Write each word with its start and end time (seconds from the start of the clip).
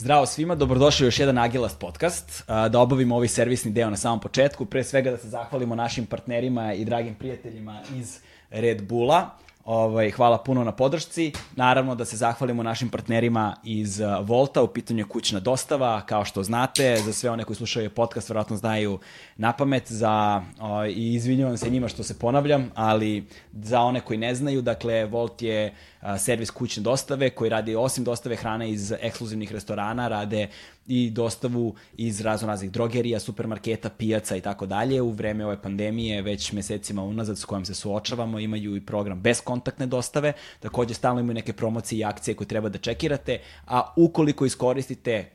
Zdravo 0.00 0.26
svima, 0.26 0.54
dobrodošli 0.54 1.04
u 1.04 1.06
još 1.06 1.18
jedan 1.18 1.38
Agilast 1.38 1.78
podcast. 1.78 2.44
Da 2.46 2.80
obavimo 2.80 3.14
ovaj 3.14 3.28
servisni 3.28 3.70
deo 3.70 3.90
na 3.90 3.96
samom 3.96 4.20
početku. 4.20 4.64
Pre 4.64 4.84
svega 4.84 5.10
da 5.10 5.16
se 5.16 5.28
zahvalimo 5.28 5.74
našim 5.74 6.06
partnerima 6.06 6.72
i 6.74 6.84
dragim 6.84 7.14
prijateljima 7.14 7.80
iz 7.96 8.18
Red 8.50 8.82
Bulla. 8.82 9.30
Ovaj, 9.68 10.10
hvala 10.10 10.38
puno 10.38 10.64
na 10.64 10.72
podršci. 10.72 11.32
Naravno 11.56 11.94
da 11.94 12.04
se 12.04 12.16
zahvalimo 12.16 12.62
našim 12.62 12.88
partnerima 12.88 13.56
iz 13.64 14.00
uh, 14.00 14.28
Volta, 14.28 14.62
u 14.62 14.68
pitanju 14.68 14.98
je 14.98 15.08
kućna 15.08 15.40
dostava, 15.40 16.00
kao 16.06 16.24
što 16.24 16.42
znate, 16.42 16.96
za 17.04 17.12
sve 17.12 17.30
one 17.30 17.44
koji 17.44 17.56
slušaju 17.56 17.90
podcast, 17.90 18.28
verovatno 18.28 18.56
znaju 18.56 18.98
na 19.36 19.52
pamet, 19.52 19.92
za, 19.92 20.42
o, 20.60 20.84
i 20.84 21.14
izvinjavam 21.14 21.56
se 21.56 21.70
njima 21.70 21.88
što 21.88 22.02
se 22.02 22.18
ponavljam, 22.18 22.70
ali 22.74 23.26
za 23.52 23.80
one 23.80 24.00
koji 24.00 24.18
ne 24.18 24.34
znaju, 24.34 24.62
dakle, 24.62 25.04
Volt 25.04 25.42
je 25.42 25.74
a, 26.00 26.18
servis 26.18 26.50
kućne 26.50 26.82
dostave 26.82 27.30
koji 27.30 27.50
radi 27.50 27.76
osim 27.76 28.04
dostave 28.04 28.36
hrane 28.36 28.70
iz 28.70 28.92
ekskluzivnih 29.00 29.52
restorana, 29.52 30.08
rade 30.08 30.48
i 30.88 31.10
dostavu 31.10 31.74
iz 31.96 32.20
razno 32.20 32.48
raznih 32.48 32.70
drogerija, 32.70 33.20
supermarketa, 33.20 33.90
pijaca 33.90 34.36
i 34.36 34.40
tako 34.40 34.66
dalje. 34.66 35.02
U 35.02 35.10
vreme 35.10 35.46
ove 35.46 35.62
pandemije, 35.62 36.22
već 36.22 36.52
mesecima 36.52 37.02
unazad 37.02 37.38
s 37.38 37.44
kojom 37.44 37.64
se 37.64 37.74
suočavamo, 37.74 38.38
imaju 38.38 38.76
i 38.76 38.86
program 38.86 39.20
bez 39.20 39.40
kontaktne 39.40 39.86
dostave. 39.86 40.32
Takođe, 40.60 40.94
stalno 40.94 41.20
imaju 41.20 41.34
neke 41.34 41.52
promocije 41.52 41.98
i 41.98 42.04
akcije 42.04 42.34
koje 42.34 42.48
treba 42.48 42.68
da 42.68 42.78
čekirate, 42.78 43.38
a 43.66 43.92
ukoliko 43.96 44.46
iskoristite 44.46 45.30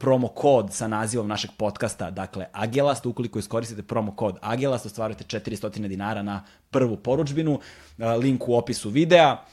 promo 0.00 0.28
kod 0.28 0.72
sa 0.72 0.88
nazivom 0.88 1.28
našeg 1.28 1.50
podcasta, 1.56 2.10
dakle 2.10 2.46
Agelast, 2.52 3.06
ukoliko 3.06 3.38
iskoristite 3.38 3.82
promo 3.82 4.16
kod 4.16 4.38
Agelast, 4.42 4.86
ostvarujete 4.86 5.38
400 5.40 5.88
dinara 5.88 6.22
na 6.22 6.44
prvu 6.70 6.96
poručbinu, 6.96 7.60
link 7.98 8.48
u 8.48 8.54
opisu 8.54 8.90
videa 8.90 9.44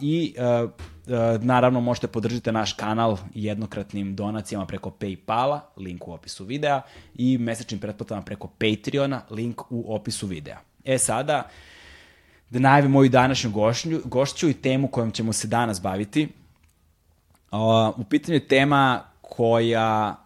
i 0.00 0.34
naravno 1.40 1.80
možete 1.80 2.06
podržiti 2.06 2.52
naš 2.52 2.72
kanal 2.72 3.16
jednokratnim 3.34 4.16
donacijama 4.16 4.66
preko 4.66 4.90
Paypala, 4.90 5.60
link 5.76 6.08
u 6.08 6.12
opisu 6.12 6.44
videa 6.44 6.82
i 7.14 7.38
mesečnim 7.38 7.80
pretplatama 7.80 8.22
preko 8.22 8.48
Patreona, 8.48 9.22
link 9.30 9.60
u 9.70 9.94
opisu 9.94 10.26
videa. 10.26 10.58
E 10.84 10.98
sada, 10.98 11.48
da 12.50 12.58
najavim 12.58 12.90
moju 12.90 13.08
današnju 13.08 13.50
gošću, 13.50 14.00
gošću 14.04 14.48
i 14.48 14.54
temu 14.54 14.88
kojom 14.88 15.10
ćemo 15.10 15.32
se 15.32 15.48
danas 15.48 15.82
baviti. 15.82 16.28
u 17.96 18.04
pitanju 18.04 18.36
je 18.36 18.48
tema 18.48 19.02
koja 19.20 20.16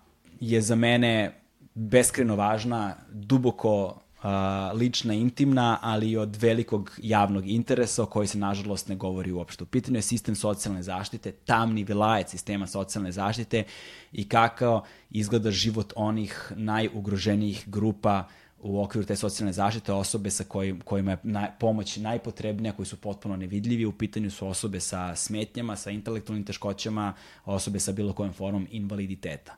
je 0.40 0.60
za 0.60 0.74
mene 0.74 1.40
beskreno 1.74 2.36
važna, 2.36 2.94
duboko 3.10 4.01
uh, 4.22 4.78
lična, 4.78 5.14
intimna, 5.14 5.78
ali 5.82 6.10
i 6.10 6.16
od 6.16 6.36
velikog 6.36 6.98
javnog 7.02 7.48
interesa 7.48 8.02
o 8.02 8.06
kojoj 8.06 8.26
se 8.26 8.38
nažalost 8.38 8.88
ne 8.88 8.96
govori 8.96 9.32
uopšte. 9.32 9.64
U 9.64 9.66
pitanju 9.66 9.98
je 9.98 10.02
sistem 10.02 10.34
socijalne 10.34 10.82
zaštite, 10.82 11.32
tamni 11.32 11.84
vilajec 11.84 12.30
sistema 12.30 12.66
socijalne 12.66 13.12
zaštite 13.12 13.64
i 14.12 14.28
kako 14.28 14.84
izgleda 15.10 15.50
život 15.50 15.92
onih 15.96 16.52
najugroženijih 16.56 17.64
grupa 17.66 18.28
u 18.62 18.82
okviru 18.82 19.06
te 19.06 19.16
socijalne 19.16 19.52
zaštite 19.52 19.92
osobe 19.92 20.30
sa 20.30 20.44
kojim, 20.44 20.80
kojima 20.80 21.10
je 21.10 21.18
naj, 21.22 21.50
pomoć 21.60 21.96
najpotrebnija, 21.96 22.72
koji 22.72 22.86
su 22.86 22.96
potpuno 22.96 23.36
nevidljivi. 23.36 23.86
U 23.86 23.92
pitanju 23.92 24.30
su 24.30 24.48
osobe 24.48 24.80
sa 24.80 25.16
smetnjama, 25.16 25.76
sa 25.76 25.90
intelektualnim 25.90 26.44
teškoćama, 26.44 27.14
osobe 27.44 27.80
sa 27.80 27.92
bilo 27.92 28.12
kojom 28.12 28.32
formom 28.32 28.66
invaliditeta. 28.70 29.56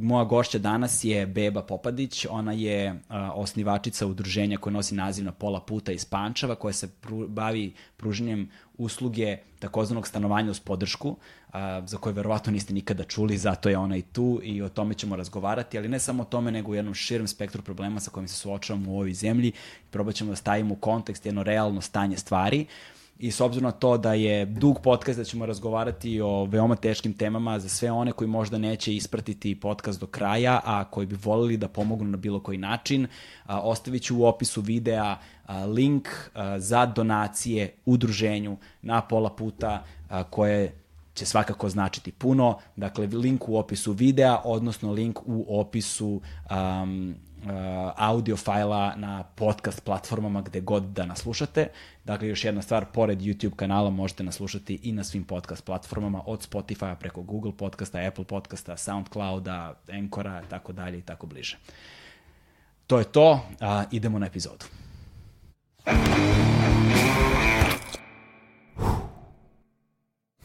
Moja 0.00 0.24
gošća 0.24 0.58
danas 0.58 1.04
je 1.04 1.26
Beba 1.26 1.62
Popadić, 1.62 2.26
ona 2.30 2.52
je 2.52 3.00
osnivačica 3.34 4.06
udruženja 4.06 4.58
koje 4.58 4.72
nosi 4.72 4.94
naziv 4.94 5.24
na 5.24 5.32
pola 5.32 5.60
puta 5.60 5.92
iz 5.92 6.04
Pančeva, 6.04 6.54
koja 6.54 6.72
se 6.72 6.88
pru, 6.88 7.28
bavi 7.28 7.74
pruženjem 7.96 8.50
usluge 8.78 9.36
takozvanog 9.58 10.08
stanovanja 10.08 10.50
uz 10.50 10.60
podršku, 10.60 11.16
za 11.86 11.98
koje 12.00 12.12
verovatno 12.12 12.52
niste 12.52 12.74
nikada 12.74 13.04
čuli, 13.04 13.38
zato 13.38 13.68
je 13.68 13.78
ona 13.78 13.96
i 13.96 14.02
tu 14.02 14.40
i 14.42 14.62
o 14.62 14.68
tome 14.68 14.94
ćemo 14.94 15.16
razgovarati, 15.16 15.78
ali 15.78 15.88
ne 15.88 15.98
samo 15.98 16.22
o 16.22 16.26
tome, 16.26 16.50
nego 16.50 16.72
u 16.72 16.74
jednom 16.74 16.94
širem 16.94 17.28
spektru 17.28 17.62
problema 17.62 18.00
sa 18.00 18.10
kojim 18.10 18.28
se 18.28 18.36
suočavamo 18.36 18.92
u 18.92 18.94
ovoj 18.94 19.14
zemlji. 19.14 19.52
Probat 19.90 20.14
ćemo 20.14 20.30
da 20.30 20.36
stavimo 20.36 20.74
u 20.74 20.76
kontekst 20.76 21.26
jedno 21.26 21.42
realno 21.42 21.80
stanje 21.80 22.16
stvari. 22.16 22.60
Uh, 22.60 22.93
i 23.18 23.30
s 23.30 23.40
obzirom 23.40 23.64
na 23.64 23.70
to 23.70 23.98
da 23.98 24.14
je 24.14 24.46
dug 24.46 24.80
podcast 24.82 25.18
da 25.18 25.24
ćemo 25.24 25.46
razgovarati 25.46 26.20
o 26.20 26.44
veoma 26.44 26.76
teškim 26.76 27.12
temama 27.12 27.58
za 27.58 27.68
sve 27.68 27.90
one 27.90 28.12
koji 28.12 28.28
možda 28.28 28.58
neće 28.58 28.94
ispratiti 28.94 29.60
podcast 29.60 30.00
do 30.00 30.06
kraja, 30.06 30.60
a 30.64 30.84
koji 30.84 31.06
bi 31.06 31.16
volili 31.22 31.56
da 31.56 31.68
pomognu 31.68 32.10
na 32.10 32.16
bilo 32.16 32.40
koji 32.40 32.58
način, 32.58 33.06
ostavit 33.48 34.02
ću 34.02 34.18
u 34.18 34.24
opisu 34.24 34.60
videa 34.60 35.18
link 35.66 36.08
za 36.58 36.86
donacije 36.86 37.74
udruženju 37.86 38.56
na 38.82 39.02
pola 39.02 39.30
puta 39.30 39.84
koje 40.30 40.72
će 41.14 41.26
svakako 41.26 41.68
značiti 41.68 42.12
puno. 42.12 42.58
Dakle, 42.76 43.06
link 43.06 43.48
u 43.48 43.58
opisu 43.58 43.92
videa, 43.92 44.40
odnosno 44.44 44.92
link 44.92 45.18
u 45.26 45.60
opisu 45.60 46.20
um, 46.50 47.14
uh, 47.44 47.50
audio 47.96 48.36
fajla 48.36 48.94
na 48.96 49.22
podcast 49.22 49.84
platformama 49.84 50.42
gde 50.42 50.60
god 50.60 50.82
da 50.82 51.06
nas 51.06 51.18
slušate. 51.18 51.68
Dakle, 52.04 52.28
još 52.28 52.44
jedna 52.44 52.62
stvar, 52.62 52.84
pored 52.92 53.18
YouTube 53.18 53.56
kanala 53.56 53.90
možete 53.90 54.24
nas 54.24 54.34
slušati 54.34 54.80
i 54.82 54.92
na 54.92 55.04
svim 55.04 55.24
podcast 55.24 55.64
platformama, 55.64 56.22
od 56.26 56.48
Spotify 56.50 56.96
preko 56.96 57.22
Google 57.22 57.52
podcasta, 57.56 57.98
Apple 58.08 58.24
podcasta, 58.24 58.76
Soundclouda, 58.76 59.80
Encora, 59.88 60.42
tako 60.50 60.72
dalje 60.72 60.98
i 60.98 61.02
tako 61.02 61.26
bliže. 61.26 61.58
To 62.86 62.98
je 62.98 63.04
to, 63.04 63.40
a, 63.60 63.84
idemo 63.90 64.18
na 64.18 64.26
epizodu. 64.26 64.64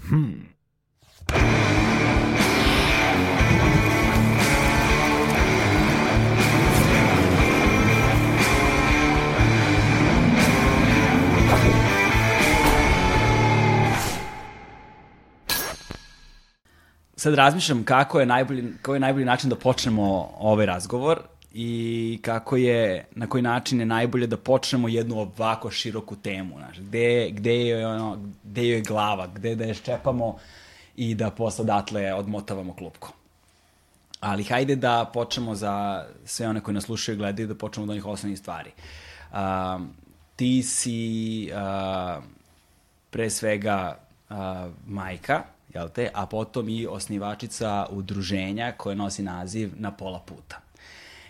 Hmm. 0.09 0.49
Sad 17.19 17.33
razmišljam 17.33 17.83
kako 17.83 18.19
je 18.19 18.25
najbolji, 18.25 18.73
kako 18.81 18.93
je 18.93 18.99
najbolji 18.99 19.25
način 19.25 19.49
da 19.49 19.55
počnemo 19.55 20.29
ovaj 20.39 20.65
razgovor 20.65 21.19
i 21.53 22.19
kako 22.21 22.55
je, 22.55 23.05
na 23.11 23.27
koji 23.27 23.43
način 23.43 23.79
je 23.79 23.85
najbolje 23.85 24.27
da 24.27 24.37
počnemo 24.37 24.87
jednu 24.87 25.19
ovako 25.19 25.71
široku 25.71 26.15
temu, 26.15 26.55
znaš, 26.57 26.77
gde, 26.77 27.29
gde, 27.31 27.55
je, 27.55 27.87
ono, 27.87 28.17
gde 28.43 28.67
je 28.67 28.81
glava, 28.81 29.27
gde 29.27 29.55
da 29.55 29.65
je 29.65 29.73
ščepamo 29.73 30.37
i 30.95 31.15
da 31.15 31.31
posle 31.31 31.63
odatle 31.63 32.13
odmotavamo 32.13 32.73
klupko. 32.73 33.11
Ali 34.19 34.43
hajde 34.43 34.75
da 34.75 35.11
počnemo 35.13 35.55
za 35.55 36.05
sve 36.25 36.47
one 36.47 36.61
koji 36.61 36.75
nas 36.75 36.83
slušaju 36.83 37.15
i 37.15 37.17
gledaju, 37.17 37.47
da 37.47 37.55
počnemo 37.55 37.83
od 37.83 37.89
onih 37.89 38.05
osnovnih 38.05 38.39
stvari. 38.39 38.71
Uh, 39.31 39.37
ti 40.35 40.63
si 40.63 41.49
uh, 41.51 42.23
pre 43.09 43.29
svega 43.29 43.97
uh, 44.29 44.35
majka, 44.87 45.43
jel 45.73 45.89
te, 45.89 46.09
a 46.13 46.25
potom 46.25 46.69
i 46.69 46.87
osnivačica 46.87 47.85
udruženja 47.89 48.71
koje 48.77 48.95
nosi 48.95 49.23
naziv 49.23 49.71
Na 49.77 49.91
pola 49.91 50.19
puta. 50.19 50.61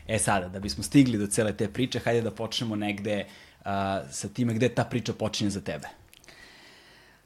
E 0.08 0.20
sada, 0.20 0.48
da 0.48 0.60
bismo 0.60 0.84
stigli 0.84 1.18
do 1.18 1.28
cele 1.28 1.54
te 1.58 1.68
priče, 1.70 2.00
hajde 2.00 2.22
da 2.22 2.32
počnemo 2.32 2.76
negde 2.76 3.26
uh, 3.26 3.66
sa 4.12 4.28
time 4.34 4.54
gde 4.54 4.70
ta 4.70 4.84
priča 4.84 5.14
počinje 5.14 5.50
za 5.50 5.62
tebe. 5.62 5.88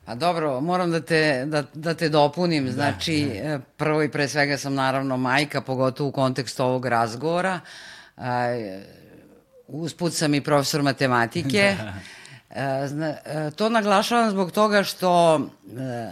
A 0.05 0.15
dobro, 0.15 0.61
moram 0.61 0.91
da 0.91 1.01
te, 1.01 1.45
da, 1.45 1.63
da 1.73 1.93
te 1.93 2.09
dopunim. 2.09 2.65
Da, 2.65 2.71
znači, 2.71 3.31
da. 3.43 3.49
E, 3.49 3.59
prvo 3.77 4.03
i 4.03 4.11
pre 4.11 4.27
svega 4.27 4.57
sam 4.57 4.73
naravno 4.73 5.17
majka, 5.17 5.61
pogotovo 5.61 6.09
u 6.09 6.11
kontekstu 6.11 6.63
ovog 6.63 6.85
razgovora. 6.85 7.59
A, 8.17 8.47
usput 9.67 10.13
sam 10.13 10.33
i 10.33 10.41
profesor 10.41 10.81
matematike. 10.81 11.75
Da. 11.83 11.93
A, 12.61 12.87
zna, 12.87 13.15
e, 13.25 13.51
to 13.55 13.69
naglašavam 13.69 14.31
zbog 14.31 14.51
toga 14.51 14.83
što 14.83 15.41
a, 15.77 16.11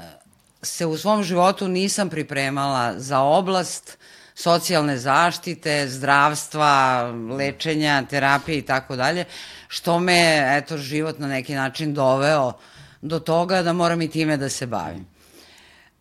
se 0.61 0.85
u 0.85 0.97
svom 0.97 1.23
životu 1.23 1.67
nisam 1.67 2.09
pripremala 2.09 2.99
za 2.99 3.19
oblast 3.19 3.97
socijalne 4.35 4.97
zaštite, 4.97 5.87
zdravstva, 5.87 7.03
lečenja, 7.37 8.03
terapije 8.09 8.57
i 8.57 8.61
tako 8.61 8.95
dalje, 8.95 9.25
što 9.67 9.99
me, 9.99 10.43
eto, 10.57 10.77
život 10.77 11.19
na 11.19 11.27
neki 11.27 11.55
način 11.55 11.93
doveo 11.93 12.53
do 13.01 13.19
toga 13.19 13.61
da 13.61 13.73
moram 13.73 14.01
i 14.01 14.09
time 14.09 14.37
da 14.37 14.49
se 14.49 14.65
bavim. 14.67 15.05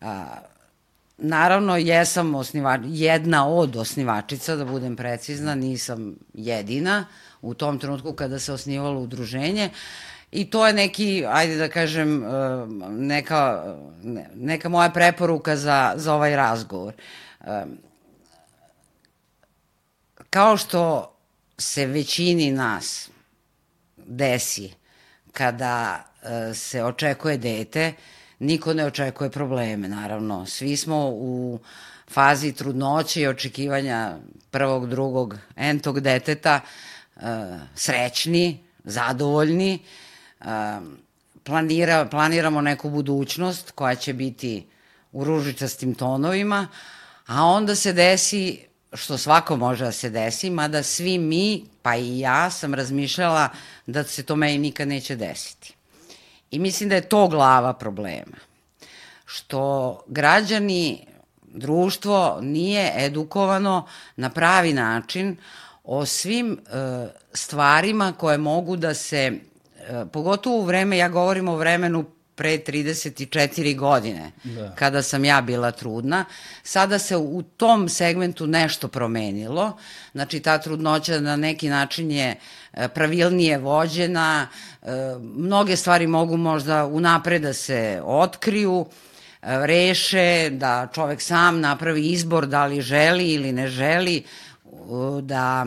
A, 0.01 0.25
naravno, 1.17 1.77
jesam 1.77 2.35
osnivač, 2.35 2.81
jedna 2.85 3.47
od 3.47 3.75
osnivačica, 3.75 4.55
da 4.55 4.65
budem 4.65 4.95
precizna, 4.95 5.55
nisam 5.55 6.15
jedina 6.33 7.05
u 7.41 7.53
tom 7.53 7.79
trenutku 7.79 8.13
kada 8.13 8.39
se 8.39 8.53
osnivalo 8.53 8.99
udruženje, 8.99 9.69
I 10.31 10.49
to 10.49 10.67
je 10.67 10.73
neki, 10.73 11.25
ajde 11.27 11.55
da 11.55 11.67
kažem, 11.69 12.23
e, 12.23 12.27
neka, 12.89 13.75
neka 14.35 14.69
moja 14.69 14.89
preporuka 14.89 15.55
za, 15.55 15.93
za 15.95 16.13
ovaj 16.13 16.35
razgovor. 16.35 16.93
E, 17.41 17.65
kao 20.29 20.57
što 20.57 21.13
se 21.57 21.85
većini 21.85 22.51
nas 22.51 23.09
desi 23.97 24.73
kada 25.31 26.05
e, 26.23 26.53
se 26.53 26.83
očekuje 26.83 27.37
dete, 27.37 27.93
niko 28.39 28.73
ne 28.73 28.85
očekuje 28.85 29.29
probleme, 29.29 29.87
naravno. 29.87 30.45
Svi 30.45 30.77
smo 30.77 31.09
u 31.09 31.59
fazi 32.07 32.53
trudnoće 32.53 33.21
i 33.21 33.27
očekivanja 33.27 34.17
prvog, 34.51 34.89
drugog, 34.89 35.37
entog 35.55 35.99
deteta 35.99 36.59
srećni, 37.75 38.63
zadovoljni, 38.83 39.79
uh, 40.41 40.47
planira, 41.43 42.05
planiramo 42.05 42.61
neku 42.61 42.89
budućnost 42.89 43.71
koja 43.71 43.95
će 43.95 44.13
biti 44.13 44.67
u 45.11 45.23
ružičastim 45.23 45.95
tonovima, 45.95 46.67
a 47.27 47.43
onda 47.45 47.75
se 47.75 47.93
desi 47.93 48.59
što 48.93 49.17
svako 49.17 49.55
može 49.55 49.85
da 49.85 49.91
se 49.91 50.09
desi, 50.09 50.49
mada 50.49 50.83
svi 50.83 51.17
mi, 51.17 51.65
pa 51.81 51.95
i 51.95 52.19
ja, 52.19 52.49
sam 52.49 52.73
razmišljala 52.73 53.49
da 53.85 54.03
se 54.03 54.23
to 54.23 54.35
meni 54.35 54.57
nikad 54.57 54.87
neće 54.87 55.15
desiti. 55.15 55.73
I 56.51 56.59
mislim 56.59 56.89
da 56.89 56.95
je 56.95 57.09
to 57.09 57.27
glava 57.27 57.73
problema. 57.73 58.37
Što 59.25 60.03
građani, 60.07 61.07
društvo 61.43 62.39
nije 62.41 62.93
edukovano 62.97 63.87
na 64.15 64.29
pravi 64.29 64.73
način 64.73 65.37
o 65.83 66.05
svim 66.05 66.53
e, 66.53 67.07
stvarima 67.33 68.13
koje 68.13 68.37
mogu 68.37 68.75
da 68.75 68.93
se, 68.93 69.33
pogotovo 70.11 70.57
u 70.57 70.65
vreme, 70.65 70.97
ja 70.97 71.09
govorim 71.09 71.47
o 71.47 71.55
vremenu 71.55 72.05
pre 72.35 72.57
34 72.57 73.77
godine, 73.77 74.31
da. 74.43 74.75
kada 74.75 75.01
sam 75.01 75.25
ja 75.25 75.41
bila 75.41 75.71
trudna. 75.71 76.25
Sada 76.63 76.99
se 76.99 77.17
u 77.17 77.41
tom 77.41 77.89
segmentu 77.89 78.47
nešto 78.47 78.87
promenilo. 78.87 79.77
Znači, 80.11 80.39
ta 80.39 80.57
trudnoća 80.57 81.19
na 81.19 81.35
neki 81.35 81.69
način 81.69 82.11
je 82.11 82.35
e, 82.73 82.87
pravilnije 82.87 83.57
vođena. 83.57 84.47
E, 84.81 84.87
mnoge 85.21 85.75
stvari 85.75 86.07
mogu 86.07 86.37
možda 86.37 86.85
unapred 86.85 87.41
da 87.41 87.53
se 87.53 88.01
otkriju, 88.05 88.85
e, 89.41 89.67
reše, 89.67 90.49
da 90.49 90.87
čovek 90.93 91.21
sam 91.21 91.59
napravi 91.59 92.07
izbor 92.07 92.47
da 92.47 92.65
li 92.65 92.81
želi 92.81 93.29
ili 93.31 93.51
ne 93.51 93.67
želi 93.67 94.23
da 95.21 95.65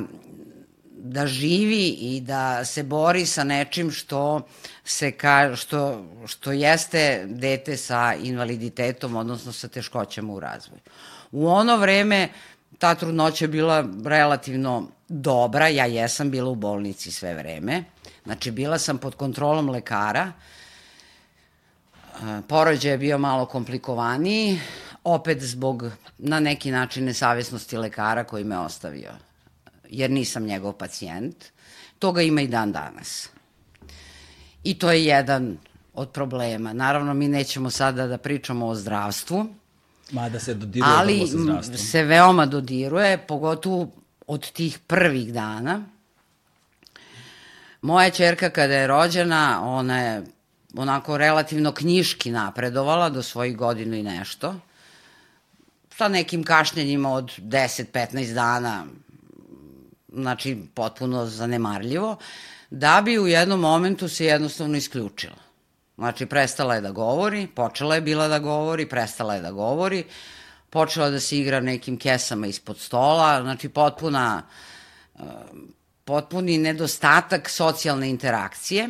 da 1.04 1.26
živi 1.26 1.88
i 1.88 2.20
da 2.20 2.64
se 2.64 2.82
bori 2.82 3.26
sa 3.26 3.44
nečim 3.44 3.90
što 3.90 4.40
se 4.84 5.10
ka, 5.12 5.56
što, 5.56 6.04
što 6.26 6.52
jeste 6.52 7.26
dete 7.28 7.76
sa 7.76 8.14
invaliditetom, 8.14 9.16
odnosno 9.16 9.52
sa 9.52 9.68
teškoćama 9.68 10.32
u 10.32 10.40
razvoju. 10.40 10.80
U 11.32 11.48
ono 11.48 11.76
vreme 11.76 12.28
ta 12.78 12.94
trudnoća 12.94 13.44
je 13.44 13.48
bila 13.48 13.84
relativno 14.04 14.88
dobra, 15.08 15.68
ja 15.68 15.86
jesam 15.86 16.30
bila 16.30 16.50
u 16.50 16.54
bolnici 16.54 17.12
sve 17.12 17.34
vreme, 17.34 17.84
znači 18.24 18.50
bila 18.50 18.78
sam 18.78 18.98
pod 18.98 19.14
kontrolom 19.14 19.70
lekara, 19.70 20.32
porođaj 22.48 22.92
je 22.92 22.98
bio 22.98 23.18
malo 23.18 23.46
komplikovaniji, 23.46 24.60
opet 25.04 25.42
zbog 25.42 25.84
na 26.18 26.40
neki 26.40 26.70
način 26.70 27.04
nesavjesnosti 27.04 27.76
lekara 27.76 28.24
koji 28.24 28.44
me 28.44 28.58
ostavio 28.58 29.10
jer 29.94 30.10
nisam 30.10 30.44
njegov 30.44 30.72
pacijent. 30.72 31.44
Toga 31.98 32.22
ima 32.22 32.40
i 32.40 32.48
dan 32.48 32.72
danas. 32.72 33.28
I 34.64 34.78
to 34.78 34.90
je 34.90 35.04
jedan 35.04 35.58
od 35.94 36.10
problema. 36.10 36.72
Naravno, 36.72 37.14
mi 37.14 37.28
nećemo 37.28 37.70
sada 37.70 38.06
da 38.06 38.18
pričamo 38.18 38.66
o 38.66 38.74
zdravstvu, 38.74 39.46
da 40.10 40.40
se 40.40 40.54
dodiruje 40.54 40.92
ali 40.96 41.18
sa 41.18 41.26
zdravstvom. 41.26 41.78
se 41.78 42.02
veoma 42.02 42.46
dodiruje, 42.46 43.18
pogotovo 43.18 43.90
od 44.26 44.50
tih 44.50 44.78
prvih 44.78 45.32
dana. 45.32 45.82
Moja 47.82 48.10
čerka 48.10 48.50
kada 48.50 48.74
je 48.74 48.86
rođena, 48.86 49.60
ona 49.64 50.00
je 50.00 50.22
onako 50.76 51.18
relativno 51.18 51.72
knjiški 51.72 52.30
napredovala 52.30 53.08
do 53.10 53.22
svojih 53.22 53.56
godinu 53.56 53.96
i 53.96 54.02
nešto. 54.02 54.54
Sa 55.96 56.08
nekim 56.08 56.44
kašnjenjima 56.44 57.12
od 57.12 57.32
10-15 57.38 58.34
dana 58.34 58.86
znači 60.14 60.58
potpuno 60.74 61.26
zanemarljivo, 61.26 62.16
da 62.70 63.02
bi 63.04 63.18
u 63.18 63.26
jednom 63.26 63.60
momentu 63.60 64.08
se 64.08 64.24
jednostavno 64.24 64.76
isključila. 64.76 65.44
Znači, 65.96 66.26
prestala 66.26 66.74
je 66.74 66.80
da 66.80 66.90
govori, 66.90 67.46
počela 67.46 67.94
je 67.94 68.00
bila 68.00 68.28
da 68.28 68.38
govori, 68.38 68.88
prestala 68.88 69.34
je 69.34 69.42
da 69.42 69.50
govori, 69.50 70.04
počela 70.70 71.10
da 71.10 71.20
se 71.20 71.38
igra 71.38 71.60
nekim 71.60 71.98
kesama 71.98 72.46
ispod 72.46 72.78
stola, 72.78 73.42
znači 73.42 73.68
potpuna, 73.68 74.42
eh, 75.18 75.22
potpuni 76.04 76.58
nedostatak 76.58 77.48
socijalne 77.48 78.10
interakcije. 78.10 78.88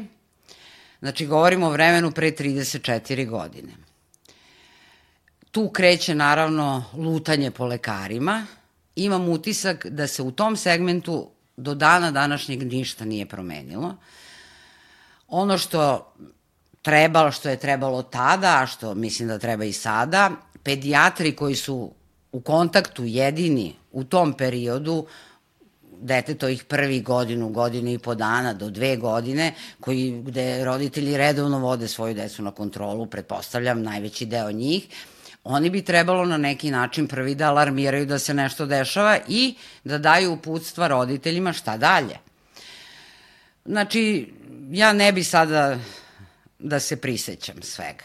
Znači, 1.01 1.27
govorimo 1.27 1.67
o 1.67 1.71
vremenu 1.71 2.11
pre 2.11 2.31
34 2.31 3.29
godine. 3.29 3.73
Tu 5.51 5.69
kreće, 5.69 6.15
naravno, 6.15 6.85
lutanje 6.97 7.51
po 7.51 7.67
lekarima, 7.67 8.47
imam 8.97 9.29
utisak 9.29 9.87
da 9.87 10.07
se 10.07 10.23
u 10.23 10.31
tom 10.31 10.57
segmentu 10.57 11.31
do 11.57 11.75
dana 11.75 12.11
današnjeg 12.11 12.63
ništa 12.73 13.05
nije 13.05 13.27
promenilo. 13.27 13.95
Ono 15.29 15.59
što 15.59 16.13
trebalo, 16.83 17.33
što 17.33 17.49
je 17.49 17.57
trebalo 17.57 18.03
tada, 18.03 18.63
a 18.63 18.67
što 18.67 18.95
mislim 18.95 19.29
da 19.29 19.39
treba 19.39 19.65
i 19.65 19.73
sada, 19.73 20.31
pedijatri 20.63 21.37
koji 21.37 21.55
su 21.55 21.93
u 22.33 22.41
kontaktu 22.41 23.05
jedini 23.05 23.75
u 23.93 24.05
tom 24.05 24.33
periodu, 24.33 25.07
detetovih 26.01 26.65
prvih 26.65 27.05
godinu, 27.05 27.49
godinu 27.49 27.91
i 27.91 27.99
po 27.99 28.15
dana 28.15 28.53
do 28.53 28.71
dve 28.71 28.97
godine, 28.97 29.55
koji, 29.81 30.23
gde 30.27 30.65
roditelji 30.65 31.17
redovno 31.17 31.59
vode 31.59 31.89
svoju 31.89 32.15
decu 32.15 32.43
na 32.43 32.51
kontrolu, 32.51 33.07
pretpostavljam 33.07 33.83
najveći 33.83 34.27
deo 34.27 34.53
njih, 34.53 34.89
oni 35.45 35.71
bi 35.71 35.83
trebalo 35.83 36.25
na 36.25 36.37
neki 36.37 36.71
način 36.71 37.09
prvi 37.09 37.35
da 37.35 37.49
alarmiraju 37.49 38.07
da 38.07 38.19
se 38.19 38.35
nešto 38.35 38.67
dešava 38.67 39.19
i 39.29 39.55
da 39.85 39.99
daju 39.99 40.33
uputstva 40.33 40.89
roditeljima 40.89 41.53
šta 41.53 41.77
dalje. 41.77 42.19
Znači, 43.65 44.33
ja 44.71 44.93
ne 44.93 45.13
bi 45.13 45.25
sada 45.25 45.79
da 46.59 46.81
se 46.81 46.97
prisećam 46.97 47.63
svega. 47.63 48.05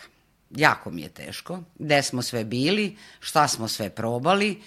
Jako 0.49 0.91
mi 0.91 1.01
je 1.01 1.09
teško. 1.09 1.59
Gde 1.79 2.01
smo 2.01 2.21
sve 2.21 2.43
bili, 2.43 2.97
šta 3.19 3.47
smo 3.47 3.67
sve 3.67 3.89
probali, 3.89 4.61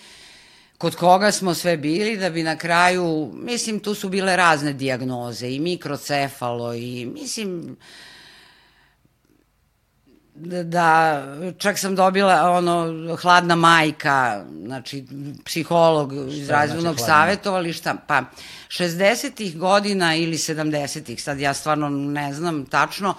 kod 0.79 0.97
koga 0.97 1.33
smo 1.33 1.55
sve 1.55 1.77
bili, 1.77 2.17
da 2.17 2.31
bi 2.31 2.43
na 2.43 2.57
kraju, 2.57 3.33
mislim, 3.35 3.81
tu 3.81 3.95
su 3.95 4.09
bile 4.09 4.37
razne 4.37 4.73
diagnoze, 4.73 5.51
i 5.51 5.61
mikrocefalo, 5.61 6.75
i 6.75 7.07
mislim, 7.07 7.77
da 10.65 11.23
čak 11.59 11.79
sam 11.79 11.97
dobila 11.97 12.51
ono 12.51 13.17
hladna 13.17 13.55
majka, 13.57 14.45
znači 14.65 15.05
psiholog 15.45 16.13
iz 16.33 16.51
razvojnog 16.51 16.95
znači 16.95 17.11
savetovališta, 17.11 17.95
pa 18.07 18.23
60-ih 18.69 19.59
godina 19.59 20.15
ili 20.15 20.37
70-ih, 20.37 21.23
sad 21.23 21.41
ja 21.41 21.55
stvarno 21.55 21.89
ne 21.89 22.35
znam 22.35 22.67
tačno, 22.67 23.15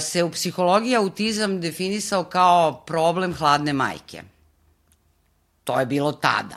se 0.00 0.22
u 0.22 0.30
psihologiji 0.30 0.96
autizam 0.96 1.60
definisao 1.60 2.24
kao 2.24 2.82
problem 2.86 3.34
hladne 3.34 3.72
majke. 3.72 4.22
To 5.64 5.80
je 5.80 5.86
bilo 5.86 6.12
tada. 6.12 6.56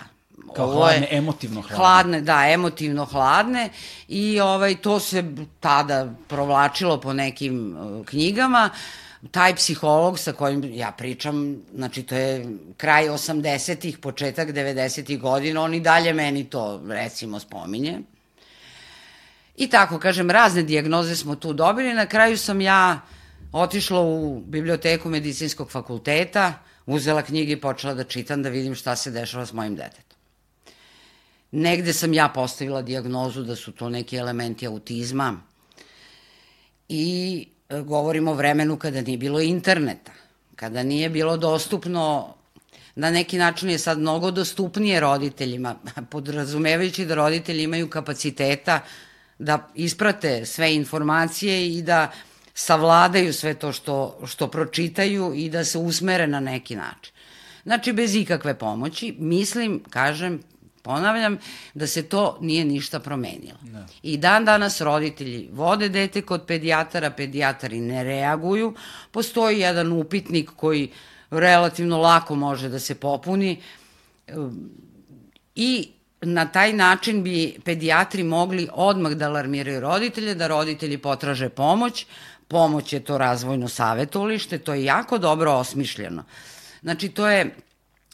Kao 0.56 0.66
Ovo 0.66 0.80
hladne, 0.80 1.08
je, 1.12 1.18
emotivno 1.18 1.62
hladne. 1.62 1.78
Hladne, 1.78 2.22
da, 2.22 2.48
emotivno 2.48 3.06
hladne 3.06 3.70
i 4.08 4.40
ovaj, 4.40 4.76
to 4.76 5.00
se 5.00 5.24
tada 5.60 6.08
provlačilo 6.28 7.02
po 7.02 7.14
nekim 7.14 7.78
uh, 7.78 8.06
knjigama. 8.06 8.70
Uh, 8.74 9.01
taj 9.32 9.56
psiholog 9.56 10.20
sa 10.20 10.34
kojim 10.34 10.64
ja 10.74 10.92
pričam, 10.92 11.62
znači 11.76 12.04
to 12.04 12.16
je 12.16 12.46
kraj 12.78 13.08
80-ih, 13.08 13.98
početak 13.98 14.50
90-ih 14.50 15.20
godina, 15.20 15.62
on 15.62 15.74
i 15.74 15.80
dalje 15.80 16.14
meni 16.14 16.50
to 16.50 16.82
recimo 16.88 17.40
spominje. 17.40 18.00
I 19.58 19.70
tako, 19.70 20.00
kažem, 20.00 20.32
razne 20.32 20.64
dijagnoze 20.64 21.16
smo 21.16 21.36
tu 21.36 21.54
dobili. 21.54 21.94
Na 21.94 22.06
kraju 22.06 22.38
sam 22.38 22.62
ja 22.62 23.02
otišla 23.52 24.02
u 24.02 24.40
biblioteku 24.40 25.10
medicinskog 25.10 25.72
fakulteta, 25.72 26.54
uzela 26.86 27.22
knjige 27.22 27.54
i 27.54 27.62
počela 27.62 27.94
da 27.94 28.04
čitam 28.04 28.44
da 28.44 28.50
vidim 28.50 28.76
šta 28.76 28.96
se 28.96 29.12
dešava 29.12 29.46
s 29.46 29.54
mojim 29.54 29.76
detetom. 29.76 30.18
Negde 31.52 31.94
sam 31.94 32.14
ja 32.14 32.30
postavila 32.30 32.82
dijagnozu 32.82 33.44
da 33.44 33.56
su 33.56 33.72
to 33.72 33.90
neki 33.90 34.18
elementi 34.18 34.68
autizma 34.68 35.42
i 36.90 37.48
govorimo 37.80 38.32
o 38.32 38.34
vremenu 38.34 38.78
kada 38.78 39.02
nije 39.02 39.18
bilo 39.18 39.42
interneta, 39.42 40.12
kada 40.56 40.84
nije 40.84 41.10
bilo 41.10 41.38
dostupno 41.38 42.34
na 42.96 43.12
neki 43.12 43.38
način 43.38 43.70
je 43.70 43.80
sad 43.80 44.00
mnogo 44.00 44.32
dostupnije 44.32 45.00
roditeljima, 45.00 45.76
podrazumevajući 46.12 47.06
da 47.06 47.16
roditelji 47.16 47.64
imaju 47.64 47.90
kapaciteta 47.90 48.80
da 49.40 49.68
isprate 49.76 50.46
sve 50.46 50.76
informacije 50.76 51.68
i 51.68 51.82
da 51.82 52.12
savladaju 52.54 53.34
sve 53.34 53.54
to 53.54 53.72
što, 53.72 54.20
što 54.26 54.48
pročitaju 54.48 55.34
i 55.36 55.50
da 55.50 55.66
se 55.66 55.78
usmere 55.78 56.28
na 56.28 56.40
neki 56.40 56.76
način. 56.76 57.14
Znači, 57.64 57.94
bez 57.94 58.16
ikakve 58.16 58.58
pomoći, 58.58 59.16
mislim, 59.20 59.84
kažem, 59.90 60.42
Ponavljam 60.82 61.38
da 61.74 61.88
se 61.88 62.04
to 62.04 62.38
nije 62.42 62.66
ništa 62.66 63.00
promenilo. 63.00 63.58
Ne. 63.64 63.86
I 64.04 64.18
dan 64.18 64.46
danas 64.46 64.82
roditelji 64.82 65.50
vode 65.52 65.90
dete 65.90 66.22
kod 66.22 66.46
pedijatara, 66.48 67.10
pedijatari 67.10 67.80
ne 67.80 68.04
reaguju. 68.04 68.76
Postoji 69.12 69.60
jedan 69.60 69.92
upitnik 69.92 70.50
koji 70.56 70.92
relativno 71.32 71.98
lako 71.98 72.36
može 72.36 72.70
da 72.70 72.80
se 72.80 72.96
popuni. 72.96 73.62
I 75.56 75.92
na 76.22 76.46
taj 76.46 76.74
način 76.74 77.24
bi 77.24 77.60
pedijatri 77.64 78.24
mogli 78.24 78.68
odmah 78.74 79.12
da 79.12 79.26
alarmiraju 79.26 79.80
roditelje, 79.80 80.36
da 80.36 80.48
roditelji 80.48 80.98
potraže 80.98 81.50
pomoć, 81.50 82.06
pomoć 82.48 82.94
je 82.94 83.00
to 83.00 83.18
razvojno 83.18 83.68
savetolište, 83.68 84.58
to 84.58 84.74
je 84.74 84.84
jako 84.84 85.18
dobro 85.18 85.52
osmišljeno. 85.52 86.24
Znači, 86.82 87.10
to 87.10 87.30
je 87.30 87.56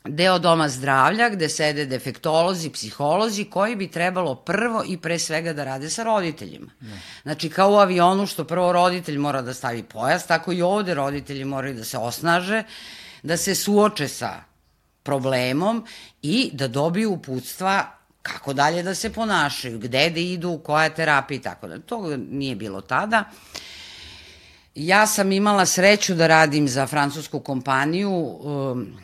deo 0.06 0.39
doma 0.39 0.70
zdravlja 0.70 1.30
gde 1.30 1.50
sede 1.50 1.86
defektolozi, 1.86 2.70
psiholozi 2.70 3.44
koji 3.44 3.75
bi 3.75 3.92
trebalo 3.92 4.36
prvo 4.36 4.84
i 4.88 4.98
pre 4.98 5.20
svega 5.20 5.54
da 5.54 5.63
rade 5.63 5.89
sa 5.89 6.04
roditeljima. 6.04 6.72
Ne. 6.82 7.01
Znači 7.24 7.50
kao 7.50 7.72
u 7.72 7.75
avionu 7.75 8.27
što 8.27 8.44
prvo 8.44 8.72
roditelj 8.72 9.18
mora 9.18 9.42
da 9.42 9.54
stavi 9.54 9.84
pojas, 9.84 10.27
tako 10.27 10.51
i 10.51 10.62
ovde 10.62 10.94
roditelji 10.94 11.46
moraju 11.46 11.74
da 11.74 11.84
se 11.84 11.98
osnaže, 11.98 12.63
da 13.24 13.38
se 13.38 13.56
suoče 13.56 14.08
sa 14.08 14.34
problemom 15.04 15.86
i 16.22 16.50
da 16.54 16.68
dobiju 16.68 17.12
uputstva 17.12 17.98
kako 18.22 18.54
dalje 18.54 18.84
da 18.84 18.96
se 18.96 19.13
ponašaju, 19.13 19.80
gde 19.80 20.10
da 20.10 20.20
idu, 20.20 20.60
koja 20.63 20.89
terapija 20.89 21.38
i 21.38 21.42
tako 21.42 21.68
da. 21.68 21.80
To 21.80 22.18
nije 22.18 22.56
bilo 22.56 22.82
tada. 22.82 23.24
Ja 24.75 25.08
sam 25.08 25.32
imala 25.32 25.66
sreću 25.66 26.16
da 26.16 26.27
radim 26.27 26.68
za 26.68 26.88
francusku 26.88 27.39
kompaniju 27.39 28.12
um, 28.12 28.98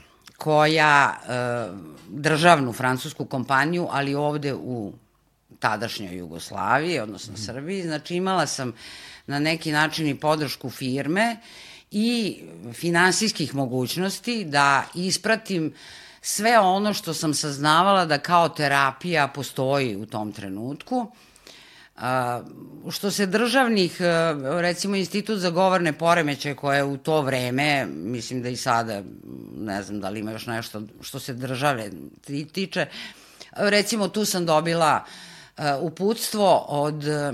koja, 0.44 1.18
uh, 1.22 1.80
državnu 2.10 2.74
francusku 2.74 3.26
kompaniju, 3.26 3.88
ali 3.92 4.16
ovde 4.16 4.54
u 4.54 4.94
tadašnjoj 5.60 6.18
Jugoslaviji, 6.18 7.00
odnosno 7.00 7.34
mm. 7.34 7.38
Srbiji. 7.38 7.84
Znači 7.84 8.16
imala 8.16 8.48
sam 8.48 8.74
na 9.28 9.40
neki 9.40 9.72
način 9.72 10.08
i 10.08 10.20
podršku 10.20 10.70
firme 10.70 11.38
i 11.92 12.40
finansijskih 12.74 13.56
mogućnosti 13.56 14.46
da 14.46 14.84
ispratim 14.96 15.68
uh, 15.68 15.74
sve 16.26 16.60
ono 16.60 16.94
što 16.94 17.14
sam 17.14 17.34
saznavala 17.34 18.06
da 18.06 18.18
kao 18.18 18.50
terapija 18.50 19.28
postoji 19.28 19.96
u 19.96 20.06
tom 20.06 20.32
trenutku. 20.32 21.12
A, 21.96 22.42
što 22.92 23.12
se 23.12 23.26
državnih, 23.26 23.98
recimo 24.60 24.96
Institut 24.96 25.40
za 25.40 25.50
govorne 25.50 25.94
poremeće 25.94 26.56
koje 26.56 26.84
u 26.84 26.98
to 26.98 27.22
vreme, 27.22 27.86
mislim 27.86 28.42
da 28.42 28.50
i 28.50 28.56
sada, 28.56 29.02
ne 29.58 29.84
znam 29.84 30.00
da 30.00 30.10
li 30.10 30.20
ima 30.20 30.32
još 30.32 30.46
nešto 30.46 30.82
što 31.02 31.20
se 31.20 31.34
države 31.34 31.92
tiče, 32.52 32.86
recimo 33.52 34.08
tu 34.08 34.26
sam 34.26 34.46
dobila 34.46 35.04
uh, 35.06 35.33
uputstvo 35.82 36.66
od 36.68 37.08
eh, 37.08 37.34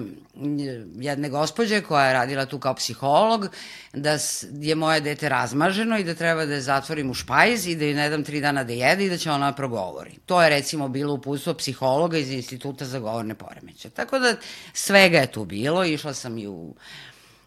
jedne 0.96 1.30
gospođe 1.30 1.82
koja 1.82 2.06
je 2.06 2.14
radila 2.14 2.46
tu 2.46 2.60
kao 2.60 2.74
psiholog, 2.74 3.48
da 3.94 4.18
je 4.52 4.76
moje 4.76 5.02
dete 5.02 5.30
razmaženo 5.30 5.98
i 5.98 6.04
da 6.04 6.16
treba 6.16 6.46
da 6.46 6.54
je 6.54 6.62
zatvorim 6.62 7.10
u 7.10 7.14
špajz 7.14 7.68
i 7.68 7.76
da 7.76 7.86
joj 7.86 7.94
ne 7.94 8.10
dam 8.10 8.24
tri 8.24 8.42
dana 8.42 8.64
da 8.64 8.74
jede 8.74 9.06
i 9.06 9.10
da 9.10 9.18
će 9.18 9.32
ona 9.32 9.54
progovori. 9.54 10.18
To 10.26 10.42
je 10.42 10.50
recimo 10.50 10.88
bilo 10.88 11.14
uputstvo 11.14 11.54
psihologa 11.54 12.18
iz 12.18 12.32
Instituta 12.32 12.86
za 12.86 13.00
govorne 13.00 13.36
poremeće. 13.36 13.90
Tako 13.90 14.20
da 14.20 14.36
svega 14.74 15.18
je 15.18 15.32
tu 15.32 15.46
bilo, 15.46 15.86
išla 15.86 16.14
sam 16.14 16.38
i 16.38 16.48
u 16.48 16.76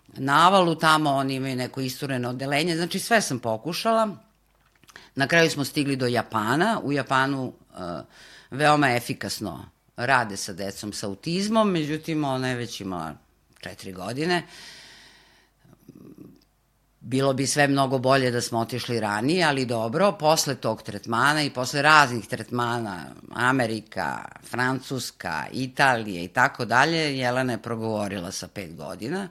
navalu 0.09 0.75
tamo, 0.75 1.11
oni 1.11 1.35
imaju 1.35 1.57
neko 1.57 1.81
istureno 1.81 2.31
odelenje, 2.31 2.77
znači 2.77 2.99
sve 2.99 3.21
sam 3.21 3.39
pokušala. 3.39 4.17
Na 5.15 5.27
kraju 5.27 5.51
smo 5.51 5.65
stigli 5.65 5.97
do 5.97 6.07
Japana, 6.07 6.81
u 6.85 6.93
Japanu 6.93 7.45
uh, 7.47 7.79
veoma 8.51 8.91
efikasno 8.91 9.72
rade 9.97 10.37
sa 10.37 10.53
decom 10.53 10.93
sa 10.93 11.07
autizmom, 11.07 11.71
međutim 11.71 12.25
ona 12.25 12.49
je 12.49 12.57
već 12.57 12.81
imala 12.81 13.15
četiri 13.61 13.93
godine. 13.93 14.43
Bilo 17.01 17.33
bi 17.33 17.47
sve 17.47 17.69
mnogo 17.69 17.99
bolje 17.99 18.31
da 18.31 18.41
smo 18.41 18.59
otišli 18.59 19.01
ranije, 19.01 19.45
ali 19.45 19.67
dobro, 19.67 20.13
posle 20.13 20.55
tog 20.55 20.83
tretmana 20.83 21.43
i 21.43 21.51
posle 21.51 21.83
raznih 21.83 22.27
tretmana, 22.27 23.05
Amerika, 23.35 24.25
Francuska, 24.51 25.47
Italije 25.53 26.25
i 26.25 26.29
tako 26.29 26.65
dalje, 26.65 27.19
Jelena 27.19 27.53
je 27.53 27.63
progovorila 27.63 28.33
sa 28.33 28.49
pet 28.49 28.77
godina. 28.77 29.29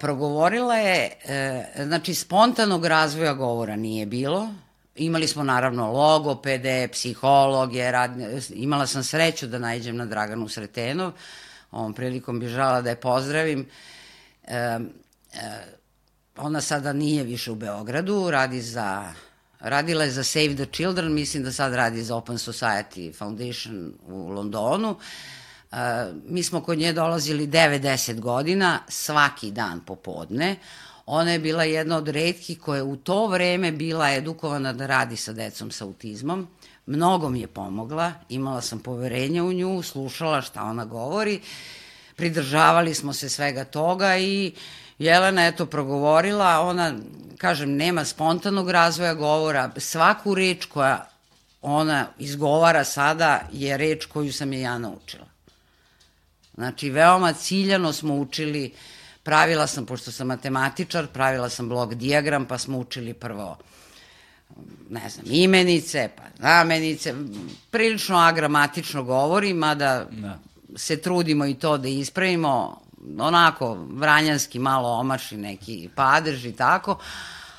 Progovorila 0.00 0.76
je, 0.76 1.18
e, 1.24 1.66
znači 1.84 2.14
spontanog 2.14 2.86
razvoja 2.86 3.34
govora 3.34 3.76
nije 3.76 4.06
bilo, 4.06 4.48
Imali 4.96 5.28
smo 5.28 5.44
naravno 5.44 5.92
logopede, 5.92 6.88
psihologe, 6.92 7.90
rad, 7.90 8.10
imala 8.50 8.86
sam 8.86 9.04
sreću 9.04 9.46
da 9.46 9.58
najđem 9.58 9.96
na 9.96 10.06
Draganu 10.06 10.48
Sretenov, 10.48 11.12
ovom 11.70 11.94
prilikom 11.94 12.40
bi 12.40 12.48
žala 12.48 12.82
da 12.82 12.90
je 12.90 13.00
pozdravim. 13.00 13.66
E, 14.44 14.78
ona 16.36 16.60
sada 16.60 16.92
nije 16.92 17.24
više 17.24 17.50
u 17.50 17.54
Beogradu, 17.54 18.30
radi 18.30 18.60
za, 18.60 19.12
radila 19.60 20.04
je 20.04 20.10
za 20.10 20.24
Save 20.24 20.54
the 20.54 20.66
Children, 20.72 21.14
mislim 21.14 21.42
da 21.42 21.52
sad 21.52 21.74
radi 21.74 22.02
za 22.02 22.16
Open 22.16 22.36
Society 22.36 23.14
Foundation 23.14 23.94
u 24.06 24.28
Londonu. 24.28 24.96
E, 25.72 25.76
mi 26.24 26.42
smo 26.42 26.60
kod 26.60 26.78
nje 26.78 26.92
dolazili 26.92 27.46
9-10 27.46 28.20
godina, 28.20 28.78
svaki 28.88 29.50
dan 29.50 29.80
popodne. 29.80 30.56
Ona 31.06 31.32
je 31.32 31.38
bila 31.38 31.64
jedna 31.64 31.96
od 31.96 32.08
redkih 32.08 32.60
koja 32.60 32.76
je 32.76 32.82
u 32.82 32.96
to 32.96 33.26
vreme 33.26 33.72
bila 33.72 34.10
edukovana 34.10 34.72
da 34.72 34.86
radi 34.86 35.16
sa 35.16 35.32
decom 35.32 35.70
sa 35.70 35.84
autizmom. 35.84 36.48
Mnogo 36.86 37.28
mi 37.28 37.40
je 37.40 37.46
pomogla, 37.46 38.12
imala 38.28 38.60
sam 38.60 38.78
poverenja 38.78 39.44
u 39.44 39.52
nju, 39.52 39.82
slušala 39.82 40.42
šta 40.42 40.62
ona 40.62 40.84
govori, 40.84 41.40
pridržavali 42.16 42.94
smo 42.94 43.12
se 43.12 43.28
svega 43.28 43.64
toga 43.64 44.16
i 44.16 44.52
Jelena 44.98 45.44
je 45.44 45.56
to 45.56 45.66
progovorila, 45.66 46.60
ona, 46.60 46.94
kažem, 47.38 47.76
nema 47.76 48.04
spontanog 48.04 48.70
razvoja 48.70 49.14
govora, 49.14 49.70
svaku 49.76 50.34
reč 50.34 50.64
koja 50.64 51.08
ona 51.62 52.06
izgovara 52.18 52.84
sada 52.84 53.40
je 53.52 53.76
reč 53.76 54.06
koju 54.06 54.32
sam 54.32 54.52
je 54.52 54.60
ja 54.60 54.78
naučila. 54.78 55.26
Znači, 56.54 56.90
veoma 56.90 57.32
ciljano 57.32 57.92
smo 57.92 58.14
učili 58.14 58.72
uh, 58.72 58.93
Pravila 59.24 59.66
sam, 59.66 59.86
pošto 59.86 60.12
sam 60.12 60.26
matematičar, 60.26 61.06
pravila 61.06 61.48
sam 61.48 61.68
blok 61.68 61.94
dijagram, 61.94 62.46
pa 62.46 62.58
smo 62.58 62.78
učili 62.78 63.14
prvo 63.14 63.56
ne 64.90 65.08
znam, 65.08 65.26
imenice, 65.28 66.08
pa 66.16 66.22
znamenice, 66.38 67.14
prilično 67.70 68.18
agramatično 68.18 69.02
govorim, 69.02 69.56
mada 69.56 70.06
da. 70.10 70.38
se 70.76 71.00
trudimo 71.00 71.46
i 71.46 71.54
to 71.54 71.78
da 71.78 71.88
ispravimo, 71.88 72.80
onako 73.18 73.86
vranjanski 73.90 74.58
malo 74.58 74.88
omaši 74.88 75.36
neki 75.36 75.88
padež 75.94 76.44
i 76.44 76.52
tako, 76.52 76.98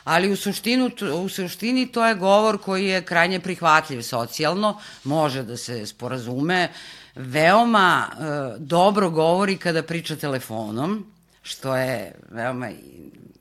ali 0.04 0.32
u, 0.32 0.36
suštinu, 0.36 0.92
u 1.24 1.30
suštini 1.30 1.88
to 1.88 2.06
je 2.06 2.16
govor 2.16 2.58
koji 2.58 2.86
je 2.86 3.02
krajnje 3.02 3.40
prihvatljiv 3.40 4.02
socijalno, 4.02 4.80
može 5.04 5.44
da 5.44 5.58
se 5.58 5.86
sporazume, 5.86 6.70
veoma 7.16 8.08
e, 8.08 8.16
dobro 8.60 9.10
govori 9.10 9.58
kada 9.58 9.84
priča 9.84 10.16
telefonom, 10.16 11.15
što 11.46 11.76
je 11.76 12.12
veoma 12.30 12.70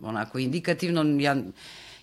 onako 0.03 0.39
indikativno. 0.39 1.21
Ja, 1.21 1.37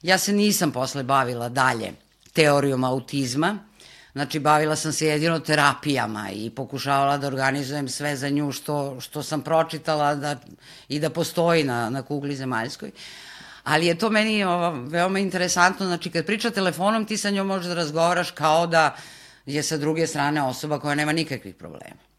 ja 0.02 0.18
se 0.18 0.34
nisam 0.34 0.72
posle 0.72 1.04
bavila 1.04 1.50
dalje 1.50 1.94
teorijom 2.34 2.84
autizma, 2.84 3.60
Znači, 4.14 4.40
bavila 4.40 4.76
sam 4.76 4.94
se 4.94 5.08
jedino 5.08 5.40
terapijama 5.40 6.30
i 6.32 6.50
pokušavala 6.50 7.18
da 7.18 7.28
organizujem 7.28 7.88
sve 7.88 8.16
za 8.16 8.30
nju 8.30 8.52
što, 8.52 9.02
što 9.02 9.24
sam 9.24 9.42
pročitala 9.42 10.16
da, 10.16 10.36
i 10.90 11.00
da 11.00 11.10
postoji 11.10 11.64
na, 11.64 11.90
na 11.90 12.02
kugli 12.02 12.36
zemaljskoj. 12.36 12.92
Ali 13.64 13.86
je 13.86 13.98
to 13.98 14.10
meni 14.10 14.44
o, 14.44 14.72
veoma 14.72 15.20
interesantno. 15.20 15.86
Znači, 15.86 16.10
kad 16.10 16.26
priča 16.26 16.52
telefonom, 16.52 17.06
ti 17.06 17.18
sa 17.18 17.30
njom 17.30 17.48
možeš 17.48 17.68
da 17.68 17.74
razgovaraš 17.74 18.32
kao 18.32 18.68
da 18.68 18.96
je 19.46 19.64
sa 19.64 19.78
druge 19.78 20.08
strane 20.08 20.44
osoba 20.44 20.80
koja 20.80 20.96
nema 20.96 21.12
nikakvih 21.12 21.56
problema. 21.56 22.11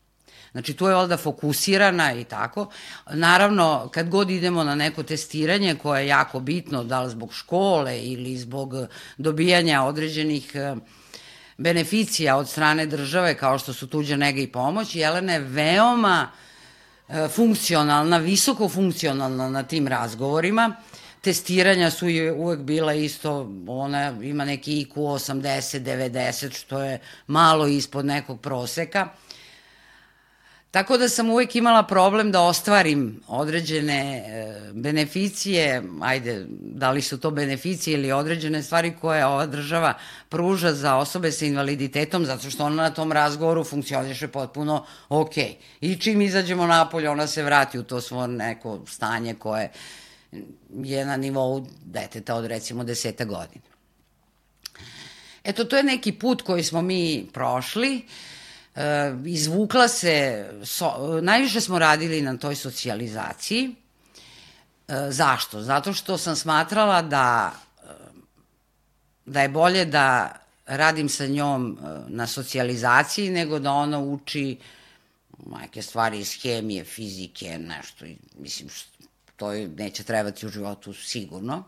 Znači, 0.52 0.74
tu 0.74 0.86
je 0.86 0.94
valjda 0.94 1.16
fokusirana 1.16 2.14
i 2.14 2.24
tako. 2.24 2.66
Naravno, 3.10 3.88
kad 3.92 4.08
god 4.08 4.30
idemo 4.30 4.64
na 4.64 4.74
neko 4.74 5.02
testiranje 5.02 5.74
koje 5.74 6.00
je 6.00 6.06
jako 6.08 6.40
bitno, 6.40 6.84
da 6.84 7.02
li 7.02 7.10
zbog 7.10 7.34
škole 7.34 8.00
ili 8.02 8.36
zbog 8.36 8.74
dobijanja 9.18 9.82
određenih 9.82 10.50
eh, 10.54 10.76
beneficija 11.58 12.36
od 12.36 12.48
strane 12.48 12.86
države, 12.86 13.34
kao 13.34 13.58
što 13.58 13.72
su 13.72 13.86
tuđa 13.86 14.16
nega 14.16 14.40
i 14.40 14.46
pomoć, 14.46 14.94
Jelena 14.94 15.32
je 15.32 15.40
veoma 15.40 16.30
eh, 17.08 17.28
funkcionalna, 17.28 18.16
visoko 18.16 18.68
funkcionalna 18.68 19.50
na 19.50 19.62
tim 19.62 19.88
razgovorima. 19.88 20.76
Testiranja 21.20 21.90
su 21.90 22.08
je 22.08 22.32
uvek 22.32 22.60
bila 22.60 22.94
isto, 22.94 23.50
ona 23.66 24.14
ima 24.22 24.44
neki 24.44 24.84
IQ 24.84 24.94
80, 24.94 25.80
90, 25.80 26.52
što 26.52 26.82
je 26.82 27.00
malo 27.26 27.66
ispod 27.66 28.04
nekog 28.04 28.40
proseka. 28.40 29.08
Tako 30.72 30.96
da 30.98 31.08
sam 31.08 31.30
uvek 31.30 31.56
imala 31.56 31.82
problem 31.82 32.32
da 32.32 32.40
ostvarim 32.40 33.20
određene 33.26 34.16
e, 34.16 34.70
beneficije, 34.72 35.82
ajde, 36.00 36.46
da 36.48 36.90
li 36.90 37.02
su 37.02 37.20
to 37.20 37.30
beneficije 37.30 37.94
ili 37.94 38.12
određene 38.12 38.62
stvari 38.62 38.94
koje 39.00 39.26
ova 39.26 39.46
država 39.46 39.94
pruža 40.28 40.72
za 40.72 40.96
osobe 40.96 41.32
sa 41.32 41.44
invaliditetom, 41.44 42.24
zato 42.24 42.50
što 42.50 42.64
ona 42.64 42.82
na 42.82 42.90
tom 42.90 43.12
razgovoru 43.12 43.64
funkcioniše 43.64 44.28
potpuno 44.28 44.84
ok. 45.08 45.36
I 45.80 45.96
čim 45.96 46.22
izađemo 46.22 46.66
napolje, 46.66 47.10
ona 47.10 47.26
se 47.26 47.42
vrati 47.42 47.78
u 47.78 47.82
to 47.82 48.00
svo 48.00 48.26
neko 48.26 48.80
stanje 48.86 49.34
koje 49.34 49.70
je 50.72 51.04
na 51.04 51.16
nivou 51.16 51.66
deteta 51.84 52.34
od 52.34 52.46
recimo 52.46 52.84
deseta 52.84 53.24
godina. 53.24 53.64
Eto, 55.44 55.64
to 55.64 55.76
je 55.76 55.82
neki 55.82 56.12
put 56.12 56.42
koji 56.42 56.62
smo 56.62 56.82
mi 56.82 57.28
prošli. 57.32 58.02
E, 58.76 59.14
izvukla 59.24 59.88
se, 59.88 60.46
so, 60.64 61.20
najviše 61.22 61.60
smo 61.60 61.78
radili 61.78 62.22
na 62.22 62.36
toj 62.36 62.56
socijalizaciji. 62.56 63.74
E, 64.88 65.10
zašto? 65.10 65.62
Zato 65.62 65.92
što 65.92 66.18
sam 66.18 66.36
smatrala 66.36 67.02
da, 67.02 67.52
da 69.26 69.42
je 69.42 69.48
bolje 69.48 69.84
da 69.84 70.32
radim 70.66 71.08
sa 71.08 71.26
njom 71.26 71.78
na 72.08 72.26
socijalizaciji 72.26 73.30
nego 73.30 73.58
da 73.58 73.72
ona 73.72 73.98
uči 73.98 74.58
neke 75.60 75.82
stvari 75.82 76.20
iz 76.20 76.42
hemije, 76.42 76.84
fizike, 76.84 77.58
nešto. 77.58 78.04
Mislim, 78.38 78.68
to 79.36 79.52
neće 79.52 80.04
trebati 80.04 80.46
u 80.46 80.48
životu 80.48 80.94
sigurno. 80.94 81.64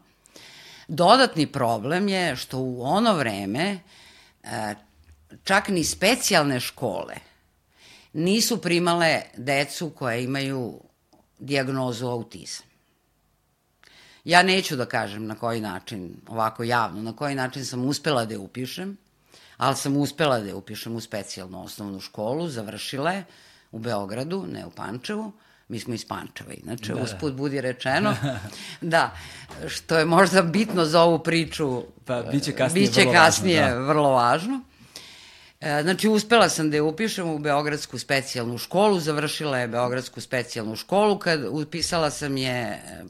Dodatni 0.88 1.46
problem 1.46 2.08
je 2.08 2.37
što 2.37 2.58
u 2.58 2.82
ono 2.82 3.14
vreme 3.14 3.78
čak 5.44 5.68
ni 5.68 5.84
specijalne 5.84 6.60
škole 6.60 7.14
nisu 8.14 8.60
primale 8.60 9.22
decu 9.36 9.90
koja 9.90 10.16
imaju 10.16 10.80
diagnozu 11.38 12.06
autizam. 12.06 12.66
Ja 14.24 14.42
neću 14.42 14.76
da 14.76 14.86
kažem 14.86 15.26
na 15.26 15.34
koji 15.34 15.60
način, 15.60 16.16
ovako 16.26 16.64
javno, 16.64 17.02
na 17.02 17.16
koji 17.16 17.34
način 17.34 17.64
sam 17.64 17.84
uspela 17.84 18.24
da 18.24 18.34
je 18.34 18.38
upišem, 18.38 18.96
ali 19.56 19.76
sam 19.76 19.96
uspela 19.96 20.40
da 20.40 20.46
je 20.46 20.54
upišem 20.54 20.96
u 20.96 21.00
specijalnu 21.00 21.64
osnovnu 21.64 22.00
školu, 22.00 22.48
završila 22.48 23.12
je 23.12 23.24
u 23.72 23.78
Beogradu, 23.78 24.46
ne 24.52 24.66
u 24.66 24.70
Pančevu, 24.70 25.32
mi 25.68 25.80
smo 25.80 25.94
iz 25.94 26.04
Pančeva, 26.08 26.52
inače, 26.52 26.94
da. 26.94 27.02
usput 27.02 27.32
budi 27.34 27.60
rečeno, 27.60 28.16
da, 28.80 29.10
što 29.68 29.98
je 29.98 30.04
možda 30.04 30.42
bitno 30.42 30.84
za 30.84 31.02
ovu 31.02 31.18
priču, 31.18 31.82
pa, 32.04 32.22
biće 32.22 32.52
kasnije, 32.52 32.86
biće 32.86 33.00
vrlo, 33.00 33.12
kasnije 33.12 33.62
važno, 33.62 33.78
da. 33.78 33.86
vrlo 33.86 34.10
važno. 34.10 34.60
E, 35.64 35.83
znači, 35.83 36.09
uspela 36.09 36.49
sam 36.49 36.71
da 36.71 36.76
je 36.76 36.83
upišem 36.83 37.28
u 37.28 37.38
Beogradsku 37.38 37.99
specijalnu 37.99 38.59
školu, 38.59 39.00
završila 39.00 39.59
je 39.59 39.68
Beogradsku 39.68 40.21
specijalnu 40.21 40.76
školu, 40.76 41.18
kad 41.18 41.44
upisala 41.50 42.11
sam 42.11 42.37
je 42.37 42.61
e, 42.61 43.04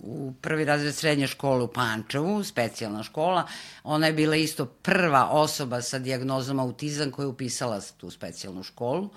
u 0.00 0.32
prvi 0.40 0.64
razred 0.64 0.94
srednje 0.94 1.26
škole 1.26 1.62
u 1.62 1.68
Pančevu, 1.68 2.44
specijalna 2.44 3.02
škola. 3.02 3.46
Ona 3.84 4.06
je 4.06 4.12
bila 4.12 4.36
isto 4.36 4.66
prva 4.66 5.28
osoba 5.30 5.82
sa 5.82 5.98
dijagnozom 5.98 6.58
autizam 6.58 7.10
koja 7.10 7.24
je 7.24 7.28
upisala 7.28 7.80
tu 7.96 8.10
specijalnu 8.10 8.62
školu. 8.62 9.10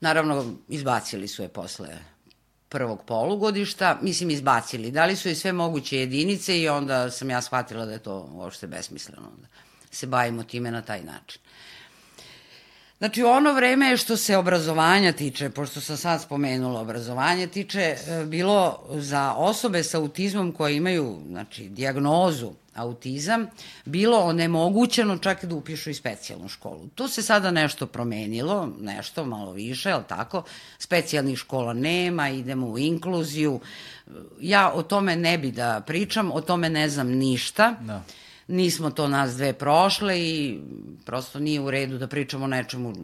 Naravno, 0.00 0.54
izbacili 0.68 1.28
su 1.28 1.42
je 1.42 1.48
posle 1.48 1.88
prvog 2.68 3.04
polugodišta, 3.06 3.98
mislim 4.02 4.30
izbacili. 4.30 4.90
Dali 4.90 5.16
su 5.16 5.28
je 5.28 5.34
sve 5.34 5.52
moguće 5.52 5.98
jedinice 5.98 6.58
i 6.58 6.68
onda 6.68 7.10
sam 7.10 7.30
ja 7.30 7.42
shvatila 7.42 7.84
da 7.84 7.92
je 7.92 7.98
to 8.02 8.28
uopšte 8.32 8.66
besmisleno 8.66 9.28
da 9.40 9.63
se 9.94 10.06
bavimo 10.06 10.42
time 10.42 10.70
na 10.70 10.82
taj 10.82 11.04
način. 11.04 11.40
Znači, 12.98 13.22
ono 13.22 13.52
vreme 13.52 13.96
što 13.96 14.16
se 14.16 14.36
obrazovanja 14.36 15.12
tiče, 15.12 15.50
pošto 15.50 15.80
sam 15.80 15.96
sad 15.96 16.22
spomenula 16.22 16.80
obrazovanje, 16.80 17.46
tiče 17.46 17.80
e, 17.80 18.24
bilo 18.26 18.82
za 18.90 19.34
osobe 19.36 19.82
sa 19.82 19.98
autizmom 19.98 20.52
koje 20.52 20.76
imaju, 20.76 21.18
znači, 21.28 21.68
diagnozu 21.68 22.52
autizam, 22.74 23.46
bilo 23.84 24.18
onemogućeno 24.18 25.18
čak 25.18 25.44
da 25.44 25.54
upišu 25.54 25.90
i 25.90 25.94
specijalnu 25.94 26.48
školu. 26.48 26.88
To 26.94 27.08
se 27.08 27.22
sada 27.22 27.50
nešto 27.50 27.86
promenilo, 27.86 28.68
nešto 28.80 29.24
malo 29.24 29.52
više, 29.52 29.90
ali 29.90 30.04
tako, 30.08 30.42
specijalnih 30.78 31.38
škola 31.38 31.72
nema, 31.72 32.28
idemo 32.28 32.66
u 32.66 32.78
inkluziju. 32.78 33.60
Ja 34.40 34.72
o 34.72 34.82
tome 34.82 35.16
ne 35.16 35.38
bi 35.38 35.52
da 35.52 35.82
pričam, 35.86 36.32
o 36.32 36.40
tome 36.40 36.70
ne 36.70 36.88
znam 36.88 37.08
ništa. 37.08 37.76
Da. 37.80 37.94
No 37.94 38.02
nismo 38.48 38.90
to 38.90 39.08
nas 39.08 39.36
dve 39.36 39.52
prošle 39.52 40.20
i 40.20 40.60
prosto 41.04 41.38
nije 41.38 41.60
u 41.60 41.70
redu 41.70 41.98
da 41.98 42.08
pričamo 42.08 42.44
o 42.44 42.48
nečemu 42.48 42.94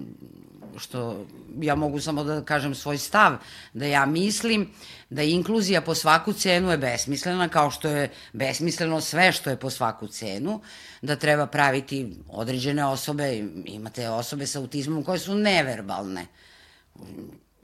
što 0.76 1.26
ja 1.60 1.74
mogu 1.74 2.00
samo 2.00 2.24
da 2.24 2.44
kažem 2.44 2.74
svoj 2.74 2.98
stav, 2.98 3.36
da 3.74 3.86
ja 3.86 4.06
mislim 4.06 4.70
da 5.10 5.22
inkluzija 5.22 5.80
po 5.80 5.94
svaku 5.94 6.32
cenu 6.32 6.70
je 6.70 6.78
besmislena, 6.78 7.48
kao 7.48 7.70
što 7.70 7.88
je 7.88 8.10
besmisleno 8.32 9.00
sve 9.00 9.32
što 9.32 9.50
je 9.50 9.56
po 9.56 9.70
svaku 9.70 10.08
cenu, 10.08 10.60
da 11.02 11.16
treba 11.16 11.46
praviti 11.46 12.16
određene 12.28 12.84
osobe, 12.86 13.44
imate 13.64 14.08
osobe 14.08 14.46
sa 14.46 14.58
autizmom 14.58 15.04
koje 15.04 15.18
su 15.18 15.34
neverbalne 15.34 16.26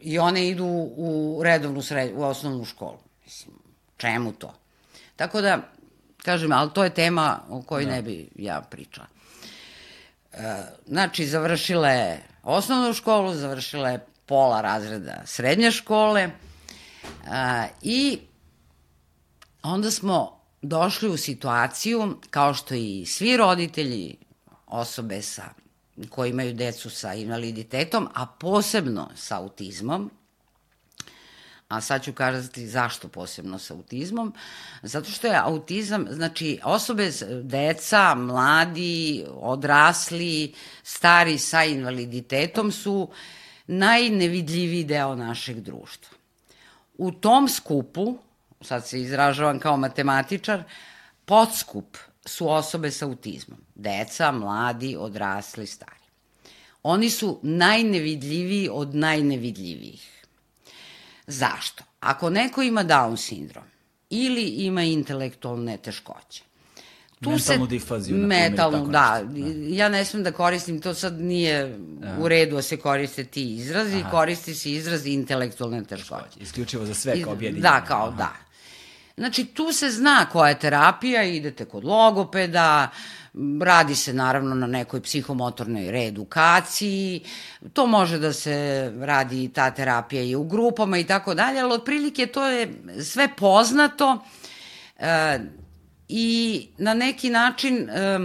i 0.00 0.18
one 0.18 0.48
idu 0.48 0.66
u 0.96 1.40
redovnu 1.44 1.82
sred, 1.82 2.12
u 2.14 2.22
osnovnu 2.22 2.64
školu. 2.64 2.98
Mislim, 3.24 3.54
čemu 3.96 4.32
to? 4.32 4.54
Tako 5.16 5.40
da, 5.40 5.72
Kažem, 6.26 6.52
ali 6.52 6.70
to 6.74 6.84
je 6.84 6.90
tema 6.90 7.40
o 7.48 7.62
kojoj 7.62 7.84
da. 7.84 7.90
ne 7.90 8.02
bi 8.02 8.28
ja 8.34 8.60
pričala. 8.70 9.06
E, 10.32 10.62
znači, 10.86 11.26
završila 11.26 11.88
je 11.88 12.22
osnovnu 12.42 12.92
školu, 12.92 13.34
završila 13.34 13.88
je 13.90 14.06
pola 14.26 14.60
razreda 14.60 15.22
srednje 15.24 15.70
škole 15.70 16.20
e, 16.22 16.30
i 17.82 18.18
onda 19.62 19.90
smo 19.90 20.40
došli 20.62 21.08
u 21.08 21.16
situaciju, 21.16 22.16
kao 22.30 22.54
što 22.54 22.74
i 22.74 23.04
svi 23.06 23.36
roditelji 23.36 24.16
osobe 24.66 25.22
sa, 25.22 25.44
koji 26.10 26.30
imaju 26.30 26.54
decu 26.54 26.90
sa 26.90 27.14
invaliditetom, 27.14 28.08
a 28.14 28.26
posebno 28.26 29.10
sa 29.16 29.36
autizmom, 29.36 30.10
a 31.68 31.80
sad 31.80 32.04
ću 32.04 32.12
kazati 32.12 32.66
zašto 32.66 33.08
posebno 33.08 33.58
sa 33.58 33.74
autizmom, 33.74 34.34
zato 34.82 35.10
što 35.10 35.26
je 35.26 35.40
autizam, 35.44 36.06
znači 36.10 36.60
osobe, 36.64 37.10
deca, 37.42 38.14
mladi, 38.14 39.24
odrasli, 39.28 40.54
stari 40.82 41.38
sa 41.38 41.64
invaliditetom 41.64 42.72
su 42.72 43.10
najnevidljiviji 43.66 44.84
deo 44.84 45.14
našeg 45.14 45.60
društva. 45.60 46.16
U 46.98 47.12
tom 47.12 47.48
skupu, 47.48 48.18
sad 48.60 48.88
se 48.88 49.00
izražavam 49.00 49.58
kao 49.58 49.76
matematičar, 49.76 50.62
podskup 51.24 51.96
su 52.24 52.50
osobe 52.50 52.90
sa 52.90 53.06
autizmom. 53.06 53.58
Deca, 53.74 54.32
mladi, 54.32 54.96
odrasli, 54.98 55.66
stari. 55.66 56.06
Oni 56.82 57.10
su 57.10 57.40
najnevidljiviji 57.42 58.68
od 58.72 58.94
najnevidljivijih. 58.94 60.15
Zašto? 61.26 61.84
Ako 62.00 62.30
neko 62.30 62.62
ima 62.62 62.84
Down 62.84 63.16
sindrom 63.16 63.64
ili 64.10 64.42
ima 64.42 64.82
intelektualne 64.82 65.76
teškoće, 65.76 66.42
tu 67.20 67.30
metalnu 67.30 67.66
se, 67.66 67.70
difaziju. 67.70 68.16
Metalnu, 68.16 68.86
da. 68.86 69.22
Ja 69.68 69.88
ne 69.88 70.04
smem 70.04 70.22
da 70.22 70.32
koristim, 70.32 70.80
to 70.80 70.94
sad 70.94 71.20
nije 71.20 71.78
ja. 72.02 72.16
u 72.18 72.28
redu 72.28 72.56
da 72.56 72.62
se 72.62 72.76
koriste 72.76 73.24
ti 73.24 73.54
izrazi, 73.54 73.96
Aha. 73.96 74.10
koristi 74.10 74.54
se 74.54 74.72
izraz 74.72 75.06
intelektualne 75.06 75.84
teškoće. 75.84 76.40
Isključivo 76.40 76.86
za 76.86 76.94
sve 76.94 77.22
kao 77.22 77.32
objedinjeno. 77.32 77.62
Da, 77.70 77.84
kao 77.84 78.06
Aha. 78.08 78.16
da. 78.16 78.32
Znači, 79.16 79.44
tu 79.44 79.72
se 79.72 79.90
zna 79.90 80.26
koja 80.32 80.48
je 80.48 80.58
terapija, 80.58 81.22
idete 81.22 81.64
kod 81.64 81.84
logopeda, 81.84 82.90
radi 83.60 83.94
se 83.94 84.12
naravno 84.12 84.54
na 84.54 84.66
nekoj 84.66 85.00
psihomotornoj 85.00 85.90
reedukaciji, 85.90 87.20
to 87.72 87.86
može 87.86 88.18
da 88.18 88.32
se 88.32 88.92
radi 89.00 89.48
ta 89.48 89.70
terapija 89.70 90.22
i 90.22 90.36
u 90.36 90.44
grupama 90.44 90.98
i 90.98 91.04
tako 91.04 91.34
dalje, 91.34 91.60
ali 91.60 91.72
otprilike 91.72 92.26
to 92.26 92.46
je 92.46 92.82
sve 93.02 93.28
poznato 93.36 94.24
e, 94.98 95.38
i 96.08 96.66
na 96.78 96.94
neki 96.94 97.30
način 97.30 97.90
e, 97.90 98.18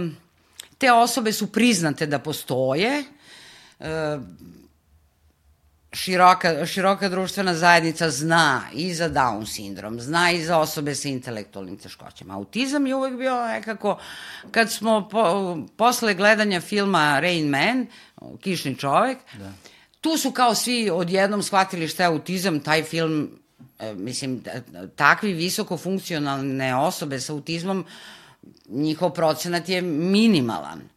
te 0.78 0.92
osobe 0.92 1.32
su 1.32 1.52
priznate 1.52 2.06
da 2.06 2.18
postoje, 2.18 3.04
e, 3.80 4.18
široka, 5.92 6.66
široka 6.66 7.08
društvena 7.08 7.54
zajednica 7.54 8.10
zna 8.10 8.62
i 8.72 8.94
za 8.94 9.08
Down 9.08 9.46
sindrom, 9.46 10.00
zna 10.00 10.30
i 10.30 10.44
za 10.44 10.58
osobe 10.58 10.94
sa 10.94 11.08
intelektualnim 11.08 11.76
teškoćama. 11.76 12.34
Autizam 12.34 12.86
je 12.86 12.94
uvek 12.94 13.16
bio 13.16 13.46
nekako, 13.46 13.98
kad 14.50 14.70
smo 14.72 15.08
po, 15.08 15.56
posle 15.76 16.14
gledanja 16.14 16.60
filma 16.60 17.20
Rain 17.20 17.48
Man, 17.48 17.86
Kišni 18.40 18.76
čovek, 18.76 19.18
da. 19.38 19.52
tu 20.00 20.16
su 20.18 20.30
kao 20.30 20.54
svi 20.54 20.90
odjednom 20.90 21.42
shvatili 21.42 21.88
šta 21.88 22.02
je 22.02 22.06
autizam, 22.06 22.60
taj 22.60 22.82
film, 22.82 23.30
e, 23.78 23.94
mislim, 23.94 24.44
takvi 24.96 25.32
visoko 25.32 25.76
funkcionalne 25.76 26.76
osobe 26.76 27.20
sa 27.20 27.32
autizmom, 27.32 27.84
njihov 28.68 29.10
procenat 29.10 29.68
je 29.68 29.82
minimalan. 29.82 30.91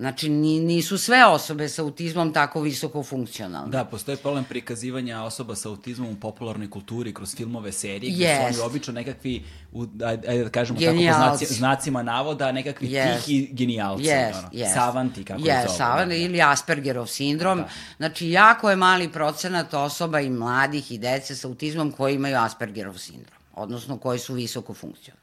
Znači, 0.00 0.28
nisu 0.28 0.98
sve 0.98 1.26
osobe 1.26 1.68
sa 1.68 1.82
autizmom 1.82 2.32
tako 2.32 2.60
visoko 2.60 3.02
funkcionalne. 3.02 3.70
Da, 3.70 3.84
postoje 3.84 4.16
problem 4.16 4.44
prikazivanja 4.44 5.22
osoba 5.22 5.54
sa 5.54 5.68
autizmom 5.68 6.10
u 6.12 6.20
popularnoj 6.20 6.70
kulturi 6.70 7.14
kroz 7.14 7.34
filmove, 7.36 7.72
serije, 7.72 8.12
gde 8.14 8.24
yes. 8.24 8.54
su 8.54 8.60
oni 8.62 8.70
obično 8.70 8.92
nekakvi, 8.92 9.44
u, 9.72 9.86
ajde 10.04 10.44
da 10.44 10.50
kažemo 10.50 10.78
genijalci. 10.78 11.20
tako 11.20 11.30
po 11.30 11.36
znaci, 11.36 11.54
znacima 11.54 12.02
navoda, 12.02 12.52
nekakvi 12.52 12.88
yes. 12.88 13.16
tihi 13.16 13.48
genijalci. 13.52 14.04
Yes, 14.04 14.38
ono, 14.38 14.48
yes. 14.48 14.74
Savanti, 14.74 15.24
kako 15.24 15.40
yes, 15.40 15.46
je 15.46 15.66
zove. 15.66 15.76
Savanti 15.78 16.18
da. 16.18 16.24
ili 16.24 16.42
Aspergerov 16.42 17.06
sindrom. 17.06 17.58
Da. 17.58 17.68
Znači, 17.96 18.30
jako 18.30 18.70
je 18.70 18.76
mali 18.76 19.12
procenat 19.12 19.74
osoba 19.74 20.20
i 20.20 20.30
mladih 20.30 20.92
i 20.92 20.98
dece 20.98 21.36
sa 21.36 21.48
autizmom 21.48 21.92
koji 21.92 22.14
imaju 22.14 22.36
Aspergerov 22.38 22.98
sindrom, 22.98 23.38
odnosno 23.54 23.98
koji 23.98 24.18
su 24.18 24.34
visoko 24.34 24.74
funkcionalni. 24.74 25.19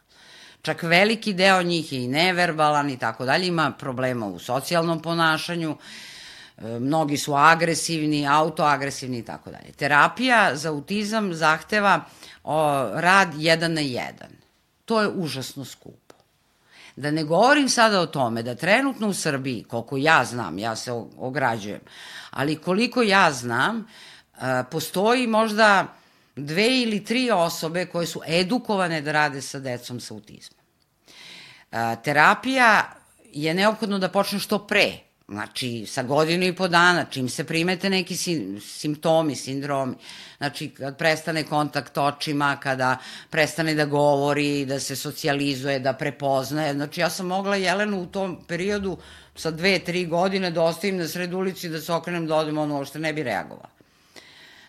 Čak 0.62 0.84
veliki 0.84 1.34
deo 1.34 1.63
njih 1.63 1.93
je 1.93 2.04
i 2.04 2.08
neverbalan 2.08 2.89
i 2.89 3.00
tako 3.00 3.26
dalje, 3.26 3.48
ima 3.48 3.72
problema 3.72 4.26
u 4.26 4.39
socijalnom 4.39 5.02
ponašanju, 5.02 5.78
e, 6.58 6.80
mnogi 6.80 7.17
su 7.17 7.36
agresivni, 7.36 8.28
autoagresivni 8.28 9.17
i 9.17 9.26
tako 9.26 9.52
dalje. 9.52 9.72
Terapija 9.72 10.56
za 10.56 10.70
autizam 10.70 11.34
zahteva 11.34 12.02
o, 12.43 12.89
rad 12.93 13.30
jedan 13.38 13.74
na 13.74 13.82
jedan. 13.82 14.30
To 14.86 15.02
je 15.02 15.08
užasno 15.08 15.65
skupo. 15.65 16.15
Da 16.96 17.12
ne 17.12 17.24
govorim 17.24 17.70
sada 17.70 18.02
o 18.02 18.06
tome 18.06 18.43
da 18.43 18.56
trenutno 18.56 19.08
u 19.08 19.13
Srbiji, 19.13 19.63
koliko 19.63 19.98
ja 19.98 20.26
znam, 20.26 20.60
ja 20.60 20.76
se 20.76 20.91
ograđujem, 21.17 21.82
ali 22.32 22.56
koliko 22.56 23.02
ja 23.02 23.32
znam, 23.32 23.88
e, 24.41 24.63
postoji 24.72 25.28
možda 25.28 25.86
dve 26.38 26.82
ili 26.82 27.04
tri 27.04 27.32
osobe 27.32 27.86
koje 27.86 28.08
su 28.08 28.21
edukovane 28.28 29.02
da 29.02 29.12
rade 29.12 29.41
sa 29.41 29.60
decom 29.60 30.00
sa 30.00 30.13
autizmom. 30.13 30.60
E, 31.71 31.95
terapija 32.04 32.93
je 33.34 33.54
neophodno 33.54 34.00
da 34.00 34.10
počne 34.10 34.39
što 34.39 34.67
pre, 34.67 34.91
znači 35.28 35.86
sa 35.86 36.04
godinu 36.04 36.45
i 36.45 36.56
po 36.56 36.67
dana, 36.67 37.06
čim 37.10 37.30
se 37.30 37.43
primete 37.43 37.89
neki 37.89 38.15
simptomi, 38.60 39.36
sindromi, 39.36 39.95
znači 40.38 40.69
kad 40.69 40.97
prestane 40.97 41.43
kontakt 41.43 41.97
očima, 41.97 42.58
kada 42.63 42.97
prestane 43.30 43.73
da 43.73 43.86
govori, 43.86 44.65
da 44.65 44.80
se 44.80 44.95
socijalizuje, 44.95 45.80
da 45.80 45.93
prepoznaje, 45.93 46.73
znači 46.73 47.02
ja 47.02 47.10
sam 47.10 47.28
mogla 47.28 47.56
Jelenu 47.56 48.02
u 48.02 48.06
tom 48.06 48.38
periodu 48.47 48.97
sa 49.36 49.52
dve, 49.52 49.80
tri 49.80 50.06
godine 50.06 50.52
da 50.52 50.63
ostavim 50.63 50.97
na 50.97 51.08
sred 51.08 51.34
ulici 51.34 51.69
da 51.69 51.82
se 51.82 51.93
okrenem 51.93 52.28
da 52.28 52.36
odem, 52.36 52.58
ono 52.58 52.76
uopšte 52.76 53.00
ne 53.00 53.13
bi 53.13 53.23
reagovala. 53.23 53.69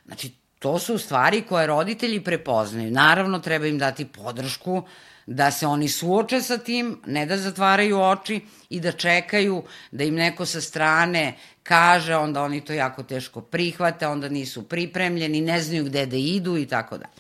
Znači, 0.07 0.33
to 0.59 0.79
su 0.79 0.99
stvari 0.99 1.43
koje 1.43 1.67
roditelji 1.67 2.25
prepoznaju. 2.25 2.91
Naravno, 2.91 3.39
treba 3.39 3.67
im 3.67 3.79
dati 3.79 4.05
podršku 4.05 4.83
da 5.27 5.51
se 5.51 5.67
oni 5.67 5.89
suoče 5.89 6.41
sa 6.43 6.59
tim, 6.59 7.01
ne 7.07 7.27
da 7.27 7.37
zatvaraju 7.37 8.01
oči 8.01 8.41
i 8.69 8.81
da 8.81 8.93
čekaju 8.93 9.63
da 9.91 10.05
im 10.05 10.15
neko 10.15 10.47
sa 10.47 10.61
strane 10.61 11.35
kaže, 11.63 12.17
onda 12.17 12.43
oni 12.43 12.61
to 12.61 12.73
jako 12.73 13.03
teško 13.03 13.41
prihvate, 13.41 14.07
onda 14.07 14.29
nisu 14.29 14.63
pripremljeni, 14.63 15.41
ne 15.41 15.63
znaju 15.63 15.85
gde 15.85 16.07
da 16.07 16.17
idu 16.17 16.57
i 16.57 16.67
tako 16.67 16.99
dalje. 16.99 17.13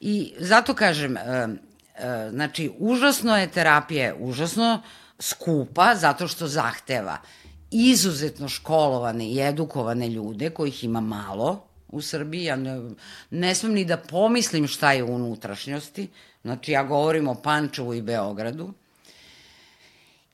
I 0.00 0.32
zato 0.38 0.74
kažem, 0.74 1.16
e, 1.16 1.20
e, 1.20 1.48
znači, 2.30 2.70
užasno 2.78 3.36
je 3.38 3.46
terapija, 3.46 4.14
užasno 4.18 4.82
skupa, 5.18 5.94
zato 5.94 6.28
što 6.28 6.46
zahteva 6.46 7.18
izuzetno 7.70 8.48
školovane 8.48 9.28
i 9.28 9.40
edukovane 9.40 10.08
ljude, 10.08 10.50
kojih 10.50 10.84
ima 10.84 11.00
malo, 11.00 11.71
u 11.92 12.00
Srbiji, 12.02 12.44
ja 12.44 12.56
ne, 12.56 12.80
ne 13.30 13.54
smem 13.54 13.72
ni 13.72 13.84
da 13.84 13.96
pomislim 13.96 14.66
šta 14.66 14.92
je 14.92 15.04
u 15.04 15.14
unutrašnjosti, 15.14 16.08
znači 16.42 16.72
ja 16.72 16.84
govorim 16.84 17.28
o 17.28 17.34
Pančevu 17.34 17.94
i 17.94 18.02
Beogradu. 18.02 18.72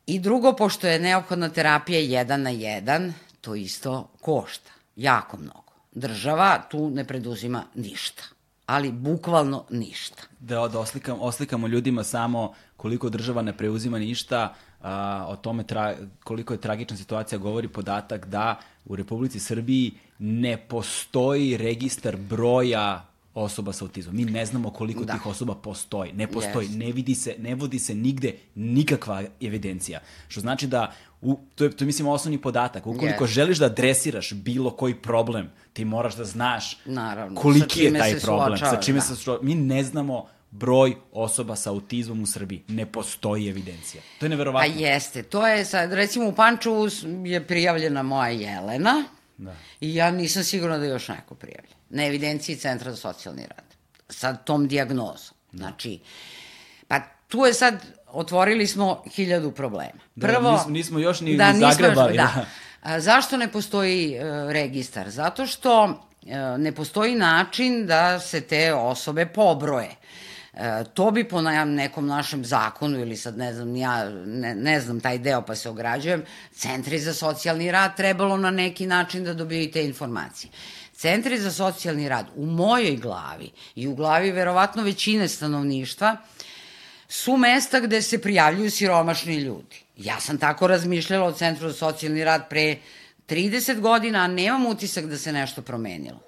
I 0.07 0.19
drugo, 0.19 0.53
pošto 0.53 0.87
je 0.87 0.99
neophodna 0.99 1.49
terapija 1.49 2.01
jedan 2.01 2.43
na 2.43 2.51
jedan, 2.51 3.13
to 3.41 3.55
isto 3.55 4.09
košta, 4.21 4.71
jako 4.97 5.37
mnogo. 5.37 5.73
Država 5.93 6.63
tu 6.71 6.91
ne 6.91 7.05
preduzima 7.05 7.65
ništa, 7.75 8.23
ali 8.67 8.93
bukvalno 8.93 9.65
ništa. 9.71 10.23
Da, 10.41 10.69
da 10.69 10.81
oslikam, 10.81 11.19
oslikamo 11.21 11.67
ljudima 11.67 12.05
samo 12.05 12.55
koliko 12.77 13.09
država 13.09 13.43
ne 13.43 13.57
preuzima 13.57 13.99
ništa, 13.99 14.55
a, 14.81 15.27
o 15.29 15.37
tome 15.37 15.65
tra, 15.65 15.95
koliko 16.25 16.55
je 16.55 16.61
tragična 16.61 16.97
situacija 16.97 17.39
govori 17.39 17.69
podatak 17.69 18.27
da 18.27 18.61
u 18.89 18.97
Republici 18.97 19.41
Srbiji 19.41 19.93
ne 20.19 20.57
postoji 20.57 21.57
registar 21.57 22.17
broja 22.17 23.09
osoba 23.35 23.73
sa 23.73 23.85
autizmom. 23.85 24.17
Mi 24.17 24.25
ne 24.25 24.47
znamo 24.47 24.71
koliko 24.71 25.05
da. 25.05 25.13
tih 25.13 25.27
osoba 25.27 25.55
postoji. 25.55 26.13
Ne 26.13 26.27
postoji, 26.27 26.69
yes. 26.69 26.77
ne 26.77 26.93
vidi 26.93 27.15
se, 27.15 27.35
ne 27.39 27.55
vodi 27.55 27.79
se 27.79 27.95
nigde 27.95 28.35
nikakva 28.55 29.23
evidencija. 29.41 30.01
Što 30.29 30.41
znači 30.41 30.67
da 30.67 30.93
u, 31.21 31.39
to 31.55 31.65
je, 31.65 31.71
to 31.71 31.85
je 31.85 31.87
mislim 31.87 32.09
osnovni 32.09 32.41
podatak. 32.41 32.87
Ukoliko 32.87 33.25
yes. 33.25 33.29
želiš 33.29 33.59
da 33.59 33.67
adresiraš 33.67 34.33
bilo 34.33 34.71
koji 34.71 34.95
problem, 34.95 35.51
ti 35.73 35.85
moraš 35.85 36.17
da 36.17 36.25
znaš 36.25 36.79
Naravno. 36.85 37.41
koliki 37.41 37.83
je 37.83 37.99
taj 37.99 38.21
problem, 38.21 38.59
sa 38.59 38.81
čime 38.81 38.99
da. 38.99 39.05
se 39.05 39.17
suočava. 39.17 39.39
Mi 39.43 39.55
ne 39.55 39.83
znamo 39.83 40.27
broj 40.51 40.97
osoba 41.13 41.57
sa 41.57 41.71
autizmom 41.71 42.23
u 42.23 42.27
Srbiji. 42.27 42.65
Ne 42.69 42.87
postoji 42.87 43.49
evidencija. 43.49 44.03
To 44.19 44.27
je 44.27 44.31
neverovatno. 44.31 44.73
A 44.73 44.79
jeste. 44.79 45.23
To 45.23 45.47
je 45.47 45.65
sad, 45.65 45.93
recimo 45.93 46.29
u 46.29 46.33
Pančevu 46.33 46.89
je 47.25 47.47
prijavljena 47.47 48.03
moja 48.03 48.31
Jelena, 48.31 49.05
Da. 49.39 49.55
I 49.81 49.95
ja 49.95 50.11
nisam 50.11 50.45
sigurna 50.45 50.79
da 50.79 50.85
je 50.85 50.91
još 50.91 51.09
neko 51.09 51.35
prijavljen. 51.35 51.73
Na 51.91 52.07
evidenciji 52.07 52.57
Centra 52.57 52.91
za 52.91 52.97
socijalni 52.97 53.43
rad. 53.43 53.65
Sa 54.09 54.35
tom 54.35 54.69
diagnozom. 54.69 55.37
Da. 55.53 55.59
Znači, 55.59 56.01
pa 56.89 57.01
tu 57.29 57.47
je 57.47 57.55
sad, 57.55 57.75
otvorili 58.07 58.67
smo 58.67 59.03
hiljadu 59.15 59.51
problema. 59.51 60.01
Da, 60.15 60.27
Prvo, 60.27 60.53
nismo, 60.53 60.71
nismo 60.71 60.99
još 60.99 61.21
ni, 61.21 61.37
da, 61.37 61.53
ni 61.53 61.61
zagrebali. 61.61 62.17
da. 62.17 62.33
da. 62.35 62.47
A, 62.93 63.01
zašto 63.01 63.37
ne 63.37 63.49
postoji 63.53 64.15
e, 64.15 64.23
registar? 64.53 65.11
Zato 65.11 65.47
što 65.47 65.85
e, 66.27 66.59
ne 66.59 66.73
postoji 66.73 67.15
način 67.15 67.87
da 67.87 68.21
se 68.21 68.41
te 68.41 68.75
osobe 68.75 69.27
pobroje. 69.27 69.91
E, 69.91 70.28
to 70.95 71.11
bi 71.11 71.25
po 71.29 71.41
nekom 71.65 72.07
našem 72.07 72.45
zakonu 72.45 73.01
ili 73.01 73.17
sad 73.17 73.39
ne 73.39 73.55
znam, 73.55 73.77
ja 73.77 74.09
ne, 74.27 74.55
ne 74.55 74.81
znam 74.81 75.01
taj 75.01 75.19
deo 75.19 75.43
pa 75.43 75.55
se 75.55 75.69
ograđujem, 75.69 76.25
centri 76.53 76.99
za 76.99 77.15
socijalni 77.15 77.71
rad 77.73 77.97
trebalo 77.97 78.37
na 78.37 78.51
neki 78.51 78.87
način 78.87 79.25
da 79.25 79.35
dobiju 79.35 79.71
te 79.71 79.85
informacije. 79.85 80.51
Centri 80.95 81.39
za 81.39 81.53
socijalni 81.53 82.09
rad 82.09 82.27
u 82.37 82.47
mojoj 82.47 82.97
glavi 82.97 83.51
i 83.75 83.89
u 83.89 83.95
glavi 83.95 84.33
verovatno 84.33 84.83
većine 84.83 85.29
stanovništva 85.29 86.17
su 87.09 87.37
mesta 87.37 87.81
gde 87.81 88.03
se 88.03 88.23
prijavljuju 88.23 88.71
siromašni 88.71 89.37
ljudi. 89.37 89.83
Ja 89.97 90.21
sam 90.21 90.39
tako 90.39 90.67
razmišljala 90.67 91.27
o 91.27 91.33
Centru 91.33 91.69
za 91.69 91.75
socijalni 91.75 92.25
rad 92.25 92.49
pre 92.49 92.77
30 93.29 93.81
godina, 93.81 94.19
a 94.19 94.27
nemam 94.27 94.67
utisak 94.67 95.07
da 95.07 95.19
se 95.19 95.33
nešto 95.33 95.63
promenilo. 95.63 96.28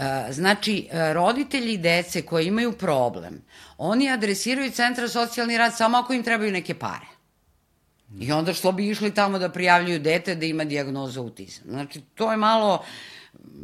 E, 0.00 0.32
znači, 0.32 0.88
e, 0.90 1.12
roditelji 1.12 1.76
dece 1.78 2.22
koji 2.22 2.46
imaju 2.46 2.72
problem, 2.72 3.42
oni 3.78 4.10
adresiraju 4.10 4.70
centra 4.70 5.08
socijalni 5.08 5.58
rad 5.58 5.76
samo 5.76 5.98
ako 5.98 6.12
im 6.12 6.22
trebaju 6.22 6.52
neke 6.52 6.74
pare. 6.74 7.06
I 8.20 8.32
onda 8.32 8.52
što 8.52 8.72
bi 8.72 8.88
išli 8.88 9.14
tamo 9.14 9.38
da 9.38 9.48
prijavljuju 9.48 9.98
dete 9.98 10.34
da 10.34 10.46
ima 10.46 10.64
diagnozu 10.64 11.20
autizam. 11.20 11.64
Znači, 11.68 12.00
to 12.14 12.30
je 12.30 12.36
malo, 12.36 12.84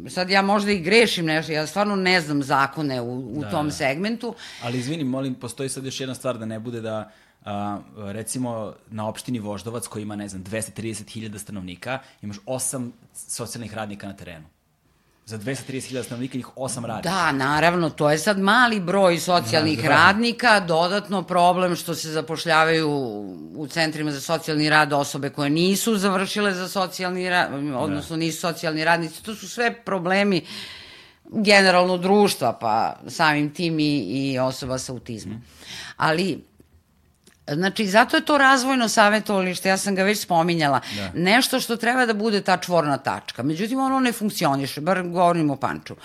sad 0.09 0.29
ja 0.29 0.41
možda 0.41 0.71
i 0.71 0.79
grešim 0.79 1.25
nešto, 1.25 1.51
ja 1.51 1.67
stvarno 1.67 1.95
ne 1.95 2.21
znam 2.21 2.43
zakone 2.43 3.01
u, 3.01 3.19
u 3.19 3.41
da, 3.41 3.49
tom 3.49 3.65
da. 3.65 3.71
segmentu. 3.71 4.35
Ali 4.63 4.77
izvini, 4.77 5.03
molim, 5.03 5.35
postoji 5.35 5.69
sad 5.69 5.85
još 5.85 5.99
jedna 5.99 6.15
stvar 6.15 6.37
da 6.37 6.45
ne 6.45 6.59
bude 6.59 6.81
da 6.81 7.11
a, 7.45 7.79
recimo 7.97 8.73
na 8.89 9.07
opštini 9.07 9.39
Voždovac 9.39 9.87
koji 9.87 10.01
ima, 10.01 10.15
ne 10.15 10.27
znam, 10.29 10.43
230.000 10.43 11.37
stanovnika, 11.37 11.99
imaš 12.21 12.37
osam 12.45 12.93
socijalnih 13.13 13.73
radnika 13.73 14.07
na 14.07 14.15
terenu 14.15 14.56
za 15.27 15.37
230.000 15.37 16.03
stanovnika 16.03 16.37
ih 16.37 16.47
8 16.55 16.85
radi. 16.85 17.01
Da, 17.03 17.31
naravno, 17.31 17.89
to 17.89 18.09
je 18.09 18.17
sad 18.17 18.39
mali 18.39 18.79
broj 18.79 19.19
socijalnih 19.19 19.77
da, 19.77 19.83
da. 19.83 19.89
radnika, 19.89 20.59
dodatno 20.59 21.23
problem 21.23 21.75
što 21.75 21.95
se 21.95 22.11
zapošljavaju 22.11 22.89
u 23.55 23.67
centrima 23.69 24.11
za 24.11 24.21
socijalni 24.21 24.69
rad 24.69 24.93
osobe 24.93 25.29
koje 25.29 25.49
nisu 25.49 25.97
završile 25.97 26.53
za 26.53 26.67
socijalni 26.67 27.29
rad, 27.29 27.49
odnosno 27.75 28.15
da. 28.15 28.19
nisu 28.19 28.39
socijalni 28.39 28.85
radnici, 28.85 29.23
to 29.23 29.35
su 29.35 29.49
sve 29.49 29.83
problemi 29.83 30.45
generalno 31.31 31.97
društva, 31.97 32.53
pa 32.53 32.99
samim 33.07 33.53
tim 33.53 33.79
i, 33.79 33.97
i 33.99 34.39
osoba 34.39 34.77
sa 34.77 34.93
autizmom. 34.93 35.37
Mm. 35.37 35.43
Ali 35.97 36.43
Znači, 37.53 37.87
zato 37.87 38.17
je 38.17 38.25
to 38.25 38.37
razvojno 38.37 38.89
savjetovalište, 38.89 39.69
ja 39.69 39.77
sam 39.77 39.95
ga 39.95 40.03
već 40.03 40.19
spominjala, 40.19 40.79
da. 40.95 41.11
nešto 41.15 41.59
što 41.59 41.77
treba 41.77 42.05
da 42.05 42.13
bude 42.13 42.41
ta 42.41 42.57
čvorna 42.57 42.97
tačka. 42.97 43.43
Međutim, 43.43 43.79
ono 43.79 43.99
ne 43.99 44.11
funkcioniše, 44.11 44.81
bar 44.81 45.03
govorim 45.03 45.49
o 45.49 45.55
Panču. 45.55 45.95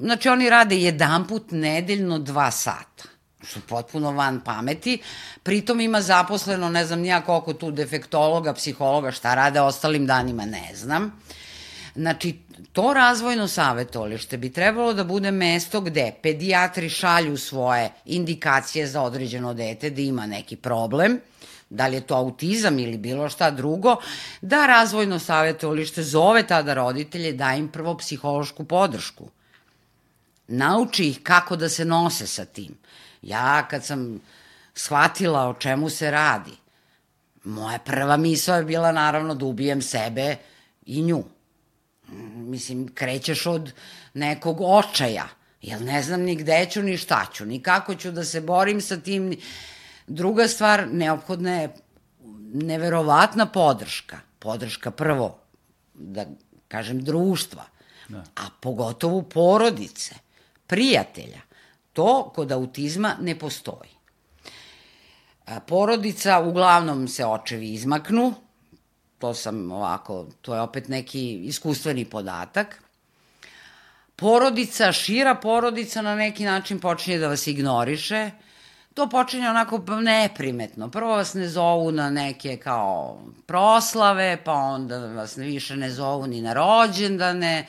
Znači, 0.00 0.28
oni 0.28 0.50
rade 0.50 0.76
jedan 0.76 1.26
put 1.26 1.50
nedeljno 1.50 2.18
dva 2.18 2.50
sata 2.50 3.16
što 3.48 3.60
potpuno 3.68 4.12
van 4.12 4.40
pameti. 4.40 4.98
Pritom 5.42 5.80
ima 5.80 6.00
zaposleno, 6.02 6.68
ne 6.68 6.84
znam 6.84 7.00
nija 7.00 7.20
koliko 7.20 7.52
tu 7.52 7.70
defektologa, 7.70 8.54
psihologa, 8.54 9.10
šta 9.10 9.34
rade 9.34 9.60
ostalim 9.60 10.06
danima, 10.06 10.44
ne 10.44 10.70
znam. 10.74 11.20
Znači, 11.94 12.38
to 12.76 12.92
razvojno 12.94 13.48
savjetovalište 13.48 14.36
bi 14.36 14.52
trebalo 14.52 14.92
da 14.92 15.04
bude 15.04 15.30
mesto 15.30 15.80
gde 15.80 16.12
pedijatri 16.22 16.88
šalju 16.88 17.36
svoje 17.36 17.90
indikacije 18.04 18.86
za 18.86 19.02
određeno 19.02 19.54
dete 19.54 19.90
da 19.90 20.00
ima 20.00 20.26
neki 20.26 20.56
problem, 20.56 21.20
da 21.70 21.86
li 21.86 21.96
je 21.96 22.06
to 22.06 22.14
autizam 22.14 22.78
ili 22.78 22.98
bilo 22.98 23.28
šta 23.28 23.50
drugo, 23.50 23.96
da 24.40 24.66
razvojno 24.66 25.18
savjetovalište 25.18 26.02
zove 26.02 26.46
tada 26.46 26.74
roditelje, 26.74 27.32
da 27.32 27.54
im 27.54 27.68
prvo 27.68 27.96
psihološku 27.96 28.64
podršku. 28.64 29.28
Nauči 30.48 31.08
ih 31.08 31.20
kako 31.22 31.56
da 31.56 31.68
se 31.68 31.84
nose 31.84 32.26
sa 32.26 32.44
tim. 32.44 32.76
Ja 33.22 33.68
kad 33.68 33.84
sam 33.84 34.20
shvatila 34.74 35.48
o 35.48 35.54
čemu 35.54 35.90
se 35.90 36.10
radi, 36.10 36.52
moja 37.44 37.78
prva 37.78 38.16
misla 38.16 38.56
je 38.56 38.64
bila 38.64 38.92
naravno 38.92 39.34
da 39.34 39.44
ubijem 39.44 39.82
sebe 39.82 40.36
i 40.86 41.02
nju 41.02 41.24
mislim, 42.34 42.88
krećeš 42.94 43.46
od 43.46 43.72
nekog 44.14 44.60
očaja 44.60 45.28
Jer 45.66 45.80
ne 45.80 46.02
znam 46.02 46.20
ni 46.20 46.36
gde 46.36 46.66
ću, 46.70 46.82
ni 46.82 46.96
šta 46.96 47.26
ću, 47.32 47.46
ni 47.46 47.62
kako 47.62 47.94
ću 47.94 48.10
da 48.10 48.24
se 48.24 48.40
borim 48.40 48.80
sa 48.80 48.96
tim. 48.96 49.36
Druga 50.06 50.48
stvar, 50.48 50.86
neophodna 50.92 51.54
je 51.60 51.74
neverovatna 52.52 53.46
podrška. 53.46 54.20
Podrška 54.38 54.90
prvo, 54.90 55.38
da 55.94 56.26
kažem, 56.68 57.00
društva, 57.04 57.64
da. 58.08 58.18
a 58.18 58.48
pogotovo 58.60 59.22
porodice, 59.22 60.14
prijatelja. 60.66 61.40
To 61.92 62.32
kod 62.34 62.52
autizma 62.52 63.16
ne 63.20 63.38
postoji. 63.38 63.90
Porodica, 65.66 66.40
uglavnom 66.40 67.08
se 67.08 67.26
očevi 67.26 67.72
izmaknu, 67.72 68.34
to 69.18 69.34
sam 69.34 69.72
ovako, 69.72 70.26
to 70.42 70.54
je 70.54 70.60
opet 70.60 70.88
neki 70.88 71.34
iskustveni 71.44 72.04
podatak. 72.04 72.82
Porodica, 74.16 74.92
šira 74.92 75.34
porodica 75.34 76.02
na 76.02 76.14
neki 76.14 76.44
način 76.44 76.80
počinje 76.80 77.18
da 77.18 77.28
vas 77.28 77.46
ignoriše, 77.46 78.30
to 78.94 79.08
počinje 79.08 79.48
onako 79.48 79.78
neprimetno. 80.02 80.90
Prvo 80.90 81.16
vas 81.16 81.34
ne 81.34 81.48
zovu 81.48 81.92
na 81.92 82.10
neke 82.10 82.56
kao 82.56 83.20
proslave, 83.46 84.38
pa 84.44 84.52
onda 84.52 84.98
vas 84.98 85.36
više 85.36 85.76
ne 85.76 85.90
zovu 85.90 86.26
ni 86.26 86.40
na 86.42 86.52
rođendane, 86.52 87.66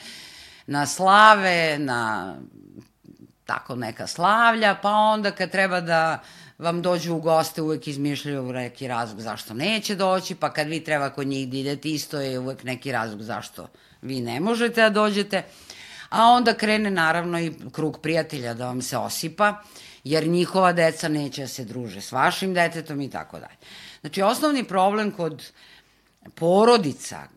na 0.66 0.86
slave, 0.86 1.78
na 1.78 2.34
tako 3.44 3.76
neka 3.76 4.06
slavlja, 4.06 4.74
pa 4.82 4.90
onda 4.90 5.30
kad 5.30 5.50
treba 5.50 5.80
da 5.80 6.18
vam 6.58 6.82
dođu 6.82 7.14
u 7.14 7.20
goste 7.20 7.62
uvek 7.62 7.86
izmišljaju 7.86 8.52
neki 8.52 8.88
razlog 8.88 9.20
zašto 9.20 9.54
neće 9.54 9.94
doći, 9.94 10.34
pa 10.34 10.52
kad 10.52 10.66
vi 10.66 10.84
treba 10.84 11.10
kod 11.10 11.26
njih 11.26 11.48
da 11.48 11.56
idete 11.56 11.88
isto 11.88 12.20
je 12.20 12.38
uvek 12.38 12.64
neki 12.64 12.92
razlog 12.92 13.22
zašto 13.22 13.68
vi 14.02 14.20
ne 14.20 14.40
možete 14.40 14.82
da 14.82 14.90
dođete. 14.90 15.42
A 16.08 16.24
onda 16.24 16.54
krene 16.54 16.90
naravno 16.90 17.40
i 17.40 17.52
krug 17.72 18.00
prijatelja 18.02 18.54
da 18.54 18.66
vam 18.66 18.82
se 18.82 18.98
osipa, 18.98 19.62
jer 20.04 20.26
njihova 20.26 20.72
deca 20.72 21.08
neće 21.08 21.40
da 21.40 21.48
se 21.48 21.64
druže 21.64 22.00
s 22.00 22.12
vašim 22.12 22.54
detetom 22.54 23.00
i 23.00 23.10
tako 23.10 23.38
dalje. 23.38 23.56
Znači, 24.00 24.22
osnovni 24.22 24.64
problem 24.64 25.10
kod 25.10 25.52
porodica 26.34 27.16
e, 27.16 27.28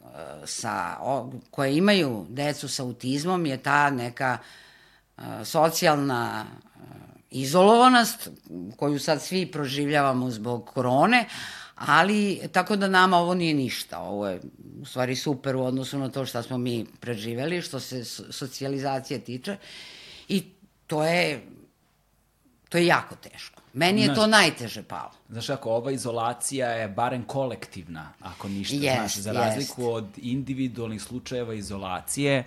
sa, 0.46 0.98
o, 1.02 1.32
koje 1.52 1.78
imaju 1.78 2.26
decu 2.30 2.68
sa 2.68 2.84
autizmom 2.84 3.46
je 3.46 3.58
ta 3.58 3.90
neka 3.90 4.38
e, 4.38 5.22
socijalna 5.46 6.46
izolovanost 7.32 8.30
koju 8.78 9.00
sad 9.00 9.22
svi 9.22 9.46
proživljavamo 9.46 10.30
zbog 10.30 10.66
korone, 10.66 11.26
ali 11.76 12.42
tako 12.52 12.76
da 12.76 12.88
nama 12.88 13.18
ovo 13.18 13.34
nije 13.34 13.54
ništa. 13.54 14.00
Ovo 14.00 14.28
je 14.28 14.42
u 14.82 14.86
stvari 14.86 15.16
super 15.16 15.56
u 15.56 15.64
odnosu 15.64 16.00
na 16.00 16.10
to 16.10 16.26
šta 16.26 16.44
smo 16.44 16.58
mi 16.58 16.86
preživeli, 17.00 17.62
što 17.62 17.80
se 17.80 18.06
socijalizacije 18.06 19.20
tiče 19.20 19.58
i 20.28 20.44
to 20.88 21.04
je 21.04 21.42
to 22.70 22.78
je 22.78 22.86
jako 22.86 23.16
teško. 23.16 23.62
Meni 23.74 24.02
je 24.02 24.06
znaš, 24.06 24.18
to 24.18 24.28
najteže 24.28 24.84
palo. 24.84 25.12
Znaš 25.30 25.48
kako, 25.48 25.72
ova 25.72 25.92
izolacija 25.92 26.70
je 26.70 26.88
barem 26.88 27.24
kolektivna, 27.24 28.14
ako 28.20 28.50
ništa, 28.50 28.76
jest, 28.76 28.98
znaš, 28.98 29.16
za 29.16 29.32
razliku 29.32 29.82
jest. 29.82 29.94
od 29.94 30.06
individualnih 30.18 31.02
slučajeva 31.02 31.54
izolacije, 31.54 32.44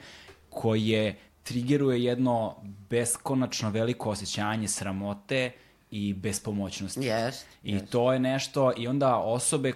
koje 0.51 1.17
trigeruje 1.45 2.05
jedno 2.05 2.57
beskonačno 2.91 3.71
veliko 3.71 4.11
osjećanje 4.11 4.69
sramote 4.69 5.53
i 5.91 6.15
bespomoćnosti. 6.15 7.01
Yes, 7.01 7.43
I 7.63 7.75
yes. 7.75 7.87
to 7.91 8.13
je 8.13 8.19
nešto, 8.19 8.73
i 8.77 8.89
onda 8.89 9.17
osobe, 9.17 9.73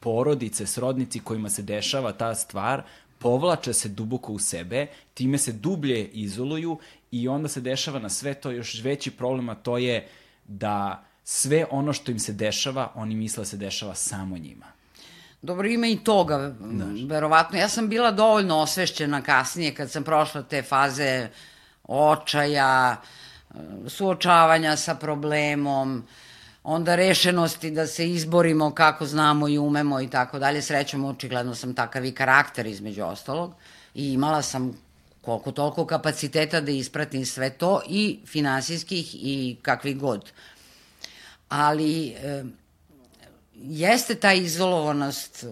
porodice, 0.00 0.66
srodnici 0.66 1.20
kojima 1.20 1.50
se 1.50 1.62
dešava 1.62 2.12
ta 2.12 2.34
stvar, 2.34 2.82
povlače 3.18 3.72
se 3.72 3.88
duboko 3.88 4.32
u 4.32 4.38
sebe, 4.38 4.86
time 5.14 5.38
se 5.38 5.52
dublje 5.52 6.08
izoluju 6.08 6.78
i 7.10 7.28
onda 7.28 7.48
se 7.48 7.60
dešava 7.60 7.98
na 7.98 8.08
sve 8.08 8.34
to 8.34 8.50
još 8.50 8.82
veći 8.82 9.10
problem, 9.10 9.48
a 9.48 9.54
to 9.54 9.78
je 9.78 10.08
da 10.48 11.04
sve 11.24 11.66
ono 11.70 11.92
što 11.92 12.12
im 12.12 12.18
se 12.18 12.32
dešava, 12.32 12.92
oni 12.94 13.14
misle 13.14 13.40
da 13.40 13.44
se 13.44 13.56
dešava 13.56 13.94
samo 13.94 14.38
njima. 14.38 14.73
Dobro, 15.44 15.68
ima 15.68 15.86
i 15.86 15.96
toga, 15.96 16.54
Daš. 16.60 17.00
verovatno. 17.08 17.58
Ja 17.58 17.68
sam 17.68 17.88
bila 17.88 18.10
dovoljno 18.10 18.58
osvešćena 18.58 19.22
kasnije 19.22 19.74
kad 19.74 19.90
sam 19.90 20.04
prošla 20.04 20.42
te 20.42 20.62
faze 20.62 21.28
očaja, 21.84 22.96
suočavanja 23.88 24.76
sa 24.76 24.94
problemom, 24.94 26.06
onda 26.62 26.94
rešenosti 26.94 27.70
da 27.70 27.86
se 27.86 28.10
izborimo 28.10 28.70
kako 28.70 29.06
znamo 29.06 29.48
i 29.48 29.58
umemo 29.58 30.00
i 30.00 30.08
tako 30.10 30.38
dalje. 30.38 30.62
Srećom, 30.62 31.04
očigledno 31.04 31.54
sam 31.54 31.74
takav 31.74 32.04
i 32.04 32.12
karakter 32.12 32.66
između 32.66 33.04
ostalog 33.04 33.54
i 33.94 34.12
imala 34.12 34.42
sam 34.42 34.78
koliko 35.20 35.52
toliko 35.52 35.86
kapaciteta 35.86 36.60
da 36.60 36.70
ispratim 36.70 37.26
sve 37.26 37.50
to 37.50 37.80
i 37.88 38.18
finansijskih 38.26 39.14
i 39.14 39.56
kakvih 39.62 39.98
god. 39.98 40.30
Ali... 41.48 42.08
E, 42.08 42.44
jeste 43.54 44.14
ta 44.14 44.32
izolovanost 44.32 45.44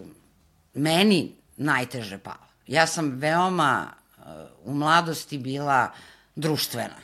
meni 0.75 1.33
najteže 1.57 2.19
pala. 2.19 2.49
Ja 2.67 2.87
sam 2.87 3.11
veoma 3.11 3.87
uh, 4.19 4.25
u 4.65 4.75
mladosti 4.75 5.39
bila 5.39 5.93
društvena. 6.37 6.97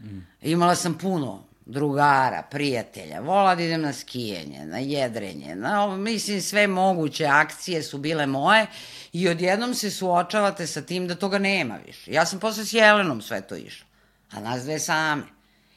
Mm. 0.00 0.18
Imala 0.42 0.74
sam 0.74 0.98
puno 0.98 1.44
drugara, 1.66 2.42
prijatelja, 2.50 3.20
vola 3.20 3.54
da 3.54 3.62
idem 3.62 3.80
na 3.80 3.92
skijenje, 3.92 4.66
na 4.66 4.78
jedrenje, 4.78 5.54
na, 5.54 5.96
mislim 5.96 6.42
sve 6.42 6.66
moguće 6.66 7.26
akcije 7.26 7.82
su 7.82 7.98
bile 7.98 8.26
moje 8.26 8.66
i 9.12 9.28
odjednom 9.28 9.74
se 9.74 9.90
suočavate 9.90 10.66
sa 10.66 10.82
tim 10.82 11.08
da 11.08 11.14
toga 11.14 11.38
nema 11.38 11.78
više. 11.86 12.12
Ja 12.12 12.26
sam 12.26 12.40
posle 12.40 12.64
s 12.64 12.72
Jelenom 12.72 13.22
sve 13.22 13.40
to 13.40 13.56
išla, 13.56 13.86
a 14.30 14.40
nas 14.40 14.62
dve 14.62 14.78
same, 14.78 15.22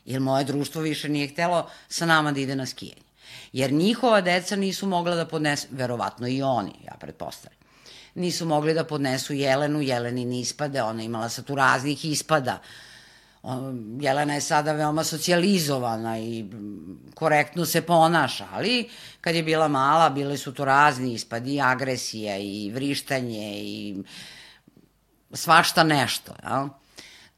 jer 0.05 0.21
moje 0.21 0.43
društvo 0.43 0.81
više 0.81 1.09
nije 1.09 1.27
htelo 1.27 1.69
sa 1.87 2.05
nama 2.05 2.31
da 2.31 2.39
ide 2.39 2.55
na 2.55 2.65
skijenje 2.65 3.02
jer 3.53 3.71
njihova 3.71 4.21
deca 4.21 4.55
nisu 4.55 4.87
mogla 4.87 5.15
da 5.15 5.25
podnesu, 5.25 5.67
verovatno 5.71 6.27
i 6.27 6.41
oni, 6.41 6.73
ja 6.85 6.93
pretpostavljam, 6.99 7.59
nisu 8.15 8.45
mogli 8.45 8.73
da 8.73 8.83
podnesu 8.83 9.33
Jelenu, 9.33 9.81
Jelenin 9.81 10.31
ispade, 10.33 10.81
ona 10.81 11.03
imala 11.03 11.29
sa 11.29 11.41
tu 11.41 11.55
raznih 11.55 12.05
ispada. 12.05 12.59
Jelena 13.99 14.33
je 14.33 14.41
sada 14.41 14.71
veoma 14.71 15.03
socijalizovana 15.03 16.19
i 16.19 16.45
korektno 17.13 17.65
se 17.65 17.81
ponaša, 17.81 18.47
ali 18.53 18.89
kad 19.21 19.35
je 19.35 19.43
bila 19.43 19.67
mala, 19.67 20.09
bile 20.09 20.37
su 20.37 20.53
to 20.53 20.65
razni 20.65 21.13
ispadi, 21.13 21.55
i 21.55 21.61
agresija 21.61 22.37
i 22.37 22.71
vrištanje 22.73 23.61
i 23.63 23.95
svašta 25.33 25.83
nešto. 25.83 26.35
Ja? 26.43 26.69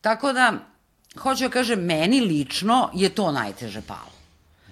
Tako 0.01 0.33
da, 0.33 0.53
hoću 1.19 1.43
da 1.43 1.49
kažem, 1.49 1.79
meni 1.79 2.21
lično 2.21 2.89
je 2.93 3.09
to 3.09 3.31
najteže 3.31 3.81
palo. 3.81 4.14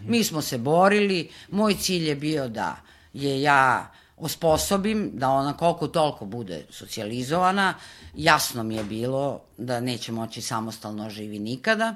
Mi 0.08 0.24
smo 0.24 0.42
se 0.42 0.58
borili, 0.58 1.30
moj 1.52 1.76
cilj 1.76 2.08
je 2.08 2.16
bio 2.16 2.48
da 2.48 2.76
je 3.14 3.42
ja 3.42 3.92
osposobim 4.18 5.12
da 5.14 5.30
ona 5.30 5.58
koliko 5.58 5.88
toliko 5.88 6.26
bude 6.26 6.66
socijalizovana. 6.70 7.74
Jasno 8.16 8.64
mi 8.64 8.76
je 8.76 8.84
bilo 8.84 9.42
da 9.58 9.80
neće 9.80 10.12
moći 10.12 10.42
samostalno 10.42 11.10
živi 11.10 11.40
nikada, 11.40 11.96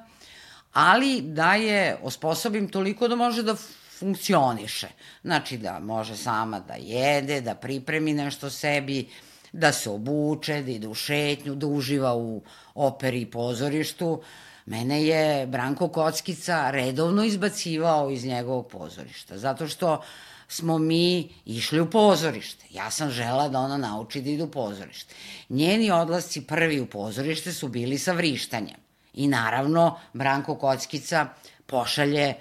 ali 0.73 1.21
da 1.21 1.55
je 1.55 1.97
osposobim 2.03 2.69
toliko 2.69 3.07
da 3.07 3.15
može 3.15 3.43
da 3.43 3.55
funkcioniše. 3.99 4.87
Znači 5.23 5.57
da 5.57 5.79
može 5.79 6.17
sama 6.17 6.59
da 6.59 6.73
jede, 6.73 7.41
da 7.41 7.55
pripremi 7.55 8.13
nešto 8.13 8.49
sebi, 8.49 9.09
da 9.51 9.71
se 9.71 9.89
obuče, 9.89 10.61
da 10.61 10.71
ide 10.71 10.87
u 10.87 10.93
šetnju, 10.93 11.55
da 11.55 11.67
uživa 11.67 12.15
u 12.15 12.41
operi 12.75 13.21
i 13.21 13.31
pozorištu. 13.31 14.11
Uh, 14.11 14.25
Mene 14.67 15.03
je 15.03 15.47
Branko 15.47 15.87
Kockica 15.87 16.71
redovno 16.71 17.23
izbacivao 17.23 18.09
iz 18.09 18.25
njegovog 18.25 18.67
pozorišta, 18.67 19.37
zato 19.37 19.67
što 19.67 20.03
smo 20.47 20.77
mi 20.77 21.29
išli 21.45 21.79
u 21.79 21.89
pozorište. 21.89 22.65
Ja 22.69 22.91
sam 22.91 23.11
žela 23.11 23.49
da 23.49 23.59
ona 23.59 23.77
nauči 23.77 24.21
da 24.21 24.29
ide 24.29 24.43
u 24.43 24.51
pozorište. 24.51 25.15
Njeni 25.49 25.91
odlasci 25.91 26.47
prvi 26.47 26.79
u 26.79 26.85
pozorište 26.85 27.53
su 27.53 27.67
bili 27.67 27.97
sa 27.97 28.11
vrištanjem. 28.11 28.75
I 29.13 29.27
naravno, 29.27 29.99
Branko 30.13 30.55
Kockica 30.55 31.27
pošalje 31.65 32.33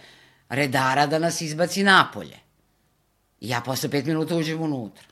redara 0.48 1.06
da 1.06 1.18
nas 1.18 1.40
izbaci 1.40 1.82
napolje. 1.82 2.38
I 3.40 3.48
ja 3.48 3.60
posle 3.60 3.90
pet 3.90 4.04
minuta 4.06 4.36
uđem 4.36 4.62
unutra. 4.62 5.04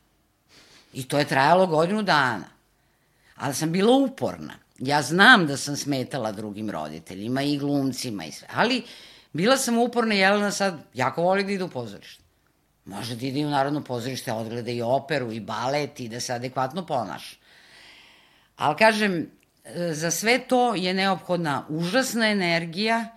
I 0.92 1.08
to 1.08 1.18
je 1.18 1.24
trajalo 1.24 1.66
godinu 1.66 2.02
dana. 2.02 2.46
Ali 3.36 3.54
sam 3.54 3.72
bila 3.72 3.96
uporna. 3.96 4.63
Ja 4.78 5.02
znam 5.02 5.46
da 5.46 5.56
sam 5.56 5.76
smetala 5.76 6.32
drugim 6.32 6.70
roditeljima 6.70 7.42
i 7.42 7.58
glumcima 7.58 8.24
i 8.24 8.32
sve, 8.32 8.48
ali 8.52 8.82
bila 9.32 9.56
sam 9.56 9.78
uporna, 9.78 10.14
Jelena 10.14 10.50
sad 10.50 10.78
jako 10.94 11.22
voli 11.22 11.44
da 11.44 11.52
ide 11.52 11.64
u 11.64 11.68
pozorište. 11.68 12.22
Može 12.84 13.16
da 13.16 13.26
ide 13.26 13.46
u 13.46 13.50
Narodno 13.50 13.84
pozorište, 13.84 14.32
odgleda 14.32 14.70
i 14.70 14.82
operu 14.82 15.32
i 15.32 15.40
balet 15.40 16.00
i 16.00 16.08
da 16.08 16.20
se 16.20 16.32
adekvatno 16.32 16.86
ponaša. 16.86 17.36
Ali 18.56 18.76
kažem, 18.76 19.30
za 19.92 20.10
sve 20.10 20.38
to 20.38 20.74
je 20.74 20.94
neophodna 20.94 21.66
užasna 21.68 22.28
energija 22.28 23.16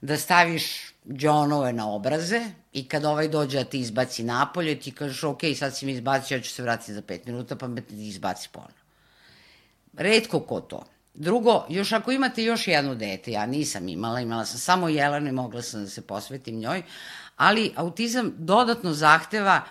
da 0.00 0.16
staviš 0.16 0.94
džonove 1.12 1.72
na 1.72 1.90
obraze 1.90 2.40
i 2.72 2.88
kad 2.88 3.04
ovaj 3.04 3.28
dođe 3.28 3.58
da 3.58 3.64
ti 3.64 3.80
izbaci 3.80 4.24
napolje, 4.24 4.80
ti 4.80 4.90
kažeš 4.90 5.24
ok, 5.24 5.40
sad 5.58 5.76
si 5.76 5.86
mi 5.86 5.92
izbacio, 5.92 6.36
ja 6.36 6.42
ću 6.42 6.50
se 6.50 6.62
vratiti 6.62 6.94
za 6.94 7.02
pet 7.02 7.26
minuta, 7.26 7.56
pa 7.56 7.68
me 7.68 7.82
izbaci 7.90 8.48
ponovno. 8.52 8.74
Redko 9.92 10.40
ko 10.40 10.60
to. 10.60 10.84
Drugo, 11.14 11.66
još 11.68 11.92
ako 11.92 12.12
imate 12.12 12.44
još 12.44 12.68
jedno 12.68 12.94
dete, 12.94 13.32
ja 13.32 13.46
nisam 13.46 13.88
imala, 13.88 14.20
imala 14.20 14.44
sam 14.44 14.58
samo 14.58 14.88
Jelenu 14.88 15.28
i 15.28 15.32
mogla 15.32 15.62
sam 15.62 15.84
da 15.84 15.90
se 15.90 16.02
posvetim 16.02 16.58
njoj, 16.58 16.82
ali 17.36 17.72
autizam 17.76 18.34
dodatno 18.38 18.92
zahteva 18.92 19.62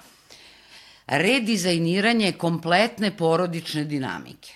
redizajniranje 1.07 2.31
kompletne 2.31 3.17
porodične 3.17 3.83
dinamike. 3.83 4.53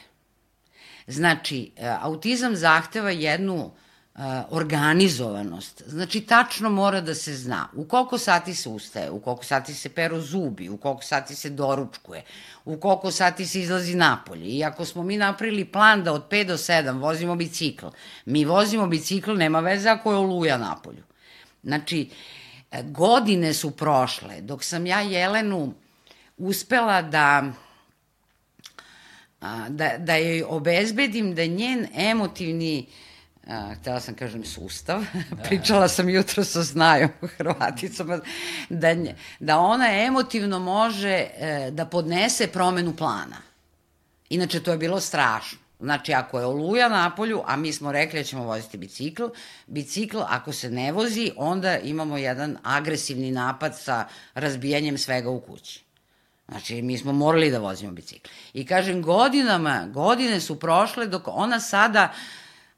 Znači, 1.07 1.71
e, 1.75 1.87
autizam 2.01 2.55
zahteva 2.55 3.11
jednu 3.11 3.71
e, 3.71 3.86
organizovanost. 4.49 5.83
Znači, 5.87 6.21
tačno 6.21 6.69
mora 6.69 7.01
da 7.01 7.15
se 7.15 7.35
zna 7.35 7.67
u 7.75 7.85
koliko 7.85 8.17
sati 8.17 8.55
se 8.55 8.69
ustaje, 8.69 9.11
u 9.11 9.19
koliko 9.19 9.43
sati 9.43 9.73
se 9.73 9.89
peru 9.89 10.21
zubi, 10.21 10.69
u 10.69 10.77
koliko 10.77 11.01
sati 11.01 11.35
se 11.35 11.49
doručkuje, 11.49 12.23
u 12.65 12.77
koliko 12.77 13.11
sati 13.11 13.45
se 13.45 13.61
izlazi 13.61 13.95
napolje. 13.95 14.45
I 14.45 14.63
ako 14.63 14.85
smo 14.85 15.03
mi 15.03 15.17
napravili 15.17 15.65
plan 15.65 16.03
da 16.03 16.13
od 16.13 16.29
5 16.29 16.43
do 16.43 16.57
7 16.57 16.99
vozimo 16.99 17.35
bicikl, 17.35 17.87
mi 18.25 18.45
vozimo 18.45 18.87
bicikl, 18.87 19.33
nema 19.33 19.59
veze 19.59 19.89
ako 19.89 20.11
je 20.11 20.17
oluja 20.17 20.57
napolju. 20.57 21.03
Znači, 21.63 22.09
e, 22.71 22.83
godine 22.83 23.53
su 23.53 23.71
prošle, 23.71 24.41
dok 24.41 24.63
sam 24.63 24.85
ja 24.85 25.01
Jelenu 25.01 25.73
uspela 26.37 27.01
da 27.01 27.43
da, 29.69 29.97
da 29.97 30.15
joj 30.15 30.43
obezbedim 30.43 31.35
da 31.35 31.45
njen 31.45 31.87
emotivni 31.95 32.87
a, 33.47 33.75
htela 33.75 33.99
sam 33.99 34.15
kažem 34.15 34.45
sustav, 34.45 35.03
da. 35.29 35.43
pričala 35.47 35.87
sam 35.87 36.09
jutro 36.09 36.43
sa 36.43 36.63
znajom 36.63 37.09
Hrvaticom, 37.37 38.21
da, 38.69 38.95
da 39.39 39.59
ona 39.59 39.87
emotivno 39.91 40.59
može 40.59 41.09
e, 41.09 41.69
da 41.71 41.85
podnese 41.85 42.47
promenu 42.47 42.95
plana. 42.95 43.37
Inače, 44.29 44.63
to 44.63 44.71
je 44.71 44.77
bilo 44.77 44.99
strašno. 44.99 45.57
Znači, 45.79 46.13
ako 46.13 46.39
je 46.39 46.45
oluja 46.45 46.89
na 46.89 47.15
polju, 47.15 47.43
a 47.45 47.55
mi 47.55 47.73
smo 47.73 47.91
rekli 47.91 48.19
da 48.19 48.23
ćemo 48.23 48.43
voziti 48.43 48.77
bicikl, 48.77 49.23
bicikl 49.67 50.19
ako 50.27 50.53
se 50.53 50.69
ne 50.69 50.91
vozi, 50.91 51.31
onda 51.35 51.77
imamo 51.77 52.17
jedan 52.17 52.57
agresivni 52.63 53.31
napad 53.31 53.77
sa 53.79 54.07
razbijanjem 54.33 54.97
svega 54.97 55.29
u 55.29 55.39
kući. 55.39 55.83
Znači, 56.47 56.81
mi 56.81 56.97
smo 56.97 57.13
morali 57.13 57.51
da 57.51 57.59
vozimo 57.59 57.91
bicikl. 57.91 58.29
I 58.53 58.65
kažem, 58.65 59.01
godinama, 59.01 59.87
godine 59.93 60.39
su 60.39 60.59
prošle 60.59 61.07
dok 61.07 61.23
ona 61.25 61.59
sada, 61.59 62.13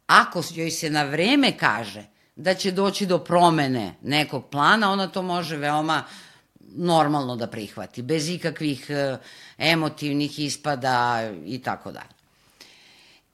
ako 0.10 0.44
joj 0.56 0.72
se 0.72 0.90
na 0.90 1.04
vreme 1.04 1.58
kaže 1.58 2.04
da 2.36 2.54
će 2.54 2.72
doći 2.72 3.06
do 3.06 3.20
promene 3.20 3.94
nekog 4.02 4.46
plana, 4.50 4.92
ona 4.92 5.08
to 5.08 5.22
može 5.22 5.58
veoma 5.58 6.04
normalno 6.76 7.36
da 7.36 7.48
prihvati, 7.48 8.02
bez 8.02 8.30
ikakvih 8.30 8.90
e, 8.90 9.18
emotivnih 9.58 10.40
ispada 10.40 11.30
i 11.46 11.62
tako 11.62 11.92
dalje. 11.92 12.16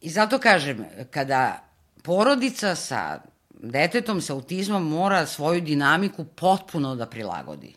I 0.02 0.10
zato 0.10 0.40
kažem, 0.40 0.86
kada 1.12 1.64
porodica 2.04 2.76
sa 2.76 3.22
detetom 3.50 4.22
sa 4.22 4.34
autizmom 4.34 4.84
mora 4.90 5.26
svoju 5.26 5.62
dinamiku 5.62 6.26
potpuno 6.26 6.96
da 6.96 7.06
prilagodi 7.06 7.76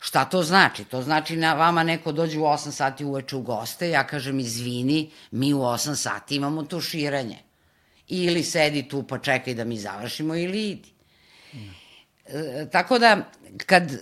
Šta 0.00 0.24
to 0.24 0.42
znači? 0.42 0.84
To 0.84 1.02
znači 1.02 1.36
na 1.36 1.54
vama 1.54 1.82
neko 1.82 2.12
dođe 2.12 2.38
u 2.38 2.42
8 2.42 2.70
sati 2.70 3.04
uveče 3.04 3.36
u 3.36 3.42
goste, 3.42 3.90
ja 3.90 4.06
kažem 4.06 4.40
izvini, 4.40 5.10
mi 5.30 5.54
u 5.54 5.58
8 5.58 5.94
sati 5.94 6.36
imamo 6.36 6.62
tuširanje. 6.62 7.38
Ili 8.08 8.42
sedi 8.42 8.88
tu 8.88 9.02
pa 9.02 9.18
čekaj 9.18 9.54
da 9.54 9.64
mi 9.64 9.78
završimo 9.78 10.36
ili 10.36 10.70
idi. 10.70 10.88
Mm. 11.54 11.58
E, 12.26 12.66
tako 12.72 12.98
da, 12.98 13.30
kad, 13.66 13.92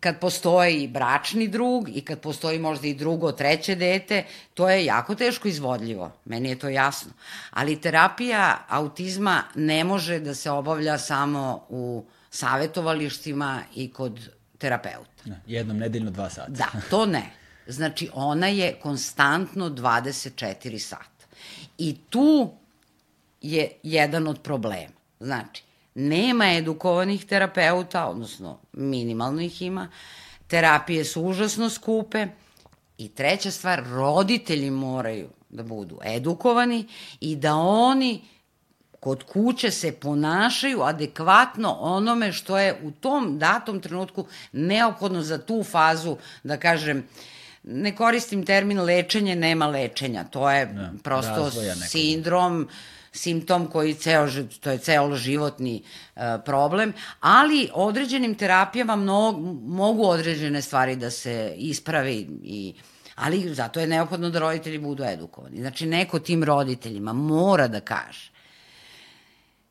kad 0.00 0.20
postoji 0.20 0.88
bračni 0.88 1.48
drug 1.48 1.88
i 1.88 2.00
kad 2.00 2.20
postoji 2.20 2.58
možda 2.58 2.86
i 2.86 2.94
drugo, 2.94 3.32
treće 3.32 3.74
dete, 3.74 4.24
to 4.54 4.70
je 4.70 4.84
jako 4.84 5.14
teško 5.14 5.48
izvodljivo. 5.48 6.12
Meni 6.24 6.48
je 6.48 6.58
to 6.58 6.68
jasno. 6.68 7.12
Ali 7.50 7.80
terapija 7.80 8.64
autizma 8.68 9.42
ne 9.54 9.84
može 9.84 10.18
da 10.18 10.34
se 10.34 10.50
obavlja 10.50 10.98
samo 10.98 11.66
u 11.68 12.04
savetovalištima 12.30 13.62
i 13.74 13.92
kod 13.92 14.37
terapeuta. 14.58 15.22
Ne, 15.24 15.40
jednom 15.46 15.78
nedeljno 15.78 16.10
dva 16.10 16.30
sata. 16.30 16.50
Da, 16.50 16.68
to 16.90 17.06
ne. 17.06 17.30
Znači, 17.66 18.10
ona 18.14 18.46
je 18.46 18.78
konstantno 18.82 19.70
24 19.70 20.78
sata. 20.78 21.26
I 21.78 21.96
tu 22.10 22.50
je 23.42 23.70
jedan 23.82 24.28
od 24.28 24.42
problema. 24.42 24.94
Znači, 25.20 25.62
nema 25.94 26.52
edukovanih 26.52 27.24
terapeuta, 27.24 28.06
odnosno 28.06 28.58
minimalno 28.72 29.42
ih 29.42 29.62
ima, 29.62 29.88
terapije 30.46 31.04
su 31.04 31.22
užasno 31.22 31.70
skupe 31.70 32.26
i 32.98 33.08
treća 33.08 33.50
stvar, 33.50 33.84
roditelji 33.86 34.70
moraju 34.70 35.28
da 35.48 35.62
budu 35.62 35.98
edukovani 36.04 36.86
i 37.20 37.36
da 37.36 37.54
oni 37.56 38.22
kod 39.00 39.22
kuće 39.22 39.70
se 39.70 39.92
ponašaju 39.92 40.82
adekvatno 40.82 41.72
onome 41.80 42.32
što 42.32 42.58
je 42.58 42.80
u 42.82 42.90
tom 42.90 43.38
datom 43.38 43.80
trenutku 43.80 44.26
neophodno 44.52 45.22
za 45.22 45.38
tu 45.38 45.64
fazu, 45.64 46.16
da 46.44 46.56
kažem, 46.56 47.06
ne 47.62 47.96
koristim 47.96 48.46
termin 48.46 48.80
lečenje, 48.80 49.36
nema 49.36 49.66
lečenja. 49.66 50.24
To 50.24 50.50
je 50.50 50.66
ne, 50.66 50.90
prosto 51.02 51.50
sindrom, 51.88 52.68
simptom 53.12 53.66
koji 53.66 53.94
ceo, 53.94 54.28
to 54.60 54.70
je 54.70 54.78
ceo 54.78 55.16
životni 55.16 55.82
uh, 55.82 56.22
problem, 56.44 56.92
ali 57.20 57.70
određenim 57.74 58.34
terapijama 58.34 58.96
mnogo, 58.96 59.38
mogu 59.62 60.04
određene 60.04 60.62
stvari 60.62 60.96
da 60.96 61.10
se 61.10 61.54
ispravi 61.56 62.28
i 62.42 62.74
ali 63.14 63.54
zato 63.54 63.80
je 63.80 63.86
neophodno 63.86 64.30
da 64.30 64.38
roditelji 64.38 64.78
budu 64.78 65.04
edukovani. 65.04 65.60
Znači, 65.60 65.86
neko 65.86 66.18
tim 66.18 66.44
roditeljima 66.44 67.12
mora 67.12 67.68
da 67.68 67.80
kaže 67.80 68.37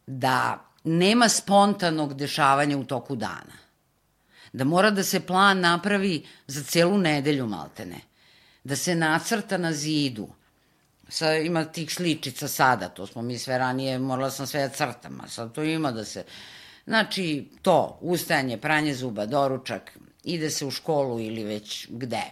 da 0.08 0.66
nema 0.84 1.30
spontanog 1.30 2.14
dešavanja 2.14 2.78
u 2.78 2.84
toku 2.84 3.16
dana. 3.16 3.58
Da 4.54 4.64
mora 4.64 4.90
da 4.92 5.04
se 5.04 5.20
plan 5.20 5.60
napravi 5.60 6.26
za 6.48 6.64
celu 6.64 6.98
nedelju 6.98 7.48
maltene. 7.48 8.00
Da 8.64 8.76
se 8.76 8.96
nacrta 8.96 9.58
na 9.58 9.74
zidu. 9.74 10.28
Sa, 11.10 11.34
ima 11.36 11.66
tih 11.66 11.94
sličica 11.94 12.48
sada, 12.48 12.90
to 12.90 13.08
smo 13.08 13.22
mi 13.22 13.38
sve 13.38 13.58
ranije, 13.58 14.00
morala 14.00 14.32
sam 14.32 14.48
sve 14.48 14.68
da 14.68 14.70
crtam, 14.70 15.22
a 15.24 15.28
sad 15.28 15.52
to 15.52 15.64
ima 15.64 15.92
da 15.92 16.06
se... 16.06 16.24
Znači, 16.86 17.48
to, 17.62 17.98
ustajanje, 18.02 18.58
pranje 18.58 18.94
zuba, 18.94 19.26
doručak, 19.26 19.98
ide 20.24 20.50
se 20.50 20.66
u 20.66 20.72
školu 20.72 21.20
ili 21.20 21.44
već 21.44 21.88
gde. 21.90 22.24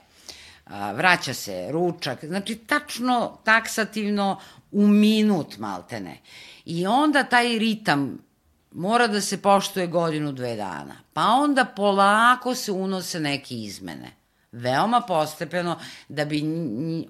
A, 0.65 0.91
vraća 0.91 1.33
se, 1.33 1.67
ručak, 1.71 2.25
znači 2.25 2.55
tačno, 2.55 3.37
taksativno, 3.43 4.39
u 4.71 4.87
minut 4.87 5.57
maltene. 5.57 6.17
I 6.65 6.87
onda 6.87 7.23
taj 7.23 7.59
ritam 7.59 8.25
mora 8.71 9.07
da 9.07 9.21
se 9.21 9.41
poštuje 9.41 9.87
godinu, 9.87 10.31
dve 10.31 10.55
dana. 10.55 10.95
Pa 11.13 11.21
onda 11.27 11.65
polako 11.65 12.55
se 12.55 12.71
unose 12.71 13.19
neke 13.19 13.55
izmene. 13.55 14.11
Veoma 14.51 15.01
postepeno 15.01 15.79
da 16.09 16.25
bi 16.25 16.43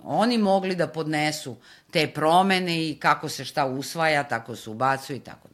oni 0.04 0.38
mogli 0.38 0.76
da 0.76 0.88
podnesu 0.88 1.56
te 1.92 2.08
promene 2.08 2.90
i 2.90 2.98
kako 3.00 3.30
se 3.30 3.46
šta 3.46 3.66
usvaja, 3.66 4.24
tako 4.24 4.56
se 4.56 4.70
ubacuje 4.70 5.18
i 5.18 5.20
tako. 5.20 5.48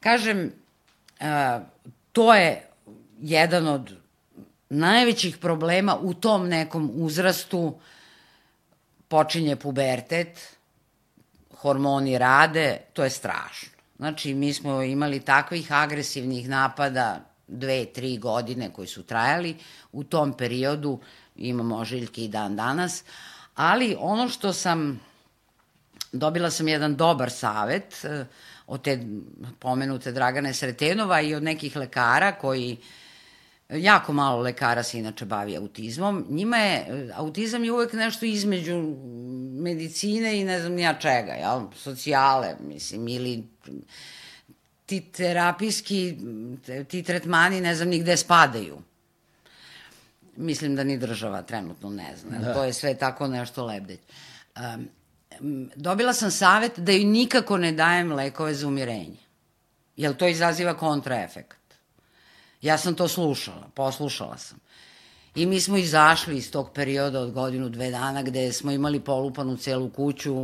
Kažem, 0.00 0.52
to 2.12 2.34
je 2.34 2.68
jedan 3.20 3.68
od 3.68 3.96
najvećih 4.68 5.38
problema 5.38 5.96
u 5.96 6.14
tom 6.14 6.48
nekom 6.48 6.90
uzrastu 6.94 7.78
počinje 9.08 9.56
pubertet, 9.56 10.56
hormoni 11.54 12.18
rade, 12.18 12.78
to 12.92 13.04
je 13.04 13.10
strašno. 13.10 13.68
Znači, 13.96 14.34
mi 14.34 14.52
smo 14.52 14.82
imali 14.82 15.20
takvih 15.20 15.72
agresivnih 15.72 16.48
napada 16.48 17.20
dve, 17.46 17.84
tri 17.84 18.18
godine 18.18 18.72
koji 18.72 18.88
su 18.88 19.02
trajali 19.02 19.56
u 19.92 20.04
tom 20.04 20.32
periodu, 20.32 21.00
imamo 21.36 21.76
ožiljke 21.76 22.24
i 22.24 22.28
dan 22.28 22.56
danas, 22.56 23.04
ali 23.54 23.96
ono 23.98 24.28
što 24.28 24.52
sam, 24.52 25.00
dobila 26.12 26.50
sam 26.50 26.68
jedan 26.68 26.96
dobar 26.96 27.30
savet 27.30 28.04
eh, 28.04 28.24
od 28.66 28.82
te 28.82 29.00
pomenute 29.58 30.12
Dragane 30.12 30.54
Sretenova 30.54 31.20
i 31.20 31.34
od 31.34 31.42
nekih 31.42 31.76
lekara 31.76 32.32
koji 32.32 32.72
uh, 32.72 32.84
Jako 33.68 34.12
malo 34.12 34.40
lekara 34.40 34.82
se 34.82 34.98
inače 34.98 35.24
bavi 35.24 35.56
autizmom. 35.56 36.26
Njima 36.28 36.56
je, 36.56 37.10
autizam 37.14 37.64
je 37.64 37.72
uvek 37.72 37.92
nešto 37.92 38.26
između 38.26 38.96
medicine 39.60 40.40
i 40.40 40.44
ne 40.44 40.60
znam 40.60 40.72
nija 40.72 40.94
čega, 40.94 41.32
jel? 41.32 41.60
Socijale, 41.76 42.56
mislim, 42.60 43.08
ili 43.08 43.44
ti 44.86 45.00
terapijski, 45.00 46.18
ti 46.88 47.02
tretmani 47.02 47.60
ne 47.60 47.74
znam 47.74 47.88
ni 47.88 47.98
gde 47.98 48.16
spadaju. 48.16 48.78
Mislim 50.36 50.76
da 50.76 50.84
ni 50.84 50.98
država 50.98 51.42
trenutno 51.42 51.90
ne 51.90 52.14
zna. 52.20 52.38
Da. 52.38 52.54
To 52.54 52.64
je 52.64 52.72
sve 52.72 52.94
tako 52.94 53.26
nešto 53.26 53.64
lebdeć. 53.64 54.00
Um, 54.56 54.88
dobila 55.76 56.12
sam 56.12 56.30
savet 56.30 56.78
da 56.78 56.92
joj 56.92 57.04
nikako 57.04 57.56
ne 57.56 57.72
dajem 57.72 58.12
lekove 58.12 58.54
za 58.54 58.68
umirenje. 58.68 59.16
Jer 59.96 60.16
to 60.16 60.28
izaziva 60.28 60.74
kontraefekt. 60.74 61.65
Ja 62.66 62.78
sam 62.78 62.94
to 62.94 63.08
slušala, 63.08 63.68
poslušala 63.74 64.38
sam. 64.38 64.58
I 65.34 65.46
mi 65.46 65.60
smo 65.60 65.76
izašli 65.76 66.36
iz 66.36 66.50
tog 66.50 66.70
perioda 66.74 67.20
od 67.20 67.30
godinu, 67.30 67.68
dve 67.68 67.90
dana, 67.90 68.22
gde 68.22 68.52
smo 68.52 68.72
imali 68.72 69.00
polupanu 69.00 69.56
celu 69.56 69.90
kuću, 69.90 70.34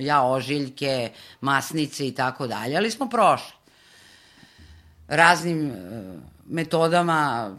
ja 0.00 0.22
ožiljke, 0.22 1.10
masnice 1.40 2.08
i 2.08 2.14
tako 2.14 2.46
dalje, 2.46 2.76
ali 2.76 2.90
smo 2.90 3.08
prošli. 3.08 3.52
Raznim 5.08 5.70
e, 5.70 5.72
metodama 6.46 7.50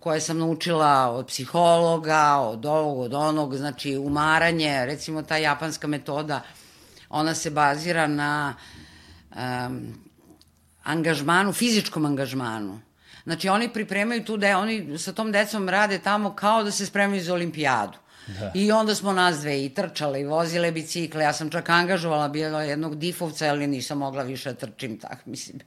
koje 0.00 0.20
sam 0.20 0.38
naučila 0.38 1.10
od 1.10 1.26
psihologa, 1.26 2.36
od 2.36 2.66
ovog, 2.66 2.98
od 2.98 3.14
onog, 3.14 3.56
znači 3.56 3.96
umaranje, 3.96 4.86
recimo 4.86 5.22
ta 5.22 5.36
japanska 5.36 5.86
metoda, 5.86 6.42
ona 7.08 7.34
se 7.34 7.50
bazira 7.50 8.06
na 8.06 8.54
um, 9.30 9.94
angažmanu, 10.84 11.52
fizičkom 11.52 12.04
angažmanu. 12.04 12.85
Znači 13.26 13.48
oni 13.48 13.68
pripremaju 13.68 14.24
tu 14.24 14.36
da 14.36 14.58
oni 14.58 14.98
sa 14.98 15.12
tom 15.12 15.32
decom 15.32 15.68
rade 15.68 15.98
tamo 15.98 16.34
kao 16.34 16.64
da 16.64 16.70
se 16.70 16.86
spremaju 16.86 17.22
za 17.22 17.34
olimpijadu. 17.34 17.98
Da. 18.26 18.50
I 18.54 18.72
onda 18.72 18.94
smo 18.94 19.12
nas 19.12 19.40
dve 19.40 19.64
i 19.64 19.68
trčale 19.68 20.20
i 20.20 20.24
vozile 20.24 20.72
bicikle. 20.72 21.24
Ja 21.24 21.32
sam 21.32 21.50
čak 21.50 21.68
angažovala 21.70 22.28
bila 22.28 22.62
jednog 22.62 22.98
difovca, 22.98 23.46
ali 23.46 23.66
nisam 23.66 23.98
mogla 23.98 24.22
više 24.22 24.52
da 24.52 24.56
trčim, 24.56 24.98
tak, 24.98 25.26
mislim, 25.32 25.58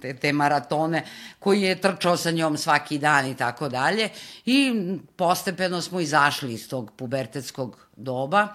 te, 0.00 0.16
te 0.16 0.32
maratone, 0.32 1.04
koji 1.38 1.62
je 1.62 1.80
trčao 1.80 2.16
sa 2.16 2.30
njom 2.30 2.56
svaki 2.56 2.98
dan 2.98 3.26
i 3.26 3.36
tako 3.36 3.68
dalje. 3.68 4.08
I 4.46 4.72
postepeno 5.16 5.80
smo 5.80 6.00
izašli 6.00 6.52
iz 6.52 6.68
tog 6.68 6.92
pubertetskog 6.96 7.88
doba. 7.96 8.48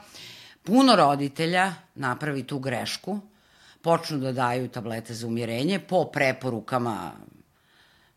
Puno 0.64 0.95
roditelja 0.95 1.74
napravi 1.95 2.43
tu 2.43 2.59
grešku, 2.59 3.20
počnu 3.82 4.18
da 4.18 4.32
daju 4.32 4.68
tablete 4.68 5.14
za 5.14 5.28
umirenje 5.28 5.80
po 5.80 6.05
preporukama 6.05 7.11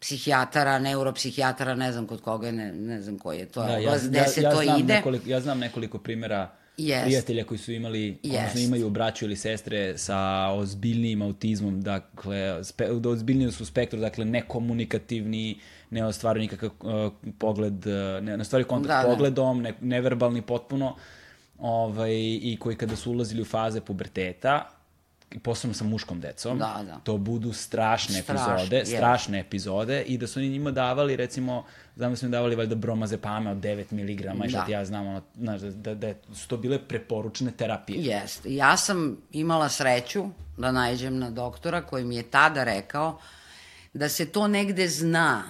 psihijatara, 0.06 0.78
neuropsihijatara, 0.78 1.74
ne 1.74 1.92
znam 1.92 2.06
kod 2.06 2.20
koga, 2.20 2.52
ne, 2.52 2.72
ne 2.72 3.00
znam 3.02 3.18
koji 3.18 3.38
je 3.38 3.46
to 3.46 3.62
da, 3.62 3.78
ja, 3.78 3.98
gde 4.08 4.18
ja, 4.18 4.28
se 4.28 4.42
ja 4.42 4.50
to 4.50 4.62
ide. 4.62 4.94
Nekoliko, 4.94 5.28
ja 5.28 5.40
znam 5.40 5.58
nekoliko 5.58 5.98
primera 5.98 6.50
yes. 6.78 7.02
prijatelja 7.02 7.44
koji 7.44 7.58
su 7.58 7.72
imali, 7.72 8.18
yes. 8.22 8.36
odnosno 8.36 8.60
imaju 8.60 8.90
braću 8.90 9.24
ili 9.24 9.36
sestre 9.36 9.98
sa 9.98 10.48
ozbiljnijim 10.52 11.22
autizmom, 11.22 11.80
dakle, 11.82 12.64
spe, 12.64 12.86
da 12.88 13.08
ozbiljniji 13.08 13.52
su 13.52 13.66
spektru, 13.66 14.00
dakle, 14.00 14.24
nekomunikativni, 14.24 15.58
ne 15.90 16.04
ostvaraju 16.04 16.40
nikakav 16.40 16.70
uh, 16.80 17.12
pogled, 17.38 17.86
uh, 17.86 18.24
ne, 18.24 18.36
ne 18.36 18.40
ostvaraju 18.40 18.66
kontakt 18.66 18.88
da, 18.88 19.02
da. 19.02 19.14
pogledom, 19.14 19.62
ne, 19.62 19.74
neverbalni 19.80 20.42
potpuno, 20.42 20.96
ovaj, 21.58 22.14
i 22.42 22.56
koji 22.60 22.76
kada 22.76 22.96
su 22.96 23.10
ulazili 23.10 23.42
u 23.42 23.44
faze 23.44 23.80
puberteta, 23.80 24.75
posebno 25.42 25.74
sa 25.74 25.84
muškom 25.84 26.20
decom, 26.20 26.58
da, 26.58 26.82
da. 26.86 27.00
to 27.04 27.16
budu 27.16 27.52
strašne, 27.52 28.22
strašne 28.22 28.52
epizode, 28.54 28.76
je. 28.76 28.84
strašne 28.84 29.40
epizode 29.40 30.02
i 30.02 30.18
da 30.18 30.26
su 30.26 30.40
oni 30.40 30.48
njima 30.48 30.70
davali, 30.70 31.16
recimo, 31.16 31.64
znam 31.96 32.10
da 32.10 32.16
su 32.16 32.24
im 32.24 32.30
davali 32.30 32.56
valjda 32.56 32.74
bromazepame 32.74 33.50
od 33.50 33.56
9 33.56 33.92
mg 33.92 34.44
i 34.46 34.48
što 34.48 34.62
da. 34.66 34.72
ja 34.72 34.84
znam, 34.84 35.06
ono, 35.06 35.22
znaš, 35.36 35.60
da, 35.60 35.94
da, 35.94 35.94
da 35.94 36.34
su 36.34 36.48
to 36.48 36.56
bile 36.56 36.78
preporučene 36.78 37.50
terapije. 37.50 38.02
Jeste. 38.02 38.54
Ja 38.54 38.76
sam 38.76 39.16
imala 39.32 39.68
sreću 39.68 40.24
da 40.56 40.72
najđem 40.72 41.18
na 41.18 41.30
doktora 41.30 41.82
koji 41.82 42.04
mi 42.04 42.16
je 42.16 42.22
tada 42.22 42.64
rekao 42.64 43.18
da 43.92 44.08
se 44.08 44.26
to 44.26 44.48
negde 44.48 44.88
zna. 44.88 45.42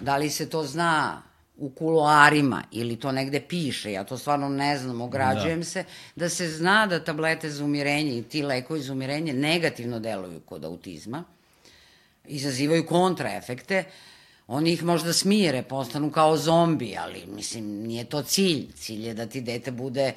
Da 0.00 0.16
li 0.16 0.30
se 0.30 0.50
to 0.50 0.64
zna 0.64 1.22
u 1.58 1.70
kuloarima 1.70 2.62
ili 2.72 2.96
to 2.96 3.12
negde 3.12 3.40
piše, 3.40 3.92
ja 3.92 4.04
to 4.04 4.18
stvarno 4.18 4.48
ne 4.48 4.78
znam, 4.78 5.00
ograđujem 5.00 5.58
da. 5.58 5.64
se, 5.64 5.84
da 6.16 6.28
se 6.28 6.48
zna 6.48 6.86
da 6.86 7.04
tablete 7.04 7.50
za 7.50 7.64
umirenje 7.64 8.18
i 8.18 8.22
ti 8.22 8.42
lekovi 8.42 8.80
za 8.80 8.92
umirenje 8.92 9.32
negativno 9.32 10.00
deluju 10.00 10.40
kod 10.40 10.64
autizma, 10.64 11.24
izazivaju 12.24 12.86
kontraefekte, 12.86 13.84
oni 14.46 14.72
ih 14.72 14.84
možda 14.84 15.12
smire, 15.12 15.62
postanu 15.62 16.10
kao 16.10 16.36
zombi, 16.36 16.96
ali 16.98 17.26
mislim, 17.26 17.64
nije 17.64 18.04
to 18.04 18.22
cilj. 18.22 18.72
Cilj 18.74 19.06
je 19.06 19.14
da 19.14 19.26
ti 19.26 19.40
dete 19.40 19.70
bude 19.70 20.12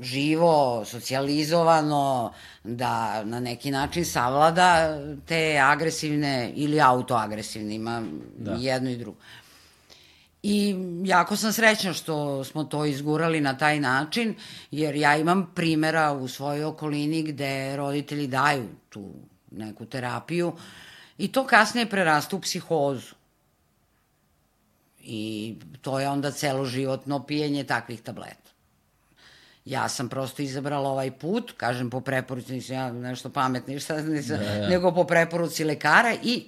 živo, 0.00 0.84
socijalizovano, 0.84 2.32
da 2.64 3.24
na 3.24 3.40
neki 3.40 3.70
način 3.70 4.04
savlada 4.04 4.98
te 5.26 5.58
agresivne 5.62 6.52
ili 6.54 6.80
autoagresivne, 6.80 7.74
ima 7.74 8.02
da. 8.38 8.52
jedno 8.52 8.90
i 8.90 8.96
drugo. 8.96 9.18
I 10.42 10.76
jako 11.04 11.36
sam 11.36 11.52
srećna 11.52 11.92
što 11.92 12.44
smo 12.44 12.64
to 12.64 12.84
izgurali 12.84 13.40
na 13.40 13.58
taj 13.58 13.80
način, 13.80 14.34
jer 14.70 14.94
ja 14.94 15.16
imam 15.16 15.50
primera 15.54 16.12
u 16.12 16.28
svojoj 16.28 16.64
okolini 16.64 17.22
gde 17.22 17.76
roditelji 17.76 18.26
daju 18.26 18.68
tu 18.88 19.10
neku 19.50 19.86
terapiju 19.86 20.52
i 21.18 21.32
to 21.32 21.46
kasnije 21.46 21.90
prerasta 21.90 22.36
u 22.36 22.40
psihozu. 22.40 23.14
I 25.00 25.54
to 25.80 26.00
je 26.00 26.08
onda 26.08 26.30
celoživotno 26.30 27.26
pijenje 27.26 27.64
takvih 27.64 28.02
tableta. 28.02 28.50
Ja 29.64 29.88
sam 29.88 30.08
prosto 30.08 30.42
izabrala 30.42 30.88
ovaj 30.88 31.10
put, 31.10 31.52
kažem 31.56 31.90
po 31.90 32.00
preporuci, 32.00 32.52
nisam 32.52 32.76
ja 32.76 32.92
nešto 32.92 33.30
pametni, 33.30 33.80
šta 33.80 34.00
nisam, 34.00 34.38
da, 34.38 34.44
da. 34.44 34.68
nego 34.68 34.92
po 34.92 35.04
preporuci 35.04 35.64
lekara 35.64 36.14
i 36.22 36.44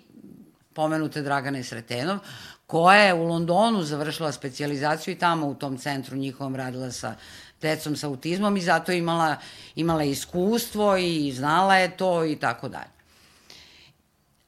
pomenute 0.72 1.22
Dragane 1.22 1.62
Sretenov, 1.62 2.18
koja 2.67 3.03
je 3.03 3.15
u 3.15 3.25
Londonu 3.25 3.83
završila 3.83 4.33
specializaciju 4.33 5.15
i 5.15 5.19
tamo 5.19 5.47
u 5.47 5.55
tom 5.55 5.79
centru 5.79 6.17
njihovom 6.17 6.57
radila 6.57 6.91
sa 6.93 7.15
decom 7.61 7.97
sa 7.97 8.07
autizmom 8.07 8.57
i 8.57 8.61
zato 8.61 8.93
je 8.93 8.99
imala, 8.99 9.37
imala 9.75 10.05
iskustvo 10.05 10.97
i 10.97 11.33
znala 11.33 11.77
je 11.77 11.97
to 11.97 12.25
i 12.25 12.37
tako 12.37 12.69
dalje. 12.69 12.95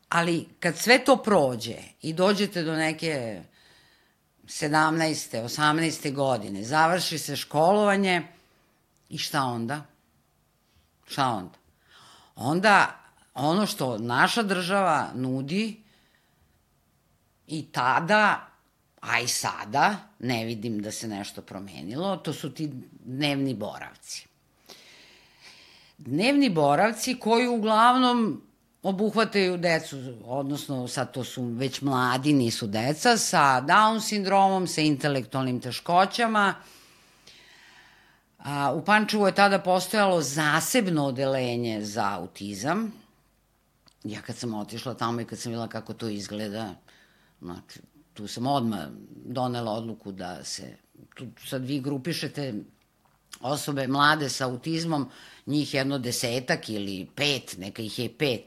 Ali 0.08 0.48
kad 0.60 0.76
sve 0.76 1.04
to 1.04 1.16
prođe 1.16 1.76
i 2.02 2.12
dođete 2.12 2.62
do 2.62 2.76
neke 2.76 3.42
17. 4.44 5.42
18. 5.42 6.12
godine, 6.12 6.64
završi 6.64 7.18
se 7.18 7.36
školovanje 7.36 8.22
i 9.08 9.18
šta 9.18 9.42
onda? 9.42 9.84
Šta 11.06 11.26
onda? 11.26 11.58
Onda 12.36 12.96
ono 13.34 13.66
što 13.66 13.98
naša 13.98 14.42
država 14.42 15.10
nudi 15.14 15.85
I 17.46 17.66
tada, 17.72 18.48
a 19.00 19.20
i 19.20 19.28
sada, 19.28 19.96
ne 20.18 20.44
vidim 20.44 20.82
da 20.82 20.90
se 20.92 21.08
nešto 21.08 21.42
promenilo, 21.42 22.16
to 22.16 22.32
su 22.32 22.54
ti 22.54 22.70
dnevni 23.04 23.54
boravci. 23.54 24.26
Dnevni 25.98 26.50
boravci 26.50 27.18
koji 27.18 27.48
uglavnom 27.48 28.42
obuhvataju 28.82 29.56
decu, 29.56 29.96
odnosno 30.24 30.88
sad 30.88 31.12
to 31.12 31.24
su 31.24 31.44
već 31.44 31.80
mladi, 31.80 32.32
nisu 32.32 32.66
deca, 32.66 33.16
sa 33.16 33.60
Down 33.60 34.00
sindromom, 34.00 34.66
sa 34.66 34.80
intelektualnim 34.80 35.60
teškoćama. 35.60 36.54
A, 38.38 38.72
u 38.72 38.84
Pančevu 38.84 39.26
je 39.26 39.34
tada 39.34 39.58
postojalo 39.58 40.20
zasebno 40.22 41.06
odelenje 41.06 41.84
za 41.84 42.12
autizam. 42.12 42.92
Ja 44.04 44.22
kad 44.22 44.36
sam 44.36 44.54
otišla 44.54 44.94
tamo 44.94 45.20
i 45.20 45.24
kad 45.24 45.38
sam 45.38 45.52
videla 45.52 45.68
kako 45.68 45.94
to 45.94 46.08
izgleda, 46.08 46.74
Znači, 47.40 47.80
tu 48.14 48.26
sam 48.28 48.46
odmah 48.46 48.88
donela 49.24 49.72
odluku 49.72 50.12
da 50.12 50.44
se, 50.44 50.76
tu 51.14 51.26
sad 51.46 51.64
vi 51.64 51.80
grupišete 51.80 52.54
osobe 53.40 53.86
mlade 53.86 54.28
sa 54.28 54.46
autizmom, 54.46 55.10
njih 55.46 55.74
jedno 55.74 55.98
desetak 55.98 56.68
ili 56.68 57.08
pet, 57.14 57.56
neka 57.58 57.82
ih 57.82 57.98
je 57.98 58.08
pet, 58.18 58.44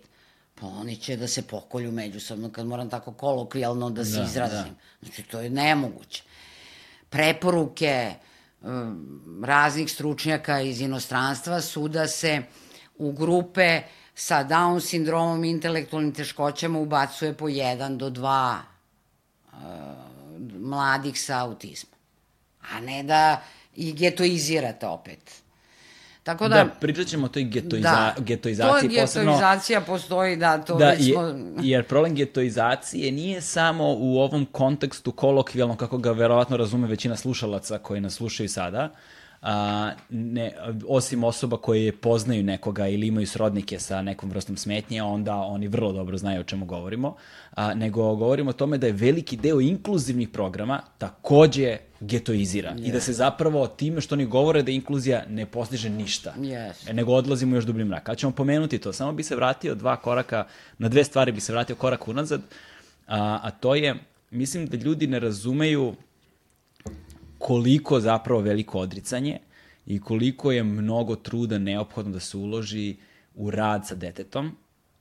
pa 0.56 0.68
oni 0.68 0.96
će 0.96 1.16
da 1.18 1.28
se 1.28 1.42
pokolju 1.42 1.92
međusobno, 1.92 2.52
kad 2.52 2.68
moram 2.68 2.90
tako 2.90 3.14
kolokvijalno 3.14 3.90
da 3.90 4.06
se 4.06 4.18
da, 4.18 4.24
izrazim. 4.24 4.74
Da. 4.74 5.06
Znači, 5.06 5.24
to 5.24 5.40
je 5.40 5.50
nemoguće. 5.50 6.24
Preporuke 7.10 8.14
um, 8.62 9.44
raznih 9.46 9.92
stručnjaka 9.92 10.62
iz 10.62 10.82
inostranstva 10.82 11.62
su 11.62 11.88
da 11.88 12.08
se 12.08 12.44
u 12.98 13.12
grupe 13.12 13.82
sa 14.16 14.44
Down 14.44 14.80
sindromom 14.80 15.44
i 15.44 15.50
intelektualnim 15.50 16.14
teškoćama 16.14 16.80
ubacuje 16.80 17.34
po 17.34 17.48
jedan 17.48 17.98
do 17.98 18.10
dva 18.10 18.62
mladih 20.60 21.22
sa 21.22 21.40
autizmom. 21.40 22.00
A 22.72 22.80
ne 22.80 23.04
da 23.04 23.42
i 23.76 23.94
getoizirate 23.94 24.88
opet. 24.88 25.42
Tako 26.24 26.48
da, 26.48 26.56
da 26.56 26.70
pričat 26.80 27.08
ćemo 27.08 27.26
o 27.26 27.30
toj 27.30 27.44
getoiza, 27.44 27.90
da, 27.90 28.16
getoizaciji. 28.18 28.90
To 28.90 28.96
getoizacija 28.96 29.82
posebno, 29.82 29.94
postoji, 29.94 30.36
da, 30.36 30.58
to 30.58 30.76
da, 30.78 30.90
već 30.90 31.12
smo... 31.12 31.22
Je, 31.22 31.36
jer 31.62 31.88
problem 31.88 32.16
getoizacije 32.16 33.12
nije 33.12 33.42
samo 33.42 33.96
u 33.98 34.20
ovom 34.20 34.46
kontekstu 34.46 35.12
kolokvijalno, 35.12 35.76
kako 35.76 35.98
ga 35.98 36.12
verovatno 36.12 36.58
razume 36.58 36.88
većina 36.88 37.16
slušalaca 37.16 37.78
koji 37.78 38.02
nas 38.02 38.14
slušaju 38.14 38.50
sada, 38.50 38.90
a, 39.42 39.92
ne, 40.10 40.52
osim 40.88 41.24
osoba 41.24 41.58
koje 41.58 41.92
poznaju 41.92 42.44
nekoga 42.44 42.88
ili 42.88 43.08
imaju 43.08 43.28
srodnike 43.28 43.80
sa 43.80 44.02
nekom 44.02 44.30
vrstom 44.30 44.58
smetnje, 44.58 45.04
onda 45.04 45.36
oni 45.36 45.68
vrlo 45.68 45.92
dobro 45.94 46.18
znaju 46.18 46.42
o 46.42 46.44
čemu 46.44 46.66
govorimo, 46.66 47.16
a, 47.52 47.74
nego 47.74 48.16
govorimo 48.16 48.50
o 48.50 48.54
tome 48.54 48.78
da 48.78 48.88
je 48.88 48.94
veliki 48.94 49.38
deo 49.38 49.62
inkluzivnih 49.62 50.30
programa 50.30 50.82
takođe 50.98 51.78
getoiziran 52.00 52.78
yes. 52.78 52.88
i 52.88 52.92
da 52.92 53.00
se 53.00 53.14
zapravo 53.14 53.68
time 53.68 54.02
što 54.02 54.16
oni 54.16 54.26
govore 54.26 54.64
da 54.64 54.72
inkluzija 54.72 55.24
ne 55.30 55.46
postiže 55.46 55.90
ništa, 55.90 56.34
yes. 56.38 56.94
nego 56.94 57.14
odlazimo 57.14 57.56
još 57.56 57.66
dublji 57.66 57.86
mrak. 57.86 58.04
Kada 58.04 58.16
ćemo 58.16 58.32
pomenuti 58.32 58.78
to, 58.78 58.94
samo 58.94 59.12
bi 59.12 59.24
se 59.24 59.36
vratio 59.36 59.76
dva 59.76 59.96
koraka, 59.96 60.46
na 60.78 60.90
dve 60.90 61.04
stvari 61.04 61.32
bi 61.32 61.42
se 61.42 61.52
vratio 61.52 61.76
korak 61.76 62.08
unazad, 62.08 62.42
a, 63.08 63.40
a 63.44 63.52
to 63.52 63.76
je, 63.76 63.96
mislim 64.32 64.68
da 64.68 64.78
ljudi 64.78 65.08
ne 65.08 65.20
razumeju 65.20 65.96
koliko 67.40 68.00
zapravo 68.00 68.42
veliko 68.42 68.80
odricanje 68.80 69.40
i 69.86 70.00
koliko 70.02 70.52
je 70.52 70.64
mnogo 70.64 71.16
truda 71.16 71.58
neophodno 71.58 72.12
da 72.12 72.20
se 72.20 72.38
uloži 72.38 72.96
u 73.36 73.52
rad 73.52 73.88
sa 73.88 73.96
detetom, 73.96 74.52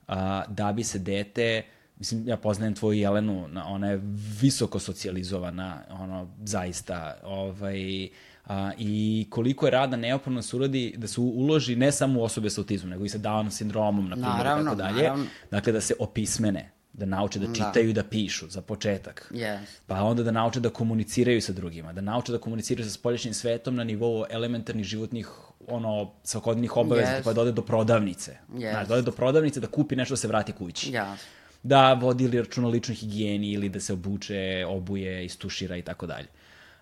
a, 0.07 0.43
da 0.47 0.73
bi 0.73 0.83
se 0.83 0.99
dete, 0.99 1.63
mislim, 1.97 2.27
ja 2.27 2.37
poznajem 2.37 2.75
tvoju 2.75 2.99
Jelenu, 2.99 3.47
ona 3.65 3.87
je 3.87 4.01
visoko 4.41 4.79
socijalizovana, 4.79 5.81
ono, 5.89 6.27
zaista, 6.43 7.19
ovaj, 7.23 8.09
a, 8.45 8.71
i 8.77 9.27
koliko 9.29 9.67
je 9.67 9.71
rada 9.71 9.97
neophodno 9.97 10.39
da 10.39 10.43
se 10.43 10.55
uradi, 10.55 10.93
da 10.97 11.07
se 11.07 11.21
uloži 11.21 11.75
ne 11.75 11.91
samo 11.91 12.19
u 12.19 12.23
osobe 12.23 12.49
sa 12.49 12.61
autizmom, 12.61 12.89
nego 12.89 13.05
i 13.05 13.09
sa 13.09 13.17
Down 13.17 13.49
sindromom, 13.49 14.09
na 14.09 14.15
primjer, 14.15 14.37
naravno, 14.37 14.75
tako 14.75 14.75
dalje. 14.75 15.03
Naravno. 15.03 15.25
Dakle, 15.51 15.73
da 15.73 15.81
se 15.81 15.93
opismene, 15.99 16.71
da 16.99 17.05
nauče 17.05 17.39
da, 17.39 17.47
da. 17.47 17.53
čitaju 17.53 17.85
da. 17.85 17.89
i 17.89 17.93
da 17.93 18.03
pišu, 18.03 18.49
za 18.49 18.61
početak. 18.61 19.31
Yes. 19.31 19.59
Pa 19.87 20.03
onda 20.03 20.23
da 20.23 20.31
nauče 20.31 20.59
da 20.59 20.69
komuniciraju 20.69 21.41
sa 21.41 21.53
drugima, 21.53 21.93
da 21.93 22.01
nauče 22.01 22.31
da 22.31 22.37
komuniciraju 22.37 22.85
sa 22.85 22.91
spolješnjim 22.91 23.33
svetom 23.33 23.75
na 23.75 23.83
nivou 23.83 24.25
elementarnih 24.29 24.85
životnih 24.85 25.29
ono, 25.67 26.11
svakodnevnih 26.23 26.77
obaveza, 26.77 27.19
yes. 27.19 27.23
pa 27.23 27.33
da 27.33 27.41
ode 27.41 27.51
do 27.51 27.61
prodavnice. 27.61 28.37
Yes. 28.53 28.71
Znaš, 28.71 28.87
da 28.87 28.93
ode 28.93 29.03
do 29.07 29.11
prodavnice, 29.11 29.59
da 29.59 29.67
kupi 29.67 29.95
nešto 29.95 30.13
da 30.13 30.17
se 30.17 30.27
vrati 30.27 30.51
kući. 30.51 30.91
Yes. 30.91 31.15
Da 31.63 31.93
vodi 31.93 32.23
ili 32.23 32.39
računa 32.39 32.67
o 32.67 32.71
ličnoj 32.71 32.95
higijeni 32.95 33.51
ili 33.51 33.69
da 33.69 33.79
se 33.79 33.93
obuče, 33.93 34.65
obuje, 34.67 35.25
istušira 35.25 35.77
i 35.77 35.81
tako 35.81 36.07
dalje. 36.07 36.27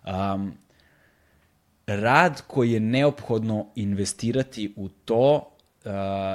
Um, 0.05 0.53
rad 1.87 2.41
koji 2.47 2.71
je 2.71 2.79
neophodno 2.79 3.67
investirati 3.75 4.73
u 4.75 4.89
to 4.89 5.35
uh, 5.85 5.91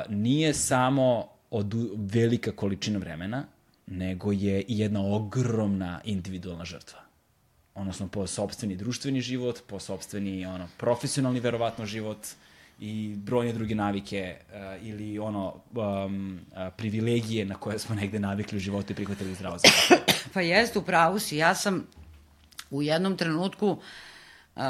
nije 0.09 0.55
samo 0.55 1.29
od 1.51 1.75
velika 1.97 2.53
količina 2.53 2.99
vremena, 2.99 3.45
nego 3.93 4.33
je 4.33 4.61
i 4.61 4.79
jedna 4.79 5.01
ogromna 5.01 6.01
individualna 6.05 6.65
žrtva. 6.65 6.99
Odnosno 7.75 8.09
po 8.09 8.27
sobstveni 8.27 8.77
društveni 8.77 9.21
život, 9.21 9.63
po 9.67 9.79
sobstveni 9.79 10.47
ono, 10.47 10.69
profesionalni 10.77 11.41
verovatno 11.41 11.87
život 11.87 12.19
i 12.81 13.15
brojne 13.17 13.53
druge 13.53 13.75
navike 13.75 14.37
uh, 14.49 14.87
ili 14.87 15.19
ono 15.19 15.55
um, 15.75 16.41
uh, 16.53 16.59
privilegije 16.77 17.45
na 17.45 17.55
koje 17.55 17.79
smo 17.79 17.95
negde 17.95 18.19
navikli 18.19 18.57
u 18.57 18.61
životu 18.61 18.93
i 18.93 18.97
prihvatili 18.97 19.35
zdravo 19.35 19.59
za 19.59 19.69
Pa 20.35 20.41
jeste, 20.41 20.79
u 20.79 20.83
pravu 20.83 21.19
si. 21.19 21.37
Ja 21.37 21.55
sam 21.55 21.87
u 22.71 22.83
jednom 22.83 23.17
trenutku 23.17 23.69
uh, 24.57 24.63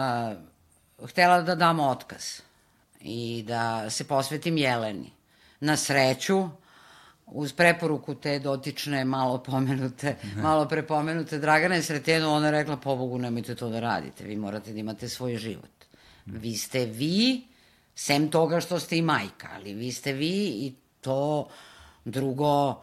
htela 1.08 1.42
da 1.42 1.54
dam 1.54 1.80
otkaz 1.80 2.40
i 3.00 3.44
da 3.46 3.90
se 3.90 4.04
posvetim 4.04 4.56
Jeleni. 4.56 5.10
Na 5.60 5.76
sreću, 5.76 6.48
uz 7.34 7.52
preporuku 7.52 8.14
te 8.14 8.38
dotične, 8.38 9.04
malo 9.04 9.38
pomenute, 9.38 10.16
malo 10.36 10.68
prepomenute 10.68 11.38
Dragane 11.38 11.82
Sretenu, 11.82 12.30
ona 12.32 12.46
je 12.46 12.52
rekla, 12.52 12.76
pobogu, 12.76 13.18
nemojte 13.18 13.54
to 13.54 13.68
da 13.68 13.80
radite, 13.80 14.24
vi 14.24 14.36
morate 14.36 14.72
da 14.72 14.78
imate 14.78 15.08
svoj 15.08 15.36
život. 15.36 15.70
Vi 16.26 16.56
ste 16.56 16.84
vi, 16.86 17.42
sem 17.94 18.30
toga 18.30 18.60
što 18.60 18.80
ste 18.80 18.96
i 18.96 19.02
majka, 19.02 19.48
ali 19.54 19.74
vi 19.74 19.92
ste 19.92 20.12
vi 20.12 20.46
i 20.46 20.74
to 21.00 21.48
drugo, 22.04 22.82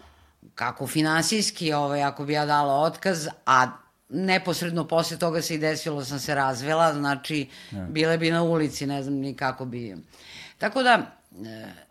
kako 0.56 0.88
finansijski, 0.88 1.74
ovaj, 1.74 2.04
ako 2.04 2.26
bi 2.26 2.34
ja 2.34 2.45
dala 2.45 2.74
otkaz, 2.74 3.28
a 3.45 3.68
neposredno 4.10 4.88
posle 4.88 5.18
toga 5.18 5.41
se 5.41 5.56
i 5.56 5.58
desilo, 5.58 6.06
sam 6.06 6.20
se 6.20 6.36
razvela, 6.36 6.93
znači, 6.93 7.47
ja. 7.72 7.86
bile 7.89 8.18
bi 8.18 8.32
na 8.32 8.43
ulici, 8.43 8.88
ne 8.88 9.04
znam 9.04 9.16
ni 9.16 9.36
kako 9.36 9.66
bi... 9.66 9.95
Tako 10.58 10.84
da, 10.84 11.20
e, 11.45 11.89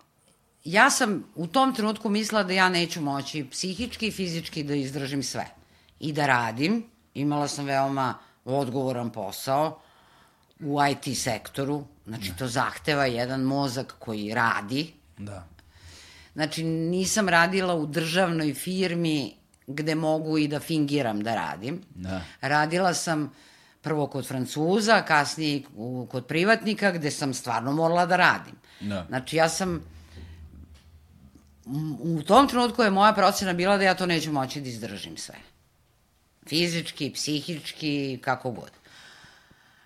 ja 0.65 0.91
sam 0.91 1.25
u 1.35 1.47
tom 1.47 1.75
trenutku 1.75 2.09
mislila 2.09 2.43
da 2.43 2.53
ja 2.53 2.69
neću 2.69 3.01
moći 3.01 3.47
psihički 3.51 4.07
i 4.07 4.13
fizički 4.13 4.63
da 4.63 4.75
izdržim 4.75 5.23
sve. 5.23 5.47
I 6.01 6.13
da 6.13 6.27
radim. 6.27 6.85
Imala 7.15 7.49
sam 7.49 7.65
veoma 7.65 8.15
odgovoran 8.45 9.11
posao 9.11 9.81
u 10.61 10.79
IT 10.91 11.19
sektoru. 11.19 11.85
Znači, 12.07 12.33
to 12.39 12.47
zahteva 12.47 13.07
jedan 13.07 13.43
mozak 13.43 13.95
koji 13.99 14.35
radi. 14.35 14.93
Da. 15.19 15.47
Znači, 16.35 16.65
nisam 16.65 17.29
radila 17.29 17.75
u 17.75 17.87
državnoj 17.87 18.55
firmi 18.55 19.35
gde 19.67 19.95
mogu 19.95 20.39
i 20.39 20.49
da 20.49 20.61
fingiram 20.61 21.23
da 21.23 21.35
radim. 21.35 21.83
Da. 21.95 22.21
Radila 22.41 22.95
sam 22.95 23.33
prvo 23.83 24.07
kod 24.07 24.27
Francuza, 24.27 25.03
kasnije 25.03 25.63
kod 26.11 26.27
privatnika, 26.27 26.93
gde 26.93 27.11
sam 27.11 27.35
stvarno 27.35 27.73
morala 27.73 28.07
da 28.07 28.17
radim. 28.17 28.55
Da. 28.81 29.05
Znači, 29.09 29.37
ja 29.37 29.49
sam 29.49 29.81
u 32.01 32.23
tom 32.23 32.49
trenutku 32.49 32.83
je 32.83 32.91
moja 32.91 33.13
procena 33.13 33.53
bila 33.53 33.77
da 33.77 33.85
ja 33.85 33.95
to 33.95 34.07
neću 34.07 34.33
moći 34.33 34.61
da 34.61 34.69
izdržim 34.69 35.17
sve. 35.17 35.35
Fizički, 36.47 37.11
psihički, 37.11 38.19
kako 38.23 38.51
god. 38.51 38.71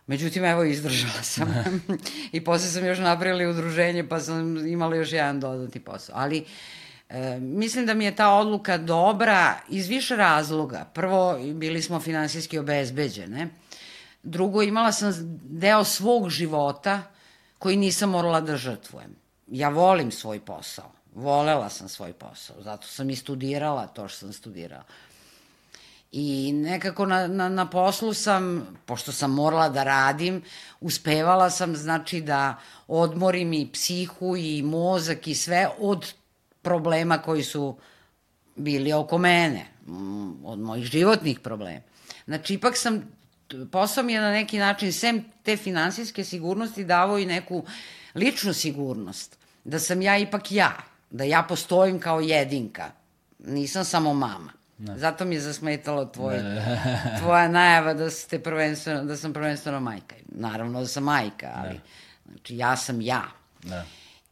Međutim, 0.07 0.45
evo, 0.45 0.65
izdržala 0.65 1.23
sam. 1.23 1.55
I 2.33 2.45
posle 2.45 2.69
sam 2.69 2.87
još 2.87 2.99
napravila 2.99 3.51
udruženje, 3.51 4.09
pa 4.09 4.21
sam 4.21 4.67
imala 4.67 4.97
još 4.97 5.13
jedan 5.13 5.41
dodatni 5.41 5.81
posao. 5.81 6.17
Ali, 6.19 6.45
e, 7.09 7.39
mislim 7.41 7.87
da 7.87 7.95
mi 7.95 8.05
je 8.05 8.17
ta 8.17 8.35
odluka 8.35 8.79
dobra 8.79 9.55
iz 9.69 9.89
više 9.89 10.17
razloga. 10.17 10.91
Prvo, 10.95 11.39
bili 11.55 11.83
smo 11.83 12.01
finansijski 12.01 12.59
obezbeđene. 12.59 13.49
Drugo, 14.23 14.63
imala 14.63 14.93
sam 14.93 15.13
deo 15.45 15.85
svog 15.85 16.31
života 16.31 17.03
koji 17.59 17.77
nisam 17.77 18.11
morala 18.11 18.41
da 18.41 18.57
žrtvujem. 18.57 19.17
Ja 19.47 19.69
volim 19.69 20.11
svoj 20.11 20.41
posao 20.41 21.02
volela 21.15 21.69
sam 21.69 21.89
svoj 21.89 22.13
posao, 22.13 22.63
zato 22.63 22.87
sam 22.87 23.11
i 23.11 23.17
studirala 23.17 23.87
to 23.87 24.09
što 24.09 24.19
sam 24.19 24.33
studirala. 24.33 24.85
I 26.13 26.53
nekako 26.53 27.07
na, 27.07 27.27
na, 27.27 27.49
na 27.49 27.71
poslu 27.71 28.15
sam, 28.15 28.67
pošto 28.87 29.13
sam 29.13 29.35
morala 29.35 29.69
da 29.69 29.85
radim, 29.85 30.43
uspevala 30.81 31.51
sam, 31.51 31.77
znači, 31.77 32.21
da 32.21 32.57
odmorim 32.89 33.53
i 33.53 33.69
psihu 33.73 34.37
i 34.37 34.63
mozak 34.63 35.29
i 35.29 35.35
sve 35.35 35.69
od 35.79 36.13
problema 36.63 37.19
koji 37.19 37.43
su 37.43 37.77
bili 38.57 38.93
oko 38.93 39.19
mene, 39.19 39.67
mm, 39.87 40.45
od 40.45 40.59
mojih 40.59 40.85
životnih 40.85 41.41
problema. 41.41 41.81
Znači, 42.25 42.55
ipak 42.55 42.77
sam, 42.77 43.03
posao 43.71 44.05
mi 44.05 44.13
je 44.13 44.21
na 44.21 44.31
neki 44.31 44.59
način, 44.59 44.93
sem 44.93 45.25
te 45.43 45.57
finansijske 45.57 46.25
sigurnosti, 46.25 46.85
davao 46.85 47.19
i 47.19 47.27
neku 47.27 47.65
ličnu 48.15 48.53
sigurnost, 48.53 49.39
da 49.65 49.79
sam 49.79 50.03
ja 50.03 50.19
ipak 50.19 50.53
ja, 50.53 50.92
da 51.13 51.25
ja 51.25 51.43
postojim 51.43 52.01
kao 52.01 52.21
jedinka. 52.21 52.91
Nisam 53.39 53.85
samo 53.85 54.15
mama. 54.15 54.53
Ne. 54.79 54.99
Zato 54.99 55.25
mi 55.25 55.35
je 55.35 55.41
zasmetalo 55.41 56.05
tvoj, 56.05 56.39
tvoja 57.21 57.49
najava 57.49 57.95
da, 57.95 58.11
ste 58.11 58.39
prvenstveno, 58.39 59.05
da 59.05 59.17
sam 59.17 59.33
prvenstveno 59.33 59.81
majka. 59.81 60.15
Naravno 60.29 60.81
da 60.81 60.87
sam 60.87 61.05
majka, 61.05 61.53
ali 61.57 61.75
ne. 61.75 61.81
znači, 62.27 62.57
ja 62.57 62.77
sam 62.77 63.01
ja. 63.01 63.23
Ne. 63.65 63.85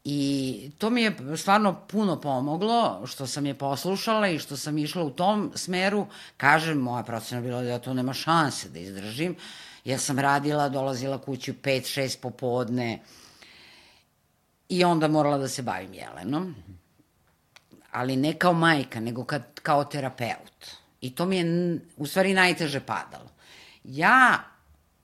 I 0.04 0.70
to 0.78 0.90
mi 0.90 1.02
je 1.02 1.16
stvarno 1.36 1.80
puno 1.88 2.20
pomoglo, 2.20 3.06
što 3.06 3.26
sam 3.26 3.46
je 3.46 3.54
poslušala 3.54 4.28
i 4.28 4.38
što 4.38 4.56
sam 4.56 4.78
išla 4.78 5.02
u 5.02 5.10
tom 5.10 5.52
smeru. 5.54 6.06
Kažem, 6.36 6.78
moja 6.78 7.02
procena 7.02 7.40
bila 7.40 7.62
da 7.62 7.68
ja 7.68 7.78
to 7.78 7.94
nema 7.94 8.12
šanse 8.12 8.68
da 8.68 8.78
izdržim. 8.78 9.36
Ja 9.84 9.98
sam 9.98 10.18
radila, 10.18 10.68
dolazila 10.68 11.18
kući 11.18 11.50
u 11.50 11.54
5-6 11.54 12.18
popodne, 12.20 12.98
I 14.70 14.84
onda 14.84 15.08
morala 15.08 15.38
da 15.38 15.48
se 15.48 15.62
bavim 15.62 15.94
Jelenom. 15.94 16.54
Ali 17.92 18.16
ne 18.16 18.38
kao 18.38 18.52
majka, 18.52 19.00
nego 19.00 19.24
kad, 19.24 19.60
kao 19.60 19.84
terapeut. 19.84 20.66
I 21.00 21.14
to 21.14 21.26
mi 21.26 21.36
je 21.36 21.78
u 21.96 22.06
stvari 22.06 22.34
najteže 22.34 22.80
padalo. 22.80 23.30
Ja 23.84 24.38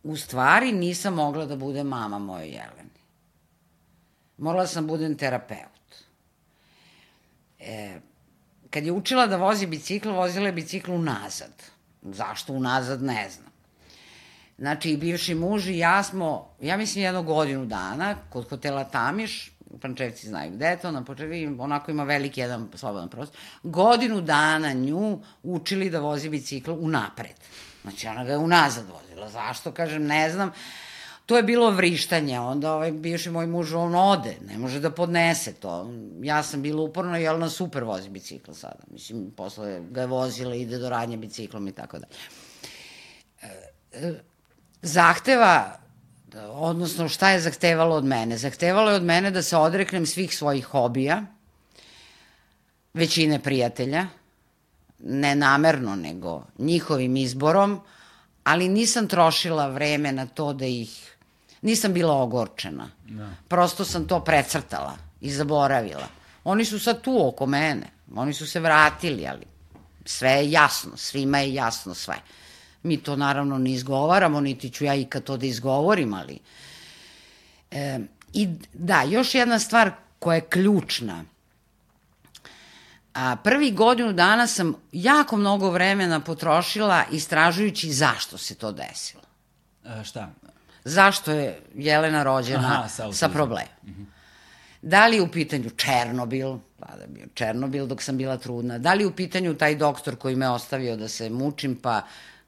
u 0.02 0.16
stvari 0.16 0.72
nisam 0.72 1.14
mogla 1.14 1.46
da 1.46 1.56
budem 1.56 1.86
mama 1.86 2.18
moje 2.18 2.48
Jeleni. 2.48 3.00
Morala 4.38 4.66
sam 4.66 4.86
da 4.86 4.92
budem 4.92 5.16
terapeut. 5.18 5.94
E, 7.58 8.00
kad 8.70 8.84
je 8.84 8.92
učila 8.92 9.26
da 9.26 9.36
vozi 9.36 9.66
bicikl, 9.66 10.10
vozila 10.10 10.46
je 10.46 10.52
bicikl 10.52 10.92
unazad. 10.92 11.62
Zašto 12.02 12.52
unazad, 12.52 13.02
ne 13.02 13.28
znam. 13.30 13.50
Znači, 14.58 14.90
i 14.90 14.96
bivši 14.96 15.34
muž 15.34 15.68
i 15.68 15.78
ja 15.78 16.02
smo, 16.02 16.54
ja 16.60 16.76
mislim, 16.76 17.04
jednu 17.04 17.22
godinu 17.22 17.66
dana 17.66 18.16
kod 18.30 18.48
hotela 18.48 18.84
Tamiš, 18.84 19.55
Pančevci 19.80 20.28
znaju 20.28 20.52
gde 20.52 20.66
je 20.66 20.76
to, 20.76 20.90
na 20.90 21.04
počevi 21.04 21.56
onako 21.58 21.90
ima 21.90 22.04
veliki 22.04 22.40
jedan 22.40 22.68
slobodan 22.74 23.08
prostor, 23.08 23.36
godinu 23.62 24.20
dana 24.20 24.72
nju 24.72 25.20
učili 25.42 25.90
da 25.90 26.00
vozi 26.00 26.28
bicikl 26.28 26.72
unapred. 26.72 27.34
Znači 27.82 28.08
ona 28.08 28.24
ga 28.24 28.32
je 28.32 28.38
unazad 28.38 28.84
vozila. 28.86 29.28
Zašto? 29.28 29.72
Kažem, 29.72 30.06
ne 30.06 30.30
znam. 30.30 30.52
To 31.26 31.36
je 31.36 31.42
bilo 31.42 31.70
vrištanje, 31.70 32.40
onda 32.40 32.72
ovaj 32.74 32.92
bivši 32.92 33.30
moj 33.30 33.46
muž, 33.46 33.74
on 33.74 33.94
ode, 33.94 34.36
ne 34.48 34.58
može 34.58 34.80
da 34.80 34.90
podnese 34.90 35.52
to. 35.52 35.90
Ja 36.22 36.42
sam 36.42 36.62
bila 36.62 36.82
uporna, 36.82 37.18
jel 37.18 37.38
na 37.38 37.50
super 37.50 37.84
vozi 37.84 38.08
bicikl 38.08 38.52
sada. 38.52 38.84
Mislim, 38.90 39.30
posle 39.30 39.80
ga 39.90 40.00
je 40.00 40.06
vozila, 40.06 40.54
ide 40.54 40.78
do 40.78 40.88
radnje 40.88 41.16
biciklom 41.16 41.68
i 41.68 41.72
tako 41.72 41.98
da. 41.98 42.06
Zahteva 44.82 45.78
odnosno 46.42 47.08
šta 47.08 47.30
je 47.30 47.40
zahtevalo 47.40 47.96
od 47.96 48.04
mene? 48.04 48.38
Zahtevalo 48.38 48.90
je 48.90 48.96
od 48.96 49.02
mene 49.02 49.30
da 49.30 49.42
se 49.42 49.56
odreknem 49.56 50.06
svih 50.06 50.36
svojih 50.36 50.64
hobija, 50.64 51.22
većine 52.94 53.42
prijatelja, 53.42 54.06
ne 54.98 55.34
namerno, 55.34 55.96
nego 55.96 56.42
njihovim 56.58 57.16
izborom, 57.16 57.80
ali 58.44 58.68
nisam 58.68 59.08
trošila 59.08 59.68
vreme 59.68 60.12
na 60.12 60.26
to 60.26 60.52
da 60.52 60.66
ih... 60.66 61.16
Nisam 61.62 61.92
bila 61.92 62.22
ogorčena. 62.22 62.90
Da. 63.08 63.30
Prosto 63.48 63.84
sam 63.84 64.06
to 64.06 64.20
precrtala 64.24 64.96
i 65.20 65.30
zaboravila. 65.30 66.08
Oni 66.44 66.64
su 66.64 66.78
sad 66.78 67.00
tu 67.00 67.28
oko 67.28 67.46
mene. 67.46 67.86
Oni 68.14 68.34
su 68.34 68.46
se 68.46 68.60
vratili, 68.60 69.26
ali 69.26 69.46
sve 70.04 70.30
je 70.30 70.50
jasno. 70.50 70.96
Svima 70.96 71.38
je 71.38 71.54
jasno 71.54 71.94
sve. 71.94 72.14
Mi 72.86 72.96
to 72.96 73.16
naravno 73.16 73.58
ne 73.58 73.72
izgovaramo, 73.72 74.40
niti 74.40 74.70
ću 74.70 74.84
ja 74.84 74.94
ikad 74.94 75.22
to 75.24 75.36
da 75.36 75.46
izgovorim, 75.46 76.14
ali... 76.14 76.38
E, 77.70 77.98
I 78.32 78.48
da, 78.72 79.02
još 79.02 79.34
jedna 79.34 79.58
stvar 79.58 79.90
koja 80.18 80.34
je 80.34 80.48
ključna. 80.50 81.24
A, 83.14 83.36
prvi 83.36 83.70
godinu 83.70 84.12
dana 84.12 84.46
sam 84.46 84.74
jako 84.92 85.36
mnogo 85.36 85.70
vremena 85.70 86.20
potrošila 86.20 87.04
istražujući 87.12 87.92
zašto 87.92 88.38
se 88.38 88.54
to 88.54 88.72
desilo. 88.72 89.22
A, 89.84 90.04
šta? 90.04 90.30
Zašto 90.84 91.32
je 91.32 91.60
Jelena 91.74 92.22
rođena 92.22 92.78
Aha, 92.78 92.88
sa, 92.88 93.12
sa 93.12 93.28
problemom. 93.28 93.74
Mm 93.82 93.90
-hmm. 93.90 94.06
Da 94.82 95.06
li 95.06 95.16
je 95.16 95.22
u 95.22 95.28
pitanju 95.28 95.70
Černobil, 95.70 96.58
pa 96.78 96.86
da 96.96 97.06
bio 97.06 97.26
Černobil 97.34 97.86
dok 97.86 98.02
sam 98.02 98.16
bila 98.16 98.36
trudna, 98.36 98.78
da 98.78 98.94
li 98.94 99.02
je 99.02 99.06
u 99.06 99.16
pitanju 99.16 99.54
taj 99.54 99.74
doktor 99.74 100.16
koji 100.16 100.36
me 100.36 100.48
ostavio 100.48 100.96
da 100.96 101.08
se 101.08 101.30
mučim, 101.30 101.76
pa 101.76 102.02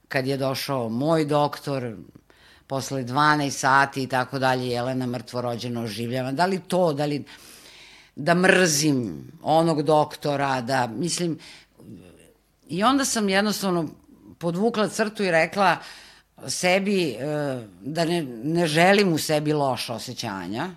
kad 0.09 0.27
je 0.27 0.37
došao 0.37 0.89
moj 0.89 1.25
doktor, 1.25 1.97
posle 2.67 3.05
12 3.05 3.51
sati 3.51 4.03
i 4.03 4.07
tako 4.07 4.39
dalje, 4.39 4.69
Jelena 4.69 5.07
mrtvorođeno 5.07 5.83
oživljava. 5.83 6.33
Da 6.33 6.47
li 6.47 6.61
to, 6.69 6.93
da 6.93 7.05
li 7.05 7.25
da 8.17 8.35
mrzim 8.35 9.31
onog 9.43 9.83
doktora, 9.83 10.61
da 10.61 10.87
mislim... 10.87 11.39
I 12.69 12.83
onda 12.85 13.05
sam 13.05 13.29
jednostavno 13.29 13.89
podvukla 14.39 14.89
crtu 14.89 15.23
i 15.23 15.31
rekla 15.31 15.77
sebi 16.47 17.11
e, 17.11 17.17
da 17.81 18.05
ne, 18.05 18.23
ne 18.45 18.67
želim 18.67 19.13
u 19.13 19.19
sebi 19.19 19.53
loša 19.53 19.95
osjećanja 19.95 20.71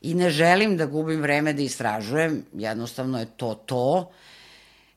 i 0.00 0.14
ne 0.14 0.30
želim 0.30 0.76
da 0.76 0.86
gubim 0.86 1.22
vreme 1.22 1.52
da 1.52 1.62
istražujem, 1.62 2.44
jednostavno 2.52 3.18
je 3.18 3.26
to 3.26 3.54
to. 3.54 4.10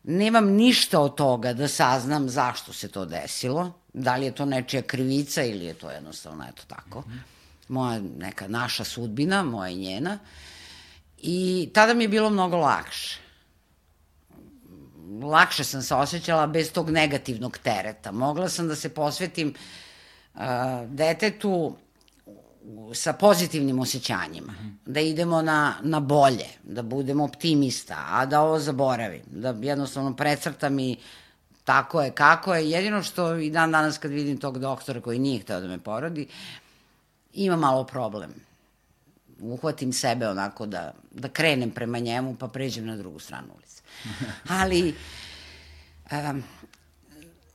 Nemam 0.04 0.46
ništa 0.46 1.00
od 1.00 1.16
toga 1.16 1.54
da 1.54 1.68
saznam 1.68 2.30
zašto 2.30 2.74
se 2.74 2.88
to 2.88 3.06
desilo, 3.06 3.74
da 3.94 4.16
li 4.16 4.26
je 4.26 4.36
to 4.36 4.46
nečija 4.46 4.82
krivica 4.82 5.44
ili 5.44 5.66
je 5.66 5.74
to 5.74 5.92
jednostavno 5.92 6.46
eto 6.50 6.64
tako. 6.68 7.04
Moja 7.68 8.02
neka 8.18 8.48
naša 8.48 8.84
sudbina, 8.84 9.44
moja 9.44 9.70
i 9.70 9.76
njena. 9.76 10.20
I 11.18 11.70
tada 11.74 11.94
mi 11.94 12.04
je 12.04 12.08
bilo 12.08 12.30
mnogo 12.30 12.58
lakše. 12.58 13.20
Lakše 15.24 15.64
sam 15.64 15.82
se 15.82 15.96
osjećala 15.96 16.48
bez 16.48 16.72
tog 16.72 16.90
negativnog 16.90 17.58
tereta. 17.58 18.12
Mogla 18.12 18.50
sam 18.50 18.68
da 18.68 18.76
se 18.76 18.90
posvetim 18.90 19.54
uh, 20.34 20.42
detetu 20.88 21.76
sa 22.94 23.14
pozitivnim 23.14 23.80
osjećanjima, 23.80 24.54
da 24.86 25.00
idemo 25.00 25.42
na, 25.42 25.74
na 25.82 26.00
bolje, 26.00 26.48
da 26.64 26.82
budemo 26.82 27.24
optimista, 27.24 28.06
a 28.10 28.26
da 28.26 28.42
ovo 28.42 28.60
zaboravim, 28.60 29.22
da 29.26 29.56
jednostavno 29.62 30.16
precrtam 30.16 30.80
i 30.80 30.98
tako 31.64 32.02
je, 32.02 32.12
kako 32.12 32.56
je. 32.56 32.70
Jedino 32.70 33.04
što 33.04 33.36
i 33.36 33.50
dan 33.50 33.72
danas 33.72 33.98
kad 33.98 34.12
vidim 34.12 34.38
tog 34.38 34.60
doktora 34.60 35.02
koji 35.02 35.20
nije 35.20 35.40
hteo 35.40 35.62
da 35.62 35.68
me 35.68 35.80
porodi, 35.80 36.28
ima 37.34 37.56
malo 37.56 37.84
problem. 37.84 38.34
Uhvatim 39.40 39.94
sebe 39.94 40.28
onako 40.28 40.66
da, 40.66 40.94
da 41.12 41.30
krenem 41.30 41.72
prema 41.72 42.00
njemu 42.00 42.36
pa 42.36 42.48
pređem 42.48 42.86
na 42.86 42.98
drugu 42.98 43.20
stranu 43.20 43.48
ulice. 43.56 43.82
Ali 44.62 44.96
um, 46.12 46.44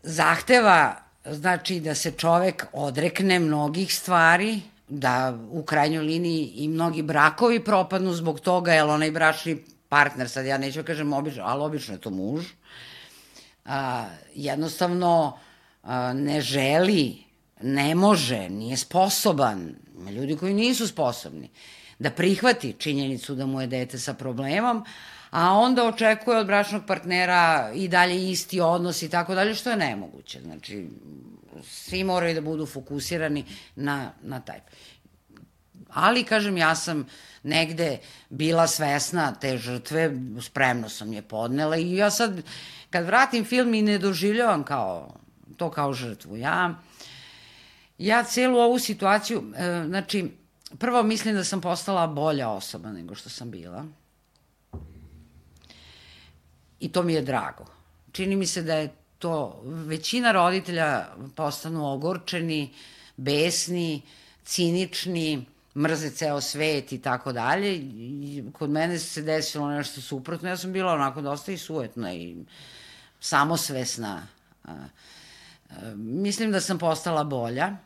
zahteva 0.02 0.96
znači 1.24 1.80
da 1.80 1.94
se 1.94 2.10
čovek 2.10 2.66
odrekne 2.72 3.38
mnogih 3.38 3.94
stvari, 3.94 4.60
da 4.88 5.38
u 5.50 5.62
krajnjoj 5.62 6.04
liniji 6.04 6.52
i 6.54 6.68
mnogi 6.68 7.02
brakovi 7.02 7.64
propadnu 7.64 8.12
zbog 8.12 8.40
toga, 8.40 8.72
jer 8.72 8.86
onaj 8.86 9.10
bračni 9.10 9.64
partner, 9.88 10.28
sad 10.28 10.46
ja 10.46 10.58
neću 10.58 10.78
da 10.78 10.86
kažem 10.86 11.12
obično, 11.12 11.42
ali 11.46 11.62
obično 11.62 11.94
je 11.94 12.00
to 12.00 12.10
muž, 12.10 12.46
a, 13.64 14.06
jednostavno 14.34 15.38
a, 15.82 16.12
ne 16.12 16.40
želi, 16.40 17.16
ne 17.62 17.94
može, 17.94 18.48
nije 18.48 18.76
sposoban, 18.76 19.74
ljudi 20.10 20.36
koji 20.36 20.54
nisu 20.54 20.88
sposobni, 20.88 21.50
da 21.98 22.10
prihvati 22.10 22.72
činjenicu 22.78 23.34
da 23.34 23.46
mu 23.46 23.60
je 23.60 23.66
dete 23.66 23.98
sa 23.98 24.14
problemom, 24.14 24.84
a 25.30 25.52
onda 25.52 25.84
očekuje 25.84 26.38
od 26.38 26.46
bračnog 26.46 26.82
partnera 26.86 27.70
i 27.74 27.88
dalje 27.88 28.30
isti 28.30 28.60
odnos 28.60 29.02
i 29.02 29.10
tako 29.10 29.34
dalje, 29.34 29.54
što 29.54 29.70
je 29.70 29.76
nemoguće. 29.76 30.40
Znači, 30.40 30.88
svi 31.62 32.04
moraju 32.04 32.34
da 32.34 32.40
budu 32.40 32.66
fokusirani 32.66 33.44
na, 33.76 34.12
na 34.22 34.40
taj. 34.40 34.60
Ali, 35.88 36.24
kažem, 36.24 36.56
ja 36.56 36.74
sam 36.74 37.06
negde 37.42 37.98
bila 38.30 38.66
svesna 38.66 39.34
te 39.34 39.56
žrtve, 39.58 40.12
spremno 40.40 40.88
sam 40.88 41.12
je 41.12 41.22
podnela 41.22 41.76
i 41.76 41.96
ja 41.96 42.10
sad, 42.10 42.42
kad 42.90 43.06
vratim 43.06 43.44
film 43.44 43.74
i 43.74 43.82
ne 43.82 43.98
doživljavam 43.98 44.64
kao, 44.64 45.14
to 45.56 45.70
kao 45.70 45.92
žrtvu. 45.92 46.36
Ja, 46.36 46.74
ja 47.98 48.24
celu 48.24 48.58
ovu 48.58 48.78
situaciju, 48.78 49.52
e, 49.56 49.84
znači, 49.86 50.30
prvo 50.78 51.02
mislim 51.02 51.34
da 51.34 51.44
sam 51.44 51.60
postala 51.60 52.06
bolja 52.06 52.48
osoba 52.48 52.92
nego 52.92 53.14
što 53.14 53.30
sam 53.30 53.50
bila. 53.50 53.84
I 56.80 56.92
to 56.92 57.02
mi 57.02 57.14
je 57.14 57.22
drago. 57.22 57.64
Čini 58.12 58.36
mi 58.36 58.46
se 58.46 58.62
da 58.62 58.74
je 58.74 58.94
to, 59.18 59.60
većina 59.64 60.32
roditelja 60.32 61.06
postanu 61.34 61.92
ogorčeni, 61.92 62.74
besni, 63.16 64.02
cinični, 64.44 65.46
mrze 65.76 66.10
ceo 66.10 66.40
svet 66.40 66.92
i 66.92 67.02
tako 67.02 67.32
dalje. 67.32 67.82
Kod 68.52 68.70
mene 68.70 68.98
se 68.98 69.22
desilo 69.22 69.70
nešto 69.70 70.00
suprotno. 70.00 70.48
Ja 70.48 70.56
sam 70.56 70.72
bila 70.72 70.92
onako 70.92 71.20
dosta 71.20 71.52
i 71.52 71.58
sujetna 71.58 72.14
i 72.14 72.36
samosvesna. 73.20 74.26
Mislim 75.94 76.52
da 76.52 76.60
sam 76.60 76.78
postala 76.78 77.24
bolja, 77.24 77.76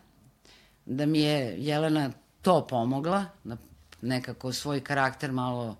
da 0.86 1.06
mi 1.06 1.20
je 1.20 1.56
Jelena 1.58 2.10
to 2.42 2.66
pomogla, 2.66 3.24
da 3.44 3.56
nekako 4.02 4.52
svoj 4.52 4.80
karakter 4.80 5.32
malo 5.32 5.76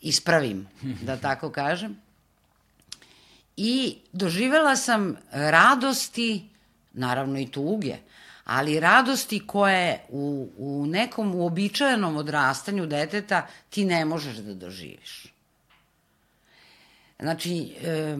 ispravim, 0.00 0.68
da 1.02 1.16
tako 1.16 1.50
kažem. 1.50 1.96
I 3.62 3.96
doživela 4.12 4.76
sam 4.76 5.16
radosti, 5.32 6.48
naravno 6.92 7.38
i 7.38 7.46
tuge, 7.46 7.96
ali 8.44 8.80
radosti 8.80 9.46
koje 9.46 10.04
u, 10.08 10.48
u 10.56 10.86
nekom 10.86 11.34
uobičajenom 11.34 12.16
odrastanju 12.16 12.86
deteta 12.86 13.46
ti 13.70 13.84
ne 13.84 14.04
možeš 14.04 14.36
da 14.36 14.54
doživiš. 14.54 15.26
Znači, 17.18 17.74
e, 17.84 18.16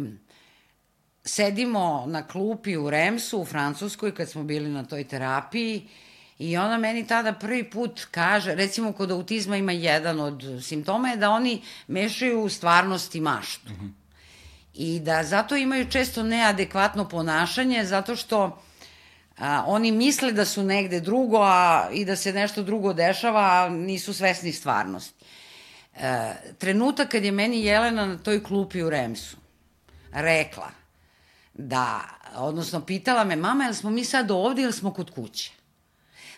sedimo 1.24 2.04
na 2.06 2.26
klupi 2.26 2.76
u 2.76 2.90
Remsu 2.90 3.40
u 3.40 3.44
Francuskoj 3.44 4.14
kad 4.14 4.30
smo 4.30 4.42
bili 4.44 4.68
na 4.68 4.84
toj 4.84 5.04
terapiji 5.04 5.88
i 6.38 6.56
ona 6.56 6.78
meni 6.78 7.06
tada 7.06 7.32
prvi 7.32 7.70
put 7.70 8.06
kaže, 8.10 8.54
recimo 8.54 8.92
kod 8.92 9.10
autizma 9.10 9.56
ima 9.56 9.72
jedan 9.72 10.20
od 10.20 10.42
simptoma 10.62 11.08
je 11.08 11.16
da 11.16 11.30
oni 11.30 11.62
mešaju 11.86 12.48
stvarnost 12.48 13.14
i 13.14 13.20
maštu. 13.20 13.72
Mm 13.72 13.76
-hmm. 13.80 13.99
I 14.74 15.00
da 15.00 15.22
zato 15.22 15.56
imaju 15.56 15.90
često 15.90 16.22
neadekvatno 16.22 17.08
ponašanje 17.08 17.84
zato 17.84 18.16
što 18.16 18.62
a, 19.38 19.64
oni 19.66 19.92
misle 19.92 20.32
da 20.32 20.44
su 20.44 20.62
negde 20.62 21.00
drugo 21.00 21.38
a, 21.42 21.88
i 21.92 22.04
da 22.04 22.16
se 22.16 22.32
nešto 22.32 22.62
drugo 22.62 22.92
dešava, 22.92 23.40
a 23.40 23.68
nisu 23.68 24.14
svesni 24.14 24.52
stvarnosti. 24.52 25.24
E, 25.94 26.34
trenutak 26.58 27.08
kad 27.08 27.24
je 27.24 27.32
meni 27.32 27.64
Jelena 27.64 28.06
na 28.06 28.18
toj 28.18 28.42
klupi 28.42 28.82
u 28.82 28.90
Remsu 28.90 29.36
rekla 30.12 30.70
da, 31.54 32.00
odnosno 32.34 32.80
pitala 32.80 33.24
me, 33.24 33.36
mama, 33.36 33.64
jel 33.64 33.74
smo 33.74 33.90
mi 33.90 34.04
sad 34.04 34.30
ovde 34.30 34.62
ili 34.62 34.72
smo 34.72 34.92
kod 34.92 35.10
kuće? 35.10 35.52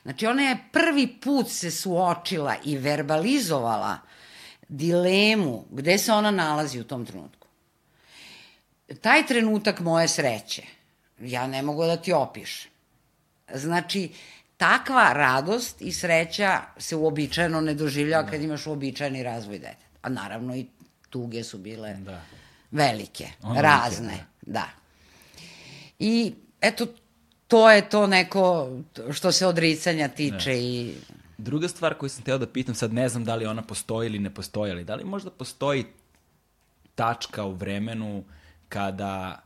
Znači, 0.03 0.27
ona 0.27 0.43
je 0.43 0.65
prvi 0.73 1.07
put 1.07 1.49
se 1.49 1.71
suočila 1.71 2.57
i 2.65 2.79
verbalizovala 2.79 3.99
dilemu 4.69 5.65
gde 5.71 5.99
se 5.99 6.13
ona 6.13 6.31
nalazi 6.31 6.81
u 6.81 6.85
tom 6.85 7.07
trenutku. 7.07 7.42
Taj 9.01 9.27
trenutak 9.27 9.81
moje 9.81 10.09
sreće, 10.09 10.63
ja 11.21 11.47
ne 11.47 11.63
mogu 11.63 11.85
da 11.87 11.97
ti 11.97 12.13
opišem. 12.13 12.71
Znači, 13.55 14.11
takva 14.57 15.13
radost 15.13 15.83
i 15.83 15.93
sreća 15.93 16.61
se 16.77 16.97
uobičajeno 16.97 17.61
ne 17.61 17.75
doživljava 17.75 18.23
da. 18.23 18.31
kad 18.31 18.43
imaš 18.43 18.67
uobičajeni 18.67 19.23
razvoj 19.23 19.59
deteta. 19.59 19.99
A 20.03 20.09
naravno 20.09 20.57
i 20.57 20.67
tuge 21.11 21.45
su 21.45 21.59
bile 21.59 21.95
da. 21.95 22.21
velike, 22.71 23.29
ono 23.43 23.61
razne, 23.61 24.07
velike, 24.07 24.25
da. 24.43 24.53
da. 24.53 24.69
I 25.99 26.35
eto, 26.61 26.87
to 27.49 27.71
je 27.71 27.89
to 27.89 28.07
neko 28.07 28.69
što 29.13 29.33
se 29.33 29.47
odricanja 29.47 30.09
tiče 30.09 30.51
da. 30.51 30.57
i... 30.57 30.95
Druga 31.39 31.69
stvar 31.69 31.95
koju 31.95 32.09
sam 32.09 32.25
teo 32.25 32.39
da 32.39 32.47
pitam, 32.47 32.75
sad 32.75 32.93
ne 32.93 33.09
znam 33.09 33.25
da 33.25 33.35
li 33.35 33.47
ona 33.47 33.63
postoji 33.63 34.07
ili 34.07 34.19
ne 34.19 34.35
postoji, 34.35 34.73
ali 34.73 34.85
da 34.85 34.95
li 34.95 35.05
možda 35.05 35.31
postoji 35.31 35.85
tačka 36.95 37.45
u 37.45 37.53
vremenu 37.53 38.25
kada 38.73 39.43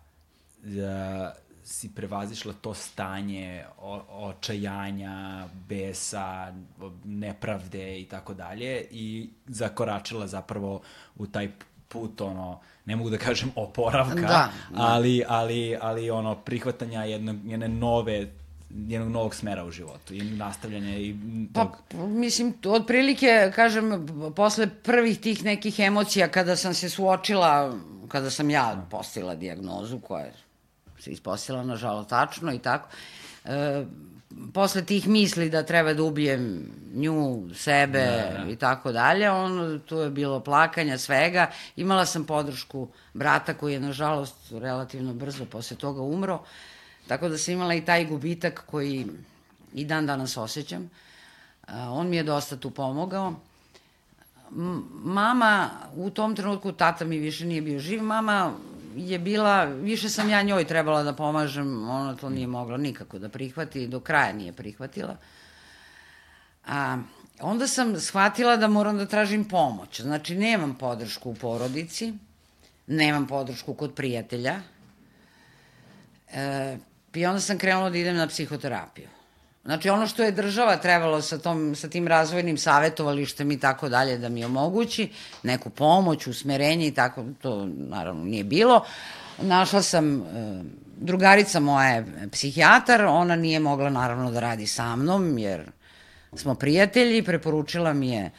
uh, 0.63 1.47
si 1.67 1.91
prevazišla 1.95 2.53
to 2.61 2.75
stanje 2.75 3.65
o, 3.79 4.01
očajanja, 4.09 5.49
besa, 5.69 6.53
nepravde 7.05 8.01
i 8.01 8.05
tako 8.05 8.35
dalje 8.35 8.87
i 8.91 9.31
zakoračila 9.47 10.27
zapravo 10.27 10.81
u 11.17 11.27
taj 11.27 11.51
put 11.89 12.21
ono 12.21 12.61
ne 12.85 12.97
mogu 12.97 13.11
da 13.11 13.19
kažem 13.19 13.51
oporavka, 13.57 14.21
da, 14.21 14.27
da. 14.27 14.51
ali 14.75 15.25
ali 15.29 15.77
ali 15.81 16.11
ono 16.11 16.35
prihvatanja 16.35 17.05
jednog 17.05 17.37
jedne 17.45 17.69
nove 17.69 18.33
jednog 18.89 19.11
novog 19.11 19.35
smera 19.35 19.65
u 19.65 19.71
životu 19.71 20.15
i 20.15 20.21
nastavljanja 20.21 20.99
i 20.99 21.15
pa, 21.55 21.61
tog... 21.61 21.77
Pa, 21.89 22.07
mislim, 22.07 22.55
otprilike, 22.67 23.53
kažem, 23.55 24.07
posle 24.37 24.69
prvih 24.83 25.21
tih 25.21 25.45
nekih 25.45 25.79
emocija 25.79 26.29
kada 26.29 26.57
sam 26.57 26.75
se 26.75 26.91
suočila, 26.91 27.75
kada 28.09 28.31
sam 28.31 28.51
ja 28.51 28.87
postila 28.91 29.35
diagnozu 29.35 29.99
koja 30.01 30.27
se 30.99 31.11
ispostavila 31.11 31.65
nažalost 31.65 32.09
tačno 32.09 32.53
i 32.53 32.59
tako, 32.59 32.89
e, 33.45 33.85
posle 34.55 34.85
tih 34.85 35.09
misli 35.09 35.51
da 35.51 35.63
treba 35.63 35.95
da 35.95 36.03
ubijem 36.03 36.71
nju, 36.95 37.49
sebe 37.55 37.99
da, 37.99 38.45
da. 38.45 38.51
i 38.51 38.57
tako 38.57 38.93
dalje, 38.93 39.31
on, 39.31 39.81
tu 39.87 39.97
je 39.97 40.11
bilo 40.11 40.41
plakanja, 40.41 40.99
svega. 40.99 41.51
Imala 41.77 42.07
sam 42.07 42.25
podršku 42.25 42.89
brata 43.15 43.55
koji 43.55 43.73
je, 43.73 43.81
nažalost, 43.81 44.35
relativno 44.51 45.15
brzo 45.15 45.45
posle 45.45 45.77
toga 45.77 46.03
umro. 46.03 46.43
Tako 47.09 47.29
da 47.29 47.39
sam 47.39 47.55
imala 47.55 47.75
i 47.75 47.85
taj 47.85 48.05
gubitak 48.05 48.63
koji 48.67 49.07
i 49.75 49.85
dan 49.85 50.07
danas 50.07 50.37
osjećam. 50.37 50.91
On 51.69 52.09
mi 52.09 52.17
je 52.17 52.23
dosta 52.23 52.57
tu 52.57 52.71
pomogao. 52.71 53.35
Mama, 55.05 55.71
u 55.95 56.11
tom 56.11 56.37
trenutku, 56.37 56.73
tata 56.73 57.05
mi 57.05 57.19
više 57.19 57.47
nije 57.47 57.63
bio 57.63 57.79
živ, 57.79 58.03
mama 58.03 58.53
je 58.97 59.19
bila, 59.19 59.65
više 59.65 60.09
sam 60.09 60.29
ja 60.31 60.43
njoj 60.43 60.65
trebala 60.65 61.03
da 61.03 61.13
pomažem, 61.13 61.89
ona 61.89 62.17
to 62.17 62.31
nije 62.31 62.47
mogla 62.47 62.77
nikako 62.77 63.19
da 63.19 63.29
prihvati, 63.29 63.87
do 63.87 64.01
kraja 64.01 64.33
nije 64.33 64.53
prihvatila. 64.53 65.17
A, 66.67 66.99
onda 67.41 67.67
sam 67.67 68.01
shvatila 68.01 68.57
da 68.57 68.69
moram 68.69 68.99
da 68.99 69.07
tražim 69.07 69.45
pomoć. 69.45 70.01
Znači, 70.01 70.35
nemam 70.35 70.75
podršku 70.75 71.31
u 71.31 71.35
porodici, 71.35 72.15
nemam 72.87 73.27
podršku 73.27 73.75
kod 73.75 73.95
prijatelja, 73.95 74.61
e, 76.33 76.77
i 77.17 77.27
onda 77.27 77.41
sam 77.41 77.59
krenula 77.59 77.91
da 77.91 77.99
idem 77.99 78.17
na 78.17 78.27
psihoterapiju. 78.27 79.09
Znači, 79.67 79.91
ono 79.91 80.07
što 80.07 80.23
je 80.23 80.33
država 80.33 80.77
trebalo 80.77 81.23
sa, 81.23 81.39
tom, 81.39 81.75
sa 81.75 81.89
tim 81.89 82.09
razvojnim 82.09 82.59
savjetovalištem 82.59 83.51
i 83.51 83.61
tako 83.61 83.89
dalje 83.89 84.19
da 84.19 84.29
mi 84.29 84.45
omogući, 84.45 85.09
neku 85.43 85.71
pomoć, 85.71 86.27
usmerenje 86.27 86.87
i 86.87 86.95
tako, 86.95 87.25
to 87.43 87.67
naravno 87.67 88.25
nije 88.25 88.45
bilo. 88.45 88.85
Našla 89.43 89.83
sam, 89.83 90.21
e, 90.21 90.23
drugarica 90.97 91.61
moja 91.61 91.89
je 91.89 92.29
psihijatar, 92.33 93.05
ona 93.05 93.37
nije 93.37 93.61
mogla 93.61 93.91
naravno 93.91 94.31
da 94.31 94.41
radi 94.41 94.67
sa 94.67 94.97
mnom, 94.97 95.39
jer 95.39 95.71
smo 96.37 96.55
prijatelji, 96.55 97.23
preporučila 97.23 97.93
mi 97.93 98.11
je 98.11 98.31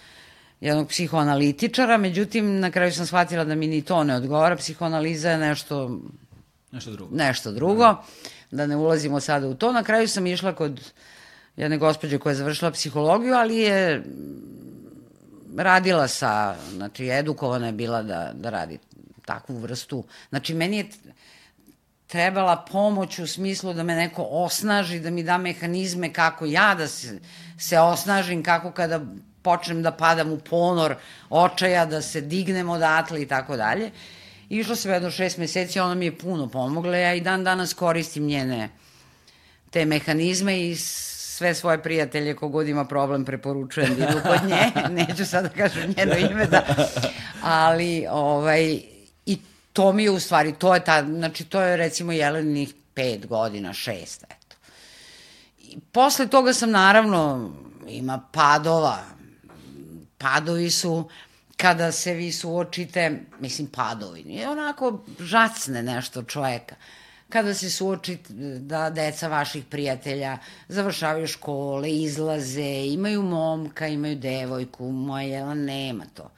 jednog 0.62 0.88
psihoanalitičara, 0.88 1.98
međutim, 1.98 2.60
na 2.60 2.72
kraju 2.72 2.92
sam 2.94 3.06
shvatila 3.06 3.44
da 3.44 3.56
mi 3.56 3.68
ni 3.68 3.82
to 3.82 4.04
ne 4.04 4.16
odgovara, 4.16 4.56
psihoanaliza 4.56 5.30
je 5.30 5.38
nešto... 5.38 6.00
Nešto 6.72 6.92
drugo. 6.92 7.16
Nešto 7.16 7.52
drugo. 7.52 7.96
Da 8.52 8.68
ne 8.68 8.76
ulazimo 8.76 9.20
sada 9.20 9.48
u 9.48 9.56
to. 9.56 9.72
Na 9.72 9.84
kraju 9.84 10.08
sam 10.08 10.28
išla 10.28 10.56
kod 10.56 10.92
jedne 11.58 11.78
gospođe 11.78 12.20
koja 12.20 12.32
je 12.32 12.36
završila 12.36 12.72
psihologiju, 12.72 13.34
ali 13.34 13.58
je 13.58 14.04
radila 15.58 16.08
sa, 16.08 16.56
znači 16.74 17.10
edukovana 17.10 17.66
je 17.66 17.74
bila 17.74 18.04
da, 18.04 18.32
da 18.34 18.50
radi 18.50 18.80
takvu 19.26 19.58
vrstu. 19.58 20.04
Znači 20.30 20.54
meni 20.54 20.78
je 20.78 20.90
trebala 22.08 22.66
pomoć 22.72 23.20
u 23.20 23.28
smislu 23.28 23.74
da 23.74 23.84
me 23.84 23.96
neko 23.96 24.28
osnaži, 24.30 25.00
da 25.00 25.10
mi 25.10 25.24
da 25.24 25.38
mehanizme 25.38 26.14
kako 26.14 26.46
ja 26.46 26.76
da 26.76 26.88
se, 26.88 27.20
se 27.58 27.80
osnažim, 27.80 28.44
kako 28.44 28.72
kada 28.72 29.02
počnem 29.42 29.84
da 29.84 29.92
padam 29.92 30.32
u 30.32 30.40
ponor 30.40 30.96
očaja, 31.30 31.86
da 31.86 32.02
se 32.02 32.22
dignem 32.22 32.70
odatle 32.70 33.22
i 33.22 33.28
tako 33.28 33.58
dalje. 33.58 33.92
Išlo 34.50 34.76
se 34.76 34.90
jedno 34.90 35.12
šest 35.12 35.38
meseci, 35.38 35.80
ona 35.80 35.96
mi 35.96 36.06
je 36.06 36.18
puno 36.18 36.50
pomogla, 36.50 36.98
ja 36.98 37.14
i 37.14 37.22
dan 37.22 37.44
danas 37.44 37.74
koristim 37.74 38.26
njene 38.26 38.70
te 39.70 39.86
mehanizme 39.86 40.60
i 40.60 40.76
sve 40.76 41.54
svoje 41.54 41.84
prijatelje 41.84 42.36
kogod 42.36 42.68
ima 42.68 42.86
problem 42.86 43.26
preporučujem 43.26 43.96
da 43.96 44.10
idu 44.10 44.20
kod 44.24 44.50
nje, 44.50 44.72
neću 45.06 45.26
sad 45.26 45.44
da 45.44 45.50
kažem 45.50 45.96
njeno 45.98 46.18
ime, 46.18 46.46
da, 46.46 46.66
ali 47.42 48.06
ovaj, 48.10 48.82
i 49.26 49.38
to 49.74 49.92
mi 49.92 50.04
je 50.04 50.12
u 50.12 50.20
stvari, 50.20 50.54
to 50.54 50.74
je 50.74 50.84
ta, 50.84 51.04
znači 51.04 51.46
to 51.46 51.62
je 51.62 51.78
recimo 51.78 52.12
Jelenih 52.12 52.74
pet 52.94 53.28
godina, 53.28 53.74
šest, 53.74 54.24
eto. 54.24 54.56
I 55.60 55.80
posle 55.92 56.28
toga 56.28 56.54
sam 56.54 56.72
naravno, 56.72 57.52
ima 57.88 58.22
padova, 58.32 58.98
padovi 60.18 60.70
su, 60.70 61.10
kada 61.58 61.92
se 61.92 62.14
vi 62.14 62.32
suočite, 62.32 63.20
mislim 63.40 63.68
padovi, 63.68 64.24
nije 64.24 64.50
onako 64.50 65.04
žacne 65.20 65.84
nešto 65.84 66.24
čoveka 66.24 66.76
kada 67.30 67.54
se 67.54 67.70
suoči 67.70 68.18
da 68.60 68.90
deca 68.90 69.28
vaših 69.28 69.66
prijatelja 69.66 70.38
završavaju 70.68 71.28
škole, 71.28 71.92
izlaze, 71.92 72.86
imaju 72.86 73.22
momka, 73.22 73.88
imaju 73.88 74.16
devojku, 74.16 74.92
moja 74.92 75.28
Jelena 75.28 75.54
nema 75.54 76.06
to. 76.14 76.32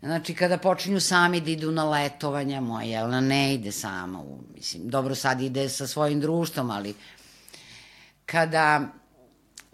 Znači, 0.00 0.34
kada 0.34 0.58
počinju 0.58 1.00
sami 1.00 1.40
da 1.40 1.50
idu 1.50 1.70
na 1.70 1.84
letovanja, 1.90 2.60
moja 2.60 2.86
Jelena 2.86 3.20
ne 3.20 3.54
ide 3.54 3.72
sama. 3.72 4.20
U, 4.20 4.38
mislim, 4.54 4.88
dobro, 4.88 5.14
sad 5.14 5.40
ide 5.40 5.68
sa 5.68 5.86
svojim 5.86 6.20
društvom, 6.20 6.70
ali 6.70 6.94
kada 8.26 8.88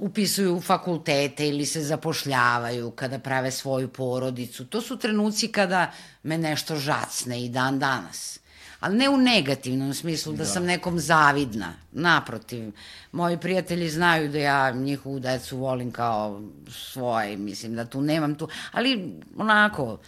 upisuju 0.05 0.61
fakultete 0.61 1.48
ili 1.48 1.66
se 1.66 1.82
zapošljavaju, 1.82 2.90
kada 2.90 3.18
prave 3.18 3.50
svoju 3.50 3.88
porodicu, 3.88 4.66
to 4.66 4.80
su 4.80 4.96
trenuci 4.96 5.48
kada 5.48 5.92
me 6.22 6.38
nešto 6.38 6.76
žacne 6.76 7.44
i 7.44 7.48
dan 7.48 7.78
danas. 7.78 8.38
Ali 8.80 8.96
ne 8.96 9.09
u 9.09 9.16
negativnom 9.16 9.94
smislu 9.94 10.32
da, 10.32 10.38
da. 10.38 10.44
sam 10.44 10.64
nekom 10.64 10.98
zavidna. 11.00 11.72
Naprotiv, 11.92 12.72
moji 13.12 13.38
prijatelji 13.38 13.88
znaju 13.90 14.28
da 14.28 14.38
ja 14.38 14.70
njihovu 14.70 15.20
decu 15.20 15.59
volim 15.59 15.92
kao 15.92 16.42
svoje, 16.68 17.36
mislim 17.36 17.74
da 17.74 17.84
tu 17.84 18.00
nemam 18.00 18.34
tu, 18.34 18.48
ali 18.72 19.14
onako, 19.36 19.98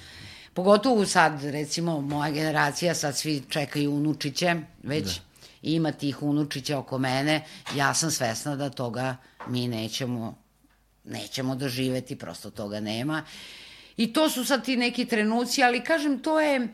pogotovo 0.54 1.06
sad, 1.06 1.44
recimo, 1.44 2.00
moja 2.00 2.30
generacija, 2.30 2.94
sad 2.94 3.16
svi 3.16 3.42
čekaju 3.48 3.94
unučiće, 3.94 4.54
već 4.82 5.04
da. 5.04 5.22
ima 5.62 5.92
tih 5.92 6.22
unučića 6.22 6.78
oko 6.78 6.98
mene, 6.98 7.44
ja 7.74 7.94
sam 7.94 8.10
svesna 8.10 8.56
da 8.56 8.70
toga 8.70 9.16
mi 9.48 9.68
nećemo, 9.68 10.34
nećemo 11.04 11.54
doživeti, 11.54 12.16
prosto 12.16 12.50
toga 12.50 12.80
nema. 12.80 13.22
I 13.96 14.12
to 14.12 14.30
su 14.30 14.44
sad 14.44 14.64
ti 14.64 14.76
neki 14.76 15.04
trenuci, 15.04 15.62
ali 15.62 15.84
kažem, 15.84 16.18
to 16.18 16.40
je 16.40 16.68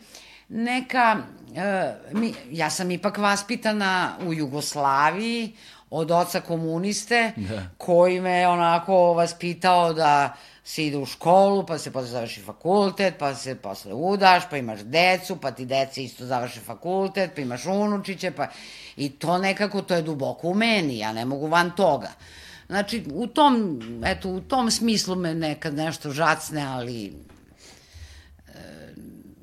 neka, 0.48 1.16
uh, 1.48 2.18
mi, 2.20 2.34
ja 2.50 2.70
sam 2.70 2.90
ipak 2.90 3.18
vaspitana 3.18 4.16
u 4.26 4.34
Jugoslaviji 4.34 5.56
od 5.90 6.10
oca 6.10 6.40
komuniste, 6.40 7.32
da. 7.36 7.66
koji 7.78 8.20
me 8.20 8.48
onako 8.48 9.14
vaspitao 9.14 9.92
da 9.92 10.36
se 10.64 10.86
ide 10.86 10.98
u 10.98 11.06
školu, 11.06 11.66
pa 11.66 11.78
se 11.78 11.90
posle 11.90 12.08
završi 12.08 12.40
fakultet, 12.40 13.14
pa 13.18 13.34
se 13.34 13.54
posle 13.54 13.94
udaš, 13.94 14.42
pa 14.50 14.56
imaš 14.56 14.80
decu, 14.80 15.36
pa 15.36 15.50
ti 15.50 15.64
dece 15.64 16.04
isto 16.04 16.26
završe 16.26 16.60
fakultet, 16.60 17.30
pa 17.34 17.40
imaš 17.40 17.66
unučiće, 17.66 18.30
pa... 18.30 18.46
I 18.96 19.10
to 19.10 19.38
nekako, 19.38 19.82
to 19.82 19.94
je 19.94 20.02
duboko 20.02 20.48
u 20.48 20.54
meni, 20.54 20.98
ja 20.98 21.12
ne 21.12 21.24
mogu 21.24 21.46
van 21.46 21.70
toga. 21.70 22.10
Znači, 22.72 23.04
u 23.12 23.26
tom, 23.26 23.80
eto, 24.04 24.28
u 24.28 24.40
tom 24.40 24.70
smislu 24.70 25.16
me 25.16 25.34
nekad 25.34 25.74
nešto 25.74 26.10
žacne, 26.10 26.62
ali 26.62 27.12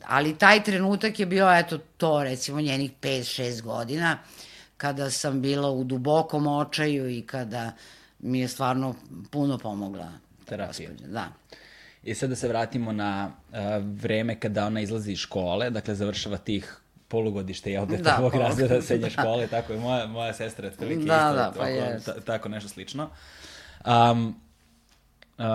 Ali 0.09 0.37
taj 0.37 0.63
trenutak 0.63 1.19
je 1.19 1.25
bio, 1.25 1.51
eto, 1.53 1.77
to 1.77 2.23
recimo 2.23 2.61
njenih 2.61 2.91
5-6 3.01 3.61
godina, 3.61 4.17
kada 4.77 5.09
sam 5.11 5.41
bila 5.41 5.69
u 5.71 5.83
dubokom 5.83 6.47
očaju 6.47 7.09
i 7.09 7.21
kada 7.21 7.71
mi 8.19 8.39
je 8.39 8.47
stvarno 8.47 8.95
puno 9.31 9.57
pomogla. 9.57 10.11
Terapija. 10.45 10.89
Da. 11.05 11.27
I 12.03 12.15
sad 12.15 12.29
da 12.29 12.35
se 12.35 12.47
vratimo 12.47 12.91
na 12.91 13.29
uh, 13.29 13.57
vreme 14.01 14.39
kada 14.39 14.65
ona 14.65 14.81
izlazi 14.81 15.11
iz 15.11 15.17
škole, 15.17 15.69
dakle 15.69 15.95
završava 15.95 16.37
tih 16.37 16.77
polugodište 17.09 17.71
je 17.71 17.81
ovde 17.81 17.97
da, 17.97 18.15
prvog 18.15 18.35
razreda 18.35 18.81
srednje 18.81 19.05
da. 19.05 19.21
škole, 19.21 19.47
tako 19.47 19.73
je 19.73 19.79
moja, 19.79 20.07
moja 20.07 20.33
sestra 20.33 20.67
otprilike 20.67 21.05
da, 21.05 21.15
isto, 21.15 21.33
da, 21.33 21.53
pa 21.57 22.11
oko, 22.13 22.21
tako 22.21 22.49
nešto 22.49 22.69
slično. 22.69 23.09
Um, 23.85 24.35
uh, 25.37 25.45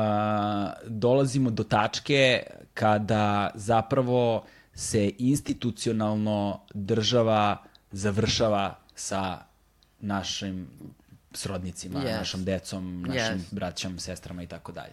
dolazimo 0.86 1.50
do 1.50 1.64
tačke 1.64 2.42
kada 2.74 3.50
zapravo 3.54 4.44
se 4.74 5.12
institucionalno 5.18 6.60
država 6.74 7.62
završava 7.90 8.78
sa 8.94 9.38
našim 10.00 10.68
srodnicima, 11.32 12.00
yes. 12.00 12.18
našom 12.18 12.44
decom, 12.44 13.02
našim 13.02 13.38
yes. 13.38 13.54
braćom, 13.54 13.98
sestrama 13.98 14.42
i 14.42 14.46
tako 14.46 14.72
dalje. 14.72 14.92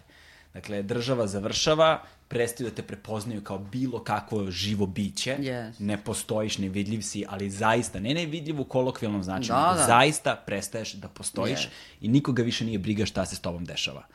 Dakle, 0.54 0.82
država 0.82 1.26
završava, 1.26 2.02
prestaju 2.32 2.70
da 2.70 2.76
te 2.76 2.82
prepoznaju 2.82 3.40
kao 3.40 3.58
bilo 3.58 4.04
kakvo 4.04 4.50
živo 4.50 4.86
biće. 4.86 5.36
Yes. 5.40 5.72
Ne 5.78 6.04
postojiš, 6.04 6.58
nevidljiv 6.58 7.00
si, 7.02 7.24
ali 7.28 7.50
zaista, 7.50 8.00
ne 8.00 8.14
nevidljiv 8.14 8.60
u 8.60 8.64
kolokvijalnom 8.64 9.22
značenju, 9.22 9.58
Da, 9.58 9.74
da. 9.78 9.84
zaista 9.86 10.36
prestaješ 10.46 10.92
da 10.92 11.08
postojiš 11.08 11.60
Yes. 11.60 11.68
i 12.00 12.08
nikoga 12.08 12.42
više 12.42 12.64
nije 12.64 12.78
briga 12.78 13.06
šta 13.06 13.26
se 13.26 13.36
s 13.36 13.40
tobom 13.40 13.64
dešava. 13.64 14.06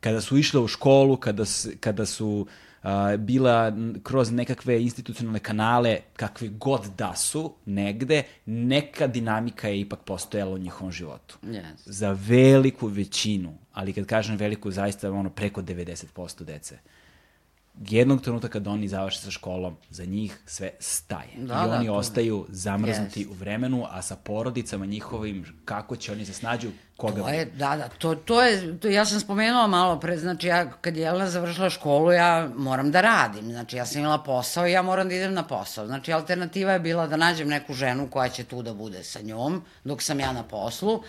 Kada 0.00 0.20
su 0.20 0.38
išle 0.38 0.60
u 0.60 0.68
školu, 0.68 1.16
kada, 1.16 1.44
kada 1.80 2.06
su 2.06 2.46
a, 2.82 3.16
bila 3.16 3.72
kroz 4.02 4.30
nekakve 4.32 4.82
institucionalne 4.82 5.38
kanale, 5.38 5.98
kakve 6.16 6.48
god 6.48 6.80
da 6.98 7.16
su, 7.16 7.54
negde, 7.66 8.22
neka 8.46 9.06
dinamika 9.06 9.68
je 9.68 9.80
ipak 9.80 10.00
postojala 10.00 10.54
u 10.54 10.58
njihovom 10.58 10.92
životu. 10.92 11.38
Yes. 11.42 11.62
Za 11.84 12.16
veliku 12.20 12.86
većinu, 12.86 13.54
ali 13.72 13.92
kad 13.92 14.06
kažem 14.06 14.36
veliku, 14.36 14.70
zaista 14.70 15.10
ono 15.12 15.30
preko 15.30 15.62
90% 15.62 16.44
dece, 16.44 16.78
jednog 17.88 18.22
trenutka 18.22 18.48
kad 18.48 18.66
oni 18.66 18.88
završe 18.88 19.20
sa 19.20 19.30
školom, 19.30 19.76
za 19.90 20.04
njih 20.04 20.38
sve 20.46 20.70
staje. 20.78 21.28
Da, 21.36 21.44
I 21.44 21.68
da, 21.68 21.76
oni 21.76 21.86
to- 21.86 21.94
ostaju 21.94 22.46
zamrznuti 22.48 23.20
Jest. 23.20 23.30
u 23.30 23.34
vremenu, 23.34 23.86
a 23.90 24.02
sa 24.02 24.16
porodicama 24.16 24.86
njihovim, 24.86 25.44
kako 25.64 25.96
će 25.96 26.12
oni 26.12 26.26
se 26.26 26.32
snađu, 26.32 26.68
koga... 26.96 27.22
To 27.22 27.28
je, 27.28 27.44
da, 27.44 27.76
da, 27.76 27.88
to, 27.88 28.14
to 28.14 28.42
je, 28.42 28.78
to, 28.80 28.88
ja 28.88 29.04
sam 29.04 29.20
spomenula 29.20 29.66
malo 29.66 30.00
pre, 30.00 30.16
znači 30.18 30.46
ja 30.46 30.70
kad 30.70 30.96
je 30.96 31.02
Jelena 31.02 31.30
završila 31.30 31.70
školu, 31.70 32.12
ja 32.12 32.50
moram 32.56 32.90
da 32.90 33.00
radim, 33.00 33.44
znači 33.52 33.76
ja 33.76 33.86
sam 33.86 34.00
imala 34.00 34.18
posao 34.18 34.66
i 34.66 34.72
ja 34.72 34.82
moram 34.82 35.08
da 35.08 35.14
idem 35.14 35.34
na 35.34 35.42
posao. 35.42 35.86
Znači 35.86 36.12
alternativa 36.12 36.72
je 36.72 36.80
bila 36.80 37.06
da 37.06 37.16
nađem 37.16 37.48
neku 37.48 37.74
ženu 37.74 38.08
koja 38.10 38.28
će 38.28 38.44
tu 38.44 38.62
da 38.62 38.74
bude 38.74 39.04
sa 39.04 39.20
njom, 39.20 39.62
dok 39.84 40.02
sam 40.02 40.20
ja 40.20 40.32
na 40.32 40.42
poslu, 40.42 41.02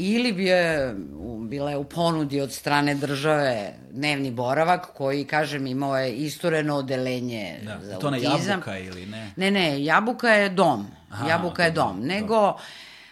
ili 0.00 0.32
bi 0.32 0.44
je, 0.44 0.94
bila 1.40 1.70
je 1.70 1.76
u 1.76 1.84
ponudi 1.84 2.40
od 2.40 2.52
strane 2.52 2.94
države 2.94 3.72
dnevni 3.90 4.30
boravak 4.30 4.86
koji, 4.86 5.24
kažem, 5.24 5.66
imao 5.66 5.98
je 5.98 6.12
istureno 6.14 6.76
odelenje 6.76 7.58
Da, 7.62 7.78
za 7.82 7.98
to 7.98 8.10
na 8.10 8.16
autizam. 8.16 8.50
jabuka 8.50 8.78
ili 8.78 9.06
ne? 9.06 9.30
Ne, 9.36 9.50
ne, 9.50 9.84
Jabuka 9.84 10.28
je 10.28 10.48
dom. 10.48 10.86
Aha, 11.10 11.28
jabuka 11.28 11.64
je 11.64 11.70
dom. 11.70 12.00
Nego, 12.00 12.56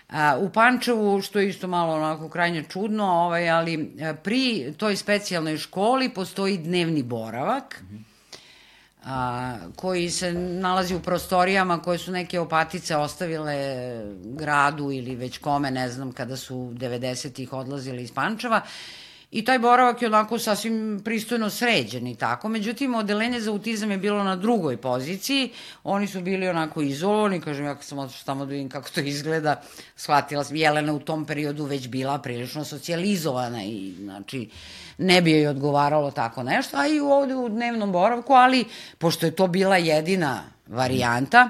a, 0.08 0.38
u 0.38 0.50
Pančevu, 0.50 1.22
što 1.22 1.38
je 1.38 1.48
isto 1.48 1.66
malo 1.66 1.94
onako 1.94 2.28
krajnje 2.28 2.64
čudno, 2.64 3.04
ovaj, 3.06 3.50
ali 3.50 3.94
pri 4.22 4.42
toj 4.76 4.96
specijalnoj 4.96 5.56
školi 5.58 6.08
postoji 6.08 6.58
dnevni 6.58 7.02
boravak, 7.02 7.82
a, 9.08 9.56
koji 9.76 10.10
se 10.10 10.32
nalazi 10.32 10.94
u 10.94 11.00
prostorijama 11.00 11.82
koje 11.82 11.98
su 11.98 12.12
neke 12.12 12.40
opatice 12.40 12.96
ostavile 12.96 13.56
gradu 14.24 14.90
ili 14.90 15.16
već 15.16 15.38
kome, 15.38 15.70
ne 15.70 15.88
znam, 15.88 16.12
kada 16.12 16.36
su 16.36 16.54
90-ih 16.54 17.52
odlazili 17.52 18.02
iz 18.02 18.12
Pančeva. 18.12 18.60
I 19.30 19.44
taj 19.44 19.58
boravak 19.58 20.02
je 20.02 20.08
onako 20.08 20.38
sasvim 20.38 21.00
pristojno 21.04 21.50
sređen 21.50 22.06
i 22.06 22.16
tako. 22.16 22.48
Međutim, 22.48 22.94
odelenje 22.94 23.40
za 23.40 23.50
autizam 23.50 23.90
je 23.90 23.98
bilo 23.98 24.24
na 24.24 24.36
drugoj 24.36 24.76
poziciji. 24.76 25.50
Oni 25.84 26.06
su 26.06 26.20
bili 26.20 26.48
onako 26.48 26.82
izolovani. 26.82 27.40
Kažem, 27.40 27.64
ja 27.64 27.76
sam 27.80 27.98
otišla 27.98 28.24
tamo 28.26 28.46
da 28.46 28.50
vidim 28.50 28.68
kako 28.68 28.90
to 28.90 29.00
izgleda, 29.00 29.62
shvatila 29.96 30.44
sam. 30.44 30.56
Jelena 30.56 30.92
u 30.92 31.00
tom 31.00 31.24
periodu 31.24 31.64
već 31.64 31.88
bila 31.88 32.18
prilično 32.18 32.64
socijalizovana 32.64 33.64
i 33.64 33.94
znači 33.98 34.50
ne 34.98 35.22
bi 35.22 35.30
joj 35.30 35.46
odgovaralo 35.46 36.10
tako 36.10 36.42
nešto, 36.42 36.76
a 36.76 36.86
i 36.86 37.00
ovde 37.00 37.34
u 37.34 37.48
dnevnom 37.48 37.92
boravku, 37.92 38.32
ali 38.32 38.64
pošto 38.98 39.26
je 39.26 39.36
to 39.36 39.46
bila 39.46 39.76
jedina 39.76 40.42
varijanta, 40.66 41.48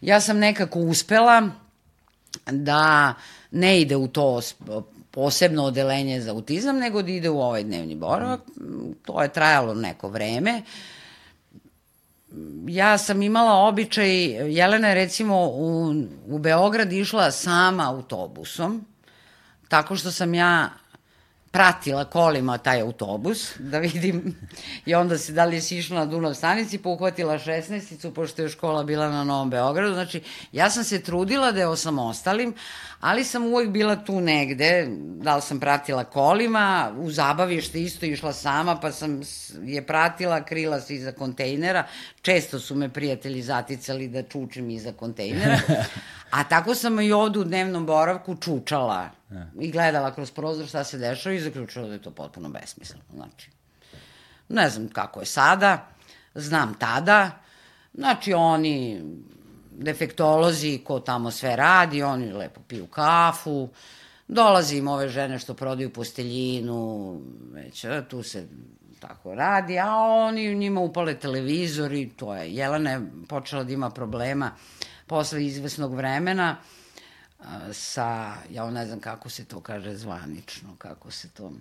ja 0.00 0.20
sam 0.20 0.38
nekako 0.38 0.78
uspela 0.78 1.48
da 2.46 3.14
ne 3.50 3.80
ide 3.80 3.96
u 3.96 4.08
to 4.08 4.40
posebno 5.10 5.64
odelenje 5.64 6.20
za 6.20 6.30
autizam, 6.30 6.78
nego 6.78 7.02
da 7.02 7.10
ide 7.10 7.30
u 7.30 7.40
ovaj 7.40 7.64
dnevni 7.64 7.94
boravak. 7.94 8.40
To 9.02 9.22
je 9.22 9.32
trajalo 9.32 9.74
neko 9.74 10.08
vreme. 10.08 10.62
Ja 12.66 12.98
sam 12.98 13.22
imala 13.22 13.68
običaj, 13.68 14.08
Jelena 14.54 14.88
je 14.88 14.94
recimo 14.94 15.46
u, 15.46 15.94
u 16.26 16.38
Beograd 16.38 16.92
išla 16.92 17.30
sama 17.30 17.88
autobusom, 17.88 18.84
tako 19.68 19.96
što 19.96 20.10
sam 20.10 20.34
ja 20.34 20.70
pratila 21.50 22.04
kolima 22.04 22.58
taj 22.58 22.80
autobus, 22.80 23.52
da 23.58 23.78
vidim, 23.78 24.36
i 24.86 24.94
onda 24.94 25.18
se, 25.18 25.32
da 25.32 25.44
li 25.44 25.60
si 25.60 25.78
išla 25.78 25.98
na 25.98 26.06
Dunav 26.06 26.34
stanici, 26.34 26.78
pa 26.78 26.88
uhvatila 26.88 27.38
16-icu, 27.38 28.12
pošto 28.14 28.42
je 28.42 28.48
škola 28.48 28.84
bila 28.84 29.08
na 29.08 29.24
Novom 29.24 29.50
Beogradu, 29.50 29.94
znači, 29.94 30.22
ja 30.52 30.70
sam 30.70 30.84
se 30.84 31.02
trudila 31.02 31.52
da 31.52 31.60
je 31.60 31.66
osamostalim, 31.66 32.54
ali 33.00 33.24
sam 33.24 33.46
uvek 33.46 33.68
bila 33.68 33.96
tu 33.96 34.20
negde, 34.20 34.86
da 34.96 35.36
li 35.36 35.42
sam 35.42 35.60
pratila 35.60 36.04
kolima, 36.04 36.92
u 36.98 37.10
zabavište 37.10 37.82
isto 37.82 38.06
išla 38.06 38.32
sama, 38.32 38.76
pa 38.80 38.92
sam 38.92 39.20
je 39.62 39.86
pratila, 39.86 40.44
krila 40.44 40.80
se 40.80 40.94
iza 40.94 41.12
kontejnera, 41.12 41.86
često 42.22 42.58
su 42.58 42.74
me 42.74 42.88
prijatelji 42.88 43.42
zaticali 43.42 44.08
da 44.08 44.22
čučim 44.22 44.70
iza 44.70 44.92
kontejnera, 44.92 45.58
a 46.30 46.44
tako 46.44 46.74
sam 46.74 47.00
i 47.00 47.12
ovde 47.12 47.38
u 47.38 47.44
dnevnom 47.44 47.86
boravku 47.86 48.36
čučala 48.36 49.10
i 49.60 49.70
gledala 49.70 50.14
kroz 50.14 50.30
prozor 50.30 50.66
šta 50.66 50.84
se 50.84 50.98
dešava 50.98 51.34
i 51.34 51.40
zaključila 51.40 51.86
da 51.86 51.92
je 51.92 52.02
to 52.02 52.10
potpuno 52.10 52.48
besmisleno. 52.48 53.02
Znači, 53.14 53.50
ne 54.48 54.70
znam 54.70 54.88
kako 54.88 55.20
je 55.20 55.26
sada, 55.26 55.86
znam 56.34 56.74
tada, 56.74 57.30
znači 57.94 58.32
oni 58.32 59.02
defektolozi, 59.70 60.80
ko 60.84 61.00
tamo 61.00 61.30
sve 61.30 61.56
radi, 61.56 62.02
oni 62.02 62.32
lepo 62.32 62.60
piju 62.68 62.86
kafu, 62.86 63.68
dolazi 64.28 64.76
im 64.76 64.88
ove 64.88 65.08
žene 65.08 65.38
što 65.38 65.54
prodaju 65.54 65.92
posteljinu, 65.92 67.20
već 67.52 67.84
e, 67.84 68.02
tu 68.08 68.22
se 68.22 68.46
tako 69.00 69.34
radi, 69.34 69.78
a 69.78 69.96
oni 69.96 70.54
njima 70.54 70.80
upale 70.80 71.14
televizor 71.14 71.92
i 71.92 72.08
to 72.08 72.34
je. 72.34 72.54
Jelena 72.54 72.90
je 72.90 73.00
počela 73.28 73.64
da 73.64 73.72
ima 73.72 73.90
problema 73.90 74.50
posle 75.10 75.44
izvesnog 75.44 75.94
vremena 75.94 76.56
sa, 77.72 78.08
ja 78.50 78.70
ne 78.70 78.86
znam 78.86 79.00
kako 79.00 79.28
se 79.30 79.44
to 79.44 79.60
kaže 79.60 79.94
zvanično, 79.96 80.76
kako 80.78 81.10
se 81.10 81.28
to... 81.30 81.52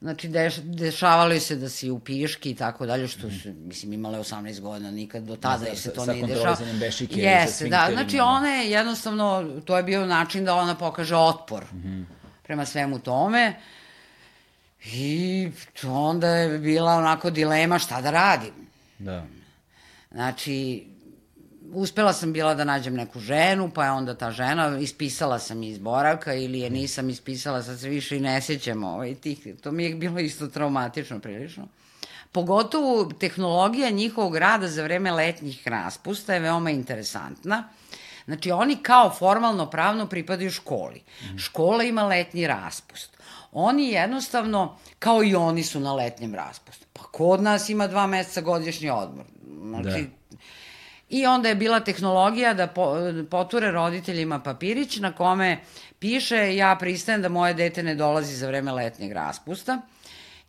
Znači, 0.00 0.28
deš, 0.28 0.56
dešavalo 0.56 1.32
je 1.32 1.40
se 1.40 1.56
da 1.56 1.68
si 1.68 1.90
u 1.90 1.98
piški 2.00 2.50
i 2.50 2.54
tako 2.56 2.86
dalje, 2.86 3.08
što 3.08 3.30
su, 3.32 3.52
mislim, 3.54 3.92
imale 3.92 4.18
18 4.18 4.60
godina, 4.60 4.90
nikad 4.90 5.22
do 5.22 5.36
tada 5.36 5.64
Da, 5.64 5.70
se 5.70 5.82
sa- 5.82 5.90
to 5.90 6.04
sa 6.04 6.12
nije 6.12 6.26
dešavalo. 6.26 6.44
kontrolisanjem 6.46 6.80
bešike 6.80 7.14
i 7.14 7.22
sa 7.22 7.28
Jeste, 7.30 7.68
da, 7.68 7.88
znači 7.92 8.16
da. 8.16 8.24
ona 8.24 8.48
je 8.48 8.70
jednostavno, 8.70 9.28
to 9.64 9.76
je 9.76 9.82
bio 9.82 10.06
način 10.06 10.44
da 10.44 10.54
ona 10.54 10.74
pokaže 10.74 11.16
otpor 11.16 11.64
prema 12.42 12.66
svemu 12.66 12.98
tome. 12.98 13.54
I 14.84 15.50
onda 15.84 16.28
je 16.28 16.58
bila 16.58 16.92
onako 16.94 17.30
dilema 17.30 17.78
šta 17.78 18.00
da 18.00 18.10
radim. 18.10 18.54
Da. 18.98 19.24
Znači, 20.10 20.86
uspela 21.72 22.12
sam 22.12 22.32
bila 22.32 22.54
da 22.54 22.64
nađem 22.64 22.94
neku 22.94 23.20
ženu, 23.20 23.70
pa 23.74 23.84
je 23.84 23.90
onda 23.90 24.14
ta 24.14 24.30
žena, 24.30 24.78
ispisala 24.78 25.38
sam 25.38 25.62
iz 25.62 25.78
boravka 25.78 26.34
ili 26.34 26.60
je 26.60 26.70
nisam 26.70 27.10
ispisala, 27.10 27.62
sad 27.62 27.80
se 27.80 27.88
više 27.88 28.16
i 28.16 28.20
ne 28.20 28.40
sjećam 28.40 28.84
ovaj, 28.84 29.14
tih, 29.14 29.46
to 29.62 29.72
mi 29.72 29.84
je 29.84 29.94
bilo 29.94 30.18
isto 30.18 30.46
traumatično 30.46 31.20
prilično. 31.20 31.68
Pogotovo 32.32 33.04
tehnologija 33.04 33.90
njihovog 33.90 34.36
rada 34.36 34.68
za 34.68 34.82
vreme 34.82 35.10
letnjih 35.10 35.68
raspusta 35.68 36.34
je 36.34 36.40
veoma 36.40 36.70
interesantna. 36.70 37.68
Znači, 38.24 38.50
oni 38.50 38.76
kao 38.76 39.10
formalno 39.10 39.70
pravno 39.70 40.06
pripadaju 40.06 40.50
školi. 40.50 41.02
Škola 41.38 41.84
ima 41.84 42.06
letnji 42.06 42.46
raspust. 42.46 43.16
Oni 43.52 43.88
jednostavno, 43.88 44.78
kao 44.98 45.24
i 45.24 45.34
oni 45.34 45.62
su 45.62 45.80
na 45.80 45.94
letnjem 45.94 46.34
raspustu. 46.34 46.86
Pa 46.92 47.02
kod 47.02 47.42
nas 47.42 47.68
ima 47.68 47.86
dva 47.86 48.06
meseca 48.06 48.40
godišnji 48.40 48.90
odmor. 48.90 49.24
Znači, 49.62 50.06
I 51.12 51.26
onda 51.26 51.48
je 51.48 51.54
bila 51.54 51.80
tehnologija 51.80 52.54
da 52.54 52.66
po, 52.66 52.96
poture 53.30 53.70
roditeljima 53.70 54.40
papirić 54.40 54.96
na 54.96 55.12
kome 55.12 55.58
piše 55.98 56.56
ja 56.56 56.76
pristajem 56.80 57.22
da 57.22 57.28
moje 57.28 57.54
dete 57.54 57.82
ne 57.82 57.94
dolazi 57.94 58.36
za 58.36 58.46
vreme 58.46 58.72
letnjeg 58.72 59.12
raspusta. 59.12 59.80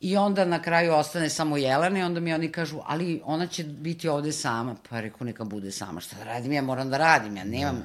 I 0.02 0.18
onda 0.18 0.46
na 0.46 0.62
kraju 0.62 0.94
ostane 0.94 1.30
samo 1.30 1.58
Jelena 1.58 2.00
i 2.00 2.04
onda 2.04 2.20
mi 2.20 2.34
oni 2.34 2.52
kažu, 2.52 2.80
ali 2.86 3.22
ona 3.26 3.48
će 3.48 3.64
biti 3.64 4.08
ovde 4.08 4.32
sama. 4.32 4.76
Pa 4.90 5.00
reku, 5.00 5.26
neka 5.26 5.44
bude 5.44 5.72
sama. 5.72 6.00
Šta 6.00 6.16
da 6.16 6.24
radim? 6.24 6.52
Ja 6.52 6.62
moram 6.62 6.90
da 6.90 6.98
radim, 6.98 7.38
ja 7.38 7.44
nemam. 7.44 7.84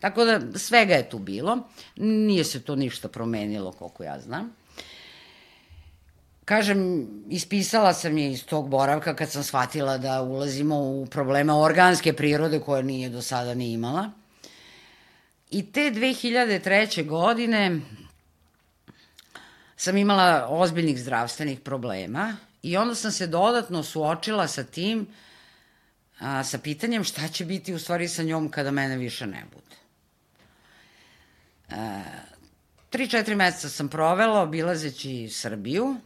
Tako 0.00 0.24
da 0.24 0.58
svega 0.58 0.94
je 0.94 1.10
tu 1.10 1.18
bilo. 1.18 1.58
Nije 1.96 2.44
se 2.44 2.62
to 2.62 2.76
ništa 2.76 3.08
promenilo, 3.08 3.72
koliko 3.72 4.04
ja 4.04 4.20
znam. 4.20 4.52
Kažem, 6.48 7.08
ispisala 7.28 7.92
sam 7.94 8.18
je 8.18 8.30
iz 8.32 8.44
tog 8.44 8.68
boravka 8.68 9.16
kad 9.16 9.30
sam 9.30 9.42
shvatila 9.42 9.98
da 9.98 10.22
ulazimo 10.22 10.76
u 10.76 11.06
problema 11.06 11.58
organske 11.60 12.12
prirode 12.12 12.60
koje 12.60 12.82
nije 12.82 13.08
do 13.08 13.22
sada 13.22 13.54
ni 13.54 13.72
imala. 13.72 14.10
I 15.50 15.72
te 15.72 15.80
2003. 15.80 17.06
godine 17.06 17.80
sam 19.76 19.96
imala 19.96 20.46
ozbiljnih 20.48 21.00
zdravstvenih 21.00 21.60
problema 21.60 22.36
i 22.62 22.76
onda 22.76 22.94
sam 22.94 23.12
se 23.12 23.26
dodatno 23.26 23.82
suočila 23.82 24.48
sa 24.48 24.64
tim, 24.64 25.06
a, 26.18 26.44
sa 26.44 26.58
pitanjem 26.58 27.04
šta 27.04 27.28
će 27.28 27.44
biti 27.44 27.74
u 27.74 27.78
stvari 27.78 28.08
sa 28.08 28.22
njom 28.22 28.50
kada 28.50 28.70
mene 28.70 28.96
više 28.96 29.26
ne 29.26 29.44
bude. 29.54 29.76
E, 31.82 32.02
tri, 32.90 33.08
četiri 33.08 33.34
meseca 33.34 33.68
sam 33.68 33.88
provela 33.88 34.40
obilazeći 34.40 35.28
Srbiju, 35.28 35.96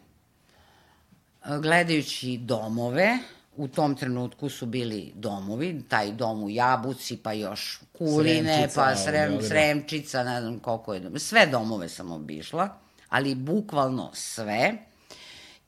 gledajući 1.45 2.39
domove, 2.39 3.19
u 3.57 3.69
tom 3.69 3.95
trenutku 3.95 4.49
su 4.49 4.67
bili 4.67 5.13
domovi, 5.15 5.83
taj 5.89 6.13
dom 6.13 6.45
u 6.45 6.51
Jabuci, 6.51 7.17
pa 7.17 7.33
još 7.33 7.81
Kuline, 7.93 8.55
Sremčica, 8.55 8.81
pa 8.81 8.97
Srem. 8.97 9.43
Sremčica, 9.43 10.25
ne 10.25 10.41
znam 10.41 10.59
koliko 10.59 10.95
je 10.95 11.01
dom. 11.01 11.19
Sve 11.19 11.47
domove 11.47 11.89
sam 11.89 12.13
obišla, 12.13 12.79
ali 13.09 13.35
bukvalno 13.35 14.11
sve. 14.15 14.73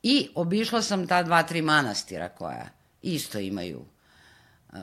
I 0.03 0.29
obišla 0.35 0.81
sam 0.81 1.07
ta 1.07 1.23
dva, 1.23 1.43
tri 1.43 1.61
manastira 1.61 2.29
koja 2.29 2.69
isto 3.01 3.39
imaju, 3.39 3.85
uh, 4.73 4.79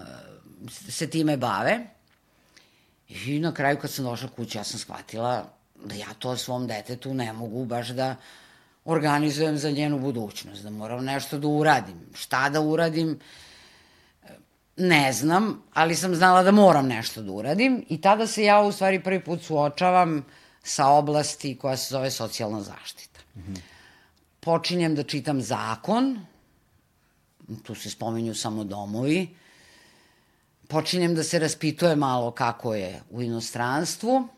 se 0.89 1.11
time 1.11 1.37
bave. 1.37 1.87
I 3.09 3.39
na 3.39 3.55
kraju 3.55 3.79
kad 3.79 3.91
sam 3.91 4.05
došla 4.05 4.29
kući, 4.29 4.59
ja 4.59 4.65
sam 4.65 4.79
shvatila 4.79 5.49
da 5.85 5.95
ja 5.95 6.15
to 6.19 6.37
svom 6.37 6.67
detetu 6.67 7.15
ne 7.15 7.33
mogu 7.33 7.65
baš 7.65 7.89
da 7.89 8.17
organizujem 8.85 9.59
za 9.59 9.71
njenu 9.71 9.99
budućnost, 9.99 10.63
da 10.63 10.71
moram 10.71 11.05
nešto 11.05 11.39
da 11.39 11.49
uradim. 11.49 12.01
Šta 12.15 12.49
da 12.49 12.61
uradim, 12.61 13.19
ne 14.77 15.13
znam, 15.13 15.63
ali 15.75 15.95
sam 15.95 16.15
znala 16.15 16.43
da 16.43 16.51
moram 16.51 16.87
nešto 16.87 17.23
da 17.23 17.33
uradim 17.33 17.85
i 17.89 18.01
tada 18.01 18.27
se 18.27 18.45
ja 18.45 18.61
u 18.61 18.73
stvari 18.73 19.03
prvi 19.03 19.25
put 19.25 19.43
suočavam 19.43 20.25
sa 20.63 20.89
oblasti 20.89 21.59
koja 21.59 21.77
se 21.77 21.95
zove 21.95 22.11
socijalna 22.11 22.63
zaštita. 22.63 23.21
Počinjem 24.41 24.95
da 24.95 25.03
čitam 25.03 25.41
zakon, 25.41 26.27
tu 27.63 27.75
se 27.75 27.91
spominju 27.91 28.35
samo 28.35 28.65
domovi, 28.65 29.29
počinjem 30.69 31.15
da 31.15 31.23
se 31.23 31.39
raspituje 31.39 31.97
malo 31.97 32.31
kako 32.31 32.75
je 32.75 33.03
u 33.11 33.23
inostranstvu, 33.23 34.29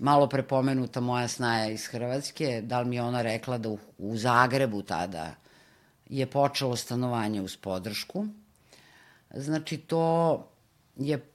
malo 0.00 0.26
prepomenuta 0.26 1.00
moja 1.00 1.28
snaja 1.28 1.70
iz 1.70 1.86
Hrvatske, 1.86 2.60
da 2.62 2.80
li 2.80 2.88
mi 2.88 2.96
je 2.96 3.02
ona 3.02 3.22
rekla 3.22 3.58
da 3.58 3.68
u, 3.68 3.78
u 3.98 4.16
Zagrebu 4.16 4.82
tada 4.82 5.34
je 6.08 6.26
počelo 6.26 6.76
stanovanje 6.76 7.40
uz 7.40 7.56
podršku. 7.56 8.26
Znači, 9.34 9.76
to 9.76 10.36
je, 10.96 11.26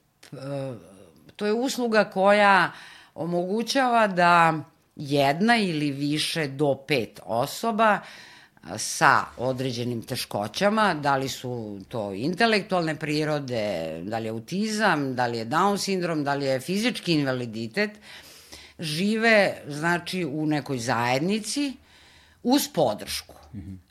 to 1.36 1.46
je 1.46 1.54
usluga 1.54 2.04
koja 2.04 2.72
omogućava 3.16 4.08
da 4.08 4.54
jedna 4.96 5.58
ili 5.58 5.92
više 5.92 6.48
do 6.48 6.76
pet 6.88 7.20
osoba 7.26 8.00
sa 8.78 9.26
određenim 9.38 10.02
teškoćama, 10.02 10.94
da 10.94 11.16
li 11.16 11.30
su 11.30 11.80
to 11.88 12.14
intelektualne 12.14 12.96
prirode, 12.96 14.02
da 14.04 14.18
li 14.18 14.26
je 14.26 14.30
autizam, 14.30 15.16
da 15.16 15.28
li 15.28 15.38
je 15.38 15.46
Down 15.46 15.78
sindrom, 15.78 16.24
da 16.24 16.34
li 16.34 16.46
je 16.46 16.60
fizički 16.60 17.14
invaliditet, 17.14 17.92
žive 18.80 19.62
znači 19.68 20.26
u 20.26 20.46
nekoj 20.46 20.78
zajednici 20.78 21.74
uz 22.44 22.68
podršku. 22.74 23.36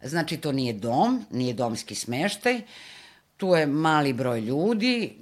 Znači 0.02 0.36
to 0.36 0.52
nije 0.52 0.72
dom, 0.72 1.24
nije 1.30 1.54
domski 1.54 1.94
smeštaj, 1.94 2.60
tu 3.36 3.54
je 3.54 3.66
mali 3.66 4.12
broj 4.12 4.40
ljudi, 4.40 5.16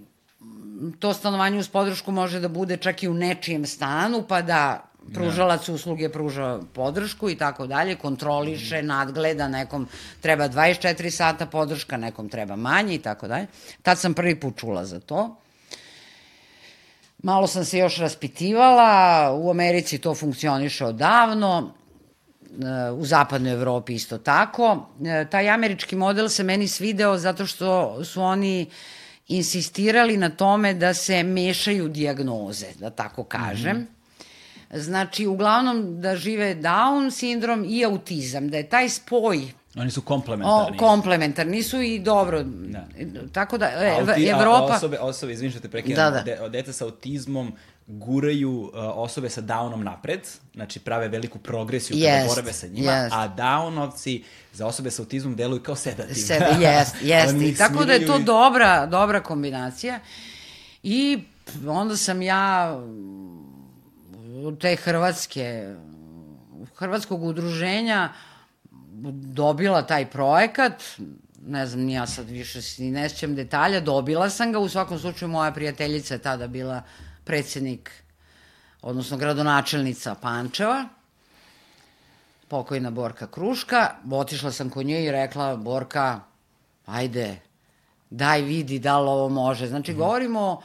to 0.98 1.14
stanovanje 1.14 1.58
uz 1.58 1.68
podršku 1.68 2.12
može 2.12 2.40
da 2.40 2.48
bude 2.48 2.76
čak 2.76 3.02
i 3.02 3.08
u 3.08 3.14
nečijem 3.14 3.66
stanu, 3.66 4.24
pa 4.28 4.42
da 4.42 4.92
pružalac 5.14 5.68
usluge 5.68 6.08
pruža 6.08 6.60
podršku 6.74 7.30
i 7.30 7.36
tako 7.36 7.66
dalje, 7.66 7.96
kontroliše, 7.96 8.82
nadgleda, 8.82 9.48
nekom 9.48 9.88
treba 10.20 10.48
24 10.48 11.10
sata 11.10 11.46
podrška, 11.46 11.96
nekom 11.96 12.28
treba 12.28 12.56
manje 12.56 12.94
i 12.94 12.98
tako 12.98 13.28
dalje. 13.28 13.46
Tad 13.82 13.98
sam 13.98 14.14
prvi 14.14 14.40
put 14.40 14.56
čula 14.56 14.84
za 14.84 15.00
to. 15.00 15.41
Malo 17.22 17.46
sam 17.46 17.64
se 17.64 17.78
još 17.78 17.96
raspitivala, 17.98 19.32
u 19.34 19.50
Americi 19.50 19.98
to 19.98 20.14
funkcioniše 20.14 20.84
odavno, 20.84 21.74
u 22.96 23.04
zapadnoj 23.04 23.52
Evropi 23.52 23.94
isto 23.94 24.18
tako. 24.18 24.86
Taj 25.30 25.50
američki 25.50 25.96
model 25.96 26.28
se 26.28 26.42
meni 26.42 26.68
svideo 26.68 27.18
zato 27.18 27.46
što 27.46 28.04
su 28.04 28.22
oni 28.22 28.70
insistirali 29.28 30.16
na 30.16 30.30
tome 30.30 30.74
da 30.74 30.94
se 30.94 31.22
mešaju 31.22 31.88
diagnoze, 31.88 32.66
da 32.78 32.90
tako 32.90 33.24
kažem. 33.24 33.76
Mm 33.76 33.80
-hmm. 33.80 34.80
Znači, 34.80 35.26
uglavnom 35.26 36.00
da 36.00 36.16
žive 36.16 36.54
Down 36.54 37.10
sindrom 37.10 37.64
i 37.68 37.84
autizam, 37.84 38.48
da 38.48 38.56
je 38.56 38.68
taj 38.68 38.88
spoj 38.88 39.52
Oni 39.76 39.90
su 39.90 40.02
komplementarni. 40.02 40.76
O, 40.76 40.78
komplementarni 40.78 41.62
su 41.62 41.80
i 41.80 41.98
dobro. 41.98 42.42
Da. 42.44 42.86
Tako 43.32 43.58
da, 43.58 43.66
e, 43.66 43.96
Auti, 44.00 44.24
Evropa... 44.26 44.72
A 44.72 44.76
osobe, 44.76 44.98
osobe, 44.98 45.32
izvim 45.32 45.50
što 45.50 45.60
te 45.60 45.68
prekinem, 45.68 45.96
Da, 45.96 46.10
da. 46.10 46.22
de, 46.22 46.48
deca 46.48 46.72
sa 46.72 46.84
autizmom 46.84 47.52
guraju 47.86 48.50
uh, 48.50 48.70
osobe 48.74 49.28
sa 49.28 49.42
Downom 49.42 49.82
napred, 49.82 50.20
znači 50.54 50.80
prave 50.80 51.08
veliku 51.08 51.38
progresiju 51.38 51.96
kada 51.96 52.06
Jest, 52.06 52.28
borave 52.28 52.52
sa 52.52 52.66
njima, 52.66 52.92
jest. 52.92 53.14
a 53.14 53.28
Downovci 53.28 54.22
za 54.52 54.66
osobe 54.66 54.90
sa 54.90 55.02
autizmom 55.02 55.36
deluju 55.36 55.62
kao 55.62 55.76
sedativ. 55.76 56.16
Jest, 56.60 56.94
jest. 57.02 57.34
Oni 57.34 57.48
I 57.48 57.56
tako 57.56 57.84
da 57.84 57.92
je 57.92 58.06
to 58.06 58.18
i- 58.18 58.22
dobra, 58.22 58.86
dobra 58.86 59.20
kombinacija. 59.20 60.00
I 60.82 61.22
onda 61.68 61.96
sam 61.96 62.22
ja 62.22 62.76
te 64.60 64.76
hrvatske, 64.76 65.74
hrvatskog 66.74 67.22
udruženja 67.22 68.12
dobila 69.10 69.82
taj 69.82 70.10
projekat, 70.10 70.82
ne 71.46 71.66
znam, 71.66 71.88
ja 71.88 72.06
sad 72.06 72.30
više 72.30 72.62
si 72.62 72.90
ne 72.90 73.08
sjećam 73.08 73.34
detalja, 73.34 73.80
dobila 73.80 74.30
sam 74.30 74.52
ga, 74.52 74.58
u 74.58 74.68
svakom 74.68 74.98
slučaju 74.98 75.28
moja 75.28 75.52
prijateljica 75.52 76.14
je 76.14 76.18
tada 76.18 76.46
bila 76.46 76.82
predsednik, 77.24 77.90
odnosno 78.82 79.16
gradonačelnica 79.16 80.14
Pančeva, 80.14 80.84
pokojna 82.48 82.90
Borka 82.90 83.26
Kruška, 83.26 83.90
otišla 84.10 84.52
sam 84.52 84.70
kod 84.70 84.86
nje 84.86 85.04
i 85.04 85.10
rekla, 85.10 85.56
Borka, 85.56 86.20
ajde, 86.86 87.40
daj 88.10 88.42
vidi 88.42 88.78
da 88.78 89.00
li 89.00 89.08
ovo 89.08 89.28
može. 89.28 89.66
Znači, 89.66 89.94
govorimo 89.94 90.40
o 90.40 90.62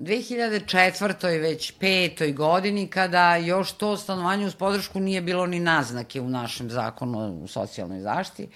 2004. 0.00 1.40
već 1.40 1.70
petoj 1.70 2.32
godini 2.32 2.86
kada 2.86 3.36
još 3.36 3.72
to 3.72 3.96
stanovanje 3.96 4.46
uz 4.46 4.54
podršku 4.54 5.00
nije 5.00 5.20
bilo 5.20 5.46
ni 5.46 5.60
naznake 5.60 6.20
u 6.20 6.28
našem 6.28 6.70
zakonu 6.70 7.44
o 7.44 7.46
socijalnoj 7.46 8.00
zaštiti. 8.00 8.48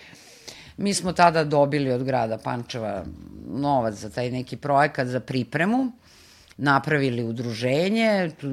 Mi 0.77 0.95
smo 0.95 1.13
tada 1.13 1.45
dobili 1.45 1.93
od 1.93 2.05
grada 2.05 2.39
Pančeva 2.39 3.05
novac 3.49 3.95
za 3.95 4.11
taj 4.11 4.31
neki 4.31 4.57
projekat 4.57 5.09
za 5.09 5.21
pripremu, 5.21 5.93
napravili 6.57 7.25
udruženje, 7.25 8.31
tu, 8.41 8.49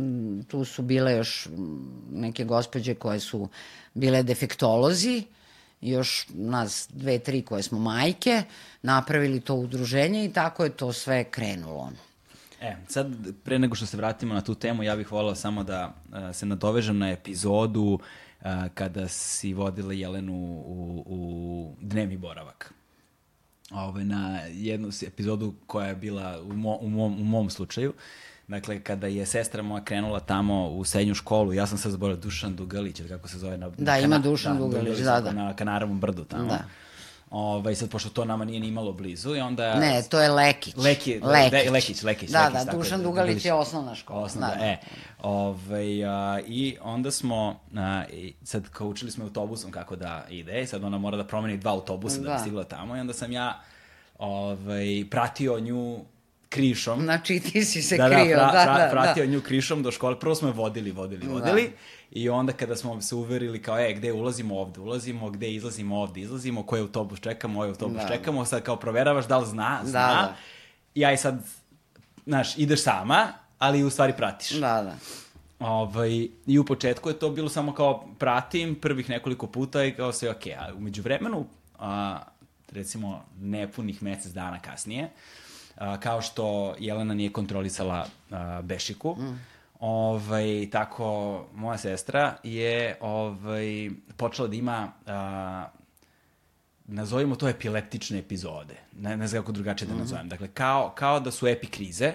tu 0.47 0.65
su 0.65 0.81
bile 0.81 1.13
još 1.13 1.47
neke 2.11 2.43
gospođe 2.43 2.95
koje 2.95 3.19
su 3.19 3.47
bile 3.93 4.23
defektolozi, 4.23 5.23
još 5.81 6.27
nas 6.29 6.87
dve, 6.93 7.19
tri 7.19 7.41
koje 7.41 7.63
smo 7.63 7.79
majke, 7.79 8.43
napravili 8.81 9.39
to 9.39 9.55
udruženje 9.55 10.25
i 10.25 10.33
tako 10.33 10.63
je 10.63 10.69
to 10.69 10.93
sve 10.93 11.23
krenulo. 11.23 11.91
E, 12.61 12.75
sad, 12.87 13.07
pre 13.43 13.59
nego 13.59 13.75
što 13.75 13.85
se 13.85 13.97
vratimo 13.97 14.33
na 14.33 14.41
tu 14.41 14.55
temu, 14.55 14.83
ja 14.83 14.95
bih 14.95 15.11
volao 15.11 15.35
samo 15.35 15.63
da 15.63 15.93
uh, 16.09 16.35
se 16.35 16.45
nadovežem 16.45 16.97
na 16.97 17.11
epizodu 17.11 17.81
uh, 17.81 18.47
kada 18.73 19.07
si 19.07 19.53
vodila 19.53 19.93
Jelenu 19.93 20.33
u, 20.65 21.03
u 21.05 21.75
dnevni 21.81 22.17
boravak. 22.17 22.73
Ove, 23.71 24.03
na 24.03 24.39
jednu 24.39 24.89
epizodu 25.07 25.53
koja 25.67 25.87
je 25.87 25.95
bila 25.95 26.41
u, 26.41 26.53
mo, 26.53 26.77
u, 26.81 26.89
mom, 26.89 27.21
u 27.21 27.23
mom 27.23 27.49
slučaju. 27.49 27.93
Dakle, 28.47 28.79
kada 28.79 29.07
je 29.07 29.25
sestra 29.25 29.63
moja 29.63 29.83
krenula 29.83 30.19
tamo 30.19 30.69
u 30.69 30.83
srednju 30.83 31.15
školu, 31.15 31.53
ja 31.53 31.67
sam 31.67 31.77
sad 31.77 31.91
zaboravio 31.91 32.21
Dušan 32.21 32.55
Dugalić, 32.55 32.99
ili 32.99 33.09
kako 33.09 33.27
se 33.27 33.37
zove? 33.37 33.57
Na, 33.57 33.69
Da, 33.69 33.97
ima 33.97 34.17
Dušan 34.17 34.57
Dugalić, 34.57 34.99
da, 34.99 35.21
da. 35.21 35.31
Na 35.31 35.55
Kanarovom 35.55 35.99
brdu 35.99 36.23
tamo. 36.23 36.47
Da. 36.47 36.63
Ovaj, 37.31 37.75
sad, 37.75 37.89
pošto 37.89 38.09
to 38.09 38.25
nama 38.25 38.45
nije 38.45 38.59
ni 38.59 38.67
imalo 38.67 38.91
blizu, 38.91 39.35
i 39.35 39.39
onda... 39.39 39.75
Ne, 39.75 40.03
to 40.09 40.19
je 40.19 40.29
Lekić. 40.29 40.75
Leki, 40.75 41.19
Lekić. 41.19 41.53
Lekić, 41.53 41.71
Lekić, 41.71 42.03
Lekić. 42.03 42.29
Da, 42.29 42.49
Lekić, 42.53 42.65
da, 42.65 42.71
Dušan 42.71 42.99
je, 42.99 43.03
Dugalić 43.03 43.45
je 43.45 43.53
osnovna 43.53 43.95
škola. 43.95 44.23
Osnovna, 44.23 44.49
da, 44.49 44.55
da. 44.55 44.65
e. 44.65 44.77
Ovaj, 45.21 46.05
a, 46.05 46.39
I 46.47 46.77
onda 46.81 47.11
smo, 47.11 47.59
a, 47.75 48.03
i 48.13 48.33
sad 48.43 48.69
kao 48.69 48.87
učili 48.87 49.11
smo 49.11 49.23
autobusom 49.23 49.71
kako 49.71 49.95
da 49.95 50.25
ide, 50.29 50.61
i 50.61 50.67
sad 50.67 50.83
ona 50.83 50.97
mora 50.97 51.17
da 51.17 51.23
promeni 51.23 51.57
dva 51.57 51.71
autobusa 51.71 52.17
da, 52.17 52.27
Da. 52.27 52.33
bi 52.33 52.39
stigla 52.39 52.63
tamo, 52.63 52.97
i 52.97 52.99
onda 52.99 53.13
sam 53.13 53.31
ja 53.31 53.61
ovaj, 54.19 55.05
pratio 55.09 55.59
nju 55.59 55.99
krišom. 56.49 57.01
Znači, 57.01 57.39
ti 57.39 57.65
si 57.65 57.81
se 57.81 57.97
da, 57.97 58.09
krio, 58.09 58.37
da, 58.37 58.45
da, 58.45 58.51
pra, 58.51 58.63
da, 58.63 58.73
pra, 58.73 58.85
da. 58.85 58.89
pratio 58.89 59.25
nju 59.25 59.41
krišom 59.41 59.83
do 59.83 59.91
škole. 59.91 60.19
Prvo 60.19 60.35
smo 60.35 60.47
je 60.47 60.53
vodili, 60.53 60.91
vodili, 60.91 61.27
vodili. 61.27 61.71
I 62.11 62.29
onda 62.29 62.53
kada 62.53 62.75
smo 62.75 63.01
se 63.01 63.15
uverili 63.15 63.61
kao, 63.61 63.79
e, 63.79 63.93
gde 63.93 64.13
ulazimo 64.13 64.59
ovde, 64.59 64.79
ulazimo, 64.79 65.29
gde 65.29 65.53
izlazimo 65.53 65.99
ovde, 65.99 66.21
izlazimo, 66.21 66.63
koji 66.63 66.81
autobus 66.81 67.19
čekamo, 67.19 67.59
ovaj 67.59 67.69
autobus 67.69 68.01
Da. 68.01 68.07
čekamo, 68.07 68.45
sad 68.45 68.63
kao 68.63 68.75
proveravaš 68.75 69.27
da 69.27 69.37
li 69.37 69.47
zna, 69.47 69.79
zna. 69.83 69.99
da. 70.07 70.35
I 70.95 71.05
aj 71.05 71.17
sad, 71.17 71.43
znaš, 72.25 72.57
ideš 72.57 72.83
sama, 72.83 73.27
ali 73.59 73.83
u 73.83 73.89
stvari 73.89 74.13
pratiš. 74.17 74.51
Da, 74.51 74.81
da. 74.83 74.95
Ovaj, 75.59 76.27
I 76.47 76.59
u 76.59 76.65
početku 76.65 77.09
je 77.09 77.19
to 77.19 77.29
bilo 77.29 77.49
samo 77.49 77.73
kao 77.73 78.07
pratim 78.19 78.75
prvih 78.75 79.09
nekoliko 79.09 79.47
puta 79.47 79.83
i 79.83 79.93
kao 79.93 80.11
sve 80.11 80.29
ok, 80.29 80.47
a 80.59 80.73
umeđu 80.77 81.01
vremenu, 81.01 81.45
a, 81.79 82.19
recimo 82.71 83.23
nepunih 83.39 84.03
mesec 84.03 84.31
dana 84.31 84.59
kasnije, 84.59 85.09
a, 85.75 85.99
kao 85.99 86.21
što 86.21 86.75
Jelena 86.79 87.13
nije 87.13 87.31
kontrolisala 87.31 88.05
a, 88.31 88.61
Bešiku, 88.61 89.15
mm. 89.15 89.39
Ovaj, 89.81 90.67
tako 90.71 91.45
moja 91.53 91.77
sestra 91.77 92.35
je 92.43 92.97
ovaj, 93.01 93.89
počela 94.17 94.47
da 94.47 94.55
ima 94.55 94.91
a, 95.07 95.67
nazovimo 96.85 97.35
to 97.35 97.49
epileptične 97.49 98.19
epizode. 98.19 98.75
Ne, 98.99 99.17
ne 99.17 99.27
znam 99.27 99.41
kako 99.41 99.51
drugačije 99.51 99.87
da 99.87 99.95
nazovem. 99.95 100.29
Dakle, 100.29 100.47
kao, 100.47 100.93
kao 100.95 101.19
da 101.19 101.31
su 101.31 101.47
epikrize, 101.47 102.13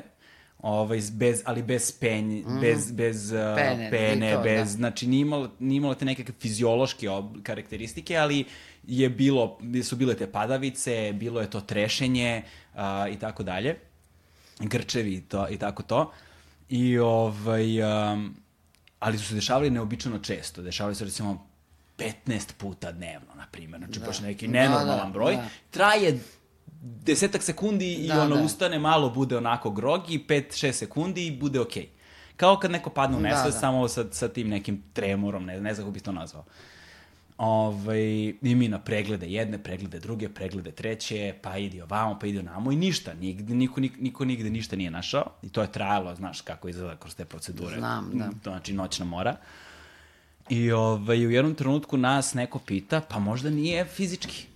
ovaj, 0.59 1.01
bez, 1.13 1.43
ali 1.45 1.63
bez 1.63 1.93
penj, 2.01 2.25
mm. 2.25 2.61
bez, 2.61 2.93
bez 2.93 3.33
uh, 3.33 3.39
Pene, 3.57 3.91
pene, 3.91 4.35
to, 4.35 4.43
bez, 4.43 4.59
da. 4.59 4.65
znači 4.65 5.07
nije 5.07 5.21
imalo, 5.21 5.51
nije 5.59 5.77
imalo 5.77 5.95
te 5.95 6.05
nekakve 6.05 6.35
fiziološke 6.41 7.11
ob, 7.11 7.43
karakteristike, 7.43 8.17
ali 8.17 8.45
je 8.87 9.09
bilo, 9.09 9.59
su 9.85 9.97
bile 9.97 10.15
te 10.15 10.27
padavice, 10.27 11.13
bilo 11.13 11.41
je 11.41 11.51
to 11.51 11.61
trešenje 11.61 12.43
uh, 12.75 12.81
i 13.13 13.19
tako 13.19 13.43
dalje, 13.43 13.77
grčevi 14.61 15.15
i, 15.15 15.21
to, 15.21 15.49
i 15.51 15.59
tako 15.59 15.83
to. 15.83 16.13
I 16.69 16.99
ovaj, 16.99 17.83
um, 18.13 18.37
ali 18.99 19.19
su 19.19 19.25
se 19.25 19.35
dešavali 19.35 19.71
neobičajno 19.71 20.19
često. 20.19 20.63
Dešavali 20.63 20.95
se 20.95 21.05
recimo 21.05 21.47
15 21.99 22.53
puta 22.59 22.93
dnevno, 22.93 23.35
na 23.35 23.47
primjer. 23.53 23.81
Znači, 23.81 24.01
da. 24.01 24.07
baš 24.07 24.21
neki 24.21 24.49
nenormalan 24.49 24.87
Da, 24.99 25.05
da, 25.05 25.11
broj. 25.11 25.35
da. 25.37 25.49
Traje 25.71 26.21
desetak 26.81 27.43
sekundi 27.43 27.93
i 27.95 28.09
Da, 28.09 28.23
ono 28.23 28.37
da. 28.37 28.43
ustane, 28.43 28.79
malo 28.79 29.11
bude 29.11 29.37
onako 29.37 29.71
grogi, 29.71 30.25
5-6 30.29 30.73
sekundi 30.73 31.27
i 31.27 31.39
bude 31.39 31.61
okej. 31.61 31.89
Kao 32.37 32.59
kad 32.59 32.71
neko 32.71 32.91
padne 32.91 33.17
u 33.17 33.21
Da, 33.21 33.29
nesvest, 33.29 33.57
da. 33.57 33.61
samo 33.61 33.89
sa, 33.89 34.05
sa 34.11 34.29
tim 34.29 34.49
nekim 34.49 34.83
tremorom, 34.93 35.45
ne, 35.45 35.61
ne 35.61 35.75
znam 35.75 35.85
kako 35.85 35.93
bih 35.93 36.03
to 36.03 36.13
nazvao. 36.13 36.45
Ovaj, 37.39 38.01
I 38.43 38.55
mi 38.55 38.69
na 38.69 38.79
preglede 38.79 39.27
jedne, 39.27 39.59
preglede 39.59 40.01
druge, 40.01 40.29
preglede 40.29 40.71
treće, 40.71 41.35
pa 41.43 41.59
idi 41.59 41.81
ovamo, 41.81 42.19
pa 42.19 42.27
idi 42.27 42.39
onamo 42.39 42.73
i 42.73 42.77
ništa. 42.77 43.15
Nigde, 43.15 43.55
niko, 43.55 43.81
niko, 43.81 43.97
niko 44.01 44.25
nigde 44.25 44.51
ništa 44.51 44.77
nije 44.77 44.91
našao. 44.91 45.25
I 45.43 45.49
to 45.49 45.63
je 45.63 45.73
trajalo, 45.73 46.15
znaš 46.15 46.41
kako 46.41 46.69
izgleda 46.69 46.97
kroz 46.97 47.15
te 47.15 47.25
procedure. 47.25 47.77
Znam, 47.79 48.11
da. 48.15 48.25
To 48.43 48.51
znači 48.51 48.73
noćna 48.73 49.05
mora. 49.05 49.37
I 50.49 50.73
ovaj, 50.73 51.27
u 51.27 51.31
jednom 51.31 51.55
trenutku 51.55 51.97
nas 51.97 52.35
neko 52.35 52.59
pita, 52.59 53.01
pa 53.01 53.19
možda 53.19 53.51
nije 53.51 53.85
fizički. 53.85 54.47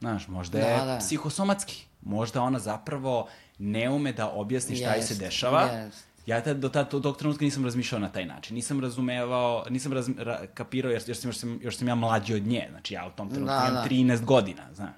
Znaš, 0.00 0.28
možda 0.28 0.58
je 0.58 0.78
Da, 0.78 0.84
da. 0.84 0.98
psihosomatski. 0.98 1.84
Možda 2.02 2.42
ona 2.42 2.58
zapravo 2.58 3.28
ne 3.58 3.90
ume 3.90 4.12
da 4.12 4.30
objasni 4.30 4.76
šta 4.76 4.94
joj 4.94 5.02
se 5.02 5.12
Jest, 5.12 5.20
dešava. 5.20 5.62
jest. 5.62 6.04
Ja 6.26 6.40
tad, 6.42 6.56
do 6.56 6.68
tad, 6.68 6.90
tog 6.90 7.16
trenutka 7.16 7.44
nisam 7.44 7.64
razmišljao 7.64 7.98
na 7.98 8.08
taj 8.08 8.26
način. 8.26 8.54
Nisam 8.54 8.80
razumevao, 8.80 9.64
nisam 9.70 9.92
raz, 9.92 10.08
ra, 10.18 10.46
kapirao, 10.54 10.92
jer, 10.92 11.02
jer, 11.06 11.16
sam, 11.16 11.28
još, 11.28 11.36
sam, 11.38 11.58
još 11.62 11.76
sam 11.76 11.88
ja 11.88 11.94
mlađi 11.94 12.34
od 12.34 12.46
nje. 12.46 12.66
Znači, 12.70 12.94
ja 12.94 13.06
u 13.06 13.16
tom 13.16 13.30
trenutku 13.30 13.54
Da, 13.54 13.68
imam 13.70 13.74
da. 13.82 13.88
13 13.90 14.24
godina, 14.24 14.62
znaš. 14.74 14.90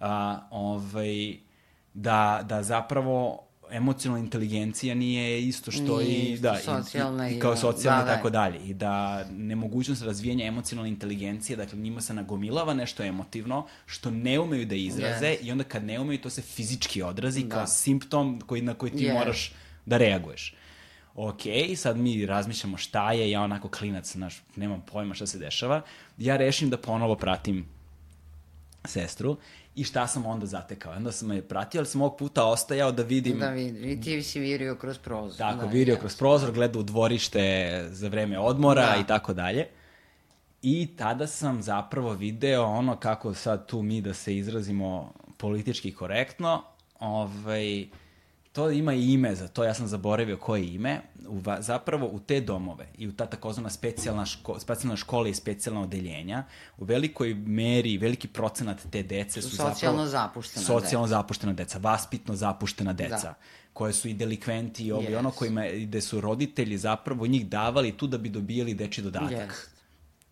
A, 0.00 0.40
ovaj, 0.50 1.36
da, 1.94 2.40
da 2.48 2.62
zapravo 2.62 3.46
emocionalna 3.70 4.24
inteligencija 4.24 4.94
nije 4.94 5.42
isto 5.42 5.70
što 5.70 5.98
Nije 5.98 6.04
i 6.04 6.32
isto, 6.32 6.42
da 6.42 6.58
socijalna 6.58 7.28
i, 7.28 7.32
i 7.32 7.36
i 7.36 7.40
kao 7.40 7.50
da, 7.50 7.56
socijalna 7.56 8.04
da, 8.04 8.06
i 8.06 8.10
da. 8.10 8.16
tako 8.16 8.30
dalje 8.30 8.58
i 8.58 8.74
da 8.74 9.24
nemogućnost 9.30 10.02
razvijanja 10.02 10.46
emocionalne 10.46 10.90
inteligencije 10.90 11.56
dakle 11.56 11.78
njima 11.78 12.00
se 12.00 12.14
nagomilava 12.14 12.74
nešto 12.74 13.02
emotivno 13.02 13.66
što 13.86 14.10
ne 14.10 14.40
umeju 14.40 14.66
da 14.66 14.74
izraze 14.74 15.26
Yes. 15.26 15.46
i 15.46 15.52
onda 15.52 15.64
kad 15.64 15.84
ne 15.84 16.00
umeju 16.00 16.20
to 16.20 16.30
se 16.30 16.42
fizički 16.42 17.02
odrazi 17.02 17.44
Da. 17.44 17.54
kao 17.56 17.66
simptom 17.66 18.40
koji 18.46 18.62
na 18.62 18.74
koji 18.74 18.92
ti 18.92 19.04
Yes. 19.04 19.12
moraš 19.14 19.52
da 19.86 19.96
reaguješ 19.96 20.54
ok, 21.14 21.42
sad 21.76 21.96
mi 21.96 22.26
razmišljamo 22.26 22.76
šta 22.76 23.12
je, 23.12 23.30
ja 23.30 23.42
onako 23.42 23.68
klinac, 23.68 24.12
znaš, 24.12 24.42
nemam 24.56 24.84
pojma 24.92 25.14
šta 25.14 25.26
se 25.26 25.38
dešava, 25.38 25.82
ja 26.18 26.36
rešim 26.36 26.70
da 26.70 26.76
ponovo 26.76 27.16
pratim 27.16 27.66
sestru 28.84 29.36
i 29.74 29.84
šta 29.84 30.06
sam 30.06 30.26
onda 30.26 30.46
zatekao. 30.46 30.92
Onda 30.92 31.12
sam 31.12 31.32
je 31.32 31.42
pratio, 31.42 31.78
ali 31.78 31.86
sam 31.86 32.00
ovog 32.00 32.16
puta 32.16 32.44
ostajao 32.44 32.92
da 32.92 33.02
vidim 33.02 33.38
Da 33.38 33.50
vidim, 33.50 33.90
i 33.90 34.00
ti 34.00 34.22
si 34.22 34.40
virio 34.40 34.74
kroz 34.74 34.98
prozor. 34.98 35.38
Tako, 35.38 35.64
da, 35.64 35.66
vidio 35.66 35.92
ja. 35.92 35.98
kroz 35.98 36.16
prozor, 36.16 36.52
gledao 36.52 36.80
u 36.80 36.82
dvorište 36.82 37.86
za 37.90 38.08
vreme 38.08 38.38
odmora 38.38 38.86
Da. 38.86 39.00
i 39.00 39.06
tako 39.06 39.32
dalje. 39.32 39.66
I 40.62 40.88
tada 40.96 41.26
sam 41.26 41.62
zapravo 41.62 42.12
video 42.12 42.64
ono 42.64 42.96
kako 42.96 43.34
sad 43.34 43.66
tu 43.66 43.82
mi 43.82 44.00
da 44.00 44.14
se 44.14 44.36
izrazimo 44.36 45.12
politički 45.36 45.94
korektno, 45.94 46.62
ovaj, 46.98 47.86
to 48.52 48.70
ima 48.70 48.94
i 48.94 49.12
ime 49.12 49.34
za 49.34 49.48
to, 49.48 49.64
ja 49.64 49.74
sam 49.74 49.86
zaboravio 49.86 50.36
koje 50.36 50.60
je 50.62 50.74
ime, 50.74 51.00
u, 51.28 51.40
zapravo 51.58 52.06
u 52.06 52.20
te 52.20 52.40
domove 52.40 52.88
i 52.98 53.08
u 53.08 53.12
ta 53.12 53.26
takozvana 53.26 53.70
specijalna, 53.70 54.26
ško, 54.26 54.60
specijalna 54.60 54.96
škola 54.96 55.28
i 55.28 55.34
specijalna 55.34 55.80
odeljenja, 55.82 56.44
u 56.78 56.84
velikoj 56.84 57.34
meri, 57.34 57.98
veliki 57.98 58.28
procenat 58.28 58.78
te 58.90 59.02
dece 59.02 59.42
su, 59.42 59.50
Su 59.50 59.56
zapravo... 59.56 59.74
socijalno 59.74 60.06
zapuštena 60.06 60.66
Socijalno 60.66 61.06
zapuštena 61.06 61.52
deca, 61.52 61.78
vaspitno 61.78 62.34
zapuštena 62.36 62.92
deca 62.92 63.16
Da. 63.22 63.34
koje 63.72 63.92
su 63.92 64.08
i 64.08 64.14
delikventi 64.14 64.84
i 64.86 64.92
ovo 64.92 65.02
i 65.02 65.06
Yes. 65.06 65.18
ono 65.18 65.30
kojima, 65.30 65.64
gde 65.68 66.00
su 66.00 66.20
roditelji 66.20 66.78
zapravo 66.78 67.26
njih 67.26 67.48
davali 67.48 67.92
tu 67.92 68.06
da 68.06 68.18
bi 68.18 68.28
dobijali 68.28 68.74
deči 68.74 69.02
dodatak. 69.02 69.30
Jest. 69.48 69.71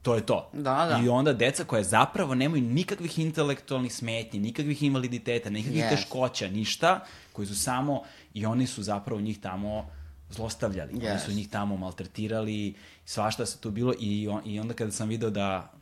To 0.02 0.14
je 0.14 0.26
to. 0.26 0.50
Da, 0.52 0.60
da. 0.86 1.00
I 1.04 1.08
onda 1.08 1.32
deca 1.32 1.64
koja 1.64 1.82
zapravo 1.82 2.34
nemaju 2.34 2.62
nikakvih 2.62 3.18
intelektualnih 3.18 3.94
smetnji, 3.94 4.40
nikakvih 4.40 4.82
invaliditeta, 4.82 5.50
nikakvih 5.50 5.78
Jest. 5.80 5.90
teškoća, 5.96 6.48
ništa, 6.48 7.00
koji 7.32 7.46
su 7.46 7.54
samo, 7.56 8.02
i 8.34 8.46
oni 8.46 8.66
su 8.66 8.82
zapravo 8.82 9.20
njih 9.20 9.40
tamo 9.40 9.90
zlostavljali. 10.30 10.92
Oni 10.94 11.04
Jest. 11.04 11.24
su 11.24 11.32
njih 11.32 11.48
tamo 11.48 11.76
maltretirali, 11.76 12.74
svašta 13.04 13.46
se 13.46 13.58
tu 13.58 13.70
bilo 13.70 13.94
i, 14.00 14.28
on, 14.28 14.42
i 14.44 14.60
onda 14.60 14.74
kada 14.74 14.90
sam 14.90 15.08
video 15.08 15.30
da 15.30 15.72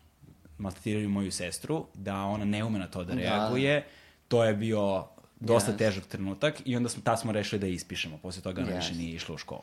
maltretiraju 0.59 1.09
moju 1.09 1.33
sestru, 1.33 1.87
da 1.95 2.17
ona 2.17 2.45
ne 2.45 2.65
ume 2.65 2.79
na 2.79 2.87
to 2.87 3.05
da 3.05 3.15
Da. 3.15 3.21
reaguje, 3.21 3.87
to 4.29 4.45
je 4.45 4.55
bio 4.55 5.07
dosta 5.41 5.71
Jest. 5.71 5.79
težak 5.79 6.07
trenutak 6.07 6.55
i 6.65 6.77
onda 6.77 6.89
smo, 6.89 7.03
tad 7.03 7.21
smo 7.21 7.33
rešili 7.33 7.59
da 7.61 7.67
je 7.67 7.75
ispišemo. 7.75 8.19
Posle 8.19 8.43
toga 8.43 8.63
ona 8.63 8.71
Jest. 8.71 8.89
više 8.89 8.99
nije 9.01 9.13
išla 9.15 9.35
u 9.35 9.39
školu. 9.39 9.61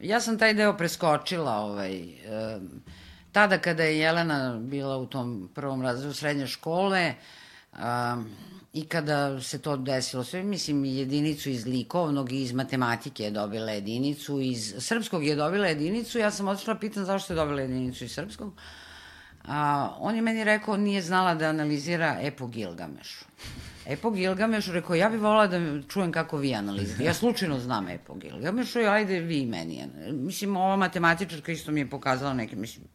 Ja 0.00 0.20
sam 0.20 0.38
taj 0.38 0.54
deo 0.54 0.76
preskočila, 0.76 1.56
ovaj, 1.56 1.96
em, 1.96 2.82
tada 3.34 3.58
kada 3.58 3.82
je 3.82 3.98
Jelena 3.98 4.58
bila 4.58 4.96
u 4.96 5.06
tom 5.06 5.50
prvom 5.54 5.82
razredu 5.82 6.14
srednje 6.14 6.46
škole, 6.46 7.14
um, 7.72 8.26
i 8.72 8.84
kada 8.84 9.40
se 9.40 9.58
to 9.62 9.76
desilo, 9.76 10.24
sve, 10.24 10.42
mislim, 10.42 10.84
jedinicu 10.84 11.50
iz 11.50 11.66
likovnog 11.66 12.32
i 12.32 12.42
iz 12.42 12.52
matematike 12.52 13.24
je 13.24 13.30
dobila 13.30 13.72
jedinicu, 13.72 14.40
iz 14.40 14.74
srpskog 14.78 15.26
je 15.26 15.36
dobila 15.36 15.66
jedinicu, 15.66 16.18
ja 16.18 16.30
sam 16.30 16.48
otišla 16.48 16.74
pitan 16.74 17.04
zašto 17.04 17.32
je 17.32 17.36
dobila 17.36 17.60
jedinicu 17.60 18.04
iz 18.04 18.12
srpskog, 18.12 18.52
a, 19.46 19.90
on 19.98 20.16
je 20.16 20.22
meni 20.22 20.44
rekao, 20.44 20.76
nije 20.76 21.02
znala 21.02 21.34
da 21.34 21.48
analizira 21.48 22.18
Epo 22.20 22.46
Gilgamešu. 22.46 23.24
Epo 23.86 24.10
Gilgamešu, 24.10 24.72
rekao, 24.72 24.96
ja 24.96 25.08
bih 25.08 25.20
volala 25.20 25.46
da 25.46 25.82
čujem 25.88 26.12
kako 26.12 26.36
vi 26.36 26.54
analizirate. 26.54 27.04
Ja 27.04 27.14
slučajno 27.14 27.58
znam 27.58 27.88
Epo 27.88 28.14
Gilgamešu 28.14 28.80
i 28.80 28.86
ajde 28.86 29.20
vi 29.20 29.46
meni. 29.46 29.86
Mislim, 30.12 30.56
ova 30.56 30.76
matematičarka 30.76 31.52
isto 31.52 31.72
mi 31.72 31.80
je 31.80 31.90
pokazala 31.90 32.34
neke, 32.34 32.56
mislim, 32.56 32.86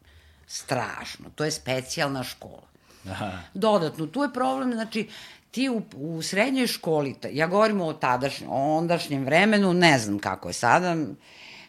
strašno. 0.49 1.29
To 1.35 1.45
je 1.45 1.51
specijalna 1.51 2.23
škola. 2.23 2.67
Aha. 3.09 3.31
Dodatno, 3.53 4.07
tu 4.07 4.23
je 4.23 4.33
problem, 4.33 4.73
znači, 4.73 5.07
ti 5.51 5.69
u, 5.69 5.81
u 5.95 6.21
srednjoj 6.21 6.67
školi, 6.67 7.15
ja 7.31 7.47
govorim 7.47 7.81
o 7.81 7.93
tadašnjem, 7.93 8.49
o 8.49 8.77
ondašnjem 8.77 9.25
vremenu, 9.25 9.73
ne 9.73 9.99
znam 9.99 10.19
kako 10.19 10.49
je 10.49 10.53
sada, 10.53 10.95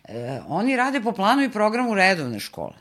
e, 0.04 0.40
oni 0.48 0.76
rade 0.76 1.00
po 1.00 1.12
planu 1.12 1.42
i 1.42 1.50
programu 1.50 1.94
redovne 1.94 2.40
škole. 2.40 2.76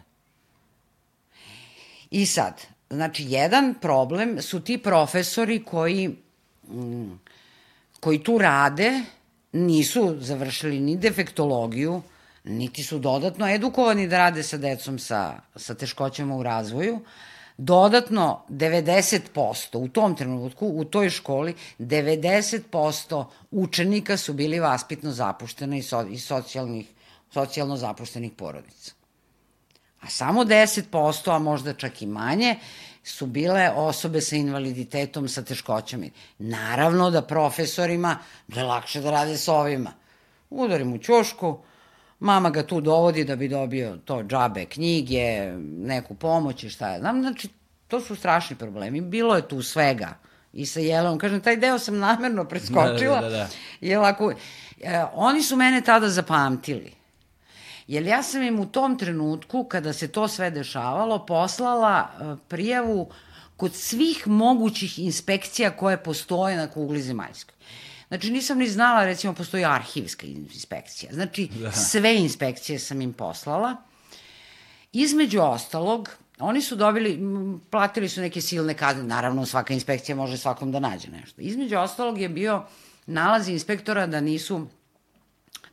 I 2.12 2.26
sad, 2.26 2.62
znači, 2.89 3.26
jedan 3.28 3.74
problem 3.82 4.42
su 4.42 4.59
ti 4.59 4.78
profesori 4.78 5.63
koji, 5.63 6.08
mm, 6.70 7.12
koji 8.00 8.24
tu 8.24 8.38
rade, 8.38 9.01
nisu 9.51 10.16
završili 10.20 10.80
ni 10.80 10.97
defektologiju, 10.97 12.01
niti 12.50 12.84
su 12.84 13.00
dodatno 13.00 13.47
edukovani 13.47 14.08
da 14.08 14.17
rade 14.17 14.43
sa 14.43 14.58
decom 14.58 15.00
sa, 15.00 15.39
sa 15.55 15.74
teškoćama 15.74 16.36
u 16.36 16.43
razvoju. 16.43 17.00
Dodatno, 17.58 18.46
90% 18.50 19.78
u 19.78 19.88
tom 19.88 20.16
trenutku, 20.16 20.67
u 20.67 20.86
toj 20.86 21.09
školi, 21.09 21.55
90% 21.80 23.26
učenika 23.51 24.17
su 24.17 24.34
bili 24.34 24.59
vaspitno 24.59 25.12
zapuštene 25.12 25.78
iz, 25.78 25.88
so, 25.88 26.05
iz 26.09 26.24
socijalnih, 26.24 26.88
socijalno 27.32 27.78
zapuštenih 27.78 28.32
porodica 28.32 29.00
a 30.01 30.09
samo 30.09 30.46
10%, 30.46 31.36
a 31.36 31.39
možda 31.39 31.74
čak 31.74 32.01
i 32.01 32.05
manje, 32.05 32.55
su 33.04 33.26
bile 33.26 33.70
osobe 33.70 34.21
sa 34.21 34.36
invaliditetom, 34.36 35.28
sa 35.28 35.42
teškoćama. 35.42 36.05
Naravno 36.39 37.09
da 37.12 37.21
profesorima 37.21 38.17
da 38.47 38.59
je 38.59 38.66
lakše 38.66 39.01
da 39.01 39.12
rade 39.12 39.38
sa 39.38 39.54
ovima. 39.54 39.92
Udari 40.50 40.84
mu 40.84 40.97
ćošku, 40.97 41.59
mama 42.20 42.50
ga 42.50 42.63
tu 42.63 42.82
dovodi 42.82 43.24
da 43.24 43.36
bi 43.36 43.47
dobio 43.47 43.97
to 44.05 44.24
džabe 44.24 44.66
knjige, 44.66 45.54
neku 45.78 46.16
pomoć 46.16 46.63
i 46.63 46.70
šta 46.70 46.89
je. 46.89 47.00
Znam, 47.00 47.21
znači, 47.21 47.50
to 47.87 48.01
su 48.01 48.16
strašni 48.16 48.55
problemi. 48.55 49.01
Bilo 49.01 49.36
je 49.36 49.47
tu 49.47 49.62
svega. 49.62 50.17
I 50.54 50.66
sa 50.66 50.79
Jelenom, 50.79 51.20
kažem, 51.20 51.41
taj 51.41 51.58
deo 51.58 51.79
sam 51.79 51.97
namerno 51.97 52.46
preskočila. 52.46 53.21
Da, 53.21 53.21
da, 53.21 53.29
da, 53.29 53.37
da. 53.37 53.47
Jer 53.82 54.00
ako, 54.00 54.32
e, 54.82 55.04
oni 55.13 55.43
su 55.43 55.55
mene 55.55 55.82
tada 55.82 56.09
zapamtili. 56.09 56.93
Jer 57.87 58.05
ja 58.05 58.24
sam 58.24 58.43
im 58.43 58.59
u 58.59 58.66
tom 58.66 58.97
trenutku, 58.97 59.63
kada 59.63 59.93
se 59.93 60.08
to 60.08 60.28
sve 60.28 60.51
dešavalo, 60.51 61.25
poslala 61.25 62.00
e, 62.00 62.36
prijavu 62.47 63.09
kod 63.58 63.74
svih 63.75 64.28
mogućih 64.28 65.00
inspekcija 65.00 65.70
koje 65.70 66.04
postoje 66.04 66.58
na 66.58 66.67
kugli 66.67 67.01
zemaljskoj. 67.01 67.55
Znači, 68.09 68.31
nisam 68.31 68.57
ni 68.57 68.67
znala, 68.67 69.05
recimo, 69.05 69.33
postoji 69.33 69.65
arhivska 69.65 70.27
inspekcija. 70.27 71.13
Znači, 71.13 71.49
da. 71.61 71.71
sve 71.71 72.15
inspekcije 72.17 72.79
sam 72.79 73.01
im 73.01 73.13
poslala. 73.13 73.75
Između 74.93 75.41
ostalog, 75.41 76.09
oni 76.39 76.61
su 76.61 76.75
dobili, 76.75 77.19
platili 77.69 78.09
su 78.09 78.21
neke 78.21 78.41
silne 78.41 78.73
kazne, 78.73 79.03
naravno 79.03 79.45
svaka 79.45 79.73
inspekcija 79.73 80.15
može 80.15 80.37
svakom 80.37 80.71
da 80.71 80.79
nađe 80.79 81.07
nešto. 81.11 81.41
Između 81.41 81.77
ostalog 81.77 82.21
je 82.21 82.29
bio 82.29 82.63
nalaz 83.05 83.49
inspektora 83.49 84.07
da 84.07 84.21
nisu 84.21 84.67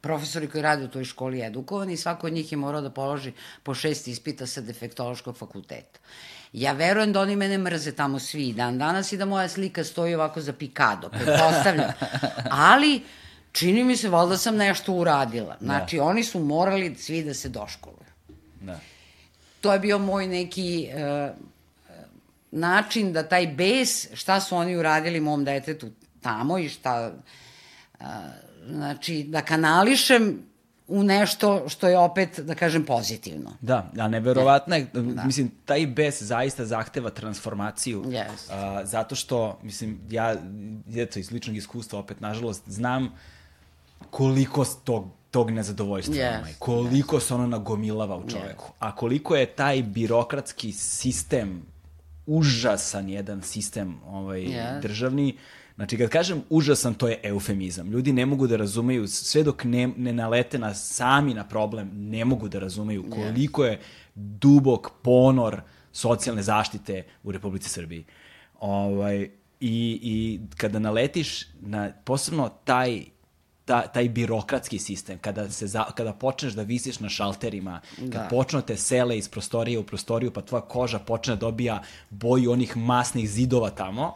profesori 0.01 0.49
koji 0.49 0.63
rade 0.63 0.85
u 0.85 0.89
toj 0.89 1.05
školi 1.05 1.43
edukovani 1.43 1.93
i 1.93 1.97
svako 1.97 2.27
od 2.27 2.33
njih 2.33 2.53
je 2.53 2.59
morao 2.59 2.81
da 2.81 2.91
položi 2.91 3.33
po 3.63 3.75
šest 3.75 4.09
ispita 4.09 4.47
sa 4.47 4.61
defektološkog 4.61 5.37
fakulteta. 5.37 6.01
Ja 6.57 6.73
verujem 6.73 7.13
da 7.13 7.21
oni 7.21 7.37
mene 7.37 7.59
mrze 7.59 7.93
tamo 7.93 8.19
svi 8.19 8.53
dan 8.53 8.79
danas 8.79 9.13
i 9.13 9.17
da 9.17 9.25
moja 9.25 9.49
slika 9.49 9.85
stoji 9.85 10.15
ovako 10.15 10.41
za 10.41 10.53
pikado, 10.53 11.09
pretpostavljam. 11.09 11.93
Ali, 12.51 13.03
čini 13.53 13.85
mi 13.85 13.97
se, 13.97 14.09
valjda 14.09 14.39
sam 14.39 14.57
nešto 14.57 14.93
uradila. 14.93 15.57
Znači, 15.61 15.97
da. 15.97 16.05
oni 16.05 16.25
su 16.25 16.41
morali 16.41 16.95
svi 16.95 17.23
da 17.25 17.35
se 17.35 17.49
doškoluju. 17.49 18.11
Da. 18.61 18.81
To 19.61 19.73
je 19.73 19.79
bio 19.79 19.99
moj 19.99 20.27
neki 20.27 20.89
uh, 20.89 21.37
način 22.51 23.13
da 23.13 23.29
taj 23.29 23.47
bes, 23.47 24.09
šta 24.15 24.41
su 24.41 24.57
oni 24.57 24.77
uradili 24.77 25.21
mom 25.21 25.45
detetu 25.45 25.91
tamo 26.21 26.59
i 26.59 26.69
šta... 26.69 27.13
Uh, 28.01 28.07
znači, 28.69 29.25
da 29.29 29.43
kanališem 29.43 30.43
u 30.89 31.03
nešto 31.03 31.69
što 31.69 31.89
je 31.89 31.99
opet, 31.99 32.41
da 32.41 32.55
kažem, 32.55 32.85
pozitivno. 32.85 33.57
Da, 33.61 33.91
a 33.99 34.09
neverovatno 34.09 34.77
je, 34.77 34.87
da. 34.93 35.25
mislim, 35.25 35.51
taj 35.65 35.87
bes 35.87 36.23
zaista 36.23 36.65
zahteva 36.65 37.11
transformaciju. 37.11 38.05
Yes. 38.05 38.53
A, 38.53 38.85
zato 38.85 39.15
što, 39.15 39.59
mislim, 39.63 40.01
ja, 40.11 40.37
eto, 40.97 41.19
iz 41.19 41.31
ličnog 41.31 41.57
iskustva, 41.57 41.99
opet, 41.99 42.21
nažalost, 42.21 42.63
znam 42.67 43.13
koliko 44.11 44.65
tog 44.85 45.07
tog 45.31 45.51
nezadovoljstva 45.51 46.15
yes, 46.15 46.39
ima 46.39 46.49
koliko 46.59 47.17
yes. 47.17 47.21
se 47.21 47.35
ono 47.35 47.47
nagomilava 47.47 48.17
u 48.17 48.29
čoveku. 48.29 48.65
Yes. 48.65 48.77
A 48.79 48.97
koliko 48.97 49.37
je 49.37 49.47
taj 49.47 49.83
birokratski 49.83 50.73
sistem 50.73 51.63
užasan 52.27 53.09
jedan 53.09 53.43
sistem 53.43 53.97
ovaj, 54.07 54.41
yes. 54.41 54.81
državni, 54.81 55.37
Znači, 55.77 55.99
kad 55.99 56.11
kažem 56.11 56.43
užasan, 56.51 56.95
to 56.95 57.09
je 57.09 57.21
eufemizam. 57.23 57.91
Ljudi 57.91 58.13
ne 58.13 58.27
mogu 58.27 58.47
da 58.47 58.57
razumeju, 58.57 59.07
sve 59.09 59.43
dok 59.43 59.65
ne, 59.65 59.89
ne 59.97 60.13
nalete 60.13 60.59
na 60.59 60.75
sami 60.75 61.35
na 61.35 61.45
problem, 61.45 61.91
ne 61.95 62.25
mogu 62.25 62.49
da 62.49 62.59
razumeju 62.59 63.05
koliko 63.11 63.65
je 63.65 63.81
dubok 64.15 64.91
ponor 65.03 65.61
socijalne 65.93 66.43
zaštite 66.43 67.03
u 67.23 67.33
Republici 67.33 67.69
Srbiji. 67.69 68.05
Ovaj, 68.61 69.23
i, 69.61 70.01
I 70.03 70.41
kada 70.57 70.79
naletiš 70.79 71.47
na 71.61 71.93
posebno 72.05 72.49
taj 72.65 73.05
ta, 73.65 73.83
taj 73.87 74.09
birokratski 74.09 74.79
sistem, 74.79 75.19
kada, 75.19 75.51
se 75.51 75.67
za, 75.67 75.85
kada 75.97 76.13
počneš 76.13 76.53
da 76.53 76.63
visiš 76.63 77.01
na 77.01 77.09
šalterima, 77.09 77.81
da. 77.99 78.19
kad 78.19 78.31
počnu 78.31 78.63
te 78.63 78.77
sele 78.77 79.19
iz 79.19 79.29
prostorije 79.29 79.79
u 79.79 79.83
prostoriju, 79.87 80.31
pa 80.31 80.43
tvoja 80.43 80.63
koža 80.63 80.99
počne 80.99 81.35
da 81.35 81.41
dobija 81.41 81.83
boju 82.11 82.53
onih 82.53 82.77
masnih 82.77 83.31
zidova 83.31 83.71
tamo, 83.71 84.15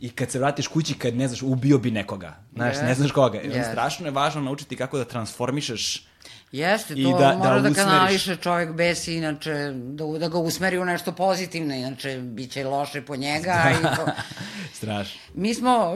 i 0.00 0.10
kad 0.10 0.30
se 0.30 0.38
vratiš 0.38 0.66
kući, 0.66 0.94
kad 0.94 1.16
ne 1.16 1.28
znaš, 1.28 1.42
ubio 1.42 1.78
bi 1.78 1.90
nekoga. 1.90 2.36
Znaš, 2.54 2.76
yes. 2.76 2.84
ne 2.84 2.94
znaš 2.94 3.12
koga. 3.12 3.38
Yes. 3.42 3.70
Strašno 3.70 4.06
je 4.06 4.10
važno 4.10 4.40
naučiti 4.40 4.76
kako 4.76 4.98
da 4.98 5.04
transformišeš 5.04 6.06
Jeste, 6.54 6.94
to 6.94 7.00
I 7.00 7.04
da, 7.18 7.34
mora 7.38 7.60
da, 7.60 7.68
da 7.68 7.74
kanališe 7.74 8.36
čovjek 8.36 8.72
besi, 8.72 9.14
inače, 9.14 9.72
da, 9.74 10.04
da 10.18 10.28
ga 10.28 10.38
usmeri 10.38 10.78
u 10.78 10.84
nešto 10.84 11.12
pozitivno, 11.12 11.74
inače 11.74 12.18
bit 12.18 12.50
će 12.50 12.64
loše 12.64 13.02
po 13.02 13.16
njega. 13.16 13.72
i 13.80 13.82
to... 13.96 14.06
Strašno. 14.78 15.20
Mi 15.34 15.54
smo, 15.54 15.94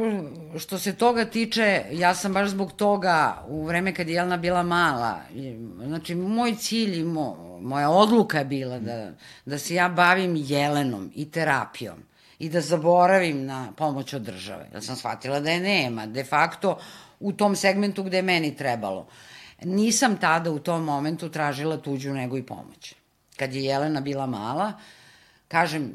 što 0.59 0.79
se 0.79 0.95
toga 0.95 1.25
tiče, 1.25 1.85
ja 1.93 2.15
sam 2.15 2.33
baš 2.33 2.49
zbog 2.49 2.73
toga, 2.73 3.45
u 3.49 3.65
vreme 3.65 3.95
kad 3.95 4.09
je 4.09 4.15
Jelena 4.15 4.37
bila 4.37 4.63
mala, 4.63 5.21
znači 5.87 6.15
moj 6.15 6.55
cilj 6.55 7.01
i 7.01 7.05
mo, 7.05 7.59
moja 7.61 7.91
odluka 7.91 8.39
je 8.39 8.45
bila 8.45 8.79
da, 8.79 9.13
da 9.47 9.59
se 9.59 9.75
ja 9.75 9.89
bavim 9.89 10.35
Jelenom 10.37 11.11
i 11.15 11.31
terapijom 11.31 12.08
i 12.39 12.49
da 12.49 12.61
zaboravim 12.61 13.47
na 13.47 13.73
pomoć 13.77 14.15
od 14.15 14.23
države. 14.23 14.69
Ja 14.75 14.81
sam 14.81 14.97
shvatila 14.97 15.41
da 15.41 15.51
je 15.51 15.61
nema. 15.61 16.07
De 16.07 16.25
facto, 16.25 16.79
u 17.21 17.33
tom 17.33 17.57
segmentu 17.57 18.03
gde 18.03 18.17
je 18.17 18.23
meni 18.23 18.57
trebalo. 18.57 19.07
Nisam 19.63 20.17
tada 20.17 20.51
u 20.51 20.59
tom 20.59 20.85
momentu 20.85 21.29
tražila 21.29 21.77
tuđu 21.77 22.13
nego 22.13 22.37
i 22.37 22.43
pomoć. 22.43 22.95
Kad 23.37 23.55
je 23.55 23.65
Jelena 23.65 24.01
bila 24.01 24.27
mala, 24.27 24.73
kažem, 25.49 25.93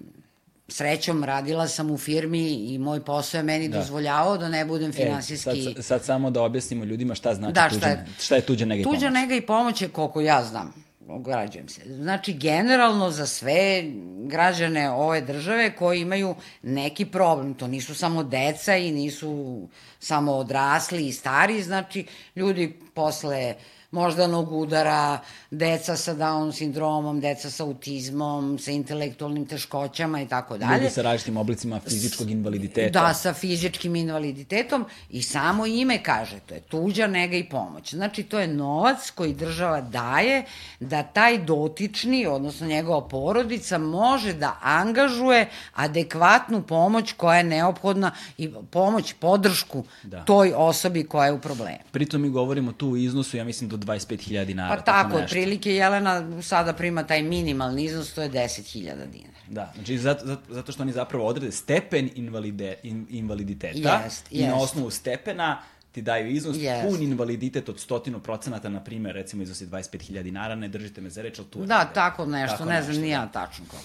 srećom 0.68 1.24
radila 1.24 1.68
sam 1.68 1.91
u 1.91 1.98
firmi 1.98 2.53
i 2.53 2.78
moj 2.78 3.06
posao 3.06 3.40
je 3.40 3.44
meni 3.44 3.70
da. 3.70 3.78
dozvoljavao 3.78 4.38
da 4.38 4.49
ne 4.49 4.65
budem 4.65 4.94
finansijski... 4.94 5.60
E, 5.60 5.74
sad, 5.74 5.86
sad 5.86 6.06
samo 6.06 6.32
da 6.32 6.41
objasnimo 6.41 6.86
ljudima 6.86 7.15
šta 7.15 7.34
znači 7.34 7.53
da, 7.53 7.70
šta 7.70 7.80
tuđa, 7.80 7.88
je, 7.88 8.06
šta 8.20 8.36
je 8.36 8.41
tuđa 8.41 8.65
nega 8.65 8.82
i 8.82 8.84
pomoć. 8.84 8.99
Tuđa 8.99 9.10
nega 9.10 9.36
i 9.36 9.41
pomoć 9.41 9.82
je, 9.82 9.90
koliko 9.90 10.22
ja 10.22 10.44
znam, 10.44 10.83
ograđujem 11.08 11.70
se. 11.70 11.82
Znači, 11.86 12.34
generalno 12.34 13.12
za 13.12 13.26
sve 13.28 13.84
građane 14.26 14.92
ove 14.92 15.22
države 15.22 15.76
koji 15.76 16.02
imaju 16.02 16.36
neki 16.62 17.06
problem. 17.06 17.54
To 17.54 17.68
nisu 17.68 17.96
samo 17.96 18.24
deca 18.24 18.76
i 18.76 18.92
nisu 18.92 19.62
samo 20.00 20.32
odrasli 20.32 21.08
i 21.08 21.12
stari, 21.12 21.64
znači 21.64 22.06
ljudi 22.36 22.80
posle 22.94 23.56
moždanog 23.94 24.52
udara, 24.52 25.20
deca 25.52 25.95
sa 25.98 26.14
Down 26.14 26.52
sindromom, 26.52 27.20
deca 27.22 27.49
sa 27.49 27.64
autizmom, 27.64 28.57
sa 28.60 28.72
intelektualnim 28.72 29.45
teškoćama 29.45 30.22
i 30.22 30.28
tako 30.28 30.57
dalje. 30.57 30.82
Ljudi 30.82 30.94
sa 30.94 31.02
različitim 31.02 31.38
oblicima 31.38 31.80
fizičkog 31.80 32.30
invaliditeta. 32.30 33.02
Da, 33.02 33.14
sa 33.14 33.34
fizičkim 33.34 33.95
invaliditetom 33.95 34.86
i 35.10 35.22
samo 35.22 35.65
ime 35.65 36.03
kaže, 36.03 36.40
to 36.45 36.53
je 36.53 36.60
tuđa 36.60 37.07
nega 37.07 37.38
i 37.38 37.49
pomoć. 37.49 37.94
Znači, 37.94 38.24
to 38.24 38.40
je 38.40 38.48
novac 38.48 39.10
koji 39.10 39.34
država 39.34 39.82
daje 39.82 40.44
da 40.80 41.03
taj 41.03 41.38
dotični, 41.38 42.26
odnosno 42.28 42.68
njegova 42.68 43.07
porodica, 43.07 43.78
može 43.78 44.34
da 44.34 44.57
angažuje 44.61 45.49
adekvatnu 45.74 46.61
pomoć 46.61 47.14
koja 47.14 47.38
je 47.38 47.44
neophodna 47.44 48.11
i 48.38 48.49
pomoć, 48.72 49.14
podršku 49.20 49.84
da. 50.03 50.26
toj 50.26 50.53
osobi 50.56 51.03
koja 51.03 51.26
je 51.26 51.34
u 51.34 51.40
problemu. 51.40 51.80
Pritom 51.91 52.22
mi 52.22 52.30
govorimo 52.30 52.72
tu 52.72 52.95
iznosu, 52.95 53.38
ja 53.38 53.44
mislim, 53.44 53.70
do 53.70 53.83
25.000 53.86 54.46
dinara. 54.46 54.76
Pa 54.76 54.82
tako, 54.82 55.18
otprilike 55.18 55.76
Jelena 55.76 56.42
sada 56.42 56.74
prima 56.74 57.04
taj 57.04 57.24
minimalni 57.24 57.84
iznos, 57.84 58.14
to 58.14 58.22
je 58.22 58.30
10.000 58.30 58.82
dinara. 59.12 59.34
Da, 59.50 59.72
znači 59.76 59.98
zato, 59.98 60.26
zato, 60.26 60.54
zato 60.54 60.72
što 60.72 60.84
oni 60.84 60.92
zapravo 60.92 61.26
odrede 61.26 61.52
stepen 61.52 62.10
invalide, 62.16 62.76
in, 62.84 63.08
invaliditeta 63.10 64.02
jest, 64.04 64.28
i 64.32 64.48
na 64.48 64.56
osnovu 64.56 64.90
stepena 64.90 65.62
ti 65.92 66.02
daju 66.02 66.32
iznos, 66.32 66.58
yes. 66.58 66.90
pun 66.90 67.02
invaliditet 67.02 67.70
od 67.70 67.80
stotinu 67.80 68.20
procenata, 68.20 68.70
na 68.70 68.84
primer, 68.84 69.16
recimo 69.16 69.44
iznosi 69.44 69.68
25.000 69.68 70.24
dinara, 70.24 70.56
ne 70.56 70.68
držite 70.68 71.02
me 71.02 71.10
za 71.10 71.22
reč, 71.22 71.40
ali 71.40 71.48
tu 71.48 71.66
Da, 71.66 71.80
je, 71.80 71.88
tako 71.94 72.26
nešto, 72.26 72.58
tako 72.58 72.70
ne 72.70 72.82
znam, 72.82 72.98
nije 72.98 73.18
da. 73.18 73.28
tačno 73.28 73.66
kako. 73.66 73.84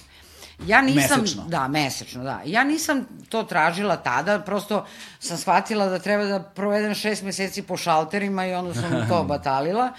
Ja 0.66 0.82
nisam, 0.82 1.20
mesečno. 1.20 1.44
da, 1.48 1.68
mesečno, 1.68 2.24
da. 2.24 2.40
Ja 2.44 2.64
nisam 2.64 3.06
to 3.28 3.42
tražila 3.42 3.96
tada, 3.96 4.40
prosto 4.40 4.86
sam 5.18 5.36
shvatila 5.36 5.86
da 5.86 5.98
treba 5.98 6.24
da 6.24 6.42
provedem 6.42 6.94
šest 6.94 7.22
meseci 7.22 7.62
po 7.62 7.76
šalterima 7.76 8.46
i 8.46 8.54
onda 8.54 8.74
sam 8.74 9.08
to 9.08 9.24
batalila. 9.28 9.92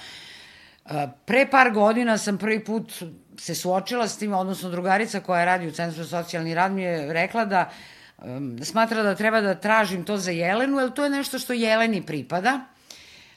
Pre 1.26 1.48
par 1.52 1.72
godina 1.72 2.18
sam 2.18 2.38
prvi 2.38 2.64
put 2.66 3.04
se 3.38 3.56
suočila 3.56 4.08
s 4.08 4.18
tim, 4.18 4.34
odnosno 4.34 4.70
drugarica 4.70 5.20
koja 5.20 5.46
radi 5.46 5.68
u 5.68 5.72
Centru 5.72 6.04
za 6.04 6.24
socijalni 6.24 6.54
rad 6.54 6.72
mi 6.72 6.82
je 6.82 7.14
rekla 7.14 7.46
da 7.46 7.70
um, 8.18 8.60
smatra 8.64 9.04
da 9.04 9.16
treba 9.16 9.42
da 9.42 9.56
tražim 9.56 10.04
to 10.04 10.18
za 10.18 10.32
Jelenu, 10.32 10.80
jer 10.80 10.92
to 10.92 11.04
je 11.04 11.10
nešto 11.10 11.40
što 11.40 11.54
Jeleni 11.54 12.06
pripada, 12.06 12.60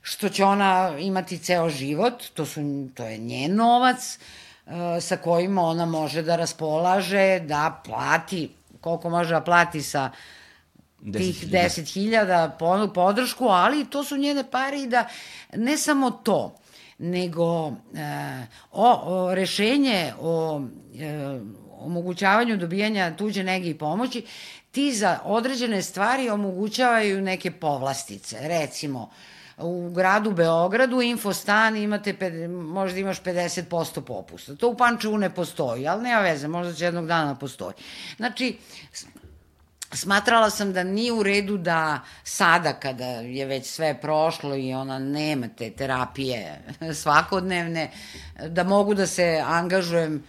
što 0.03 0.29
će 0.29 0.45
ona 0.45 0.99
imati 0.99 1.39
ceo 1.39 1.69
život, 1.69 2.23
to, 2.35 2.47
su, 2.47 2.89
to 2.95 3.05
je 3.05 3.19
njen 3.19 3.57
novac, 3.57 4.19
uh, 4.21 4.27
E, 4.27 4.52
sa 5.01 5.17
kojima 5.17 5.63
ona 5.63 5.87
može 5.87 6.23
da 6.23 6.37
raspolaže, 6.37 7.41
da 7.41 7.81
plati, 7.85 8.51
koliko 8.81 9.11
može 9.11 9.35
da 9.35 9.41
plati 9.41 9.83
sa 9.83 10.11
tih 11.03 11.47
10.000 11.49 12.93
podršku, 12.95 13.45
ali 13.45 13.85
to 13.91 14.05
su 14.05 14.17
njene 14.17 14.51
pare 14.51 14.83
i 14.83 14.87
da 14.87 15.09
ne 15.57 15.77
samo 15.79 16.11
to, 16.11 16.55
nego 16.99 17.69
e, 17.69 17.73
o, 18.73 19.01
o 19.05 19.35
rešenje 19.35 20.13
o 20.21 20.63
e, 20.99 21.41
omogućavanju 21.79 22.57
dobijanja 22.57 23.17
tuđe 23.17 23.43
nege 23.43 23.71
i 23.71 23.79
pomoći, 23.79 24.25
ti 24.71 24.93
za 24.93 25.19
određene 25.25 25.83
stvari 25.83 26.31
omogućavaju 26.31 27.23
neke 27.23 27.51
povlastice. 27.51 28.49
Recimo, 28.49 29.11
u 29.59 29.91
gradu 29.91 30.31
Beogradu, 30.31 31.01
Infostan, 31.01 31.77
imate, 31.77 32.39
možda 32.49 32.99
imaš 32.99 33.23
50% 33.23 34.01
popusta. 34.01 34.57
To 34.57 34.69
u 34.69 34.77
Pančevu 34.77 35.19
ne 35.19 35.35
postoji, 35.35 35.89
ali 35.89 36.03
nema 36.03 36.21
veze, 36.21 36.49
možda 36.49 36.75
će 36.75 36.85
jednog 36.85 37.07
dana 37.07 37.35
postoji. 37.35 37.75
Znači, 38.17 38.59
smatrala 39.93 40.51
sam 40.51 40.73
da 40.73 40.83
nije 40.85 41.13
u 41.13 41.23
redu 41.23 41.57
da 41.57 42.01
sada 42.25 42.73
kada 42.73 43.05
je 43.05 43.47
već 43.47 43.67
sve 43.67 44.01
prošlo 44.01 44.57
i 44.57 44.75
ona 44.75 44.99
nema 44.99 45.49
te 45.49 45.71
terapije 45.71 46.61
svakodnevne, 47.03 47.91
da 48.49 48.65
mogu 48.65 48.95
da 48.95 49.07
se 49.07 49.43
angažujem 49.47 50.25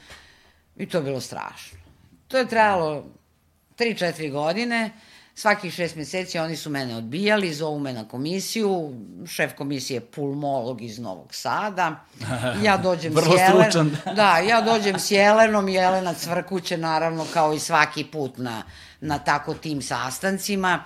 i 0.76 0.90
to 0.90 0.98
je 0.98 1.04
bilo 1.04 1.22
strašno. 1.22 1.78
To 2.28 2.38
je 2.38 2.48
trajalo 2.48 3.06
3-4 3.78 4.32
godine 4.32 4.91
Svakih 5.36 5.74
šest 5.74 5.96
meseci 5.96 6.40
oni 6.40 6.56
su 6.56 6.70
mene 6.70 6.96
odbijali, 6.96 7.54
zovu 7.54 7.80
me 7.80 7.94
na 7.94 8.08
komisiju, 8.08 8.94
šef 9.28 9.56
komisije 9.56 9.96
je 9.96 10.02
pulmolog 10.02 10.82
iz 10.82 11.00
Novog 11.00 11.34
Sada. 11.36 12.06
Ja 12.66 12.78
dođem 12.78 13.14
Vrlo 13.14 13.38
s 13.38 13.40
Jelenom. 13.40 13.98
Da, 14.16 14.38
ja 14.38 14.62
dođem 14.62 15.00
s 15.00 15.12
Jelenom, 15.12 15.70
Jelena 15.70 16.14
Cvrkuće 16.14 16.78
naravno 16.78 17.26
kao 17.34 17.54
i 17.54 17.60
svaki 17.60 18.04
put 18.04 18.38
na, 18.38 18.64
na 19.02 19.20
tako 19.20 19.54
tim 19.54 19.82
sastancima. 19.82 20.84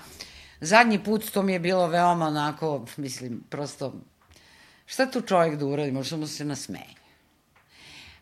Zadnji 0.62 1.04
put 1.04 1.32
to 1.32 1.42
mi 1.42 1.54
je 1.54 1.60
bilo 1.60 1.88
veoma 1.88 2.28
onako, 2.28 2.86
mislim, 2.98 3.44
prosto, 3.50 3.94
šta 4.86 5.12
tu 5.12 5.22
čovjek 5.22 5.56
da 5.56 5.66
uradi, 5.66 5.92
možda 5.92 6.18
mu 6.18 6.28
se 6.28 6.46
nasmeje. 6.46 6.97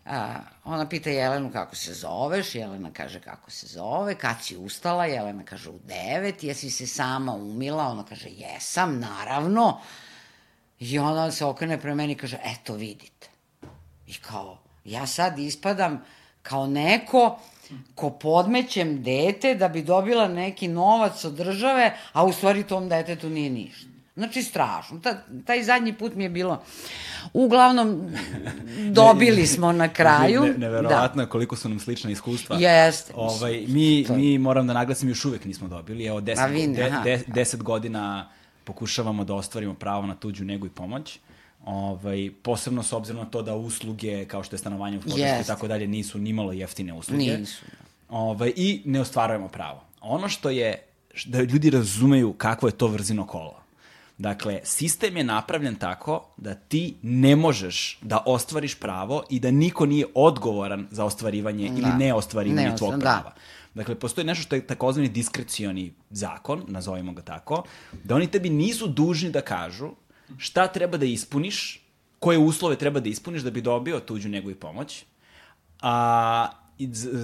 A, 0.05 0.39
ona 0.63 0.89
pita 0.89 1.09
Jelenu 1.09 1.51
kako 1.51 1.75
se 1.75 1.93
zoveš, 1.93 2.55
Jelena 2.55 2.91
kaže 2.93 3.19
kako 3.19 3.51
se 3.51 3.67
zove, 3.67 4.15
kad 4.15 4.35
si 4.41 4.57
ustala, 4.57 5.05
Jelena 5.05 5.43
kaže 5.45 5.69
u 5.69 5.79
devet, 5.83 6.43
jesi 6.43 6.69
se 6.69 6.87
sama 6.87 7.33
umila, 7.33 7.87
ona 7.87 8.05
kaže 8.05 8.29
jesam, 8.29 8.99
naravno. 8.99 9.81
I 10.79 10.99
ona 10.99 11.31
se 11.31 11.45
okrene 11.45 11.81
pre 11.81 11.95
meni 11.95 12.13
i 12.13 12.15
kaže, 12.15 12.37
eto 12.43 12.73
vidite. 12.73 13.27
I 14.07 14.13
kao, 14.13 14.57
ja 14.85 15.07
sad 15.07 15.39
ispadam 15.39 16.03
kao 16.41 16.67
neko 16.67 17.39
ko 17.95 18.09
podmećem 18.09 19.03
dete 19.03 19.55
da 19.55 19.67
bi 19.67 19.83
dobila 19.83 20.27
neki 20.27 20.67
novac 20.67 21.25
od 21.25 21.33
države, 21.33 21.97
a 22.13 22.23
u 22.23 22.33
stvari 22.33 22.63
tom 22.63 22.89
detetu 22.89 23.29
nije 23.29 23.49
ništa. 23.49 23.94
Znači, 24.15 24.43
strašno. 24.43 24.99
Ta, 24.99 25.17
taj 25.45 25.63
zadnji 25.63 25.93
put 25.93 26.15
mi 26.15 26.23
je 26.23 26.29
bilo... 26.29 26.63
Uglavnom, 27.33 28.11
dobili 28.91 29.47
smo 29.47 29.71
na 29.71 29.93
kraju. 29.93 30.41
Ne, 30.41 30.53
neverovatno 30.57 31.21
je 31.21 31.29
koliko 31.29 31.55
su 31.55 31.69
nam 31.69 31.79
slična 31.79 32.11
iskustva. 32.11 32.57
Jeste. 32.57 33.13
Ovaj, 33.15 33.65
mi, 33.67 34.05
mi, 34.09 34.37
moram 34.37 34.67
da 34.67 34.73
naglasim, 34.73 35.09
još 35.09 35.25
uvek 35.25 35.45
nismo 35.45 35.67
dobili. 35.67 36.05
Evo, 36.05 36.21
deset, 36.21 36.51
vi 36.51 36.67
ne, 36.67 36.77
de, 36.77 37.01
de, 37.03 37.23
deset 37.27 37.63
godina 37.63 38.29
pokušavamo 38.63 39.23
da 39.23 39.33
ostvarimo 39.33 39.73
pravo 39.73 40.05
na 40.05 40.15
tuđu 40.15 40.45
negu 40.45 40.65
i 40.65 40.69
pomoć. 40.69 41.19
Ovaj, 41.65 42.31
posebno 42.43 42.83
s 42.83 42.93
obzirom 42.93 43.23
na 43.23 43.29
to 43.29 43.41
da 43.41 43.55
usluge, 43.55 44.25
kao 44.25 44.43
što 44.43 44.55
je 44.55 44.59
stanovanje 44.59 44.97
u 44.97 45.01
podršku 45.01 45.41
i 45.41 45.47
tako 45.47 45.67
dalje, 45.67 45.87
nisu 45.87 46.17
nimalo 46.17 46.51
jeftine 46.51 46.93
usluge. 46.93 47.37
Nisu. 47.37 47.65
Ovaj, 48.09 48.53
I 48.55 48.81
ne 48.85 49.01
ostvarujemo 49.01 49.47
pravo. 49.47 49.83
Ono 50.01 50.29
što 50.29 50.49
je, 50.49 50.83
da 51.25 51.41
ljudi 51.41 51.69
razumeju 51.69 52.33
kakvo 52.33 52.67
je 52.67 52.77
to 52.77 52.87
vrzino 52.87 53.27
kolo. 53.27 53.64
Dakle, 54.17 54.59
sistem 54.63 55.17
je 55.17 55.23
napravljen 55.23 55.75
tako 55.75 56.27
da 56.37 56.53
ti 56.53 56.95
ne 57.01 57.35
možeš 57.35 57.99
da 58.01 58.23
ostvariš 58.25 58.79
pravo 58.79 59.23
i 59.29 59.39
da 59.39 59.51
niko 59.51 59.85
nije 59.85 60.05
odgovoran 60.15 60.87
za 60.91 61.05
ostvarivanje 61.05 61.65
ili 61.65 61.89
neostvarivanje 61.97 62.69
Ne 62.69 62.77
tvog 62.77 62.91
da. 62.91 62.99
prava. 62.99 63.33
Dakle, 63.73 63.95
postoji 63.95 64.25
nešto 64.25 64.43
što 64.43 64.55
je 64.55 64.67
takozvani 64.67 65.09
diskrecioni 65.09 65.93
zakon, 66.09 66.63
nazovimo 66.67 67.13
ga 67.13 67.21
tako, 67.21 67.63
da 68.03 68.15
oni 68.15 68.27
tebi 68.27 68.49
nisu 68.49 68.87
dužni 68.87 69.31
da 69.31 69.41
kažu 69.41 69.89
šta 70.37 70.67
treba 70.67 70.97
da 70.97 71.05
ispuniš, 71.05 71.81
koje 72.19 72.37
uslove 72.37 72.75
treba 72.75 72.99
da 72.99 73.09
ispuniš 73.09 73.41
da 73.41 73.51
bi 73.51 73.61
dobio 73.61 73.99
tuđu 73.99 74.29
njegu 74.29 74.51
i 74.51 74.55
pomoć, 74.55 75.05
a, 75.81 76.47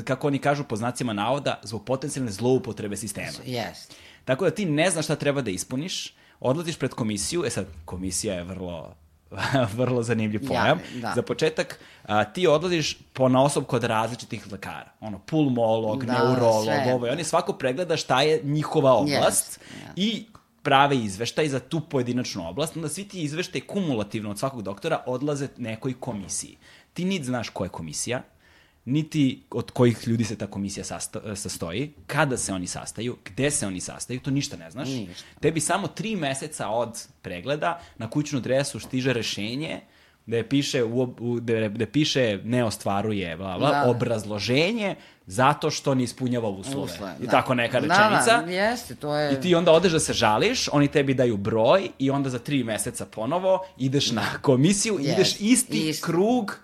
kako 0.03 0.27
oni 0.27 0.39
kažu 0.39 0.63
po 0.63 0.75
znacima 0.75 1.13
navoda, 1.13 1.59
zbog 1.63 1.85
potencijalne 1.85 2.31
zloupotrebe 2.31 2.97
sistema. 2.97 3.37
Jeste. 3.45 3.95
Tako 4.25 4.45
da 4.45 4.51
ti 4.51 4.65
ne 4.65 4.91
znaš 4.91 5.05
šta 5.05 5.15
treba 5.15 5.41
da 5.41 5.51
ispuniš, 5.51 6.13
odlaziš 6.41 6.77
pred 6.77 6.91
komisiju, 6.93 7.45
e 7.45 7.49
sad, 7.49 7.65
komisija 7.85 8.33
je 8.35 8.43
vrlo 8.43 8.95
vrlo 9.77 10.03
zanimljiv 10.03 10.47
pojam. 10.47 10.79
da. 11.01 11.11
Za 11.15 11.21
početak, 11.21 11.79
a, 12.03 12.23
ti 12.23 12.47
odlaziš 12.47 12.97
po 13.13 13.29
na 13.29 13.43
osob 13.43 13.65
kod 13.65 13.83
različitih 13.83 14.51
lekara. 14.51 14.91
Ono, 14.99 15.19
pulmolog, 15.19 16.05
Da, 16.05 16.13
neurolog, 16.13 16.63
sve. 16.63 16.93
ovo. 16.93 17.07
I 17.07 17.09
oni 17.09 17.23
svako 17.23 17.53
pregleda 17.53 17.97
šta 17.97 18.21
je 18.21 18.41
njihova 18.43 18.93
oblast 18.93 19.59
Jest, 19.59 19.59
i 19.95 20.25
prave 20.63 20.97
izveštaj 20.97 21.47
za 21.49 21.59
tu 21.59 21.79
pojedinačnu 21.79 22.49
oblast, 22.49 22.75
onda 22.75 22.89
svi 22.89 23.07
ti 23.07 23.21
izveštaj 23.21 23.61
kumulativno 23.61 24.29
od 24.31 24.39
svakog 24.39 24.61
doktora 24.61 25.03
odlaze 25.05 25.47
nekoj 25.57 25.93
komisiji. 25.99 26.57
Ti 26.93 27.05
niti 27.05 27.25
znaš 27.25 27.49
koja 27.49 27.65
je 27.65 27.69
komisija, 27.69 28.21
niti 28.85 29.43
od 29.51 29.71
kojih 29.71 30.07
ljudi 30.07 30.23
se 30.23 30.35
ta 30.35 30.47
komisija 30.47 30.83
sasta, 30.83 31.35
sastoji, 31.35 31.93
kada 32.07 32.37
se 32.37 32.53
oni 32.53 32.67
sastaju, 32.67 33.17
gde 33.25 33.51
se 33.51 33.67
oni 33.67 33.79
sastaju, 33.81 34.19
to 34.19 34.31
ništa 34.31 34.57
ne 34.57 34.71
znaš. 34.71 34.87
Ništa. 34.87 35.23
Tebi 35.39 35.59
samo 35.59 35.87
tri 35.87 36.15
meseca 36.15 36.67
od 36.67 36.89
pregleda 37.21 37.81
na 37.97 38.09
kućnu 38.09 38.37
adresu 38.39 38.79
stiže 38.79 39.13
rešenje 39.13 39.79
gde 40.25 40.43
piše, 40.43 40.83
u, 40.83 41.01
u, 41.19 41.33
gde, 41.35 41.69
gde 41.69 41.85
piše 41.85 42.39
ne 42.43 42.63
ostvaruje, 42.63 43.37
bla, 43.37 43.57
bla, 43.57 43.69
Da. 43.71 43.89
obrazloženje 43.89 44.95
zato 45.25 45.71
što 45.71 45.95
ne 45.95 46.03
ispunjava 46.03 46.49
uslove. 46.49 46.85
Uslove, 46.85 47.15
I 47.21 47.25
da. 47.25 47.31
tako 47.31 47.53
neka 47.55 47.79
Da, 47.79 47.87
rečenica. 47.87 48.41
da, 48.41 48.51
jeste, 48.51 48.95
to 48.95 49.15
je... 49.15 49.33
I 49.33 49.41
ti 49.41 49.55
onda 49.55 49.71
odeš 49.71 49.91
da 49.91 49.99
se 49.99 50.13
žališ, 50.13 50.67
oni 50.71 50.87
tebi 50.87 51.13
daju 51.13 51.37
broj 51.37 51.89
i 51.99 52.09
onda 52.11 52.29
za 52.29 52.39
tri 52.39 52.63
meseca 52.63 53.05
ponovo 53.05 53.65
ideš 53.77 54.11
na 54.11 54.25
komisiju 54.41 54.99
i 54.99 55.03
Yes. 55.03 55.13
ideš 55.13 55.31
isti 55.31 55.89
Isti. 55.89 56.03
krug. 56.03 56.59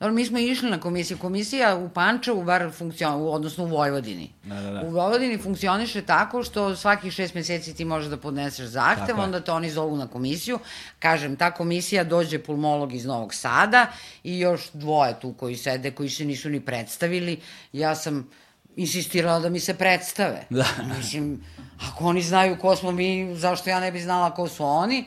Dobro, 0.00 0.14
mi 0.14 0.26
smo 0.26 0.38
išli 0.38 0.70
na 0.70 0.80
komisiju. 0.80 1.18
Komisija 1.18 1.76
u 1.76 1.88
Pančevu, 1.88 2.44
bar 2.44 2.70
funkcion, 2.72 3.14
u- 3.14 3.32
odnosno 3.32 3.64
u 3.64 3.68
Vojvodini. 3.68 4.30
Da, 4.44 4.54
da, 4.54 4.70
da. 4.70 4.80
U 4.80 4.90
Vojvodini 4.90 5.38
funkcioniše 5.38 6.02
tako 6.02 6.42
što 6.42 6.76
svakih 6.76 7.12
šest 7.12 7.34
meseci 7.34 7.74
ti 7.74 7.84
možeš 7.84 8.10
da 8.10 8.16
podneseš 8.16 8.66
zahtev, 8.66 9.06
Tako 9.06 9.20
onda 9.20 9.40
te 9.40 9.52
oni 9.52 9.70
zovu 9.70 9.96
na 9.96 10.06
komisiju. 10.06 10.58
Kažem, 10.98 11.36
ta 11.36 11.50
komisija 11.50 12.04
dođe 12.04 12.38
pulmolog 12.38 12.94
iz 12.94 13.04
Novog 13.04 13.34
Sada 13.34 13.86
i 14.24 14.38
još 14.38 14.70
dvoje 14.72 15.20
tu 15.20 15.32
koji 15.32 15.56
sede, 15.56 15.90
koji 15.90 16.10
se 16.10 16.24
nisu 16.24 16.48
ni 16.48 16.60
predstavili. 16.60 17.40
Ja 17.72 17.94
sam 17.94 18.28
insistirala 18.76 19.40
da 19.40 19.48
mi 19.48 19.60
se 19.60 19.74
predstave. 19.74 20.44
Da. 20.50 20.66
Mislim, 20.98 21.44
ako 21.82 22.04
oni 22.04 22.22
znaju 22.22 22.58
ko 22.58 22.76
smo 22.76 22.92
mi, 22.92 23.34
zašto 23.34 23.70
ja 23.70 23.80
ne 23.80 23.92
bi 23.92 24.00
znala 24.00 24.34
ko 24.34 24.48
su 24.48 24.64
oni? 24.64 25.04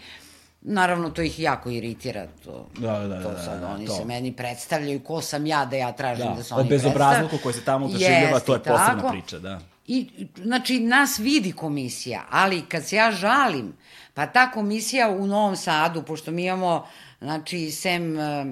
Naravno, 0.61 1.09
to 1.09 1.21
ih 1.21 1.39
jako 1.39 1.69
iritira. 1.69 2.27
To, 2.45 2.67
Da, 2.77 2.99
da, 3.07 3.23
to 3.23 3.31
da, 3.31 3.43
sad, 3.43 3.59
da, 3.61 3.67
oni 3.67 3.85
to. 3.85 3.93
se 3.95 4.05
meni 4.05 4.31
predstavljaju 4.35 4.99
ko 4.99 5.21
sam 5.21 5.45
ja 5.45 5.65
da 5.65 5.75
ja 5.75 5.91
tražim 5.91 6.25
da, 6.25 6.33
Da, 6.33 6.43
se 6.43 6.53
oni 6.53 6.69
bezobrazluku 6.69 7.19
predstave. 7.29 7.43
koji 7.43 7.53
se 7.53 7.65
tamo 7.65 7.87
doživljava, 7.87 8.39
to 8.39 8.53
je 8.53 8.59
posebna 8.59 8.95
tako. 8.95 9.09
priča, 9.09 9.39
da. 9.39 9.59
I, 9.87 10.07
znači, 10.43 10.79
nas 10.79 11.19
vidi 11.19 11.51
komisija, 11.51 12.23
ali 12.29 12.61
kad 12.61 12.85
se 12.85 12.95
ja 12.95 13.11
žalim, 13.11 13.73
pa 14.13 14.25
ta 14.27 14.51
komisija 14.51 15.09
u 15.09 15.27
Novom 15.27 15.55
Sadu, 15.55 16.03
pošto 16.03 16.31
mi 16.31 16.45
imamo, 16.45 16.85
znači, 17.21 17.71
sem, 17.71 18.19
e, 18.19 18.45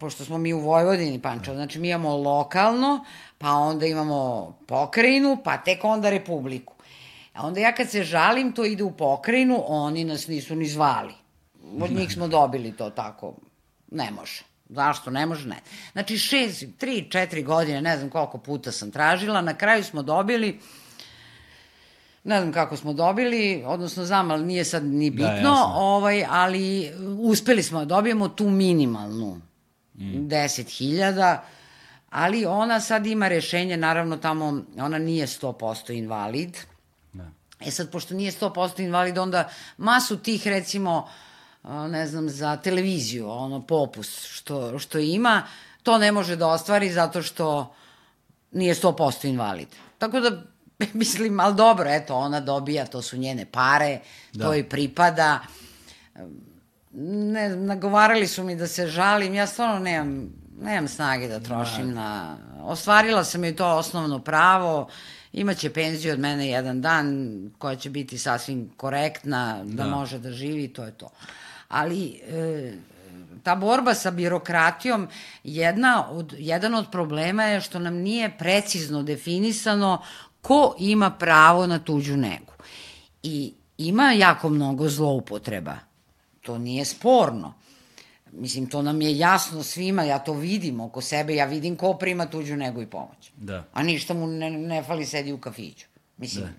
pošto 0.00 0.24
smo 0.24 0.38
mi 0.38 0.52
u 0.52 0.60
Vojvodini, 0.60 1.22
Pančevo, 1.22 1.56
znači 1.56 1.78
mi 1.78 1.88
imamo 1.88 2.16
lokalno, 2.16 3.04
pa 3.38 3.50
onda 3.50 3.86
imamo 3.86 4.52
pokrajinu, 4.66 5.36
pa 5.44 5.56
tek 5.56 5.84
onda 5.84 6.10
republiku. 6.10 6.74
A 7.34 7.46
onda 7.46 7.60
ja 7.60 7.72
kad 7.74 7.90
se 7.90 8.02
žalim, 8.02 8.52
to 8.52 8.64
ide 8.64 8.82
u 8.82 8.90
pokrajinu, 8.90 9.64
oni 9.66 10.04
nas 10.04 10.26
nisu 10.26 10.54
ni 10.56 10.66
zvali. 10.66 11.14
Od 11.80 11.90
njih 11.90 12.12
smo 12.12 12.28
dobili 12.28 12.76
to 12.76 12.90
tako. 12.90 13.34
Ne 13.90 14.10
može. 14.10 14.42
Zašto 14.68 15.10
ne 15.10 15.26
može? 15.26 15.48
Ne. 15.48 15.60
Znači, 15.92 16.18
šest, 16.18 16.64
tri, 16.78 17.06
četiri 17.10 17.42
godine, 17.42 17.82
ne 17.82 17.96
znam 17.96 18.10
koliko 18.10 18.38
puta 18.38 18.72
sam 18.72 18.90
tražila, 18.90 19.40
na 19.40 19.54
kraju 19.54 19.84
smo 19.84 20.02
dobili, 20.02 20.60
ne 22.24 22.40
znam 22.40 22.52
kako 22.52 22.76
smo 22.76 22.92
dobili, 22.92 23.62
odnosno 23.66 24.04
znam, 24.04 24.30
ali 24.30 24.44
nije 24.44 24.64
sad 24.64 24.84
ni 24.84 25.10
bitno, 25.10 25.26
jasno. 25.28 25.72
ovaj, 25.74 26.24
ali 26.28 26.92
uspeli 27.18 27.62
smo 27.62 27.78
da 27.78 27.84
dobijemo 27.84 28.28
tu 28.28 28.48
minimalnu, 28.48 29.40
mm. 29.94 30.02
10.000, 30.02 31.38
ali 32.10 32.46
ona 32.46 32.80
sad 32.80 33.06
ima 33.06 33.28
rešenje, 33.28 33.76
naravno 33.76 34.16
tamo, 34.16 34.62
ona 34.78 34.98
nije 34.98 35.26
100% 35.26 35.98
invalid, 35.98 36.56
Da. 37.12 37.30
E 37.60 37.70
sad, 37.70 37.90
pošto 37.90 38.14
nije 38.14 38.32
100% 38.32 38.84
invalid, 38.84 39.18
onda 39.18 39.48
masu 39.76 40.16
tih, 40.18 40.46
recimo, 40.46 41.08
a, 41.08 41.27
ne 41.68 42.06
znam, 42.06 42.28
za 42.28 42.56
televiziju, 42.56 43.30
ono, 43.30 43.66
popus 43.66 44.26
što, 44.26 44.78
što 44.78 44.98
ima, 44.98 45.42
to 45.82 45.98
ne 45.98 46.12
može 46.12 46.36
da 46.36 46.46
ostvari 46.46 46.92
zato 46.92 47.22
što 47.22 47.74
nije 48.52 48.74
100% 48.74 49.28
invalid. 49.28 49.68
Tako 49.98 50.20
da, 50.20 50.42
mislim, 50.92 51.40
ali 51.40 51.54
dobro, 51.54 51.90
eto, 51.90 52.14
ona 52.14 52.40
dobija, 52.40 52.86
to 52.86 53.02
su 53.02 53.16
njene 53.16 53.46
pare, 53.46 54.00
da. 54.32 54.44
to 54.44 54.54
joj 54.54 54.68
pripada. 54.68 55.38
Ne, 56.92 57.48
nagovarali 57.48 58.26
su 58.26 58.44
mi 58.44 58.56
da 58.56 58.66
se 58.66 58.86
žalim, 58.86 59.34
ja 59.34 59.46
stvarno 59.46 59.78
nemam, 59.78 60.32
nemam 60.60 60.88
snage 60.88 61.28
da 61.28 61.40
trošim 61.40 61.94
na... 61.94 62.36
Ostvarila 62.62 63.24
sam 63.24 63.44
joj 63.44 63.56
to 63.56 63.76
osnovno 63.76 64.18
pravo, 64.18 64.88
imaće 65.32 65.72
penziju 65.72 66.12
od 66.12 66.18
mene 66.18 66.48
jedan 66.48 66.80
dan, 66.80 67.38
koja 67.58 67.76
će 67.76 67.90
biti 67.90 68.18
sasvim 68.18 68.70
korektna, 68.76 69.64
da, 69.64 69.84
da. 69.84 69.90
može 69.90 70.18
da 70.18 70.32
živi, 70.32 70.68
to 70.68 70.84
je 70.84 70.92
to. 70.92 71.10
Ali, 71.68 72.20
e, 72.28 72.72
ta 73.42 73.54
borba 73.54 73.94
sa 73.94 74.10
birokratijom, 74.10 75.08
jedna 75.44 76.10
od, 76.10 76.34
jedan 76.38 76.74
od 76.74 76.90
problema 76.92 77.44
je 77.44 77.60
što 77.60 77.78
nam 77.78 77.94
nije 77.94 78.38
precizno 78.38 79.02
definisano 79.02 80.02
ko 80.40 80.74
ima 80.78 81.10
pravo 81.10 81.66
na 81.66 81.78
tuđu 81.78 82.16
negu. 82.16 82.52
I 83.22 83.52
ima 83.78 84.12
jako 84.12 84.48
mnogo 84.48 84.88
zloupotreba. 84.88 85.76
To 86.40 86.58
nije 86.58 86.84
sporno. 86.84 87.54
Mislim, 88.32 88.66
to 88.66 88.82
nam 88.82 89.02
je 89.02 89.18
jasno 89.18 89.62
svima, 89.62 90.02
ja 90.02 90.18
to 90.18 90.32
vidim 90.32 90.80
oko 90.80 91.00
sebe, 91.00 91.34
ja 91.34 91.44
vidim 91.44 91.76
ko 91.76 91.94
prima 91.94 92.26
tuđu 92.26 92.56
negu 92.56 92.82
i 92.82 92.86
pomoć. 92.86 93.30
Da. 93.36 93.64
A 93.72 93.82
ništa 93.82 94.14
mu 94.14 94.26
ne, 94.26 94.50
ne 94.50 94.82
fali, 94.82 95.06
sedi 95.06 95.32
u 95.32 95.38
kafiću. 95.38 95.86
Mislim, 96.16 96.44
da. 96.44 96.50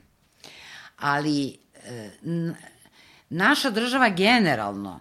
ali 0.97 1.57
e, 1.85 2.09
naša 3.29 3.69
država 3.69 4.09
generalno 4.09 4.99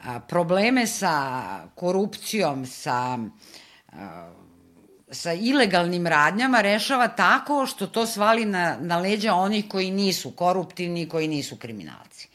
a, 0.00 0.20
probleme 0.20 0.86
sa 0.86 1.68
korupcijom, 1.74 2.66
sa 2.66 3.18
a, 3.92 4.32
sa 5.12 5.32
ilegalnim 5.32 6.06
radnjama 6.06 6.60
rešava 6.60 7.08
tako 7.08 7.66
što 7.66 7.86
to 7.86 8.06
svali 8.06 8.44
na, 8.44 8.76
na 8.80 8.98
leđa 8.98 9.34
onih 9.34 9.64
koji 9.68 9.90
nisu 9.90 10.30
koruptivni, 10.30 11.08
koji 11.08 11.28
nisu 11.28 11.56
kriminalci. 11.56 12.28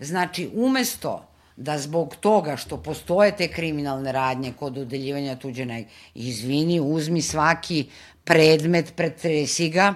Znači, 0.00 0.50
umesto 0.54 1.28
da 1.56 1.78
zbog 1.78 2.16
toga 2.16 2.56
što 2.56 2.82
postoje 2.82 3.36
te 3.36 3.48
kriminalne 3.48 4.12
radnje 4.12 4.52
kod 4.58 4.78
udeljivanja 4.78 5.36
tuđe 5.36 5.84
izvini, 6.14 6.80
uzmi 6.80 7.22
svaki 7.22 7.86
predmet, 8.24 8.96
pretresi 8.96 9.68
ga, 9.68 9.94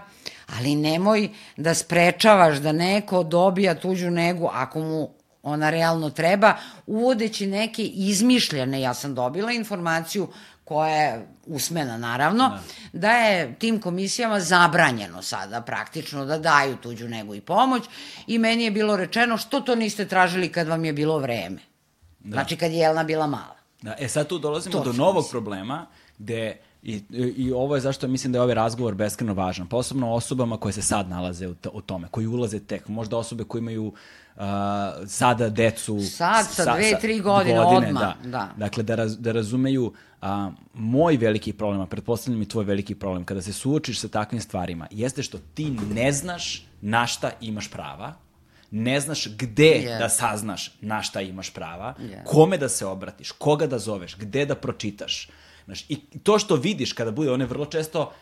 ali 0.56 0.74
nemoj 0.74 1.28
da 1.56 1.74
sprečavaš 1.74 2.58
da 2.58 2.72
neko 2.72 3.22
dobija 3.22 3.74
tuđu 3.74 4.10
negu 4.10 4.50
ako 4.52 4.80
mu 4.80 5.10
ona 5.42 5.70
realno 5.70 6.10
treba, 6.10 6.54
uvodeći 6.86 7.46
neke 7.46 7.82
izmišljene, 7.82 8.80
ja 8.80 8.94
sam 8.94 9.14
dobila 9.14 9.52
informaciju 9.52 10.28
koja 10.64 10.94
je 10.94 11.26
usmena 11.46 11.98
naravno, 11.98 12.48
da. 12.48 12.60
da 12.92 13.12
je 13.12 13.54
tim 13.58 13.80
komisijama 13.80 14.40
zabranjeno 14.40 15.22
sada 15.22 15.60
praktično 15.60 16.24
da 16.24 16.38
daju 16.38 16.76
tuđu 16.76 17.08
negu 17.08 17.34
i 17.34 17.40
pomoć 17.40 17.82
i 18.26 18.38
meni 18.38 18.64
je 18.64 18.70
bilo 18.70 18.96
rečeno 18.96 19.36
što 19.36 19.60
to 19.60 19.74
niste 19.74 20.08
tražili 20.08 20.52
kad 20.52 20.68
vam 20.68 20.84
je 20.84 20.92
bilo 20.92 21.18
vreme. 21.18 21.58
Da. 22.18 22.34
Znači 22.34 22.56
kad 22.56 22.72
je 22.72 22.78
Jelna 22.78 23.04
bila 23.04 23.26
mala. 23.26 23.56
Da, 23.82 23.94
e 23.98 24.08
sad 24.08 24.28
tu 24.28 24.38
dolazimo 24.38 24.78
to 24.78 24.84
do 24.84 24.92
novog 24.92 25.24
mislim. 25.24 25.30
problema 25.30 25.86
gde 26.18 26.56
I, 26.89 27.02
I 27.36 27.52
ovo 27.52 27.74
je 27.74 27.81
zašto 27.81 28.09
mislim 28.09 28.32
da 28.32 28.39
je 28.39 28.43
ovaj 28.43 28.55
razgovor 28.55 28.94
beskreno 28.94 29.35
važan. 29.35 29.66
Posebno 29.66 30.12
osobama 30.12 30.56
koje 30.56 30.73
se 30.73 30.82
sad 30.82 31.09
nalaze 31.09 31.48
u, 31.48 31.55
u 31.73 31.81
tome, 31.81 32.09
koji 32.10 32.27
ulaze 32.27 32.60
tek. 32.60 32.89
Možda 32.89 33.16
osobe 33.16 33.44
koje 33.44 33.60
imaju 33.60 33.86
uh, 33.86 34.43
sada 35.06 35.48
decu... 35.48 36.01
Sad, 36.01 36.47
sa, 36.47 36.65
sa 36.65 36.74
dve, 36.74 36.98
tri 37.01 37.20
godine, 37.20 37.59
godine 37.59 37.89
odmah. 37.89 38.02
Da. 38.02 38.28
da. 38.28 38.48
Dakle, 38.56 38.82
da, 38.82 38.94
raz, 38.94 39.19
da 39.19 39.32
razumeju 39.32 39.93
a, 40.23 40.51
moj 40.74 41.16
veliki 41.16 41.52
problem, 41.52 41.81
a 41.81 41.86
pretpostavljam 41.86 42.43
i 42.43 42.48
tvoj 42.48 42.65
veliki 42.65 42.94
problem, 42.94 43.24
kada 43.24 43.43
se 43.43 43.52
suočiš 43.52 44.01
sa 44.01 44.09
takvim 44.09 44.40
stvarima, 44.40 44.86
jeste 44.90 45.23
što 45.23 45.39
ti 45.55 45.70
ne 45.70 46.12
znaš 46.12 46.66
na 46.81 47.06
šta 47.06 47.31
imaš 47.40 47.70
prava, 47.70 48.15
ne 48.70 49.01
znaš 49.01 49.28
gde 49.36 49.82
yes. 49.85 49.98
da 49.98 50.09
saznaš 50.09 50.73
na 50.81 51.02
šta 51.02 51.20
imaš 51.20 51.51
prava, 51.51 51.94
yes. 51.98 52.24
kome 52.24 52.59
da 52.59 52.69
se 52.69 52.86
obratiš, 52.86 53.32
koga 53.32 53.66
da 53.66 53.78
zoveš, 53.78 54.16
gde 54.16 54.47
da 54.47 54.55
pročitaš. 54.55 55.28
Znaš, 55.68 55.84
I 55.88 55.96
to 56.22 56.38
što 56.38 56.56
vidiš 56.56 56.92
kada 56.92 57.10
bude, 57.10 57.32
one 57.32 57.46
vrlo 57.46 57.66
često 57.66 58.12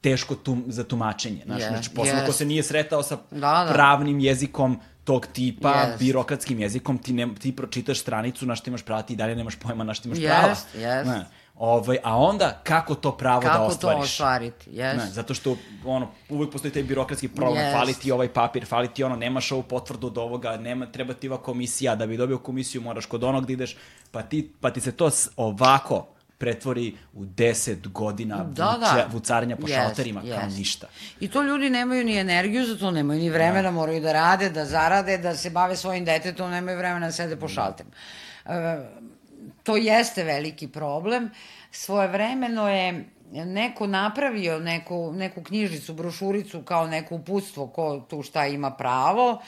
teško 0.00 0.34
tum, 0.34 0.64
za 0.66 0.84
tumačenje. 0.84 1.42
Znaš, 1.44 1.62
yeah, 1.62 1.68
znači, 1.68 1.90
posebno 1.94 2.22
yes. 2.22 2.26
ko 2.26 2.32
se 2.32 2.44
nije 2.44 2.62
sretao 2.62 3.02
sa 3.02 3.16
da, 3.30 3.38
da. 3.40 3.70
pravnim 3.72 4.20
jezikom 4.20 4.80
tog 5.04 5.26
tipa, 5.26 5.68
yes. 5.68 5.98
birokratskim 5.98 6.60
jezikom, 6.60 6.98
ti, 6.98 7.12
ne, 7.12 7.28
ti 7.40 7.56
pročitaš 7.56 8.00
stranicu 8.00 8.46
na 8.46 8.56
što 8.56 8.70
imaš 8.70 8.82
prava, 8.82 9.02
ti 9.02 9.16
dalje 9.16 9.36
nemaš 9.36 9.56
pojma 9.56 9.84
na 9.84 9.94
što 9.94 10.08
imaš 10.08 10.18
yes, 10.18 10.28
prava. 10.28 10.54
Yes. 10.74 11.04
Ne. 11.04 11.24
Ovaj, 11.54 11.98
a 12.02 12.16
onda, 12.16 12.60
kako 12.64 12.94
to 12.94 13.16
pravo 13.16 13.40
kako 13.40 13.58
da 13.58 13.64
ostvariš? 13.64 13.96
Kako 13.96 14.00
to 14.00 14.04
ostvariti, 14.04 14.70
yes. 14.70 14.96
Ne, 14.96 15.06
zato 15.10 15.34
što, 15.34 15.56
ono, 15.84 16.08
uvek 16.28 16.52
postoji 16.52 16.72
taj 16.72 16.82
birokratski 16.82 17.28
problem, 17.28 17.64
yes. 17.64 17.72
fali 17.72 17.94
ti 17.94 18.12
ovaj 18.12 18.28
papir, 18.28 18.66
fali 18.66 18.88
ti 18.88 19.04
ono, 19.04 19.16
nemaš 19.16 19.52
ovu 19.52 19.62
potvrdu 19.62 20.06
od 20.06 20.18
ovoga, 20.18 20.56
nema, 20.56 20.86
treba 20.86 21.14
ti 21.14 21.28
ova 21.28 21.42
komisija, 21.42 21.94
da 21.96 22.06
bi 22.06 22.16
dobio 22.16 22.38
komisiju 22.38 22.80
moraš 22.82 23.06
kod 23.06 23.24
onog 23.24 23.46
da 23.46 23.52
ideš, 23.52 23.76
pa 24.10 24.22
ti, 24.22 24.52
pa 24.60 24.70
ti 24.70 24.80
se 24.80 24.92
to 24.92 25.10
ovako 25.36 26.06
pretvori 26.42 26.94
u 27.14 27.24
10 27.24 27.88
godina 27.88 28.44
da, 28.44 28.76
da. 28.80 29.06
vucaranja 29.12 29.56
po 29.56 29.66
yes, 29.66 29.74
šalterima 29.74 30.22
yes. 30.22 30.34
kao 30.34 30.48
ništa. 30.48 30.86
I 31.20 31.28
to 31.28 31.42
ljudi 31.42 31.70
nemaju 31.70 32.04
ni 32.04 32.16
energiju 32.18 32.64
za 32.66 32.78
to, 32.78 32.90
nemaju 32.90 33.20
ni 33.20 33.30
vremena, 33.30 33.62
da. 33.62 33.70
moraju 33.70 34.00
da 34.00 34.12
rade, 34.12 34.50
da 34.50 34.64
zarade, 34.64 35.18
da 35.18 35.36
se 35.36 35.50
bave 35.50 35.76
svojim 35.76 36.04
detetom, 36.04 36.50
nemaju 36.50 36.78
vremena 36.78 37.06
da 37.06 37.12
sede 37.12 37.36
po 37.36 37.46
da. 37.46 37.52
šalterima. 37.52 37.94
E, 38.46 38.82
to 39.62 39.76
jeste 39.76 40.24
veliki 40.24 40.68
problem. 40.68 41.30
Svoje 41.70 42.08
vremeno 42.08 42.68
je 42.68 43.04
neko 43.32 43.86
napravio 43.86 44.58
neku, 44.58 45.12
neku 45.12 45.42
knjižicu, 45.42 45.94
brošuricu 45.94 46.62
kao 46.62 46.86
neko 46.86 47.14
uputstvo 47.14 47.66
ko 47.66 48.00
tu 48.10 48.22
šta 48.22 48.46
ima 48.46 48.70
pravo 48.70 49.42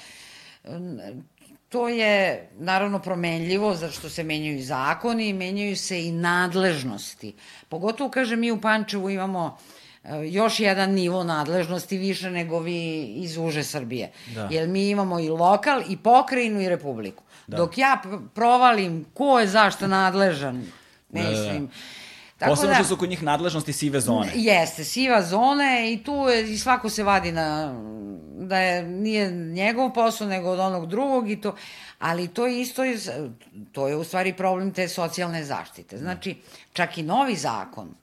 To 1.74 1.88
je 1.88 2.48
naravno 2.58 2.98
promenljivo, 2.98 3.74
zato 3.74 3.92
što 3.92 4.08
se 4.08 4.22
menjaju 4.22 4.62
zakoni, 4.62 5.32
menjaju 5.32 5.76
se 5.76 6.04
i 6.06 6.12
nadležnosti. 6.12 7.34
Pogotovo, 7.68 8.10
kažem, 8.10 8.40
mi 8.40 8.50
u 8.50 8.60
Pančevu 8.60 9.10
imamo 9.10 9.58
e, 10.04 10.08
još 10.28 10.60
jedan 10.60 10.90
nivo 10.90 11.24
nadležnosti 11.24 11.98
više 11.98 12.30
nego 12.30 12.58
vi 12.58 13.02
iz 13.02 13.36
uže 13.36 13.64
Srbije. 13.64 14.12
Da. 14.34 14.48
Jer 14.50 14.68
mi 14.68 14.88
imamo 14.90 15.20
i 15.20 15.28
lokal, 15.28 15.82
i 15.88 15.96
pokrajinu, 15.96 16.60
i 16.60 16.68
republiku. 16.68 17.24
Da. 17.46 17.56
Dok 17.56 17.78
ja 17.78 18.02
provalim 18.34 19.04
ko 19.14 19.40
je 19.40 19.46
zašto 19.46 19.86
nadležan, 19.86 20.66
mislim... 21.10 21.66
Da, 21.66 21.72
da 21.72 22.03
Tako 22.44 22.54
Posebno 22.54 22.70
da, 22.70 22.74
što 22.74 22.88
su 22.88 22.96
kod 22.96 23.08
njih 23.08 23.22
nadležnosti 23.22 23.72
sive 23.72 24.00
zone. 24.00 24.32
Jeste, 24.34 24.84
siva 24.84 25.22
zone 25.22 25.92
i 25.92 26.04
tu 26.04 26.12
je, 26.14 26.52
i 26.52 26.58
svako 26.58 26.90
se 26.90 27.02
vadi 27.02 27.32
na, 27.32 27.74
da 28.36 28.58
je, 28.58 28.82
nije 28.82 29.30
njegov 29.30 29.92
posao 29.92 30.26
nego 30.26 30.50
od 30.50 30.60
onog 30.60 30.86
drugog 30.86 31.30
i 31.30 31.40
to, 31.40 31.54
ali 31.98 32.28
to 32.28 32.46
je 32.46 32.60
isto, 32.60 32.82
to 33.72 33.88
je 33.88 33.96
u 33.96 34.04
stvari 34.04 34.32
problem 34.32 34.72
te 34.72 34.88
socijalne 34.88 35.44
zaštite. 35.44 35.98
Znači, 35.98 36.36
čak 36.72 36.98
i 36.98 37.02
novi 37.02 37.36
zakon, 37.36 37.94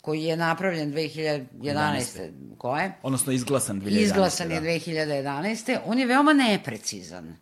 koji 0.00 0.24
je 0.24 0.36
napravljen 0.36 0.92
2011. 0.92 1.44
11. 1.60 2.30
Ko 2.58 2.76
je? 2.76 2.92
Odnosno 3.02 3.32
izglasan 3.32 3.80
2011. 3.80 4.02
Izglasan 4.02 4.50
je 4.50 4.60
da. 4.60 4.66
2011. 4.66 5.78
On 5.86 5.98
je 5.98 6.06
veoma 6.06 6.32
neprecizan. 6.32 7.36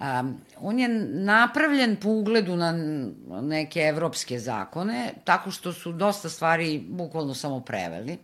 Um, 0.00 0.40
on 0.60 0.78
je 0.78 0.88
napravljen 1.08 1.96
po 1.96 2.08
ugledu 2.08 2.56
na 2.56 2.72
neke 3.42 3.80
evropske 3.80 4.38
zakone, 4.38 5.12
tako 5.24 5.50
što 5.50 5.72
su 5.72 5.92
dosta 5.92 6.28
stvari 6.28 6.84
bukvalno 6.88 7.34
samo 7.34 7.60
preveli, 7.60 8.18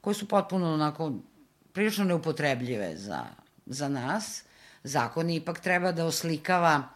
koje 0.00 0.14
su 0.14 0.28
potpuno 0.28 0.74
onako 0.74 1.12
prilično 1.72 2.04
neupotrebljive 2.04 2.96
za, 2.96 3.24
za 3.66 3.88
nas. 3.88 4.44
Zakon 4.84 5.30
ipak 5.30 5.60
treba 5.60 5.92
da 5.92 6.06
oslikava 6.06 6.88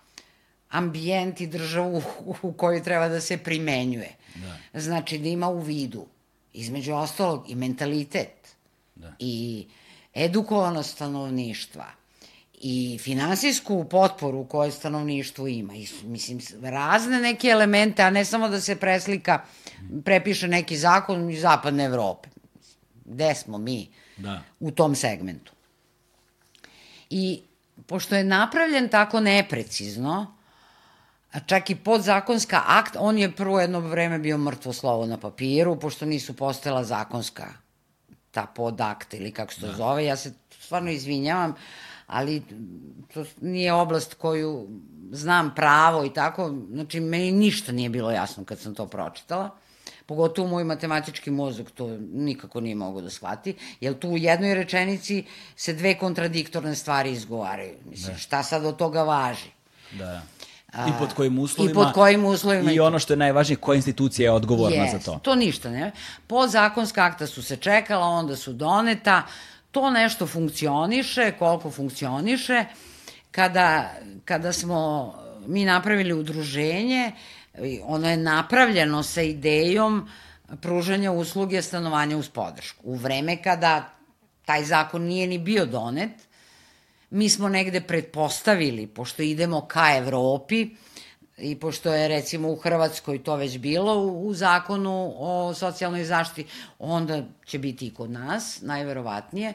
ambijent 0.69 1.41
i 1.41 1.47
državu 1.47 2.03
u, 2.43 2.53
kojoj 2.53 2.83
treba 2.83 3.09
da 3.09 3.21
se 3.21 3.39
primenjuje. 3.39 4.11
Da. 4.35 4.81
Znači 4.81 5.19
da 5.19 5.29
ima 5.29 5.49
u 5.49 5.61
vidu, 5.61 6.07
između 6.53 6.95
ostalog, 6.95 7.51
i 7.51 7.55
mentalitet, 7.55 8.57
da. 8.95 9.15
i 9.19 9.67
edukovanost 10.15 10.95
stanovništva, 10.95 11.87
i 12.69 12.99
finansijsku 12.99 13.85
potporu 13.85 14.45
koje 14.45 14.71
stanovništvo 14.71 15.47
ima. 15.47 15.75
I, 15.75 15.89
mislim, 16.05 16.41
razne 16.63 17.21
neke 17.21 17.49
elemente, 17.49 18.03
a 18.03 18.11
ne 18.11 18.25
samo 18.25 18.49
da 18.49 18.61
se 18.61 18.77
preslika, 18.77 19.45
prepiše 20.05 20.49
neki 20.49 20.77
zakon 20.77 21.31
iz 21.31 21.41
zapadne 21.41 21.85
Evrope. 21.85 22.29
Gde 23.05 23.35
smo 23.35 23.59
mi 23.59 23.89
da. 24.17 24.43
u 24.61 24.71
tom 24.71 24.95
segmentu? 24.95 25.53
I 27.11 27.41
pošto 27.87 28.17
je 28.17 28.25
napravljen 28.25 28.89
tako 28.89 29.21
neprecizno, 29.21 30.35
a 31.33 31.41
čak 31.41 31.71
i 31.71 31.75
podzakonska 31.75 32.63
akt, 32.67 32.97
on 32.99 33.19
je 33.19 33.33
prvo 33.33 33.61
jedno 33.61 33.81
vreme 33.81 34.19
bio 34.19 34.39
mrtvo 34.39 34.73
slovo 34.73 35.07
na 35.07 35.19
papiru, 35.19 35.81
pošto 35.81 36.07
nisu 36.07 36.37
postala 36.37 36.85
zakonska 36.85 37.53
ta 38.31 38.47
podakt 38.47 39.15
ili 39.15 39.33
kako 39.33 39.53
se 39.53 39.61
to 39.61 39.67
da. 39.67 39.73
zove. 39.73 40.05
Ja 40.05 40.17
se 40.17 40.33
stvarno 40.61 40.91
izvinjavam, 40.91 41.55
ali 42.07 42.43
to 43.15 43.25
nije 43.41 43.73
oblast 43.73 44.15
koju 44.15 44.69
znam 45.11 45.55
pravo 45.55 46.05
i 46.05 46.15
tako, 46.15 46.55
znači 46.71 47.01
meni 47.01 47.33
ništa 47.33 47.73
nije 47.73 47.89
bilo 47.89 48.11
jasno 48.11 48.45
kad 48.45 48.59
sam 48.59 48.75
to 48.75 48.87
pročitala. 48.87 49.51
Pogotovo 50.07 50.49
moj 50.49 50.65
matematički 50.65 51.31
mozak 51.31 51.71
to 51.71 51.99
nikako 52.13 52.61
nije 52.61 52.75
mogo 52.75 53.01
da 53.01 53.11
shvati, 53.11 53.55
jer 53.81 53.99
tu 53.99 54.09
u 54.09 54.19
jednoj 54.19 54.55
rečenici 54.55 55.25
se 55.57 55.73
dve 55.73 55.99
kontradiktorne 55.99 56.75
stvari 56.75 57.13
izgovaraju. 57.13 57.75
Mislim, 57.91 58.15
da. 58.15 58.19
šta 58.19 58.43
sad 58.43 58.65
od 58.65 58.77
toga 58.77 59.03
važi? 59.03 59.51
Da. 59.93 60.23
I 60.89 60.91
pod 60.99 61.15
kojim 61.15 61.39
uslovima. 61.39 61.71
I 61.71 61.75
pod 61.75 61.93
kojim 61.93 62.25
uslovima. 62.25 62.73
I 62.73 62.81
ono 62.81 62.99
što 62.99 63.13
je 63.13 63.17
najvažnije, 63.17 63.57
koja 63.57 63.77
institucija 63.77 64.27
je 64.27 64.33
odgovorna 64.33 64.77
yes, 64.77 64.93
za 64.93 64.99
to. 64.99 65.19
To 65.23 65.35
ništa, 65.35 65.71
ne? 65.71 65.93
Podzakonska 66.27 67.05
akta 67.05 67.27
su 67.27 67.43
se 67.43 67.57
čekala, 67.57 68.07
onda 68.07 68.37
su 68.37 68.53
doneta, 68.53 69.23
to 69.77 69.91
nešto 69.91 70.27
funkcioniše, 70.27 71.33
koliko 71.39 71.71
funkcioniše, 71.71 72.65
kada, 73.31 73.93
kada 74.25 74.53
smo 74.53 75.13
mi 75.47 75.65
napravili 75.65 76.13
udruženje, 76.13 77.13
ono 77.85 78.09
je 78.09 78.17
napravljeno 78.17 79.03
sa 79.03 79.23
idejom 79.23 80.09
pružanja 80.61 81.13
usluge 81.13 81.63
stanovanja 81.63 82.17
uz 82.17 82.29
podršku. 82.29 82.83
U 82.85 82.95
vreme 82.95 83.37
kada 83.43 83.93
taj 84.45 84.65
zakon 84.65 85.03
nije 85.03 85.27
ni 85.27 85.39
bio 85.39 85.67
donet, 85.67 86.25
mi 87.11 87.29
smo 87.29 87.49
negde 87.49 87.81
pretpostavili, 87.81 88.87
pošto 88.87 89.23
idemo 89.23 89.61
ka 89.69 89.97
Evropi, 89.97 90.71
i 91.39 91.59
pošto 91.61 91.95
je 91.95 92.09
recimo 92.09 92.49
u 92.49 92.57
Hrvatskoj 92.57 93.23
to 93.23 93.37
već 93.37 93.59
bilo 93.59 93.95
u, 93.99 94.27
u 94.27 94.35
zakonu 94.35 95.15
o 95.17 95.55
socijalnoj 95.55 96.05
zaštiti, 96.05 96.51
onda 96.79 97.23
će 97.45 97.59
biti 97.59 97.87
i 97.87 97.95
kod 97.95 98.11
nas, 98.11 98.59
najverovatnije. 98.63 99.55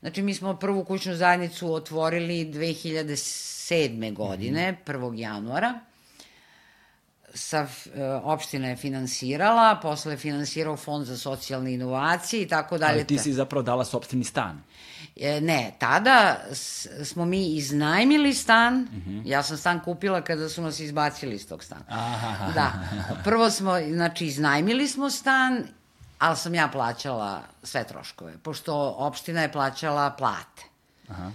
Znači, 0.00 0.22
mi 0.22 0.34
smo 0.34 0.56
prvu 0.56 0.84
kućnu 0.84 1.14
zajednicu 1.14 1.74
otvorili 1.74 2.44
2007. 2.44 4.14
godine, 4.14 4.78
1. 4.86 5.18
januara. 5.18 5.80
Sa, 7.34 7.66
e, 7.94 8.04
opština 8.22 8.68
je 8.68 8.76
finansirala, 8.76 9.78
posle 9.82 10.12
je 10.12 10.16
finansirao 10.16 10.76
Fond 10.76 11.06
za 11.06 11.16
socijalne 11.16 11.74
inovacije 11.74 12.42
i 12.42 12.48
tako 12.48 12.78
dalje. 12.78 12.92
Ali 12.92 13.06
ti 13.06 13.18
si 13.18 13.32
zapravo 13.32 13.62
dala 13.62 13.84
sobstveni 13.84 14.24
stan. 14.24 14.62
E, 15.16 15.40
ne, 15.40 15.74
tada 15.78 16.40
smo 17.04 17.24
mi 17.24 17.54
iznajmili 17.54 18.34
stan, 18.34 18.80
mhm. 18.80 19.10
-huh. 19.10 19.22
ja 19.24 19.42
sam 19.42 19.56
stan 19.56 19.80
kupila 19.80 20.20
kada 20.20 20.48
su 20.48 20.62
nas 20.62 20.80
izbacili 20.80 21.34
iz 21.34 21.48
tog 21.48 21.64
stana. 21.64 21.84
Aha. 21.88 22.52
Da, 22.52 22.72
prvo 23.24 23.50
smo, 23.50 23.72
znači 23.92 24.26
iznajmili 24.26 24.88
smo 24.88 25.10
stan, 25.10 25.64
ali 26.18 26.36
sam 26.36 26.54
ja 26.54 26.68
plaćala 26.68 27.42
sve 27.62 27.84
troškove, 27.84 28.38
pošto 28.38 28.94
opština 28.98 29.42
je 29.42 29.52
plaćala 29.52 30.10
plate. 30.10 30.62
Aha. 31.08 31.30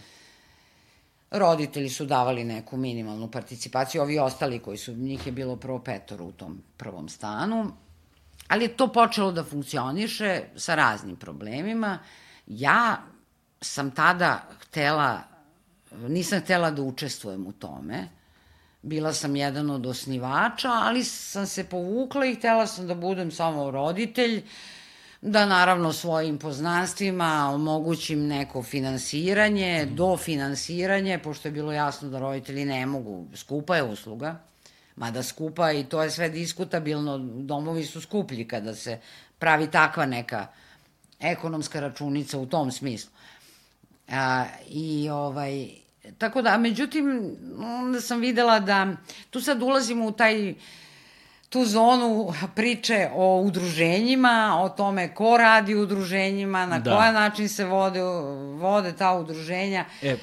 Roditelji 1.31 1.89
su 1.89 2.05
davali 2.05 2.43
neku 2.43 2.77
minimalnu 2.77 3.31
participaciju, 3.31 4.01
ovi 4.01 4.19
ostali 4.19 4.59
koji 4.59 4.77
su, 4.77 4.93
njih 4.93 5.25
je 5.25 5.31
bilo 5.31 5.55
prvo 5.55 5.79
petoro 5.79 6.25
u 6.25 6.31
tom 6.31 6.61
prvom 6.77 7.09
stanu, 7.09 7.71
ali 8.47 8.63
je 8.63 8.77
to 8.77 8.87
počelo 8.87 9.31
da 9.31 9.43
funkcioniše 9.43 10.41
sa 10.55 10.75
raznim 10.75 11.15
problemima. 11.15 11.99
Ja 12.47 13.01
sam 13.61 13.91
tada 13.91 14.43
htela, 14.61 15.21
nisam 15.91 16.41
htela 16.41 16.71
da 16.71 16.81
učestvujem 16.81 17.47
u 17.47 17.51
tome, 17.51 18.07
bila 18.81 19.13
sam 19.13 19.35
jedan 19.35 19.69
od 19.69 19.85
osnivača, 19.85 20.69
ali 20.71 21.03
sam 21.03 21.47
se 21.47 21.63
povukla 21.63 22.25
i 22.25 22.35
htela 22.35 22.67
sam 22.67 22.87
da 22.87 22.95
budem 22.95 23.31
samo 23.31 23.71
roditelj, 23.71 24.43
da 25.21 25.45
naravno 25.45 25.93
svojim 25.93 26.37
poznanstvima 26.37 27.51
omogućim 27.53 28.27
neko 28.27 28.63
finansiranje, 28.63 29.85
mm. 29.85 29.95
dofinansiranje, 29.95 31.19
pošto 31.19 31.47
je 31.47 31.51
bilo 31.51 31.71
jasno 31.71 32.09
da 32.09 32.19
roditelji 32.19 32.65
ne 32.65 32.85
mogu, 32.85 33.25
skupa 33.35 33.75
je 33.75 33.83
usluga, 33.83 34.39
mada 34.95 35.23
skupa 35.23 35.71
i 35.71 35.83
to 35.83 36.03
je 36.03 36.11
sve 36.11 36.29
diskutabilno, 36.29 37.17
domovi 37.17 37.85
su 37.85 38.01
skuplji 38.01 38.47
kada 38.47 38.75
se 38.75 38.99
pravi 39.39 39.71
takva 39.71 40.05
neka 40.05 40.47
ekonomska 41.19 41.79
računica 41.79 42.39
u 42.39 42.45
tom 42.45 42.71
smislu. 42.71 43.11
A, 44.07 44.45
I 44.69 45.09
ovaj, 45.09 45.67
tako 46.17 46.41
da, 46.41 46.57
međutim, 46.57 47.35
onda 47.59 48.01
sam 48.01 48.19
videla 48.19 48.59
da 48.59 48.87
tu 49.29 49.41
sad 49.41 49.61
ulazimo 49.61 50.05
u 50.05 50.11
taj 50.11 50.53
tu 51.49 51.65
zonu 51.65 52.33
priče 52.55 53.09
o 53.13 53.41
udruženjima, 53.41 54.59
o 54.63 54.69
tome 54.69 55.13
ko 55.13 55.37
radi 55.37 55.75
u 55.75 55.81
udruženjima, 55.81 56.65
na 56.65 56.79
da. 56.79 56.95
koja 56.95 57.11
način 57.11 57.49
se 57.49 57.65
vode, 57.65 58.01
vode 58.59 58.93
ta 58.93 59.13
udruženja. 59.13 59.85
E, 60.01 60.07
e 60.09 60.17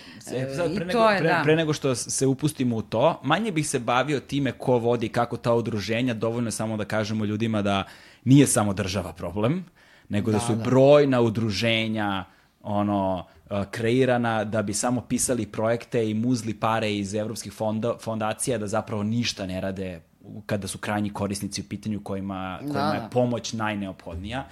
sad, 0.56 0.74
pre, 0.74 0.84
nego, 0.84 1.10
je, 1.10 1.18
pre, 1.18 1.28
da. 1.28 1.40
pre 1.44 1.56
nego 1.56 1.72
što 1.72 1.94
se 1.94 2.26
upustimo 2.26 2.76
u 2.76 2.82
to, 2.82 3.20
manje 3.22 3.52
bih 3.52 3.68
se 3.68 3.78
bavio 3.78 4.20
time 4.20 4.52
ko 4.52 4.78
vodi, 4.78 5.08
kako 5.08 5.36
ta 5.36 5.54
udruženja, 5.54 6.14
dovoljno 6.14 6.48
je 6.48 6.52
samo 6.52 6.76
da 6.76 6.84
kažemo 6.84 7.24
ljudima 7.24 7.62
da 7.62 7.84
nije 8.24 8.46
samo 8.46 8.72
država 8.72 9.12
problem, 9.12 9.64
nego 10.08 10.30
da, 10.30 10.38
da 10.38 10.44
su 10.44 10.54
da. 10.54 10.64
brojna 10.64 11.20
udruženja, 11.20 12.24
ono, 12.64 13.24
kreirana 13.70 14.44
da 14.44 14.62
bi 14.62 14.74
samo 14.74 15.00
pisali 15.00 15.46
projekte 15.46 16.10
i 16.10 16.14
muzli 16.14 16.54
pare 16.54 16.94
iz 16.96 17.14
evropskih 17.14 17.52
fonda, 17.52 17.94
fondacija 18.00 18.58
da 18.58 18.66
zapravo 18.66 19.02
ništa 19.02 19.46
ne 19.46 19.60
rade 19.60 20.00
kada 20.46 20.68
su 20.68 20.78
krajnji 20.78 21.12
korisnici 21.12 21.60
u 21.60 21.64
pitanju 21.68 22.00
kojima, 22.04 22.58
kojima 22.58 22.74
da, 22.74 22.86
da. 22.86 22.94
je 22.94 23.10
pomoć 23.10 23.52
najneophodnija. 23.52 24.46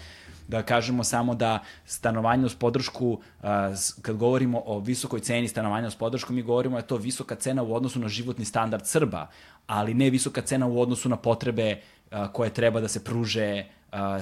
Da 0.48 0.62
kažemo 0.62 1.04
samo 1.04 1.34
da 1.34 1.58
stanovanje 1.86 2.46
uz 2.46 2.54
podršku, 2.54 3.20
kad 4.02 4.16
govorimo 4.16 4.62
o 4.66 4.78
visokoj 4.78 5.20
ceni 5.20 5.48
stanovanja 5.48 5.86
uz 5.86 5.94
podršku, 5.94 6.32
mi 6.32 6.42
govorimo 6.42 6.74
da 6.76 6.78
je 6.78 6.86
to 6.86 6.96
visoka 6.96 7.34
cena 7.34 7.62
u 7.62 7.74
odnosu 7.74 7.98
na 7.98 8.08
životni 8.08 8.44
standard 8.44 8.86
Srba, 8.86 9.26
ali 9.66 9.94
ne 9.94 10.10
visoka 10.10 10.42
cena 10.42 10.66
u 10.66 10.80
odnosu 10.80 11.08
na 11.08 11.16
potrebe 11.16 11.80
koje 12.32 12.50
treba 12.50 12.80
da 12.80 12.88
se 12.88 13.04
pruže 13.04 13.64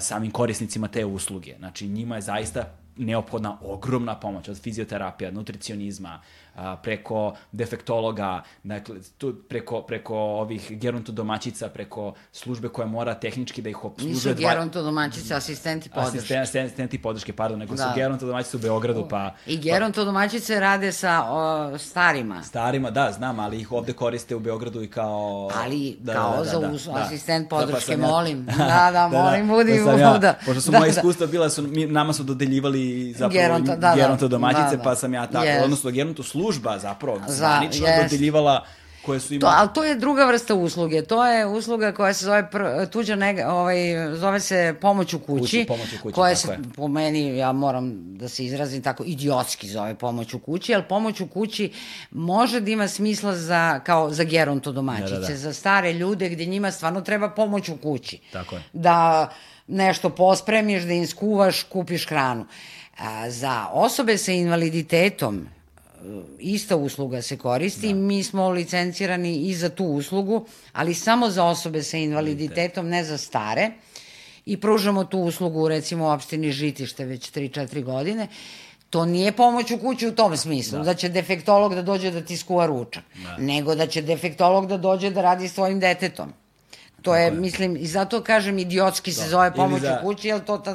samim 0.00 0.30
korisnicima 0.30 0.88
te 0.88 1.04
usluge. 1.04 1.54
Znači, 1.58 1.88
njima 1.88 2.14
je 2.14 2.22
zaista 2.22 2.64
neophodna 3.00 3.58
ogromna 3.62 4.14
pomoć 4.14 4.48
od 4.48 4.58
fizioterapije, 4.58 5.28
od 5.28 5.34
nutricionizma, 5.34 6.20
a, 6.54 6.76
preko 6.76 7.34
defektologa, 7.52 8.42
dakle, 8.62 8.96
tu, 9.18 9.34
preko, 9.48 9.82
preko 9.82 10.16
ovih 10.16 10.78
gerontodomaćica, 10.78 11.68
preko 11.68 12.14
službe 12.32 12.68
koja 12.68 12.86
mora 12.86 13.14
tehnički 13.14 13.62
da 13.62 13.68
ih 13.68 13.84
obslužuje. 13.84 14.34
Nisu 14.34 14.48
gerontodomaćice, 14.48 15.34
asistenti 15.34 15.88
podrške. 15.88 16.18
Asistenti, 16.18 16.58
asistenti 16.60 17.02
podrške, 17.02 17.32
pardon, 17.32 17.58
nego 17.58 17.74
da. 17.74 17.82
su 17.82 17.88
gerontodomaćice 17.94 18.56
u 18.56 18.60
Beogradu, 18.60 19.06
pa... 19.10 19.34
I 19.46 19.56
gerontodomaćice 19.56 20.60
rade 20.60 20.92
sa 20.92 21.24
o, 21.28 21.78
starima. 21.78 22.42
Starima, 22.42 22.90
da, 22.90 23.12
znam, 23.12 23.38
ali 23.38 23.60
ih 23.60 23.72
ovde 23.72 23.92
koriste 23.92 24.36
u 24.36 24.40
Beogradu 24.40 24.82
i 24.82 24.90
kao... 24.90 25.50
Ali, 25.62 25.96
da, 26.00 26.12
kao 26.12 26.30
da, 26.30 26.36
da, 26.36 26.44
za 26.44 26.58
da, 26.58 26.70
uz, 26.70 26.84
da, 26.84 26.92
asistent 26.92 27.48
podrške, 27.48 27.96
da, 27.96 28.02
pa 28.02 28.08
ja, 28.08 28.12
molim. 28.12 28.46
Da, 28.60 28.66
da, 28.66 28.90
da, 28.90 29.08
molim, 29.08 29.48
da, 29.48 29.54
budi 29.54 29.80
pa 29.84 29.92
ja, 29.92 30.18
da. 30.18 30.34
Pošto 30.46 30.60
su 30.60 30.70
da, 30.70 30.78
moje 30.78 30.90
iskustva 30.90 31.26
bila, 31.26 31.50
su, 31.50 31.62
mi, 31.62 31.86
nama 31.86 32.12
su 32.12 32.22
dodeljivali 32.22 33.12
zapravo 33.12 33.32
geronto, 33.32 33.76
da, 33.76 33.94
gerontodomaćice, 33.96 34.70
da, 34.70 34.76
da. 34.76 34.82
pa 34.82 34.94
sam 34.94 35.14
ja 35.14 35.26
tako, 35.26 35.46
yes. 35.46 35.64
odnosno 35.64 35.90
geronto 35.90 36.22
služba 36.40 36.78
zapravo 36.78 37.20
zvanično 37.28 37.86
yes. 37.86 38.02
dodeljivala 38.02 38.64
koje 39.02 39.20
su 39.20 39.34
imali... 39.34 39.40
To, 39.52 39.58
ali 39.58 39.68
to 39.74 39.84
je 39.84 39.94
druga 39.94 40.24
vrsta 40.24 40.54
usluge. 40.54 41.02
To 41.02 41.26
je 41.26 41.46
usluga 41.46 41.92
koja 41.92 42.14
se 42.14 42.24
zove 42.24 42.50
pr, 42.50 42.86
tuđa 42.92 43.16
nega, 43.16 43.48
ovaj, 43.48 43.76
zove 44.16 44.40
se 44.40 44.74
pomoć 44.80 45.14
u 45.14 45.18
kući. 45.18 45.40
kući 45.40 45.64
pomoć 45.68 45.92
u 45.92 46.02
kući, 46.02 46.14
koja 46.14 46.36
se, 46.36 46.52
je. 46.52 46.58
po 46.76 46.88
meni, 46.88 47.36
ja 47.36 47.52
moram 47.52 48.16
da 48.18 48.28
se 48.28 48.44
izrazim 48.44 48.82
tako, 48.82 49.04
idiotski 49.06 49.68
zove 49.68 49.94
pomoć 49.94 50.34
u 50.34 50.38
kući, 50.38 50.74
ali 50.74 50.84
pomoć 50.88 51.20
u 51.20 51.26
kući 51.26 51.72
može 52.10 52.60
da 52.60 52.70
ima 52.70 52.88
smisla 52.88 53.36
za, 53.36 53.80
kao 53.84 54.10
za 54.10 54.24
geronto 54.24 54.72
domaćice, 54.72 55.14
da, 55.14 55.20
da, 55.20 55.28
da. 55.28 55.36
za 55.36 55.52
stare 55.52 55.92
ljude 55.92 56.28
gde 56.28 56.46
njima 56.46 56.70
stvarno 56.70 57.00
treba 57.00 57.30
pomoć 57.30 57.68
u 57.68 57.76
kući. 57.76 58.18
Tako 58.32 58.54
je. 58.54 58.62
Da 58.72 59.30
nešto 59.66 60.10
pospremiš, 60.10 60.82
da 60.82 60.92
im 60.92 61.06
skuvaš, 61.06 61.62
kupiš 61.62 62.06
hranu. 62.06 62.46
A, 62.98 63.30
za 63.30 63.66
osobe 63.72 64.18
sa 64.18 64.32
invaliditetom, 64.32 65.46
ista 66.38 66.76
usluga 66.76 67.22
se 67.22 67.36
koristi, 67.36 67.88
da. 67.88 67.94
mi 67.94 68.22
smo 68.22 68.48
licencirani 68.50 69.36
i 69.36 69.54
za 69.54 69.68
tu 69.68 69.84
uslugu, 69.84 70.46
ali 70.72 70.94
samo 70.94 71.30
za 71.30 71.44
osobe 71.44 71.82
sa 71.82 71.96
invaliditetom, 71.96 72.88
ne 72.88 73.04
za 73.04 73.18
stare. 73.18 73.70
I 74.46 74.56
pružamo 74.60 75.04
tu 75.04 75.18
uslugu 75.18 75.68
recimo 75.68 76.04
u 76.04 76.10
opštini 76.10 76.52
Žitište 76.52 77.04
već 77.04 77.32
3-4 77.32 77.84
godine. 77.84 78.28
To 78.90 79.04
nije 79.04 79.32
pomoć 79.32 79.70
u 79.70 79.78
kući 79.78 80.08
u 80.08 80.14
tom 80.14 80.36
smislu, 80.36 80.78
da. 80.78 80.84
da 80.84 80.94
će 80.94 81.08
defektolog 81.08 81.74
da 81.74 81.82
dođe 81.82 82.10
da 82.10 82.20
ti 82.20 82.36
skuva 82.36 82.66
ručak, 82.66 83.04
da. 83.24 83.36
nego 83.38 83.74
da 83.74 83.86
će 83.86 84.02
defektolog 84.02 84.66
da 84.66 84.76
dođe 84.76 85.10
da 85.10 85.22
radi 85.22 85.48
s 85.48 85.54
tvojim 85.54 85.80
detetom. 85.80 86.32
To 87.02 87.16
je, 87.16 87.30
mislim, 87.30 87.76
i 87.76 87.86
zato 87.86 88.22
kažem, 88.22 88.58
idiotski 88.58 89.12
se 89.12 89.22
da. 89.22 89.28
zove 89.28 89.54
pomoć 89.54 89.82
za... 89.82 89.98
u 90.02 90.06
kući, 90.06 90.28
jer 90.28 90.40
to 90.40 90.58
ta, 90.58 90.74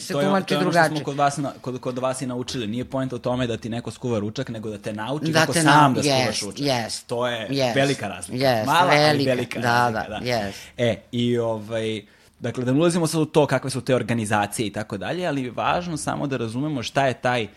se 0.00 0.12
to 0.12 0.22
tumači 0.22 0.54
drugačije. 0.54 0.54
To 0.54 0.54
je 0.54 0.60
ono 0.60 0.72
što 0.72 0.96
smo 0.96 1.04
kod 1.04 1.16
vas, 1.16 1.36
na, 1.36 1.52
kod, 1.60 1.80
kod 1.80 1.98
vas 1.98 2.22
i 2.22 2.26
naučili. 2.26 2.66
Nije 2.66 2.84
point 2.84 3.12
o 3.12 3.18
tome 3.18 3.46
da 3.46 3.56
ti 3.56 3.68
neko 3.68 3.90
skuva 3.90 4.18
ručak, 4.18 4.48
nego 4.48 4.70
da 4.70 4.78
te 4.78 4.92
nauči 4.92 5.32
da 5.32 5.40
kako 5.40 5.52
te 5.52 5.62
sam 5.62 5.94
da 5.94 6.02
skuvaš 6.02 6.40
yes, 6.40 6.44
ručak. 6.46 6.66
Yes, 6.66 7.02
to 7.06 7.26
je 7.26 7.48
yes, 7.50 7.74
velika 7.74 8.08
razlika. 8.08 8.44
Yes, 8.44 8.66
Mala, 8.66 8.90
velika, 8.90 9.10
ali 9.10 9.24
velika 9.24 9.60
da, 9.60 9.90
razlika. 9.90 10.08
Da, 10.08 10.18
da, 10.18 10.26
yes. 10.26 10.52
E, 10.76 10.96
i 11.12 11.38
ovaj... 11.38 12.02
Dakle, 12.40 12.64
da 12.64 12.72
ne 12.72 12.78
ulazimo 12.78 13.06
sad 13.06 13.20
u 13.20 13.24
to 13.24 13.46
kakve 13.46 13.70
su 13.70 13.80
te 13.80 13.94
organizacije 13.94 14.66
i 14.66 14.72
tako 14.72 14.96
dalje, 14.98 15.26
ali 15.26 15.42
je 15.42 15.50
važno 15.50 15.96
samo 15.96 16.26
da 16.26 16.36
razumemo 16.36 16.82
šta 16.82 17.06
je 17.06 17.14
taj 17.14 17.44
uh, 17.44 17.50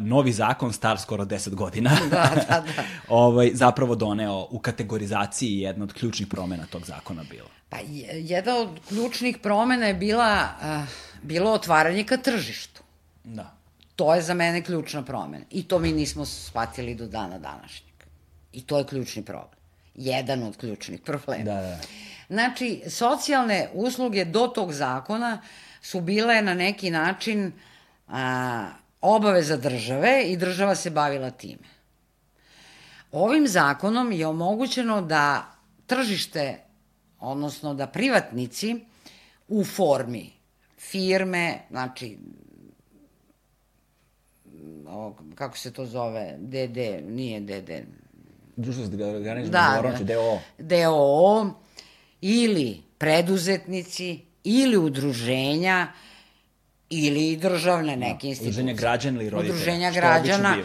novi 0.00 0.32
zakon 0.32 0.72
star 0.72 0.98
skoro 1.00 1.24
10 1.24 1.54
godina 1.54 1.90
da, 2.10 2.30
da, 2.48 2.64
da. 2.76 2.82
ovaj, 3.08 3.50
zapravo 3.54 3.94
doneo 3.94 4.46
u 4.50 4.58
kategorizaciji 4.58 5.58
jedna 5.58 5.84
od 5.84 5.92
ključnih 5.92 6.28
promena 6.28 6.66
tog 6.66 6.84
zakona 6.84 7.24
bilo. 7.30 7.48
Pa 7.68 7.78
jedna 8.12 8.56
od 8.56 8.68
ključnih 8.88 9.38
promena 9.38 9.86
je 9.86 9.94
bila, 9.94 10.48
uh, 10.60 10.88
bilo 11.22 11.52
otvaranje 11.52 12.04
ka 12.04 12.16
tržištu. 12.16 12.82
Da. 13.24 13.54
To 13.96 14.14
je 14.14 14.22
za 14.22 14.34
mene 14.34 14.62
ključna 14.62 15.02
promena. 15.02 15.44
I 15.50 15.62
to 15.62 15.78
mi 15.78 15.92
nismo 15.92 16.24
shvatili 16.24 16.94
do 16.94 17.06
dana 17.06 17.38
današnjeg. 17.38 17.94
I 18.52 18.62
to 18.62 18.78
je 18.78 18.86
ključni 18.86 19.24
problem. 19.24 19.58
Jedan 19.94 20.42
od 20.42 20.56
ključnih 20.56 21.00
problema. 21.00 21.44
Da, 21.44 21.54
da. 21.54 21.78
Znači, 22.28 22.82
socijalne 22.88 23.68
usluge 23.72 24.24
do 24.24 24.46
tog 24.46 24.72
zakona 24.72 25.42
su 25.82 26.00
bile 26.00 26.42
na 26.42 26.54
neki 26.54 26.90
način 26.90 27.52
a, 28.08 28.66
obaveza 29.00 29.56
države 29.56 30.22
i 30.26 30.36
država 30.36 30.74
se 30.74 30.90
bavila 30.90 31.30
time. 31.30 31.68
Ovim 33.12 33.48
zakonom 33.48 34.12
je 34.12 34.26
omogućeno 34.26 35.02
da 35.02 35.52
tržište, 35.86 36.58
odnosno 37.20 37.74
da 37.74 37.86
privatnici 37.86 38.76
u 39.48 39.64
formi 39.64 40.30
firme, 40.78 41.58
znači 41.70 42.18
kako 45.34 45.58
se 45.58 45.72
to 45.72 45.86
zove, 45.86 46.36
DD, 46.38 47.08
nije 47.08 47.40
DD, 47.40 47.70
društvo 48.56 48.84
s 48.84 48.88
ograničenom 48.88 49.50
Da, 49.50 49.82
da. 49.98 50.14
DOO. 50.14 50.38
DOO 50.58 51.50
ili 52.20 52.82
preduzetnici 52.98 54.20
ili 54.44 54.76
udruženja 54.76 55.92
ili 56.90 57.36
državne 57.36 57.96
neke 57.96 58.28
institucije. 58.28 58.50
Udruženja 58.50 58.74
građana 58.74 59.20
ili 59.20 59.30
roditelja, 59.30 59.54
Udruženja 59.54 59.90
građana. 59.90 60.56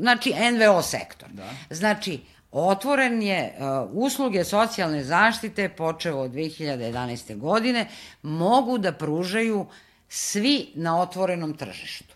Znači, 0.00 0.34
NVO 0.52 0.82
sektor. 0.82 1.28
Da. 1.32 1.50
Znači, 1.70 2.20
otvoren 2.52 3.22
je 3.22 3.54
uh, 3.58 3.90
usluge 3.92 4.44
socijalne 4.44 5.04
zaštite 5.04 5.68
počeo 5.68 6.18
od 6.18 6.30
2011. 6.30 7.36
godine 7.36 7.88
mogu 8.22 8.78
da 8.78 8.92
pružaju 8.92 9.66
svi 10.08 10.68
na 10.74 11.00
otvorenom 11.00 11.54
tržištu. 11.54 12.14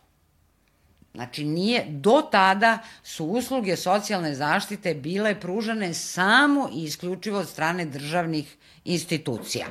Znači, 1.15 1.45
nije, 1.45 1.87
do 1.89 2.23
tada 2.33 2.79
su 3.03 3.25
usluge 3.25 3.77
socijalne 3.77 4.35
zaštite 4.35 4.95
bile 4.95 5.41
pružane 5.41 5.95
samo 5.95 6.69
i 6.75 6.85
isključivo 6.85 7.39
od 7.39 7.49
strane 7.49 7.85
državnih 7.85 8.57
institucija. 8.85 9.67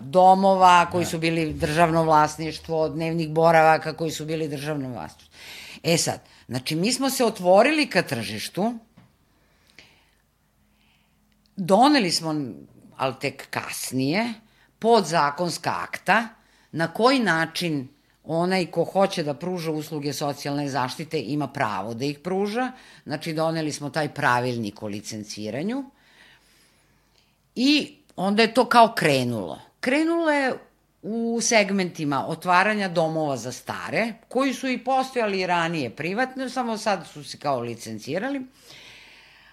Domova 0.00 0.86
koji 0.90 1.04
su 1.04 1.18
bili 1.18 1.52
državno 1.52 2.04
vlasništvo, 2.04 2.88
dnevnih 2.88 3.30
boravaka 3.30 3.92
koji 3.92 4.10
su 4.10 4.24
bili 4.24 4.48
državno 4.48 4.88
vlasništvo. 4.88 5.36
E 5.82 5.96
sad, 5.96 6.20
znači 6.48 6.76
mi 6.76 6.92
smo 6.92 7.10
se 7.10 7.24
otvorili 7.24 7.86
ka 7.86 8.02
tržištu, 8.02 8.74
doneli 11.56 12.10
smo, 12.10 12.34
ali 12.96 13.14
tek 13.20 13.50
kasnije, 13.50 14.34
podzakonska 14.78 15.74
akta 15.82 16.28
na 16.72 16.92
koji 16.92 17.18
način 17.18 17.88
onaj 18.24 18.66
ko 18.66 18.84
hoće 18.84 19.22
da 19.22 19.34
pruža 19.34 19.70
usluge 19.70 20.12
socijalne 20.12 20.68
zaštite 20.68 21.20
ima 21.20 21.48
pravo 21.48 21.94
da 21.94 22.04
ih 22.04 22.18
pruža. 22.18 22.72
Znači, 23.04 23.32
doneli 23.32 23.72
smo 23.72 23.90
taj 23.90 24.14
pravilnik 24.14 24.82
o 24.82 24.86
licenciranju 24.86 25.84
i 27.54 27.99
onda 28.20 28.42
je 28.42 28.54
to 28.54 28.64
kao 28.64 28.92
krenulo. 28.96 29.60
Krenulo 29.80 30.30
je 30.30 30.54
u 31.02 31.38
segmentima 31.42 32.26
otvaranja 32.28 32.88
domova 32.88 33.36
za 33.36 33.52
stare, 33.52 34.12
koji 34.28 34.54
su 34.54 34.68
i 34.68 34.84
postojali 34.84 35.46
ranije 35.46 35.90
privatno, 35.90 36.48
samo 36.48 36.76
sad 36.78 37.06
su 37.06 37.24
se 37.24 37.38
kao 37.38 37.60
licencirali. 37.60 38.42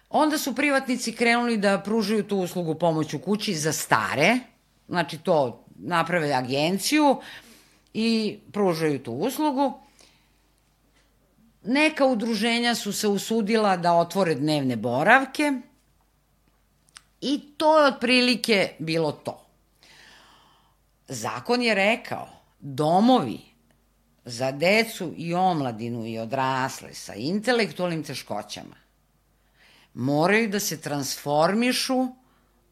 Onda 0.10 0.38
su 0.38 0.56
privatnici 0.56 1.12
krenuli 1.12 1.58
da 1.58 1.80
pružaju 1.80 2.24
tu 2.24 2.38
uslugu 2.38 2.76
pomoć 2.76 3.14
u 3.14 3.20
kući 3.20 3.56
za 3.56 3.74
stare, 3.74 4.40
znači 4.88 5.18
to 5.18 5.66
naprave 5.76 6.34
agenciju 6.34 7.22
i 7.94 8.40
pružaju 8.52 9.04
tu 9.04 9.12
uslugu. 9.12 9.74
Neka 11.64 12.06
udruženja 12.06 12.76
su 12.76 12.94
se 12.94 13.08
usudila 13.08 13.78
da 13.78 13.94
otvore 13.94 14.36
dnevne 14.36 14.76
boravke 14.76 15.62
i 17.22 17.40
to 17.58 17.80
je 17.80 17.88
otprilike 17.88 18.76
bilo 18.80 19.12
to. 19.12 19.46
Zakon 21.08 21.62
je 21.62 21.76
rekao, 21.76 22.28
domovi 22.60 23.40
za 24.26 24.52
decu 24.52 25.14
i 25.18 25.34
omladinu 25.34 26.06
i 26.06 26.20
odrasle 26.20 26.94
sa 26.94 27.14
intelektualnim 27.14 28.04
teškoćama 28.04 28.76
moraju 29.94 30.50
da 30.50 30.60
se 30.60 30.82
transformišu 30.82 32.08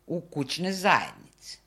u 0.07 0.21
kućne 0.21 0.73
zajednice. 0.73 1.57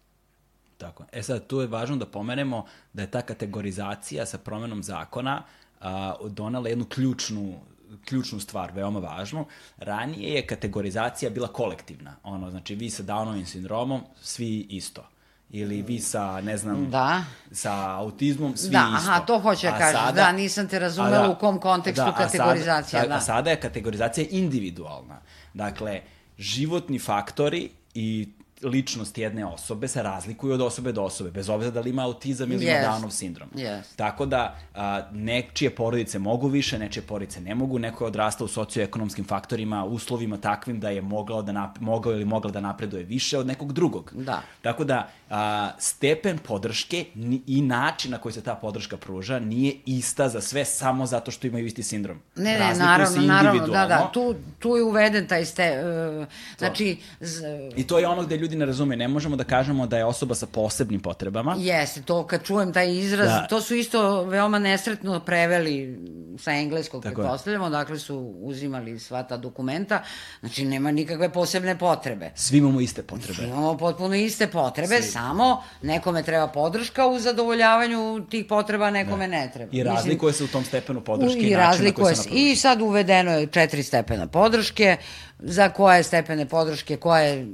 Tako. 0.78 1.04
E 1.12 1.22
sad, 1.22 1.46
tu 1.46 1.60
je 1.60 1.66
važno 1.66 1.96
da 1.96 2.06
pomenemo 2.06 2.66
da 2.92 3.02
je 3.02 3.10
ta 3.10 3.22
kategorizacija 3.22 4.26
sa 4.26 4.38
promenom 4.38 4.82
zakona 4.82 5.42
a, 5.80 6.14
donala 6.28 6.68
jednu 6.68 6.84
ključnu 6.84 7.60
ključnu 7.98 8.40
stvar, 8.40 8.72
veoma 8.72 8.98
važnu. 9.00 9.46
Ranije 9.78 10.34
je 10.34 10.46
kategorizacija 10.46 11.30
bila 11.30 11.48
kolektivna. 11.48 12.16
Ono, 12.22 12.50
znači, 12.50 12.74
vi 12.74 12.90
sa 12.90 13.02
Downovim 13.02 13.44
sindromom, 13.44 14.00
svi 14.22 14.58
isto. 14.60 15.08
Ili 15.50 15.82
vi 15.82 15.98
sa, 16.00 16.40
ne 16.40 16.56
znam, 16.56 16.90
Da. 16.90 17.24
sa 17.52 17.90
autizmom, 17.92 18.56
svi 18.56 18.70
Da, 18.70 18.90
isto. 18.90 19.10
aha, 19.10 19.20
to 19.20 19.38
hoće 19.38 19.66
da 19.66 19.78
kažeš. 19.78 20.00
sada- 20.00 20.12
Da, 20.14 20.32
nisam 20.32 20.68
te 20.68 20.78
razumela 20.78 21.18
da, 21.18 21.28
u 21.28 21.34
kom 21.34 21.58
kontekstu 21.58 22.02
a 22.02 22.04
sada- 22.06 22.16
kategorizacija, 22.18 23.02
a, 23.02 23.06
da. 23.06 23.14
A 23.14 23.20
sada 23.20 23.50
je 23.50 23.60
kategorizacija 23.60 24.26
individualna. 24.30 25.20
Dakle, 25.54 26.00
životni 26.38 26.98
faktori 26.98 27.70
i 27.94 28.28
ličnost 28.62 29.18
jedne 29.18 29.46
osobe 29.46 29.88
se 29.88 30.02
razlikuju 30.02 30.54
od 30.54 30.60
osobe 30.60 30.92
do 30.92 31.02
osobe, 31.02 31.30
bez 31.30 31.48
obzira 31.48 31.70
da 31.70 31.80
li 31.80 31.90
ima 31.90 32.04
autizam 32.04 32.52
ili 32.52 32.64
Jest. 32.64 32.84
ima 32.84 32.94
Downov 32.94 33.10
sindrom. 33.10 33.48
Jest. 33.54 33.96
Tako 33.96 34.26
da 34.26 34.56
a, 34.74 35.02
nečije 35.12 35.70
porodice 35.70 36.18
mogu 36.18 36.48
više, 36.48 36.78
nečije 36.78 37.02
porodice 37.02 37.40
ne 37.40 37.54
mogu, 37.54 37.78
neko 37.78 38.04
je 38.04 38.08
odrastao 38.08 38.44
u 38.44 38.48
socioekonomskim 38.48 39.24
faktorima, 39.24 39.84
uslovima 39.84 40.36
takvim 40.36 40.80
da 40.80 40.88
je 40.88 41.02
mogao, 41.02 41.42
da 41.42 41.52
nap, 41.52 41.80
mogao 41.80 42.12
ili 42.12 42.24
mogla 42.24 42.50
da 42.50 42.60
napreduje 42.60 43.02
više 43.02 43.38
od 43.38 43.46
nekog 43.46 43.72
drugog. 43.72 44.12
Da. 44.16 44.42
Tako 44.62 44.84
da 44.84 45.08
a, 45.30 45.70
stepen 45.78 46.38
podrške 46.38 47.04
i 47.46 47.62
način 47.62 48.10
na 48.10 48.18
koji 48.18 48.32
se 48.32 48.42
ta 48.42 48.54
podrška 48.54 48.96
pruža 48.96 49.38
nije 49.38 49.74
ista 49.86 50.28
za 50.28 50.40
sve 50.40 50.64
samo 50.64 51.06
zato 51.06 51.30
što 51.30 51.46
imaju 51.46 51.66
isti 51.66 51.82
sindrom. 51.82 52.20
Ne, 52.36 52.58
ne, 52.58 52.74
naravno, 52.74 53.22
naravno, 53.22 53.66
da, 53.66 53.86
da, 53.86 54.10
tu, 54.12 54.34
tu 54.58 54.76
je 54.76 54.82
uveden 54.82 55.26
taj 55.28 55.44
ste, 55.44 55.82
uh, 56.20 56.26
znači, 56.58 56.98
z, 57.20 57.42
I 57.76 57.86
to 57.86 57.98
je 57.98 58.08
ono 58.08 58.22
gde 58.22 58.36
ljudi 58.36 58.47
ne 58.56 58.66
razume. 58.66 58.96
Ne 58.96 59.08
možemo 59.08 59.36
da 59.36 59.44
kažemo 59.44 59.86
da 59.86 59.98
je 59.98 60.04
osoba 60.04 60.34
sa 60.34 60.46
posebnim 60.46 61.00
potrebama. 61.00 61.56
jeste, 61.58 62.02
to 62.02 62.26
kad 62.26 62.42
čujem 62.44 62.72
taj 62.72 62.94
izraz, 62.94 63.28
Da. 63.28 63.34
da. 63.34 63.46
to 63.46 63.60
su 63.60 63.74
isto 63.74 64.24
veoma 64.24 64.58
nesretno 64.58 65.20
preveli 65.20 65.98
sa 66.38 66.52
engleskog, 66.52 67.02
Tako 67.02 67.10
je. 67.10 67.24
pretpostavljamo, 67.24 67.70
dakle 67.70 67.98
su 67.98 68.16
uzimali 68.38 68.98
sva 68.98 69.22
ta 69.22 69.36
dokumenta, 69.36 70.02
znači 70.40 70.64
nema 70.64 70.90
nikakve 70.90 71.28
posebne 71.30 71.78
potrebe. 71.78 72.30
Svi 72.34 72.58
imamo 72.58 72.80
iste 72.80 73.02
potrebe. 73.02 73.42
Imamo 73.42 73.76
potpuno 73.76 74.14
iste 74.14 74.46
potrebe, 74.46 75.02
samo 75.02 75.62
nekome 75.82 76.22
treba 76.22 76.46
podrška 76.48 77.06
u 77.06 77.18
zadovoljavanju 77.18 78.26
tih 78.30 78.44
potreba, 78.46 78.90
nekome 78.90 79.28
ne 79.28 79.50
treba. 79.54 79.70
I 79.72 79.82
razlikuje 79.82 80.32
se 80.32 80.44
u 80.44 80.48
tom 80.48 80.64
stepenu 80.64 81.00
podrške 81.00 81.40
i, 81.40 81.48
I 81.48 81.54
način 81.56 81.84
na 81.84 81.92
koji 81.92 82.14
se 82.14 82.22
napravi. 82.22 82.40
I 82.42 82.56
sad 82.56 82.80
uvedeno 82.80 83.30
je 83.32 83.46
četiri 83.46 83.82
stepena 83.82 84.26
podrške, 84.26 84.96
za 85.38 85.68
koje 85.68 86.02
stepene 86.02 86.46
podrške, 86.46 86.96
koje 86.96 87.46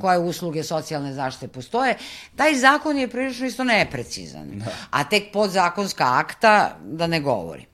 koje 0.00 0.18
usluge 0.18 0.62
socijalne 0.62 1.12
zaštite 1.12 1.48
postoje. 1.48 1.96
Taj 2.36 2.54
zakon 2.54 2.98
je 2.98 3.08
prilično 3.08 3.46
isto 3.46 3.64
neprecizan. 3.64 4.50
Da. 4.54 4.70
A 4.90 5.04
tek 5.04 5.32
podzakonska 5.32 6.04
akta, 6.06 6.76
da 6.84 7.06
ne 7.06 7.20
govorim. 7.20 7.66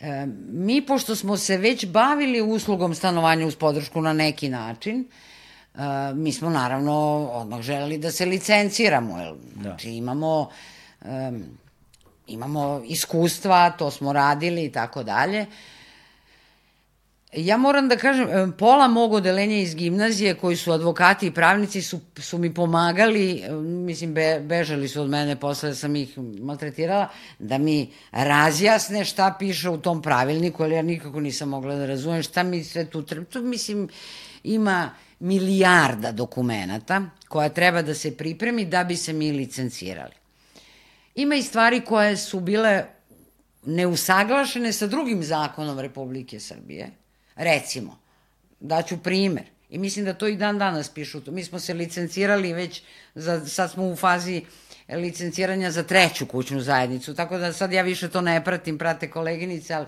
E, 0.00 0.26
mi, 0.50 0.86
pošto 0.86 1.16
smo 1.16 1.36
se 1.36 1.56
već 1.56 1.86
bavili 1.86 2.42
uslugom 2.42 2.94
stanovanja 2.94 3.46
uz 3.46 3.56
podršku 3.56 4.00
na 4.00 4.12
neki 4.12 4.48
način, 4.48 5.08
e, 5.74 5.78
mi 6.14 6.32
smo 6.32 6.50
naravno 6.50 6.92
odmah 7.32 7.60
želeli 7.60 7.98
da 7.98 8.12
se 8.12 8.26
licenciramo. 8.26 9.18
Jer, 9.18 9.34
Da. 9.54 9.62
Znači 9.62 9.90
imamo, 9.90 10.50
e, 11.02 11.32
imamo 12.26 12.82
iskustva, 12.86 13.70
to 13.70 13.90
smo 13.90 14.12
radili 14.12 14.64
i 14.64 14.72
tako 14.72 15.02
dalje. 15.02 15.46
Ja 17.32 17.56
moram 17.56 17.88
da 17.88 17.96
kažem, 17.96 18.28
e, 18.28 18.56
pola 18.58 18.88
mog 18.88 19.12
odelenja 19.12 19.56
iz 19.56 19.74
gimnazije 19.74 20.34
koji 20.34 20.56
su 20.56 20.72
advokati 20.72 21.26
i 21.26 21.34
pravnici 21.34 21.82
su, 21.82 22.00
su 22.16 22.38
mi 22.38 22.54
pomagali, 22.54 23.40
e, 23.40 23.52
mislim, 23.52 24.14
be, 24.14 24.40
bežali 24.40 24.88
su 24.88 25.02
od 25.02 25.10
mene 25.10 25.36
posle 25.36 25.68
da 25.68 25.74
sam 25.74 25.96
ih 25.96 26.18
maltretirala, 26.18 27.08
da 27.38 27.58
mi 27.58 27.92
razjasne 28.12 29.04
šta 29.04 29.36
piše 29.38 29.70
u 29.70 29.78
tom 29.78 30.02
pravilniku, 30.02 30.62
ali 30.62 30.74
ja 30.74 30.82
nikako 30.82 31.20
nisam 31.20 31.48
mogla 31.48 31.74
da 31.74 31.86
razumem 31.86 32.22
šta 32.22 32.42
mi 32.42 32.64
sve 32.64 32.84
tu 32.84 33.02
treba. 33.02 33.26
Tu, 33.26 33.42
mislim, 33.42 33.88
ima 34.44 34.90
milijarda 35.20 36.12
dokumenata 36.12 37.02
koja 37.28 37.48
treba 37.48 37.82
da 37.82 37.94
se 37.94 38.16
pripremi 38.16 38.64
da 38.64 38.84
bi 38.84 38.96
se 38.96 39.12
mi 39.12 39.32
licencirali. 39.32 40.14
Ima 41.14 41.34
i 41.34 41.42
stvari 41.42 41.80
koje 41.80 42.16
su 42.16 42.40
bile 42.40 42.84
neusaglašene 43.66 44.72
sa 44.72 44.86
drugim 44.86 45.22
zakonom 45.22 45.78
Republike 45.78 46.40
Srbije. 46.40 46.90
Recimo, 47.38 47.98
daću 48.60 48.98
primer, 48.98 49.44
i 49.70 49.78
mislim 49.78 50.04
da 50.04 50.14
to 50.14 50.26
i 50.26 50.36
dan 50.36 50.58
danas 50.58 50.88
pišu, 50.88 51.22
mi 51.26 51.44
smo 51.44 51.58
se 51.58 51.74
licencirali 51.74 52.52
već, 52.52 52.82
za, 53.14 53.46
sad 53.46 53.70
smo 53.70 53.84
u 53.84 53.96
fazi 53.96 54.42
licenciranja 54.88 55.70
za 55.70 55.82
treću 55.82 56.26
kućnu 56.26 56.60
zajednicu, 56.60 57.14
tako 57.14 57.38
da 57.38 57.52
sad 57.52 57.72
ja 57.72 57.82
više 57.82 58.08
to 58.08 58.20
ne 58.20 58.44
pratim, 58.44 58.78
prate 58.78 59.10
koleginice, 59.10 59.74
ali 59.74 59.86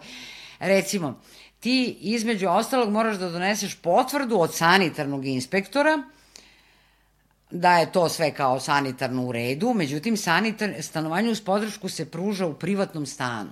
recimo, 0.59 1.20
ti 1.60 1.97
između 2.01 2.48
ostalog 2.48 2.90
moraš 2.90 3.16
da 3.16 3.31
doneseš 3.31 3.74
potvrdu 3.74 4.39
od 4.39 4.55
sanitarnog 4.55 5.27
inspektora, 5.27 6.02
da 7.51 7.78
je 7.78 7.93
to 7.93 8.09
sve 8.09 8.35
kao 8.35 8.60
sanitarno 8.60 9.27
u 9.27 9.32
redu, 9.32 9.74
međutim 9.74 10.16
sanitar, 10.16 10.74
stanovanje 10.81 11.31
uz 11.31 11.40
podršku 11.40 11.89
se 11.89 12.10
pruža 12.10 12.47
u 12.47 12.55
privatnom 12.55 13.06
stanu. 13.06 13.51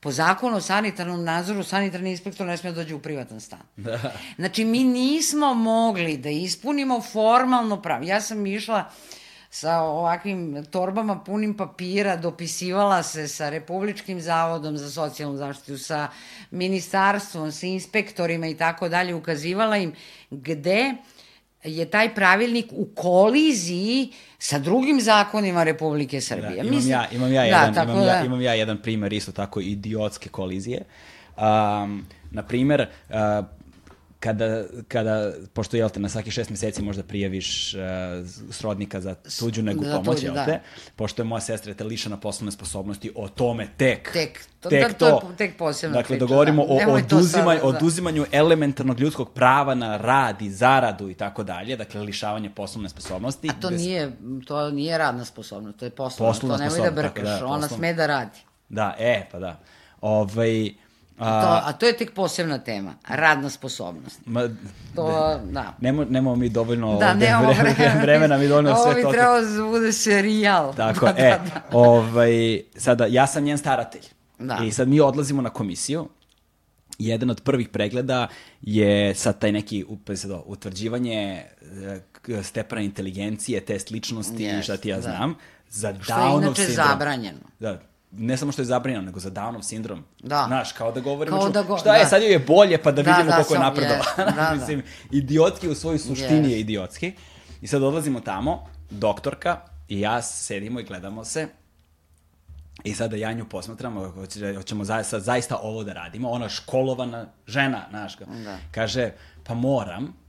Po 0.00 0.10
zakonu 0.10 0.56
o 0.56 0.60
sanitarnom 0.60 1.24
nadzoru 1.24 1.64
sanitarni 1.64 2.10
inspektor 2.10 2.46
ne 2.46 2.56
smije 2.56 2.72
dođe 2.72 2.94
u 2.94 3.00
privatan 3.00 3.40
stan. 3.40 3.60
Da. 3.76 4.12
Znači 4.36 4.64
mi 4.64 4.84
nismo 4.84 5.54
mogli 5.54 6.16
da 6.16 6.28
ispunimo 6.30 7.00
formalno 7.00 7.82
pravo. 7.82 8.04
Ja 8.04 8.20
sam 8.20 8.46
išla 8.46 8.90
sa 9.50 9.80
ovakvim 9.80 10.64
torbama 10.70 11.18
punim 11.20 11.56
papira, 11.56 12.16
dopisivala 12.16 13.02
se 13.02 13.28
sa 13.28 13.48
Republičkim 13.48 14.20
zavodom 14.20 14.76
za 14.76 14.90
socijalnu 14.90 15.36
zaštitu, 15.36 15.78
sa 15.78 16.08
ministarstvom, 16.50 17.52
sa 17.52 17.66
inspektorima 17.66 18.46
i 18.46 18.56
tako 18.56 18.88
dalje, 18.88 19.14
ukazivala 19.14 19.76
im 19.76 19.94
gde 20.30 20.94
je 21.64 21.90
taj 21.90 22.14
pravilnik 22.14 22.66
u 22.72 22.88
koliziji 22.94 24.12
sa 24.38 24.58
drugim 24.58 25.00
zakonima 25.00 25.64
Republike 25.64 26.20
Srbije. 26.20 26.50
Da, 26.50 26.56
imam, 26.56 26.74
Mislim, 26.74 26.92
ja, 26.92 27.08
imam, 27.12 27.32
ja 27.32 27.42
jedan, 27.42 27.74
da, 27.74 27.82
imam, 27.82 27.96
da... 27.96 28.04
ja, 28.04 28.24
imam 28.24 28.40
ja 28.40 28.54
jedan 28.54 28.82
primer 28.82 29.12
isto 29.12 29.32
tako 29.32 29.60
idiotske 29.60 30.28
kolizije. 30.28 30.84
Um, 31.36 32.06
na 32.30 32.42
primer, 32.42 32.86
uh, 33.08 33.16
kada, 34.20 34.64
kada, 34.88 35.32
pošto 35.52 35.76
jel 35.76 35.88
te, 35.88 36.00
na 36.00 36.08
svaki 36.08 36.30
šest 36.30 36.50
meseci 36.50 36.82
možda 36.82 37.02
prijaviš 37.02 37.74
uh, 37.74 37.80
srodnika 38.50 39.00
za 39.00 39.14
tuđu 39.38 39.62
negu 39.62 39.84
za 39.84 39.96
pomoć, 39.96 40.22
jel 40.22 40.34
da. 40.34 40.44
te, 40.44 40.60
pošto 40.96 41.22
je 41.22 41.26
moja 41.26 41.40
sestra 41.40 41.74
te 41.74 41.84
lišana 41.84 42.16
poslovne 42.16 42.52
sposobnosti, 42.52 43.12
o 43.14 43.28
tome 43.28 43.68
tek. 43.76 44.12
Tek, 44.12 44.40
to, 44.60 44.68
tek 44.68 44.82
da, 44.82 44.92
to, 44.92 45.20
to 45.20 45.30
je 45.30 45.36
tek 45.36 45.56
posebna 45.58 45.96
Dakle, 45.96 46.16
priča, 46.16 46.26
dogovorimo 46.26 46.66
da. 46.66 46.72
o 46.72 46.94
oduzimanju, 46.94 47.60
da. 47.60 47.66
oduzimanju 47.66 48.26
elementarnog 48.32 49.00
ljudskog 49.00 49.32
prava 49.32 49.74
na 49.74 49.96
rad 49.96 50.42
i 50.42 50.50
zaradu 50.50 51.10
i 51.10 51.14
tako 51.14 51.42
dalje, 51.42 51.76
dakle, 51.76 52.00
lišavanje 52.00 52.50
poslovne 52.50 52.88
sposobnosti. 52.88 53.48
A 53.48 53.52
to 53.60 53.70
bez... 53.70 53.80
nije, 53.80 54.12
to 54.46 54.70
nije 54.70 54.98
radna 54.98 55.24
sposobnost, 55.24 55.78
to 55.78 55.84
je 55.84 55.90
poslovna, 55.90 56.32
poslovna 56.32 56.56
to 56.56 56.62
nemoj 56.62 56.90
da 56.90 57.02
brkaš, 57.02 57.40
da, 57.40 57.46
ona 57.46 57.68
sme 57.68 57.94
da 57.94 58.06
radi. 58.06 58.38
Da, 58.68 58.94
e, 58.98 59.28
pa 59.32 59.38
da. 59.38 59.60
Ovaj, 60.00 60.70
A, 61.20 61.42
to, 61.42 61.68
a 61.68 61.72
to 61.72 61.86
je 61.86 61.96
tek 61.96 62.14
posebna 62.14 62.58
tema, 62.58 62.94
radna 63.08 63.50
sposobnost. 63.50 64.20
Ma, 64.26 64.48
to, 64.94 65.40
da. 65.50 65.76
Nemo, 65.80 66.04
nemamo 66.04 66.36
mi 66.36 66.48
dovoljno 66.48 66.98
da, 66.98 67.14
nemamo 67.14 67.52
vremena, 67.52 68.00
vremena 68.02 68.38
mi 68.38 68.48
dovoljno 68.48 68.76
sve 68.76 68.92
to. 68.92 69.00
Ovo 69.00 69.10
bi 69.10 69.16
trebao 69.16 69.40
da 69.40 69.64
bude 69.70 69.92
serijal. 69.92 70.74
Tako, 70.74 71.06
da, 71.06 71.14
e, 71.16 71.30
da, 71.30 71.50
da. 71.54 71.78
Ovaj, 71.78 72.62
sada, 72.76 73.06
ja 73.06 73.26
sam 73.26 73.44
njen 73.44 73.58
staratelj. 73.58 74.04
Da. 74.38 74.58
I 74.64 74.72
sad 74.72 74.88
mi 74.88 75.00
odlazimo 75.00 75.42
na 75.42 75.50
komisiju, 75.50 76.08
jedan 76.98 77.30
od 77.30 77.40
prvih 77.40 77.68
pregleda 77.68 78.28
je 78.62 79.14
sad 79.14 79.38
taj 79.38 79.52
neki 79.52 79.84
do, 80.24 80.42
utvrđivanje 80.46 81.42
e, 82.28 82.42
stepena 82.42 82.80
inteligencije, 82.80 83.60
test 83.60 83.90
ličnosti 83.90 84.44
yes, 84.44 84.62
šta 84.62 84.76
ti 84.76 84.88
ja 84.88 84.96
da. 84.96 85.02
znam. 85.02 85.34
Za. 85.68 85.94
Što 86.00 86.12
je 86.12 86.44
inače 86.44 86.64
zabranjeno. 86.64 87.38
Da, 87.58 87.80
ne 88.12 88.36
samo 88.36 88.52
što 88.52 88.62
je 88.62 88.66
zabranjeno, 88.66 89.04
nego 89.04 89.20
za 89.20 89.30
Downov 89.30 89.62
sindrom. 89.62 90.04
Da. 90.22 90.44
Znaš, 90.46 90.72
kao 90.72 90.92
da 90.92 91.00
govorimo, 91.00 91.38
kao 91.38 91.48
da 91.48 91.62
go, 91.62 91.78
šta 91.78 91.92
da. 91.92 91.96
je, 91.96 92.06
sad 92.06 92.22
joj 92.22 92.32
je 92.32 92.38
bolje, 92.38 92.82
pa 92.82 92.92
da, 92.92 93.02
da 93.02 93.10
vidimo 93.10 93.30
da, 93.30 93.36
koliko 93.36 93.54
je 93.54 93.60
napredova. 93.60 94.04
Yes, 94.16 94.34
da, 94.36 94.54
Mislim, 94.54 94.80
da. 94.80 95.16
idiotski 95.16 95.68
u 95.68 95.74
svojoj 95.74 95.98
suštini 95.98 96.48
yes. 96.48 96.50
je 96.50 96.60
idiotski. 96.60 97.12
I 97.60 97.66
sad 97.66 97.82
odlazimo 97.82 98.20
tamo, 98.20 98.66
doktorka 98.90 99.60
i 99.88 100.00
ja 100.00 100.22
sedimo 100.22 100.80
i 100.80 100.84
gledamo 100.84 101.24
se. 101.24 101.48
I 102.84 102.94
sada 102.94 103.16
ja 103.16 103.32
nju 103.32 103.44
posmatramo, 103.48 104.12
hoćemo 104.56 104.84
zaista, 104.84 105.20
zaista 105.20 105.56
ovo 105.62 105.84
da 105.84 105.92
radimo. 105.92 106.30
Ona 106.30 106.48
školovana 106.48 107.26
žena, 107.46 107.86
znaš, 107.90 108.16
da. 108.18 108.58
kaže, 108.70 109.10
pa 109.44 109.54
moram, 109.54 110.19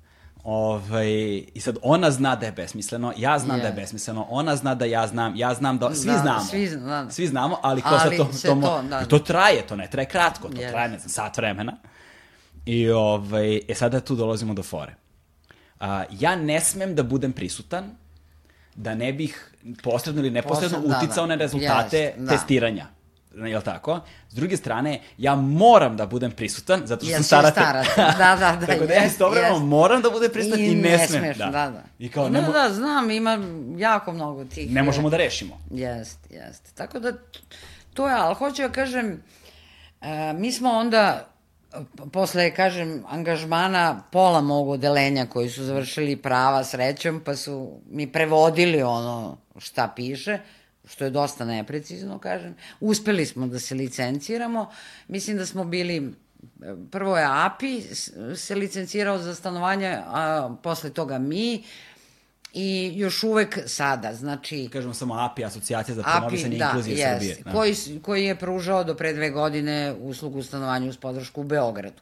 Ovaj, 0.43 1.37
I 1.53 1.59
sad 1.59 1.77
ona 1.81 2.11
zna 2.11 2.35
da 2.35 2.45
je 2.45 2.51
besmisleno, 2.51 3.13
ja 3.17 3.39
znam 3.39 3.57
yeah. 3.57 3.61
da 3.61 3.67
je 3.67 3.73
besmisleno, 3.73 4.27
ona 4.29 4.55
zna 4.55 4.75
da 4.75 4.85
ja 4.85 5.07
znam, 5.07 5.35
ja 5.35 5.53
znam 5.53 5.77
da, 5.77 5.95
svi 5.95 6.11
da, 6.11 6.17
znamo. 6.17 6.43
Svi, 6.43 6.69
da. 6.69 7.09
svi 7.09 7.27
znamo, 7.27 7.57
ali, 7.61 7.81
ko 7.81 7.89
ali 7.91 8.17
sad 8.17 8.27
to, 8.27 8.55
to, 8.55 8.61
to, 8.61 8.81
da. 8.89 9.05
to 9.05 9.19
traje, 9.19 9.67
to 9.67 9.75
ne 9.75 9.89
traje 9.89 10.07
kratko, 10.07 10.49
to 10.49 10.57
yes. 10.57 10.69
traje, 10.71 10.89
ne 10.89 10.99
znam, 10.99 11.09
sat 11.09 11.37
vremena. 11.37 11.77
I 12.65 12.89
ovaj, 12.89 13.61
e 13.67 13.75
sada 13.75 13.99
tu 13.99 14.15
dolazimo 14.15 14.53
do 14.53 14.63
fore. 14.63 14.95
A, 15.79 16.03
ja 16.19 16.35
ne 16.35 16.59
smem 16.61 16.95
da 16.95 17.03
budem 17.03 17.33
prisutan 17.33 17.95
da 18.75 18.95
ne 18.95 19.13
bih 19.13 19.51
posredno 19.83 20.21
ili 20.21 20.31
neposredno 20.31 20.81
Posred, 20.81 20.97
uticao 20.97 21.27
da, 21.27 21.27
da. 21.27 21.35
na 21.35 21.35
rezultate 21.35 22.13
yes, 22.17 22.25
da. 22.25 22.31
testiranja 22.31 22.87
jel 23.35 23.61
tako? 23.61 23.99
S 24.29 24.33
druge 24.33 24.57
strane, 24.57 25.01
ja 25.17 25.35
moram 25.35 25.97
da 25.97 26.05
budem 26.05 26.31
prisutan, 26.31 26.81
zato 26.85 27.05
što 27.05 27.13
sam 27.13 27.23
staratelj. 27.23 27.63
staratelj. 27.63 28.17
Da, 28.17 28.35
da, 28.35 28.55
da. 28.55 28.65
tako 28.73 28.85
da 28.85 28.93
ja 28.93 29.05
istovremeno 29.05 29.59
moram 29.59 30.01
da 30.01 30.09
budem 30.09 30.31
prisutan 30.31 30.59
i, 30.59 30.65
i 30.65 30.75
ne, 30.75 30.89
ne 30.89 31.07
smem. 31.07 31.33
Da. 31.37 31.45
da, 31.45 31.51
da. 31.51 31.83
I 31.99 32.09
kao, 32.09 32.29
da, 32.29 32.41
ne 32.41 32.47
da, 32.51 32.73
znam, 32.73 33.11
ima 33.11 33.39
jako 33.77 34.13
mnogo 34.13 34.45
tih... 34.45 34.71
Ne 34.71 34.83
možemo 34.83 35.09
da 35.09 35.17
rešimo. 35.17 35.61
Jeste, 35.71 36.35
jeste. 36.35 36.71
Tako 36.75 36.99
da, 36.99 37.11
to 37.93 38.07
je, 38.07 38.13
ali 38.13 38.35
hoću 38.35 38.61
ja 38.61 38.67
da 38.67 38.73
kažem, 38.73 39.23
uh, 40.01 40.07
mi 40.35 40.51
smo 40.51 40.71
onda 40.71 41.27
posle, 42.13 42.51
kažem, 42.55 43.03
angažmana 43.09 44.03
pola 44.11 44.41
mog 44.41 44.69
odelenja 44.69 45.25
koji 45.25 45.49
su 45.49 45.63
završili 45.63 46.15
prava 46.15 46.63
srećom, 46.63 47.21
pa 47.25 47.35
su 47.35 47.79
mi 47.89 48.11
prevodili 48.11 48.83
ono 48.83 49.37
šta 49.57 49.93
piše, 49.95 50.39
što 50.91 51.03
je 51.03 51.09
dosta 51.09 51.45
neprecizno, 51.45 52.19
kažem. 52.19 52.55
Uspeli 52.79 53.25
smo 53.25 53.47
da 53.47 53.59
se 53.59 53.75
licenciramo. 53.75 54.69
Mislim 55.07 55.37
da 55.37 55.45
smo 55.45 55.63
bili 55.63 56.13
prvo 56.91 57.17
je 57.17 57.25
API 57.29 57.81
se 58.35 58.55
licencirao 58.55 59.17
za 59.19 59.35
stanovanje, 59.35 59.97
a 60.05 60.55
posle 60.63 60.89
toga 60.89 61.17
mi 61.17 61.63
i 62.53 62.91
još 62.95 63.23
uvek 63.23 63.59
sada, 63.65 64.13
znači... 64.13 64.69
Kažemo 64.73 64.93
samo 64.93 65.13
API, 65.13 65.45
Asocijacija 65.45 65.95
za 65.95 66.03
promovisanje 66.03 66.57
da, 66.57 66.65
inkluzije 66.65 66.97
jest, 66.97 67.13
Srbije. 67.13 67.37
Da, 67.45 67.51
koji, 67.51 67.75
koji 68.01 68.25
je 68.25 68.35
pružao 68.35 68.83
do 68.83 68.95
pre 68.95 69.13
dve 69.13 69.29
godine 69.29 69.95
uslugu 69.99 70.43
stanovanja 70.43 70.89
uz 70.89 70.97
podršku 70.97 71.41
u 71.41 71.43
Beogradu. 71.43 72.01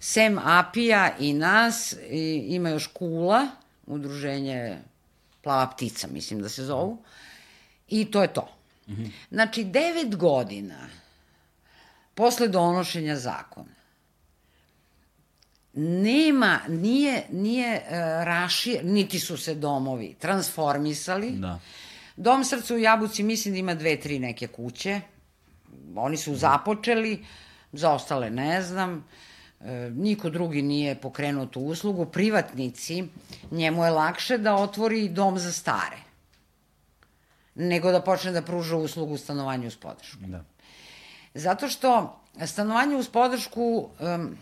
Sem 0.00 0.38
API-a 0.38 1.10
i 1.18 1.32
nas, 1.32 1.94
i, 2.10 2.44
ima 2.48 2.68
još 2.68 2.86
Kula, 2.86 3.46
udruženje 3.86 4.78
Plava 5.42 5.70
ptica, 5.70 6.08
mislim 6.10 6.42
da 6.42 6.48
se 6.48 6.64
zovu, 6.64 6.98
I 7.88 8.04
to 8.04 8.22
je 8.22 8.32
to. 8.32 8.48
Mm 8.88 8.92
-hmm. 8.92 9.10
Znači, 9.30 9.64
devet 9.64 10.16
godina 10.16 10.88
posle 12.14 12.48
donošenja 12.48 13.16
zakona 13.16 13.74
nema, 15.76 16.60
nije, 16.68 17.24
nije 17.30 17.74
uh, 17.76 17.90
rašir, 18.24 18.84
niti 18.84 19.18
su 19.20 19.36
se 19.36 19.54
domovi 19.54 20.14
transformisali. 20.18 21.30
Da. 21.30 21.60
Dom 22.16 22.44
srca 22.44 22.74
u 22.74 22.78
Jabuci 22.78 23.22
mislim 23.22 23.54
da 23.54 23.58
ima 23.58 23.74
dve, 23.74 24.00
tri 24.00 24.18
neke 24.18 24.46
kuće. 24.46 25.00
Oni 25.96 26.16
su 26.16 26.34
započeli, 26.34 27.24
za 27.72 27.92
ostale 27.92 28.30
ne 28.30 28.62
znam. 28.62 29.04
E, 29.60 29.90
niko 29.94 30.30
drugi 30.30 30.62
nije 30.62 30.94
pokrenuo 30.94 31.46
tu 31.46 31.60
uslugu. 31.60 32.06
Privatnici, 32.06 33.04
njemu 33.50 33.84
je 33.84 33.90
lakše 33.90 34.38
da 34.38 34.54
otvori 34.54 35.08
dom 35.08 35.38
za 35.38 35.52
stare 35.52 36.03
nego 37.54 37.92
da 37.92 38.00
počne 38.02 38.32
da 38.32 38.42
pruža 38.42 38.76
uslugu 38.76 39.16
stanovanja 39.16 39.66
uz 39.66 39.76
podršku. 39.76 40.18
Da. 40.26 40.44
Zato 41.34 41.68
što 41.68 42.20
stanovanje 42.46 42.96
uz 42.96 43.08
podršku 43.08 43.88
um, 44.00 44.36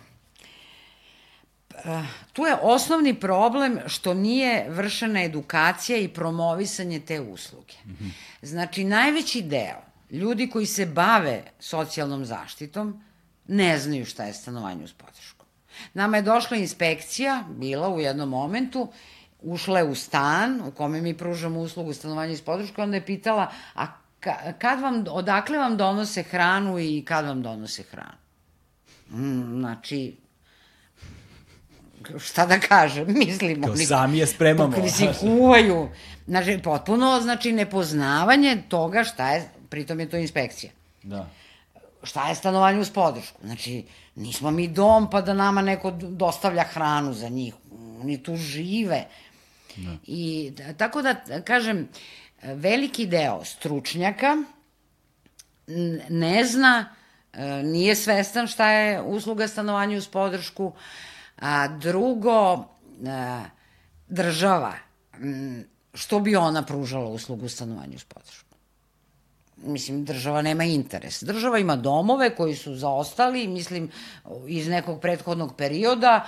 tu 2.33 2.43
je 2.43 2.57
osnovni 2.63 3.21
problem 3.21 3.79
što 3.87 4.15
nije 4.15 4.67
vršena 4.69 5.23
edukacija 5.23 5.99
i 5.99 6.09
promovisanje 6.09 7.01
te 7.01 7.21
usluge. 7.21 7.75
Mm 7.87 7.91
-hmm. 7.91 8.11
Znači, 8.43 8.85
najveći 8.85 9.43
deo 9.43 9.83
ljudi 10.11 10.51
koji 10.51 10.67
se 10.67 10.87
bave 10.87 11.43
socijalnom 11.61 12.25
zaštitom 12.25 13.03
ne 13.49 13.79
znaju 13.79 14.05
šta 14.07 14.25
je 14.25 14.35
stanovanje 14.35 14.85
uz 14.85 14.93
podršku. 14.93 15.45
Nama 15.95 16.17
je 16.17 16.23
došla 16.23 16.57
inspekcija, 16.57 17.45
bila 17.49 17.89
u 17.89 18.01
jednom 18.01 18.29
momentu, 18.29 18.93
ušla 19.43 19.79
je 19.79 19.85
u 19.85 19.95
stan 19.95 20.63
u 20.69 20.71
kome 20.71 21.01
mi 21.01 21.19
pružamo 21.19 21.61
uslugu 21.61 21.93
stanovanja 21.93 22.33
iz 22.33 22.43
podrške, 22.43 22.83
onda 22.83 22.97
je 22.97 23.07
pitala, 23.07 23.51
a 23.75 23.87
kad 24.59 24.81
vam, 24.81 25.05
odakle 25.09 25.59
vam 25.59 25.77
donose 25.77 26.23
hranu 26.23 26.79
i 26.79 27.05
kad 27.07 27.25
vam 27.25 27.43
donose 27.43 27.83
hranu? 27.83 28.23
Mm, 29.11 29.61
znači, 29.61 30.17
šta 32.19 32.47
da 32.47 32.61
kažem, 32.61 33.07
mislim... 33.27 33.63
Kao 33.63 33.77
sami 33.77 34.19
je 34.19 34.27
spremamo. 34.27 34.77
Mislim, 34.83 35.11
kuvaju. 35.21 35.89
Znači, 36.27 36.61
potpuno, 36.65 37.21
znači, 37.21 37.53
nepoznavanje 37.53 38.63
toga 38.69 39.05
šta 39.05 39.31
je, 39.31 39.49
pritom 39.69 40.01
je 40.01 40.11
to 40.11 40.17
inspekcija. 40.17 40.73
Da. 41.03 41.29
Šta 42.03 42.29
je 42.29 42.35
stanovanje 42.35 42.81
uz 42.81 42.91
podršku? 42.91 43.41
Znači, 43.45 43.85
nismo 44.15 44.51
mi 44.51 44.69
dom 44.69 45.11
pa 45.11 45.21
da 45.21 45.35
nama 45.35 45.63
neko 45.63 45.91
dostavlja 45.91 46.63
hranu 46.63 47.13
za 47.13 47.29
njih. 47.29 47.55
Oni 48.01 48.23
tu 48.23 48.37
žive. 48.37 49.05
Da. 49.77 49.97
I 50.07 50.53
tako 50.77 51.03
da, 51.03 51.15
kažem, 51.45 51.89
veliki 52.43 53.07
deo 53.07 53.45
stručnjaka 53.45 54.37
ne 56.09 56.45
zna, 56.45 56.95
e, 57.33 57.63
nije 57.63 57.97
svestan 57.97 58.47
šta 58.47 58.71
je 58.71 59.03
usluga 59.03 59.49
stanovanja 59.49 59.97
uz 59.97 60.09
podršku, 60.09 60.73
a 61.37 61.69
drugo, 61.69 62.65
e, 63.07 63.41
država, 64.09 64.75
što 65.95 66.21
bi 66.21 66.37
ona 66.37 66.63
pružala 66.63 67.09
uslugu 67.09 67.49
stanovanja 67.49 67.97
uz 67.97 68.05
podršku? 68.05 68.53
mislim, 69.65 70.05
država 70.05 70.43
nema 70.43 70.65
interes. 70.65 71.23
Država 71.23 71.59
ima 71.59 71.77
domove 71.77 72.35
koji 72.37 72.57
su 72.57 72.75
zaostali, 72.75 73.47
mislim, 73.47 73.91
iz 74.49 74.69
nekog 74.69 75.01
prethodnog 75.01 75.57
perioda, 75.57 76.27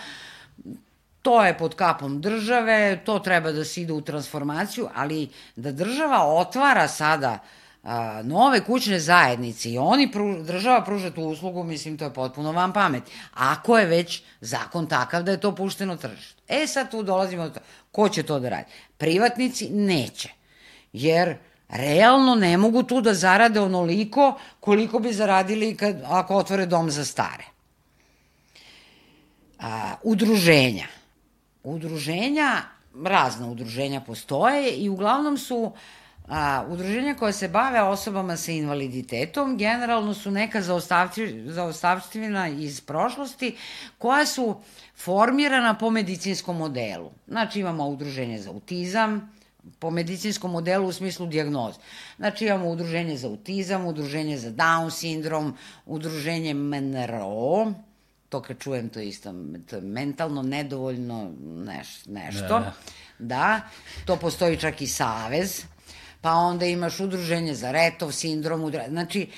to 1.25 1.45
je 1.45 1.59
pod 1.59 1.75
kapom 1.75 2.21
države, 2.21 3.01
to 3.05 3.19
treba 3.19 3.53
da 3.53 3.65
se 3.65 3.81
ide 3.83 3.93
u 3.93 4.01
transformaciju, 4.01 4.89
ali 4.95 5.29
da 5.57 5.73
država 5.73 6.19
otvara 6.25 6.89
sada 6.89 7.39
a, 7.83 8.23
nove 8.25 8.61
kućne 8.61 8.99
zajednice 9.01 9.71
i 9.71 9.79
oni 9.79 10.11
pru, 10.13 10.43
država 10.43 10.85
pruža 10.85 11.11
tu 11.11 11.23
uslugu, 11.23 11.63
mislim 11.63 11.97
to 11.99 12.05
je 12.05 12.15
potpuno 12.15 12.53
van 12.53 12.73
pameti. 12.73 13.13
Ako 13.35 13.79
je 13.79 13.87
već 13.87 14.23
zakon 14.41 14.87
takav 14.87 15.23
da 15.23 15.31
je 15.31 15.41
to 15.41 15.55
pušteno 15.55 15.97
tržište. 15.97 16.43
E 16.49 16.67
sad 16.67 16.91
tu 16.91 17.03
dolazimo 17.03 17.49
do 17.49 17.55
to. 17.55 17.61
Ko 17.93 18.09
će 18.09 18.23
to 18.23 18.39
da 18.41 18.49
radi? 18.49 18.69
Privatnici 18.99 19.69
neće. 19.71 20.29
Jer 20.93 21.37
realno 21.69 22.35
ne 22.35 22.57
mogu 22.57 22.83
tu 22.83 23.01
da 23.01 23.15
zarade 23.15 23.61
onoliko 23.61 24.39
koliko 24.61 24.99
bi 24.99 25.13
zaradili 25.13 25.77
kad, 25.77 26.03
ako 26.07 26.37
otvore 26.37 26.67
dom 26.67 26.91
za 26.91 27.05
stare. 27.05 27.45
A, 29.59 29.95
udruženja. 30.03 30.87
Udruženja, 31.65 32.63
razna 33.05 33.49
udruženja 33.49 34.01
postoje 34.01 34.71
i 34.71 34.89
uglavnom 34.89 35.39
su 35.39 35.73
a, 36.29 36.65
udruženja 36.69 37.15
koja 37.15 37.33
se 37.33 37.49
bave 37.49 37.83
osobama 37.83 38.37
sa 38.37 38.53
invaliditetom 38.53 39.57
generalno 39.57 40.15
su 40.15 40.31
neka 40.31 40.63
zaostavština 41.47 42.49
iz 42.49 42.81
prošlosti 42.81 43.57
koja 43.99 44.27
su 44.27 44.57
formirana 44.97 45.75
po 45.75 45.91
medicinskom 45.91 46.57
modelu. 46.57 47.11
Znači 47.29 47.61
imamo 47.61 47.89
udruženje 47.89 48.39
za 48.39 48.51
autizam, 48.51 49.35
po 49.79 49.91
medicinskom 49.91 50.51
modelu 50.51 50.89
u 50.89 50.93
smislu 50.93 51.27
dijagnoze. 51.27 51.79
Znači 52.17 52.47
imamo 52.47 52.69
udruženje 52.69 53.17
za 53.17 53.29
autizam, 53.29 53.87
udruženje 53.87 54.39
za 54.39 54.51
Down 54.51 54.91
sindrom, 54.91 55.57
udruženje 55.87 56.55
MNRO, 56.55 57.73
to 58.35 58.43
kad 58.43 58.59
čujem 58.59 58.89
to 58.89 59.01
isto, 59.01 59.35
to 59.71 59.77
je 59.77 59.83
mentalno 59.83 60.43
nedovoljno 60.43 61.31
neš, 61.41 62.07
nešto. 62.07 62.59
Da, 62.59 62.73
da, 63.19 63.61
to 64.07 64.17
postoji 64.17 64.57
čak 64.57 64.83
i 64.83 64.87
savez, 64.87 65.63
pa 66.21 66.33
onda 66.33 66.67
imaš 66.67 67.01
udruženje 67.01 67.55
za 67.55 67.71
retov 67.71 68.13
sindrom, 68.13 68.73
znači 68.89 69.29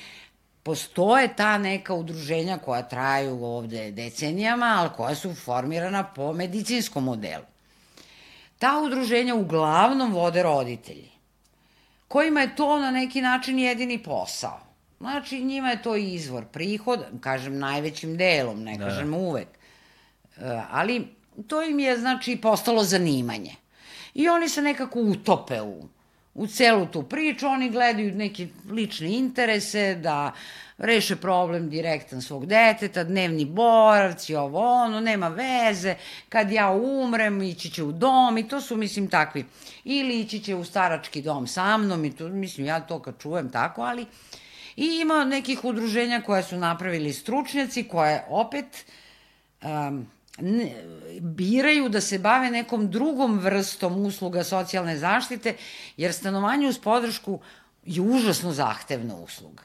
postoje 0.63 1.35
ta 1.35 1.57
neka 1.57 1.93
udruženja 1.93 2.57
koja 2.57 2.81
traju 2.81 3.43
ovde 3.43 3.91
decenijama, 3.91 4.75
ali 4.79 4.89
koja 4.97 5.15
su 5.15 5.35
formirana 5.35 6.03
po 6.03 6.33
medicinskom 6.33 7.03
modelu. 7.03 7.45
Ta 8.59 8.79
udruženja 8.85 9.35
uglavnom 9.35 10.13
vode 10.13 10.43
roditelji, 10.43 11.11
kojima 12.07 12.41
je 12.41 12.55
to 12.55 12.79
na 12.79 12.91
neki 12.91 13.21
način 13.21 13.59
jedini 13.59 14.03
posao. 14.03 14.66
Znači, 14.99 15.43
njima 15.43 15.69
je 15.69 15.81
to 15.81 15.95
izvor 15.95 16.45
prihoda, 16.45 17.05
kažem 17.21 17.59
najvećim 17.59 18.17
delom, 18.17 18.63
ne 18.63 18.77
da. 18.77 18.85
kažem 18.85 19.13
uvek. 19.13 19.47
E, 20.37 20.61
ali 20.71 21.07
to 21.47 21.63
im 21.63 21.79
je, 21.79 21.97
znači, 21.97 22.35
postalo 22.35 22.83
zanimanje. 22.83 23.55
I 24.13 24.29
oni 24.29 24.49
se 24.49 24.61
nekako 24.61 24.99
utope 24.99 25.61
u, 25.61 25.87
u 26.33 26.47
celu 26.47 26.85
tu 26.85 27.03
priču, 27.03 27.47
oni 27.47 27.69
gledaju 27.69 28.15
neke 28.15 28.47
lične 28.69 29.13
interese, 29.13 29.95
da 29.95 30.31
reše 30.77 31.15
problem 31.15 31.69
direktan 31.69 32.21
svog 32.21 32.45
deteta, 32.45 33.03
dnevni 33.03 33.45
boravci, 33.45 34.35
ovo 34.35 34.59
ono, 34.59 34.99
nema 34.99 35.27
veze, 35.27 35.95
kad 36.29 36.51
ja 36.51 36.71
umrem, 36.71 37.41
ići 37.41 37.69
će 37.69 37.83
u 37.83 37.91
dom 37.91 38.37
i 38.37 38.47
to 38.47 38.61
su, 38.61 38.77
mislim, 38.77 39.07
takvi. 39.07 39.45
Ili 39.83 40.19
ići 40.19 40.39
će 40.39 40.55
u 40.55 40.63
starački 40.63 41.21
dom 41.21 41.47
sa 41.47 41.77
mnom 41.77 42.05
i 42.05 42.15
to, 42.15 42.27
mislim, 42.27 42.65
ja 42.65 42.79
to 42.79 42.99
kad 42.99 43.21
čujem 43.21 43.51
tako, 43.51 43.81
ali 43.81 44.05
I 44.77 44.99
ima 45.01 45.25
nekih 45.25 45.65
udruženja 45.65 46.21
koje 46.21 46.43
su 46.43 46.57
napravili 46.57 47.13
stručnjaci, 47.13 47.83
koje 47.83 48.25
opet 48.29 48.85
um, 49.63 50.07
ne, 50.39 50.71
biraju 51.19 51.89
da 51.89 52.01
se 52.01 52.19
bave 52.19 52.51
nekom 52.51 52.91
drugom 52.91 53.39
vrstom 53.39 54.05
usluga 54.05 54.43
socijalne 54.43 54.97
zaštite, 54.97 55.55
jer 55.97 56.13
stanovanje 56.13 56.67
uz 56.67 56.79
podršku 56.79 57.39
je 57.85 58.01
užasno 58.01 58.51
zahtevna 58.51 59.15
usluga. 59.15 59.63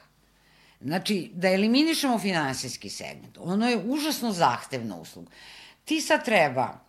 Znači, 0.81 1.31
da 1.33 1.49
eliminišemo 1.49 2.19
finansijski 2.19 2.89
segment, 2.89 3.37
ono 3.37 3.69
je 3.69 3.77
užasno 3.85 4.31
zahtevna 4.31 4.95
usluga. 4.95 5.31
Ti 5.85 6.01
sad 6.01 6.25
treba 6.25 6.79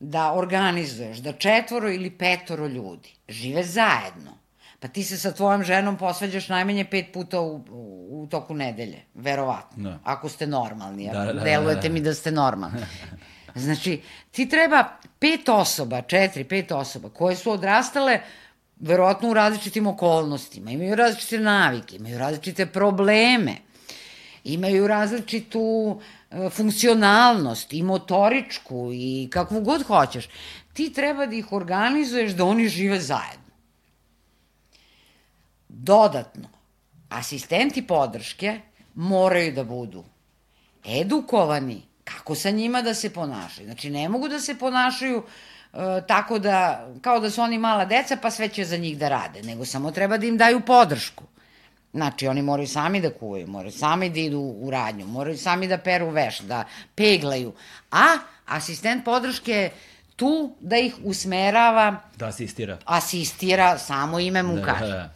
da 0.00 0.32
organizuješ 0.32 1.18
da 1.18 1.32
četvoro 1.32 1.90
ili 1.92 2.10
petoro 2.10 2.66
ljudi 2.66 3.12
žive 3.28 3.64
zajedno, 3.64 4.35
Pa 4.80 4.88
ti 4.88 5.04
se 5.04 5.18
sa 5.18 5.32
tvojom 5.32 5.62
ženom 5.62 5.96
posvađaš 5.96 6.48
najmanje 6.48 6.84
pet 6.84 7.12
puta 7.12 7.40
u, 7.40 7.56
u, 7.70 8.22
u 8.22 8.26
toku 8.30 8.54
nedelje, 8.54 9.02
verovatno. 9.14 9.90
Da. 9.90 9.98
Ako 10.04 10.28
ste 10.28 10.46
normalni, 10.46 11.10
da, 11.12 11.24
da, 11.24 11.32
da, 11.32 11.40
delujete 11.40 11.80
da, 11.80 11.88
da. 11.88 11.94
mi 11.94 12.00
da 12.00 12.14
ste 12.14 12.30
normalni. 12.30 12.80
Znači, 13.54 14.00
ti 14.30 14.48
treba 14.48 14.84
pet 15.18 15.48
osoba, 15.48 16.02
četiri, 16.02 16.44
pet 16.44 16.72
osoba, 16.72 17.08
koje 17.08 17.36
su 17.36 17.50
odrastale 17.50 18.20
verovatno 18.80 19.30
u 19.30 19.34
različitim 19.34 19.86
okolnostima, 19.86 20.70
imaju 20.70 20.94
različite 20.94 21.38
navike, 21.38 21.96
imaju 21.96 22.18
različite 22.18 22.66
probleme, 22.66 23.56
imaju 24.44 24.86
različitu 24.86 26.00
e, 26.30 26.50
funkcionalnost 26.50 27.72
i 27.72 27.82
motoričku 27.82 28.90
i 28.92 29.28
kakvu 29.32 29.60
god 29.60 29.82
hoćeš. 29.82 30.28
Ti 30.72 30.92
treba 30.92 31.26
da 31.26 31.34
ih 31.34 31.52
organizuješ 31.52 32.32
da 32.32 32.44
oni 32.44 32.68
žive 32.68 33.00
zajedno. 33.00 33.45
Dodatno, 35.68 36.48
asistenti 37.08 37.86
podrške 37.86 38.60
moraju 38.94 39.52
da 39.52 39.64
budu 39.64 40.04
edukovani 40.84 41.82
kako 42.04 42.34
sa 42.34 42.50
njima 42.50 42.82
da 42.82 42.94
se 42.94 43.12
ponašaju. 43.12 43.66
Znači, 43.66 43.90
ne 43.90 44.08
mogu 44.08 44.28
da 44.28 44.40
se 44.40 44.58
ponašaju 44.58 45.18
uh, 45.18 45.80
tako 46.08 46.38
da, 46.38 46.88
kao 47.00 47.20
da 47.20 47.30
su 47.30 47.42
oni 47.42 47.58
mala 47.58 47.84
deca, 47.84 48.16
pa 48.22 48.30
sve 48.30 48.48
će 48.48 48.64
za 48.64 48.76
njih 48.76 48.98
da 48.98 49.08
rade, 49.08 49.42
nego 49.42 49.64
samo 49.64 49.90
treba 49.90 50.16
da 50.16 50.26
im 50.26 50.36
daju 50.36 50.60
podršku. 50.60 51.24
Znači, 51.92 52.28
oni 52.28 52.42
moraju 52.42 52.68
sami 52.68 53.00
da 53.00 53.10
kuvaju, 53.10 53.46
moraju 53.46 53.72
sami 53.72 54.10
da 54.10 54.20
idu 54.20 54.40
u 54.40 54.70
radnju, 54.70 55.06
moraju 55.06 55.38
sami 55.38 55.68
da 55.68 55.78
peru 55.78 56.10
veš, 56.10 56.40
da 56.40 56.64
peglaju. 56.94 57.52
A 57.90 58.06
asistent 58.46 59.04
podrške 59.04 59.52
je 59.52 59.70
tu 60.16 60.56
da 60.60 60.76
ih 60.76 60.94
usmerava... 61.04 61.96
Da 62.16 62.26
asistira. 62.26 62.78
Asistira, 62.84 63.78
samo 63.78 64.18
ime 64.18 64.42
mu 64.42 64.56
da, 64.56 64.62
kaže. 64.62 64.92
Da, 64.92 64.98
da 64.98 65.15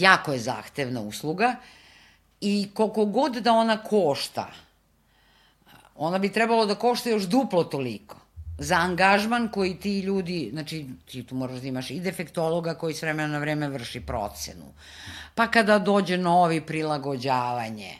jako 0.00 0.32
je 0.32 0.38
zahtevna 0.38 1.00
usluga 1.00 1.56
i 2.40 2.68
koliko 2.74 3.04
god 3.04 3.32
da 3.32 3.52
ona 3.52 3.76
košta, 3.76 4.46
ona 5.94 6.18
bi 6.18 6.32
trebalo 6.32 6.66
da 6.66 6.74
košta 6.74 7.10
još 7.10 7.22
duplo 7.22 7.64
toliko 7.64 8.16
za 8.58 8.74
angažman 8.74 9.48
koji 9.48 9.80
ti 9.80 10.00
ljudi, 10.00 10.48
znači 10.52 10.86
ti 11.04 11.26
tu 11.26 11.34
moraš 11.34 11.60
da 11.60 11.68
imaš 11.68 11.90
i 11.90 12.00
defektologa 12.00 12.74
koji 12.74 12.94
s 12.94 13.02
vremena 13.02 13.28
na 13.28 13.38
vreme 13.38 13.68
vrši 13.68 14.00
procenu, 14.00 14.72
pa 15.34 15.46
kada 15.50 15.78
dođe 15.78 16.18
novi 16.18 16.60
prilagođavanje, 16.60 17.98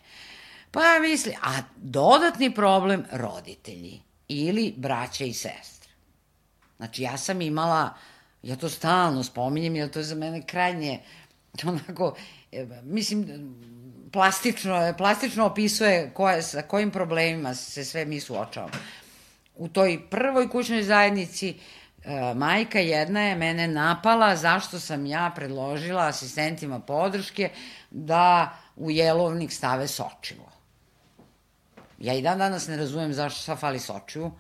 pa 0.71 0.81
misli, 1.01 1.35
a 1.43 1.53
dodatni 1.77 2.55
problem 2.55 3.05
roditelji 3.13 4.01
ili 4.29 4.75
braća 4.77 5.25
i 5.25 5.33
sestre. 5.33 5.91
Znači 6.77 7.03
ja 7.03 7.17
sam 7.17 7.41
imala, 7.41 7.95
ja 8.43 8.57
to 8.57 8.69
stalno 8.69 9.25
spominjem, 9.25 9.77
jer 9.77 9.91
to 9.91 9.99
je 9.99 10.05
za 10.05 10.15
mene 10.15 10.47
krajnje 10.47 11.01
onako, 11.65 12.15
e, 12.53 12.67
mislim, 12.83 13.55
plastično, 14.13 14.95
plastično 14.99 15.47
opisuje 15.47 16.11
koje, 16.15 16.43
sa 16.43 16.63
kojim 16.63 16.91
problemima 16.91 17.55
se 17.55 17.85
sve 17.85 18.05
mi 18.05 18.21
suočavamo. 18.21 18.75
U 19.57 19.69
toj 19.69 20.01
prvoj 20.11 20.49
kućnoj 20.49 20.83
zajednici 20.83 21.49
e, 22.05 22.35
majka 22.35 22.79
jedna 22.79 23.21
je 23.21 23.37
mene 23.37 23.69
napala 23.69 24.37
zašto 24.37 24.81
sam 24.81 25.07
ja 25.07 25.33
predložila 25.37 26.07
asistentima 26.07 26.81
podrške 26.81 27.51
da 27.91 28.59
u 28.77 28.91
jelovnik 28.91 29.53
stave 29.53 29.89
sočivo. 29.89 30.53
Ja 31.99 32.15
i 32.15 32.23
dan 32.23 32.39
danas 32.39 32.69
ne 32.69 32.77
razumem 32.77 33.13
zašto 33.13 33.41
sa 33.41 33.57
fali 33.57 33.79
sočivu. 33.79 34.33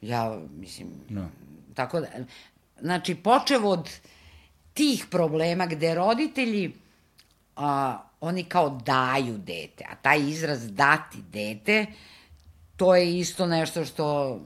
Ja, 0.00 0.38
mislim, 0.58 0.88
no. 1.08 1.28
tako 1.74 2.00
da, 2.00 2.06
znači, 2.80 3.14
počev 3.14 3.66
od 3.66 3.90
tih 4.74 5.06
problema 5.10 5.66
gde 5.66 5.94
roditelji 5.94 6.74
a, 7.56 7.98
oni 8.20 8.44
kao 8.44 8.70
daju 8.70 9.38
dete, 9.38 9.84
a 9.90 9.94
taj 9.94 10.20
izraz 10.20 10.70
dati 10.70 11.18
dete, 11.32 11.86
to 12.76 12.94
je 12.94 13.18
isto 13.18 13.46
nešto 13.46 13.84
što 13.84 14.38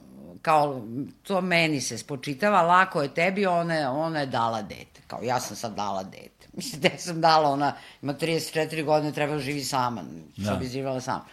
kao, 0.42 0.82
to 1.22 1.40
meni 1.40 1.80
se 1.80 1.98
spočitava, 1.98 2.62
lako 2.62 3.02
je 3.02 3.14
tebi, 3.14 3.46
ona 3.46 3.92
ona 3.92 4.20
je 4.20 4.26
dala 4.26 4.62
dete. 4.62 5.00
Kao, 5.06 5.20
ja 5.22 5.40
sam 5.40 5.56
sad 5.56 5.74
dala 5.74 6.02
dete. 6.02 6.46
Mislim, 6.56 6.80
da 6.80 6.88
sam 6.98 7.20
dala, 7.20 7.50
ona 7.50 7.72
ima 8.02 8.14
34 8.14 8.84
godine, 8.84 9.12
treba 9.12 9.32
da 9.32 9.38
živi 9.38 9.64
sama, 9.64 10.04
što 10.32 10.50
da. 10.50 10.56
bi 10.56 10.66
živjela 10.66 11.00
sama. 11.00 11.24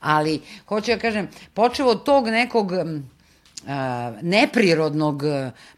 Ali, 0.00 0.42
hoću 0.68 0.90
ja 0.90 0.98
kažem, 0.98 1.28
počeo 1.54 1.86
od 1.86 2.04
tog 2.04 2.28
nekog 2.28 2.72
neprirodnog, 4.22 5.22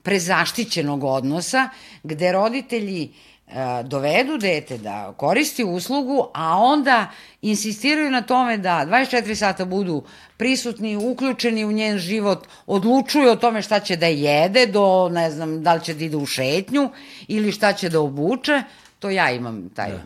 prezaštićenog 0.03 1.05
odnosa, 1.05 1.69
gde 2.03 2.33
roditelji 2.33 3.03
e, 3.49 3.53
dovedu 3.83 4.39
dete 4.39 4.79
da 4.79 5.15
koristi 5.17 5.65
uslugu, 5.65 6.29
a 6.35 6.59
onda 6.59 7.11
insistiraju 7.43 8.11
na 8.11 8.23
tome 8.23 8.57
da 8.57 8.87
24 8.89 9.35
sata 9.35 9.65
budu 9.65 10.03
prisutni, 10.37 10.97
uključeni 10.97 11.65
u 11.65 11.73
njen 11.73 11.99
život, 11.99 12.47
odlučuju 12.67 13.31
o 13.31 13.37
tome 13.37 13.63
šta 13.63 13.81
će 13.81 13.97
da 13.97 14.07
jede, 14.07 14.67
do, 14.67 15.09
ne 15.09 15.31
znam, 15.31 15.63
da 15.63 15.75
li 15.75 15.85
će 15.85 15.95
da 15.95 16.05
ide 16.05 16.17
u 16.17 16.27
šetnju 16.27 16.91
ili 17.29 17.53
šta 17.53 17.73
će 17.73 17.89
da 17.89 18.01
obuče, 18.01 18.63
to 18.99 19.11
ja 19.11 19.31
imam 19.31 19.69
taj, 19.69 19.91
da. 19.91 19.99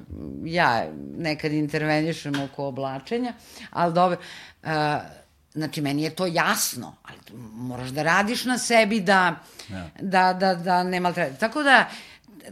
ja 0.45 0.87
nekad 1.19 1.53
intervenišem 1.53 2.41
oko 2.41 2.65
oblačenja, 2.65 3.33
ali 3.71 3.95
dobro, 3.95 4.19
uh, 4.63 4.69
znači 5.53 5.81
meni 5.81 6.03
je 6.03 6.15
to 6.15 6.27
jasno, 6.27 6.97
ali 7.03 7.19
moraš 7.55 7.89
da 7.89 8.03
radiš 8.03 8.45
na 8.45 8.59
sebi 8.59 9.01
da, 9.01 9.37
ja. 9.69 9.89
da, 10.01 10.33
da, 10.33 10.55
da 10.55 10.83
ne 10.83 11.01
maltretiš. 11.01 11.39
Tako 11.39 11.63
da, 11.63 11.89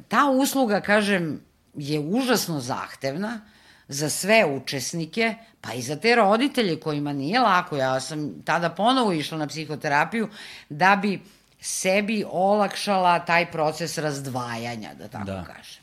ta 0.09 0.31
usluga, 0.31 0.81
kažem, 0.81 1.41
je 1.75 2.01
užasno 2.01 2.61
zahtevna 2.61 3.41
za 3.89 4.11
sve 4.11 4.45
učesnike, 4.45 5.35
pa 5.61 5.73
i 5.73 5.83
za 5.83 5.97
te 5.97 6.15
roditelje 6.15 6.81
kojima 6.81 7.13
nije 7.13 7.41
lako. 7.41 7.77
Ja 7.77 8.01
sam 8.01 8.43
tada 8.45 8.71
ponovo 8.71 9.13
išla 9.13 9.39
na 9.39 9.47
psihoterapiju 9.47 10.29
da 10.69 10.97
bi 10.97 11.21
sebi 11.61 12.25
olakšala 12.31 13.19
taj 13.19 13.51
proces 13.51 13.99
razdvajanja, 13.99 14.95
da 14.95 15.09
tako 15.09 15.25
da. 15.25 15.45
kažem. 15.45 15.83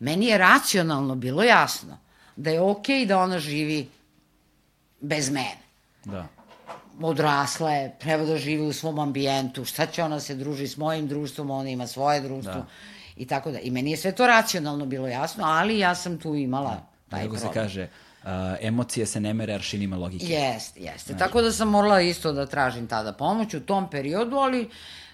Meni 0.00 0.26
je 0.26 0.38
racionalno 0.38 1.14
bilo 1.14 1.42
jasno 1.42 1.98
da 2.36 2.50
je 2.50 2.60
okej 2.60 2.96
okay 2.96 3.06
da 3.06 3.18
ona 3.18 3.38
živi 3.38 3.88
bez 5.00 5.30
mene. 5.30 5.58
Da. 6.04 6.26
Odrasla 7.02 7.70
je, 7.70 7.98
treba 7.98 8.24
da 8.24 8.36
živi 8.36 8.62
u 8.62 8.72
svom 8.72 8.98
ambijentu, 8.98 9.64
šta 9.64 9.86
će 9.86 10.02
ona 10.02 10.20
se 10.20 10.34
druži 10.34 10.68
s 10.68 10.76
mojim 10.76 11.08
društvom, 11.08 11.50
ona 11.50 11.68
ima 11.68 11.86
svoje 11.86 12.20
društvo. 12.20 12.52
Da. 12.52 12.66
I 13.16 13.26
tako 13.26 13.50
da. 13.50 13.58
I 13.58 13.70
meni 13.70 13.90
je 13.90 13.96
sve 13.96 14.12
to 14.12 14.26
racionalno 14.26 14.86
bilo 14.86 15.08
jasno, 15.08 15.44
ali 15.46 15.78
ja 15.78 15.94
sam 15.94 16.18
tu 16.18 16.34
imala 16.34 16.70
da. 16.70 16.86
taj 17.08 17.22
Kako 17.22 17.34
problem. 17.34 17.52
se 17.52 17.60
kaže, 17.60 17.88
uh, 18.22 18.28
emocije 18.60 19.06
se 19.06 19.20
ne 19.20 19.34
mere 19.34 19.54
aršinima 19.54 19.96
logike. 19.96 20.26
Jeste, 20.26 20.80
jeste. 20.80 21.12
Znači. 21.12 21.18
Tako 21.18 21.42
da 21.42 21.52
sam 21.52 21.68
morala 21.68 22.00
isto 22.00 22.32
da 22.32 22.46
tražim 22.46 22.86
tada 22.86 23.12
pomoć 23.12 23.54
u 23.54 23.60
tom 23.60 23.90
periodu, 23.90 24.36
ali 24.36 24.68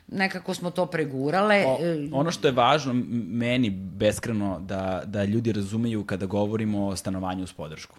nekako 0.09 0.55
smo 0.55 0.71
to 0.71 0.87
pregurale. 0.87 1.65
O, 1.67 1.79
ono 2.13 2.31
što 2.31 2.49
je 2.49 2.53
važno 2.53 2.93
meni 3.13 3.71
beskreno 3.71 4.61
da, 4.61 5.03
da 5.07 5.25
ljudi 5.25 5.53
razumeju 5.53 6.05
kada 6.05 6.27
govorimo 6.27 6.87
o 6.87 6.97
stanovanju 6.97 7.45
uz 7.45 7.53
podršku. 7.53 7.97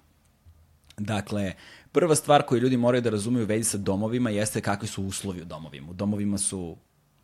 Dakle, 0.98 1.54
prva 1.98 2.16
stvar 2.16 2.44
koju 2.46 2.62
ljudi 2.62 2.78
moraju 2.78 3.02
da 3.02 3.10
razumeju 3.10 3.44
u 3.44 3.48
vezi 3.48 3.64
sa 3.70 3.78
domovima 3.78 4.30
jeste 4.30 4.62
kakvi 4.62 4.88
su 4.88 5.04
uslovi 5.04 5.42
u 5.42 5.46
domovima. 5.46 5.92
U 5.92 5.94
domovima 5.94 6.38
su 6.38 6.78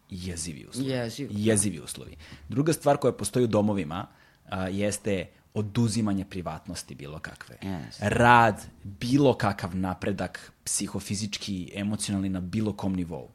jezivi 0.10 0.66
uslovi. 0.66 0.90
Jezivi. 0.90 1.30
Jezivi 1.34 1.80
uslovi. 1.80 2.16
Druga 2.50 2.74
stvar 2.74 2.98
koja 2.98 3.14
postoji 3.14 3.46
u 3.46 3.48
domovima 3.48 4.08
a, 4.50 4.68
jeste 4.68 5.28
oduzimanje 5.54 6.26
privatnosti 6.26 6.96
bilo 6.96 7.20
kakve. 7.20 7.58
Yes. 7.62 7.98
Rad, 8.00 8.62
bilo 8.84 9.34
kakav 9.34 9.76
napredak, 9.76 10.52
psihofizički, 10.64 11.72
emocionalni 11.76 12.30
na 12.30 12.40
bilo 12.40 12.74
kom 12.74 12.96
nivou 12.96 13.30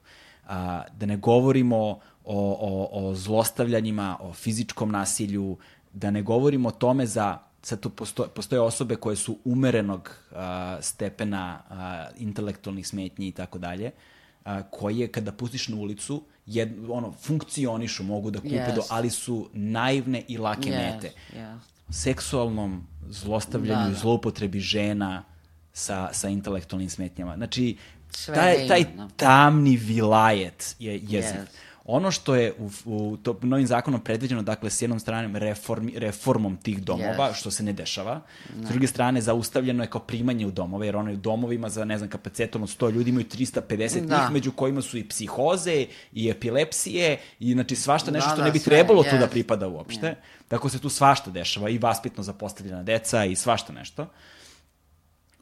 a, 0.47 0.82
da 0.97 1.06
ne 1.06 1.16
govorimo 1.16 1.78
o, 1.78 1.98
o, 2.24 2.89
o 2.93 3.15
zlostavljanjima, 3.15 4.16
o 4.20 4.32
fizičkom 4.32 4.90
nasilju, 4.90 5.56
da 5.93 6.10
ne 6.10 6.23
govorimo 6.23 6.69
o 6.69 6.73
tome 6.73 7.06
za 7.06 7.39
sad 7.63 7.81
tu 7.81 7.91
postoje, 7.91 8.29
postoje 8.29 8.61
osobe 8.61 8.97
koje 8.97 9.17
su 9.17 9.39
umerenog 9.45 10.11
a, 10.33 10.79
stepena 10.81 11.63
a, 11.71 12.07
intelektualnih 12.19 12.89
smetnji 12.89 13.29
i 13.29 13.33
tako 13.33 13.59
dalje, 13.59 13.91
koje 14.71 15.09
kada 15.09 15.33
pustiš 15.33 15.69
na 15.69 15.77
ulicu, 15.77 16.23
jed, 16.47 16.73
ono, 16.89 17.13
funkcionišu, 17.13 18.03
mogu 18.03 18.31
da 18.31 18.41
kupe, 18.41 18.55
yes. 18.55 18.75
do, 18.75 18.83
ali 18.91 19.11
su 19.11 19.49
naivne 19.53 20.25
i 20.29 20.39
lake 20.39 20.71
yes. 20.71 20.95
mete. 20.95 21.13
Yes. 21.37 21.59
Seksualnom 21.91 22.87
zlostavljanju 23.09 23.85
da, 23.85 23.91
da. 23.91 23.95
zloupotrebi 23.95 24.61
žena 24.61 25.25
sa, 25.73 26.09
sa 26.13 26.29
intelektualnim 26.29 26.91
smetnjama. 26.91 27.37
Znači, 27.37 27.77
Sve 28.11 28.35
taj, 28.35 28.69
taj 28.69 28.85
tamni 29.17 29.77
vilajet 29.77 30.77
je 30.79 30.93
jezik. 30.93 31.37
Yes. 31.37 31.68
Ono 31.90 32.10
što 32.10 32.35
je 32.35 32.52
u, 32.59 32.70
u 32.85 33.16
to 33.16 33.39
novim 33.43 33.66
zakonom 33.66 34.01
predviđeno, 34.01 34.43
dakle, 34.43 34.70
s 34.70 34.82
jednom 34.82 35.01
stranom 35.01 35.36
reformi, 35.36 35.93
reformom 35.97 36.56
tih 36.56 36.82
domova, 36.82 37.31
yes. 37.31 37.35
što 37.35 37.51
se 37.51 37.62
ne 37.62 37.73
dešava, 37.73 38.20
ne. 38.56 38.66
s 38.66 38.69
druge 38.69 38.86
strane 38.86 39.20
zaustavljeno 39.20 39.82
je 39.82 39.90
kao 39.90 40.01
primanje 40.01 40.47
u 40.47 40.51
domove, 40.51 40.86
jer 40.86 40.97
ono 40.97 41.10
je 41.10 41.15
u 41.15 41.20
domovima 41.20 41.69
za, 41.69 41.85
ne 41.85 41.98
znam, 41.98 42.10
kapacetom 42.10 42.62
od 42.62 42.69
100 42.69 42.93
ljudi 42.93 43.10
imaju 43.10 43.27
350 43.27 44.06
da. 44.06 44.20
njih, 44.20 44.32
među 44.32 44.52
kojima 44.52 44.82
su 44.82 44.98
i 44.98 45.09
psihoze, 45.09 45.86
i 46.12 46.28
epilepsije, 46.28 47.19
i 47.40 47.52
znači 47.52 47.77
svašta 47.77 48.10
nešto 48.10 48.28
da, 48.28 48.35
što 48.35 48.40
da, 48.40 48.47
ne 48.47 48.52
bi 48.52 48.59
sve, 48.59 48.70
trebalo 48.70 49.02
yes. 49.02 49.10
tu 49.10 49.19
da 49.19 49.27
pripada 49.27 49.69
uopšte. 49.69 50.06
Yeah. 50.06 50.47
Tako 50.48 50.69
se 50.69 50.78
tu 50.78 50.89
svašta 50.89 51.31
dešava, 51.31 51.69
i 51.69 51.78
vaspitno 51.78 52.23
zapostavljena 52.23 52.82
deca, 52.82 53.24
i 53.24 53.36
svašta 53.36 53.73
nešto. 53.73 54.02
Uh, 54.02 54.09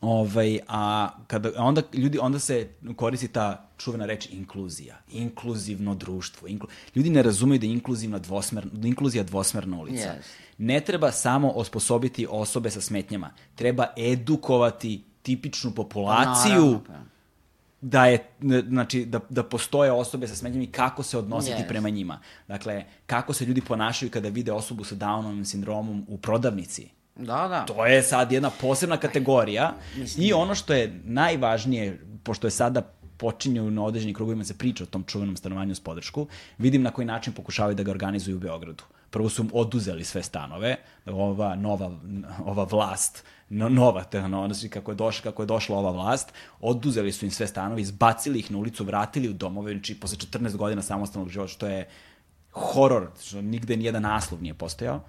Ovaj, 0.00 0.58
a 0.68 1.10
kada, 1.26 1.50
onda, 1.56 1.82
ljudi, 1.92 2.18
onda 2.18 2.38
se 2.38 2.68
koristi 2.96 3.28
ta 3.28 3.68
čuvena 3.78 4.06
reč 4.06 4.28
inkluzija. 4.30 4.98
Inkluzivno 5.12 5.94
društvo. 5.94 6.48
Inklu, 6.48 6.68
ljudi 6.94 7.10
ne 7.10 7.22
razumeju 7.22 7.58
da 7.58 7.66
je 7.66 7.72
inkluzivna 7.72 8.18
dvosmer, 8.18 8.66
da 8.72 8.88
inkluzija 8.88 9.24
dvosmerna 9.24 9.80
ulica. 9.80 10.08
Yes. 10.08 10.22
Ne 10.58 10.80
treba 10.80 11.12
samo 11.12 11.50
osposobiti 11.50 12.26
osobe 12.30 12.70
sa 12.70 12.80
smetnjama. 12.80 13.30
Treba 13.54 13.86
edukovati 13.96 15.04
tipičnu 15.22 15.70
populaciju 15.70 16.54
Naravno, 16.54 16.82
pa. 16.86 16.94
da 17.80 18.06
je 18.06 18.30
znači 18.68 19.04
da 19.04 19.20
da 19.28 19.42
postoje 19.42 19.92
osobe 19.92 20.28
sa 20.28 20.36
smetnjama 20.36 20.64
i 20.64 20.72
kako 20.72 21.02
se 21.02 21.18
odnositi 21.18 21.62
yes. 21.62 21.68
prema 21.68 21.88
njima. 21.88 22.20
Dakle, 22.48 22.84
kako 23.06 23.32
se 23.32 23.44
ljudi 23.44 23.60
ponašaju 23.60 24.10
kada 24.10 24.28
vide 24.28 24.52
osobu 24.52 24.84
sa 24.84 24.94
Downovim 24.94 25.44
sindromom 25.44 26.04
u 26.08 26.18
prodavnici 26.18 26.88
Da, 27.16 27.48
da. 27.48 27.64
To 27.64 27.86
je 27.86 28.02
sad 28.02 28.32
jedna 28.32 28.50
posebna 28.60 28.96
kategorija. 28.96 29.74
Mislim. 29.96 30.26
I 30.26 30.32
ono 30.32 30.54
što 30.54 30.74
je 30.74 31.00
najvažnije, 31.04 32.00
pošto 32.22 32.46
je 32.46 32.50
sada 32.50 32.82
počinju 33.16 33.70
na 33.70 33.84
određenim 33.84 34.14
krugovima 34.14 34.44
se 34.44 34.58
priča 34.58 34.84
o 34.84 34.86
tom 34.86 35.04
čuvenom 35.04 35.36
stanovanju 35.36 35.74
s 35.74 35.80
podršku, 35.80 36.26
vidim 36.58 36.82
na 36.82 36.90
koji 36.90 37.04
način 37.04 37.32
pokušavaju 37.32 37.74
da 37.74 37.82
ga 37.82 37.90
organizuju 37.90 38.36
u 38.36 38.40
Beogradu. 38.40 38.84
Prvo 39.10 39.28
su 39.28 39.46
oduzeli 39.52 40.04
sve 40.04 40.22
stanove, 40.22 40.76
ova 41.06 41.54
nova, 41.54 41.90
ova 42.44 42.64
vlast, 42.64 43.24
no, 43.48 43.68
nova, 43.68 44.04
znači 44.10 44.68
kako 44.68 44.90
je, 44.90 44.94
došla, 44.94 45.22
kako 45.22 45.42
je 45.42 45.46
došla 45.46 45.78
ova 45.78 45.90
vlast, 45.90 46.32
oduzeli 46.60 47.12
su 47.12 47.24
im 47.24 47.30
sve 47.30 47.46
stanove, 47.46 47.80
izbacili 47.80 48.38
ih 48.38 48.50
na 48.50 48.58
ulicu, 48.58 48.84
vratili 48.84 49.28
u 49.28 49.32
domove, 49.32 49.72
znači 49.72 49.94
posle 49.94 50.18
14 50.18 50.56
godina 50.56 50.82
samostalnog 50.82 51.30
života, 51.30 51.52
što 51.52 51.66
je 51.66 51.88
horor, 52.52 53.08
što 53.22 53.42
nigde 53.42 53.76
nijedan 53.76 54.02
naslov 54.02 54.42
nije 54.42 54.54
postojao. 54.54 55.00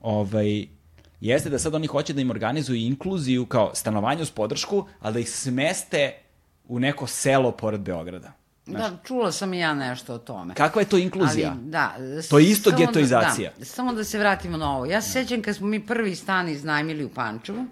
Ovaj, 0.00 0.66
jeste 1.22 1.50
da 1.50 1.58
sad 1.58 1.74
oni 1.74 1.86
hoće 1.86 2.12
da 2.12 2.20
im 2.20 2.30
organizuju 2.30 2.80
inkluziju 2.80 3.46
kao 3.46 3.70
stanovanje 3.74 4.22
uz 4.22 4.30
podršku, 4.30 4.86
ali 5.00 5.12
da 5.12 5.20
ih 5.20 5.30
smeste 5.30 6.12
u 6.68 6.78
neko 6.78 7.06
selo 7.06 7.52
pored 7.52 7.80
Beograda. 7.80 8.32
Znaš, 8.66 8.90
da, 8.90 8.96
čula 9.04 9.32
sam 9.32 9.54
i 9.54 9.58
ja 9.58 9.74
nešto 9.74 10.14
o 10.14 10.18
tome. 10.18 10.54
Kakva 10.54 10.82
je 10.82 10.88
to 10.88 10.98
inkluzija? 10.98 11.50
Ali, 11.50 11.70
da. 11.70 11.96
To 12.30 12.38
je 12.38 12.50
isto 12.50 12.70
da- 12.70 12.76
getoizacija. 12.76 13.52
Da, 13.58 13.64
samo 13.64 13.92
da 13.92 14.04
se 14.04 14.18
vratimo 14.18 14.56
na 14.56 14.76
ovo. 14.76 14.86
Ja 14.86 15.00
se 15.00 15.18
da. 15.18 15.24
sećam 15.24 15.42
kad 15.42 15.56
smo 15.56 15.66
mi 15.66 15.86
prvi 15.86 16.16
stan 16.16 16.48
iznajmili 16.48 17.04
u 17.04 17.08
Pančevu, 17.08 17.66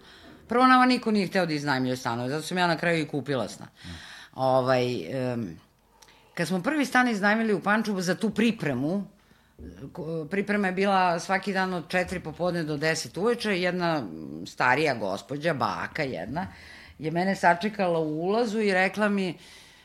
prvo 0.49 0.67
nama 0.67 0.87
niko 0.87 1.11
nije 1.11 1.27
hteo 1.27 1.47
da 1.47 1.53
iznajmljuje 1.53 1.97
stanove, 1.97 2.29
zato 2.29 2.43
sam 2.43 2.59
ja 2.59 2.67
na 2.67 2.77
kraju 2.77 3.03
i 3.03 3.09
kupila 3.09 3.49
stan. 3.49 3.67
Mm. 3.85 3.89
Ovaj, 4.35 4.85
um, 5.35 5.49
kad 6.35 6.49
smo 6.49 6.63
prvi 6.63 6.85
stan 6.85 7.09
iznajmili 7.09 7.55
u 7.55 7.61
Pančevu 7.61 8.01
za 8.01 8.15
tu 8.15 8.31
pripremu, 8.31 9.05
priprema 10.31 10.67
je 10.67 10.73
bila 10.73 11.21
svaki 11.21 11.53
dan 11.53 11.75
od 11.75 11.89
4 11.89 12.19
popodne 12.19 12.65
do 12.65 12.77
10 12.77 13.21
uveče, 13.21 13.61
jedna 13.61 14.07
starija 14.47 14.95
gospođa, 14.95 15.55
baka 15.55 16.03
jedna, 16.03 16.47
je 16.99 17.11
mene 17.11 17.37
sačekala 17.37 17.99
u 17.99 18.21
ulazu 18.23 18.61
i 18.61 18.73
rekla 18.73 19.09
mi, 19.09 19.39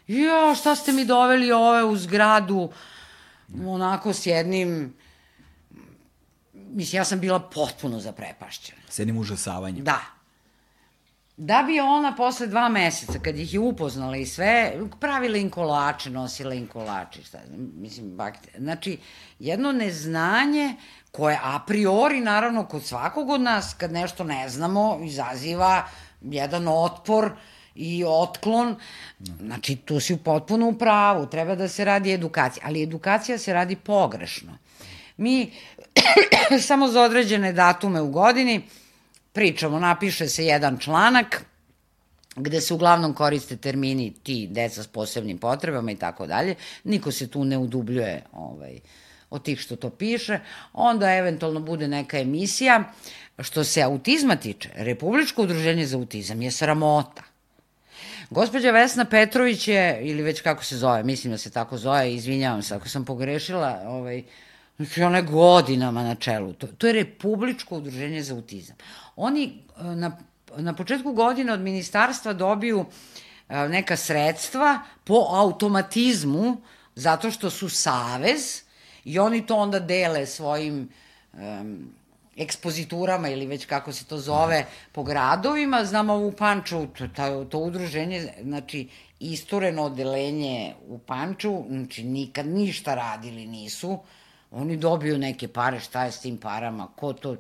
jo, 0.08 0.56
šta 0.56 0.76
ste 0.76 0.92
mi 0.92 1.06
doveli 1.06 1.52
ove 1.52 1.84
u 1.84 1.96
zgradu, 1.98 2.72
onako 3.66 4.14
s 4.14 4.26
jednim, 4.26 4.94
mislim, 6.54 7.00
ja 7.00 7.06
sam 7.06 7.20
bila 7.20 7.40
potpuno 7.40 8.00
zaprepašćena. 8.00 8.82
S 8.90 9.00
jednim 9.00 9.18
užasavanjem. 9.18 9.84
Da, 9.84 10.15
Da 11.38 11.64
bi 11.68 11.80
ona 11.80 12.16
posle 12.16 12.48
dva 12.48 12.70
meseca, 12.70 13.20
kad 13.20 13.40
ih 13.40 13.54
je 13.54 13.60
upoznala 13.60 14.18
i 14.18 14.26
sve, 14.26 14.74
pravila 15.00 15.38
im 15.38 15.50
kolače, 15.50 16.10
nosila 16.10 16.54
im 16.54 16.68
kolače, 16.68 17.24
šta 17.24 17.40
znam, 17.48 17.72
mislim, 17.78 18.16
bakte. 18.18 18.50
Znači, 18.58 18.98
jedno 19.40 19.72
neznanje 19.72 20.76
koje 21.12 21.40
a 21.44 21.60
priori, 21.68 22.20
naravno, 22.20 22.66
kod 22.66 22.84
svakog 22.84 23.30
od 23.30 23.42
nas, 23.42 23.74
kad 23.74 23.92
nešto 23.92 24.24
ne 24.24 24.50
znamo, 24.50 25.00
izaziva 25.04 25.84
jedan 26.22 26.68
otpor 26.68 27.32
i 27.76 28.04
otklon. 28.08 28.76
Znači, 29.40 29.76
tu 29.76 30.00
si 30.00 30.18
potpuno 30.18 30.68
u 30.68 30.74
pravu, 30.74 31.28
treba 31.28 31.56
da 31.56 31.68
se 31.68 31.86
radi 31.86 32.14
edukacija, 32.14 32.64
ali 32.68 32.84
edukacija 32.84 33.38
se 33.38 33.54
radi 33.54 33.76
pogrešno. 33.76 34.58
Mi 35.18 35.52
samo 36.68 36.88
za 36.88 37.02
određene 37.02 37.54
datume 37.54 38.02
u 38.02 38.12
godini, 38.12 38.62
pričamo, 39.36 39.80
napiše 39.80 40.30
se 40.30 40.46
jedan 40.46 40.78
članak 40.78 41.46
gde 42.36 42.62
se 42.62 42.74
uglavnom 42.74 43.14
koriste 43.14 43.58
termini 43.58 44.14
ti 44.24 44.48
deca 44.52 44.84
s 44.84 44.88
posebnim 44.88 45.38
potrebama 45.38 45.92
i 45.92 45.96
tako 45.96 46.28
dalje. 46.28 46.56
Niko 46.84 47.12
se 47.12 47.28
tu 47.28 47.46
ne 47.46 47.58
udubljuje 47.58 48.24
ovaj, 48.34 48.80
od 49.30 49.44
tih 49.44 49.60
što 49.60 49.76
to 49.76 49.90
piše, 49.90 50.40
onda 50.74 51.16
eventualno 51.16 51.60
bude 51.60 51.88
neka 51.88 52.20
emisija. 52.20 52.84
Što 53.40 53.64
se 53.64 53.82
autizma 53.82 54.36
tiče, 54.36 54.70
Republičko 54.76 55.44
udruženje 55.44 55.86
za 55.86 55.98
autizam 55.98 56.42
je 56.42 56.52
sramota. 56.52 57.24
Gospođa 58.30 58.72
Vesna 58.72 59.06
Petrović 59.06 59.68
je, 59.68 60.00
ili 60.02 60.24
već 60.24 60.42
kako 60.42 60.64
se 60.64 60.78
zove, 60.78 61.04
mislim 61.04 61.32
da 61.32 61.38
se 61.38 61.50
tako 61.52 61.78
zove, 61.78 62.14
izvinjavam 62.14 62.62
se 62.62 62.76
ako 62.76 62.90
sam 62.90 63.06
pogrešila, 63.06 63.82
ovaj, 63.88 64.24
znači 64.78 65.04
ona 65.04 65.18
je 65.18 65.24
godinama 65.24 66.04
na 66.04 66.16
čelu. 66.16 66.54
To, 66.54 66.68
to 66.68 66.88
je 66.88 66.94
Republičko 66.94 67.78
udruženje 67.78 68.24
za 68.24 68.36
autizam. 68.36 68.76
Oni 69.16 69.44
e, 69.46 69.84
na, 69.84 70.18
na 70.58 70.74
početku 70.76 71.14
godine 71.14 71.54
od 71.54 71.62
ministarstva 71.62 72.34
dobiju 72.34 72.86
e, 73.50 73.68
neka 73.70 73.98
sredstva 73.98 74.80
po 75.04 75.26
automatizmu, 75.30 76.58
zato 76.96 77.32
što 77.32 77.50
su 77.50 77.70
savez 77.70 78.62
i 79.06 79.20
oni 79.20 79.46
to 79.46 79.56
onda 79.56 79.80
dele 79.80 80.26
svojim 80.26 80.90
um, 81.34 81.90
ekspoziturama 82.38 83.30
ili 83.30 83.46
već 83.46 83.66
kako 83.66 83.94
se 83.94 84.06
to 84.06 84.18
zove 84.18 84.66
po 84.92 85.04
gradovima, 85.04 85.86
znamo 85.86 86.18
u 86.18 86.32
Panču 86.32 86.88
to, 87.16 87.46
to 87.46 87.60
udruženje, 87.60 88.34
znači 88.42 88.90
istureno 89.20 89.84
odelenje 89.84 90.74
u 90.88 90.98
Panču, 90.98 91.64
znači 91.70 92.04
nikad 92.04 92.48
ništa 92.48 92.96
radili 92.96 93.48
nisu, 93.48 94.00
oni 94.52 94.78
dobiju 94.78 95.18
neke 95.18 95.48
pare, 95.48 95.80
šta 95.80 96.04
je 96.04 96.12
s 96.12 96.20
tim 96.20 96.38
parama, 96.38 96.88
ko 96.96 97.14
to, 97.14 97.36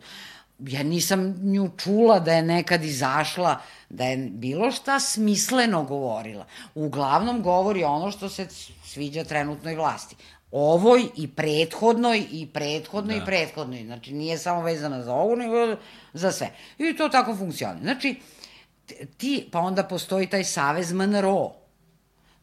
ja 0.59 0.83
nisam 0.83 1.35
nju 1.41 1.69
čula 1.77 2.19
da 2.19 2.33
je 2.33 2.41
nekad 2.41 2.83
izašla, 2.83 3.61
da 3.89 4.03
je 4.03 4.17
bilo 4.17 4.71
šta 4.71 4.99
smisleno 4.99 5.83
govorila. 5.83 6.45
Uglavnom 6.75 7.41
govori 7.41 7.83
ono 7.83 8.11
što 8.11 8.29
se 8.29 8.47
sviđa 8.83 9.23
trenutnoj 9.23 9.75
vlasti 9.75 10.15
ovoj 10.57 11.05
i 11.15 11.27
prethodnoj 11.27 12.25
i 12.31 12.47
prethodnoj 12.47 13.15
da. 13.15 13.23
i 13.23 13.25
prethodnoj. 13.25 13.83
Znači, 13.83 14.13
nije 14.13 14.37
samo 14.37 14.61
vezana 14.61 15.03
za 15.03 15.13
ovu, 15.13 15.35
nego 15.35 15.75
za 16.13 16.31
sve. 16.31 16.49
I 16.77 16.97
to 16.97 17.09
tako 17.09 17.35
funkcioniše. 17.35 17.83
Znači, 17.83 18.15
ti, 19.17 19.49
pa 19.51 19.59
onda 19.59 19.83
postoji 19.83 20.27
taj 20.27 20.43
savez 20.43 20.91
MNRO. 20.91 21.51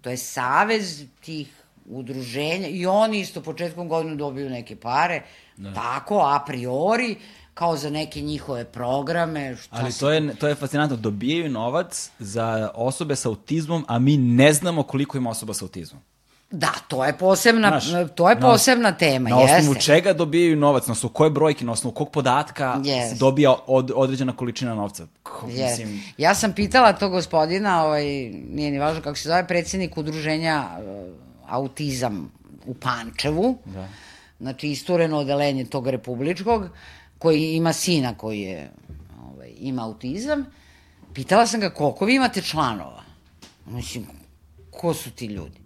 To 0.01 0.11
je 0.11 0.17
savez 0.17 1.05
tih 1.25 1.62
udruženja 1.87 2.69
i 2.69 2.87
oni 2.87 3.21
isto 3.21 3.43
početkom 3.43 3.89
godinu 3.89 4.17
dobiju 4.17 4.51
neke 4.51 4.77
pare, 4.77 5.23
da. 5.57 5.75
tako, 5.75 6.19
a 6.19 6.45
priori, 6.47 7.17
kao 7.55 7.77
za 7.77 7.91
neke 7.91 8.21
njihove 8.21 8.65
programe. 8.65 9.57
Šta 9.57 9.77
Ali 9.77 9.93
to 9.93 10.11
je, 10.11 10.35
to 10.35 10.49
je 10.49 10.55
fascinantno. 10.55 10.97
Dobijaju 10.97 11.51
novac 11.51 12.11
za 12.19 12.71
osobe 12.75 13.17
sa 13.17 13.29
autizmom, 13.29 13.85
a 13.89 13.99
mi 13.99 14.17
ne 14.17 14.53
znamo 14.53 14.83
koliko 14.83 15.17
ima 15.17 15.31
osoba 15.31 15.55
sa 15.55 15.65
autizmom. 15.65 16.03
Da, 16.53 16.73
to 16.89 17.05
je 17.05 17.19
posebna, 17.19 17.81
Znaš, 17.81 18.11
to 18.15 18.31
je 18.31 18.41
posebna 18.41 18.91
na, 18.91 18.97
tema, 18.97 19.31
na 19.31 19.37
jeste. 19.37 19.53
Na 19.53 19.59
osnovu 19.59 19.75
čega 19.81 20.13
dobijaju 20.13 20.57
novac, 20.57 20.87
na 20.87 20.93
osnovu 20.93 21.13
koje 21.13 21.31
brojke, 21.31 21.65
na 21.65 21.73
osnovu 21.73 21.95
kog 21.95 22.11
podatka 22.11 22.77
yes. 22.79 23.19
dobija 23.19 23.55
od, 23.67 23.93
određena 23.95 24.37
količina 24.37 24.75
novca? 24.75 25.07
Ko, 25.23 25.47
yes. 25.47 25.71
mislim... 25.71 26.03
Ja 26.19 26.35
sam 26.35 26.53
pitala 26.53 26.93
to 26.93 27.09
gospodina, 27.09 27.85
ovaj, 27.85 28.05
nije 28.31 28.71
ni 28.71 28.79
važno 28.79 29.03
kako 29.03 29.17
se 29.17 29.29
zove, 29.29 29.47
predsednik 29.47 29.97
udruženja 29.97 30.65
Autizam 31.47 32.33
u 32.67 32.75
Pančevu, 32.75 33.59
da. 33.65 33.89
znači 34.41 34.69
istureno 34.69 35.19
odelenje 35.19 35.65
tog 35.65 35.89
republičkog, 35.89 36.69
koji 37.19 37.53
ima 37.55 37.73
sina 37.73 38.15
koji 38.15 38.41
je, 38.41 38.71
ovaj, 39.25 39.53
ima 39.59 39.85
autizam. 39.85 40.47
Pitala 41.15 41.47
sam 41.47 41.61
ga 41.61 41.71
koliko 41.71 42.05
vi 42.05 42.15
imate 42.15 42.43
članova? 42.43 43.03
Mislim, 43.67 44.07
ko 44.71 44.95
su 44.95 45.11
ti 45.11 45.27
ljudi? 45.27 45.61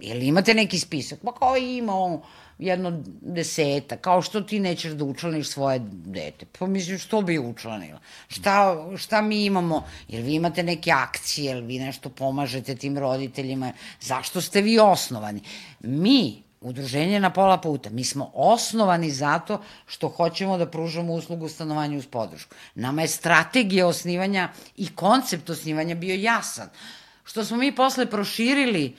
Jel 0.00 0.22
imate 0.22 0.54
neki 0.54 0.78
spisak? 0.78 1.18
Pa 1.24 1.32
kao 1.32 1.56
ima 1.56 1.94
on 1.94 2.20
jedno 2.62 3.02
deseta, 3.20 3.96
kao 3.96 4.22
što 4.22 4.40
ti 4.40 4.60
nećeš 4.60 4.92
da 4.92 5.04
učlaniš 5.04 5.48
svoje 5.48 5.78
dete. 5.92 6.46
Pa 6.58 6.66
mislim, 6.66 6.98
što 6.98 7.22
bi 7.22 7.38
učlanila? 7.38 8.00
Šta, 8.28 8.86
šta 8.96 9.22
mi 9.22 9.44
imamo? 9.44 9.84
Jel 10.08 10.22
vi 10.22 10.34
imate 10.34 10.62
neke 10.62 10.90
akcije, 10.90 11.44
jel 11.44 11.64
vi 11.64 11.78
nešto 11.78 12.08
pomažete 12.08 12.74
tim 12.74 12.98
roditeljima? 12.98 13.72
Zašto 14.00 14.40
ste 14.40 14.62
vi 14.62 14.78
osnovani? 14.78 15.40
Mi, 15.80 16.42
Udruženje 16.62 17.20
na 17.20 17.30
pola 17.30 17.58
puta. 17.58 17.90
Mi 17.90 18.04
smo 18.04 18.30
osnovani 18.34 19.10
zato 19.10 19.60
što 19.86 20.08
hoćemo 20.08 20.58
da 20.58 20.66
pružamo 20.70 21.12
uslugu 21.12 21.48
stanovanju 21.48 21.98
uz 21.98 22.06
podršku. 22.06 22.54
Nama 22.74 23.02
je 23.02 23.08
strategija 23.08 23.86
osnivanja 23.86 24.48
i 24.76 24.86
koncept 24.94 25.50
osnivanja 25.50 25.94
bio 25.94 26.14
jasan. 26.14 26.68
Što 27.24 27.44
smo 27.44 27.56
mi 27.56 27.74
posle 27.74 28.06
proširili 28.06 28.84
e, 28.86 28.92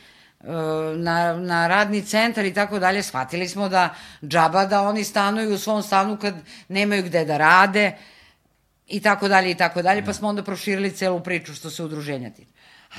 na, 0.95 1.37
na 1.37 1.67
radni 1.67 2.01
centar 2.01 2.45
i 2.45 2.53
tako 2.53 2.79
dalje, 2.79 3.03
shvatili 3.03 3.47
smo 3.47 3.69
da 3.69 3.95
džaba 4.23 4.65
da 4.65 4.81
oni 4.81 5.03
stanuju 5.03 5.53
u 5.53 5.57
svom 5.57 5.83
stanu 5.83 6.17
kad 6.17 6.35
nemaju 6.67 7.03
gde 7.03 7.25
da 7.25 7.37
rade 7.37 7.91
i 8.87 8.99
tako 9.01 9.27
dalje 9.27 9.51
i 9.51 9.55
tako 9.55 9.81
dalje, 9.81 10.01
pa 10.01 10.07
da. 10.07 10.13
smo 10.13 10.27
onda 10.27 10.43
proširili 10.43 10.91
celu 10.91 11.19
priču 11.19 11.53
što 11.53 11.69
se 11.69 11.83
udruženja 11.83 12.29
tiče. 12.29 12.51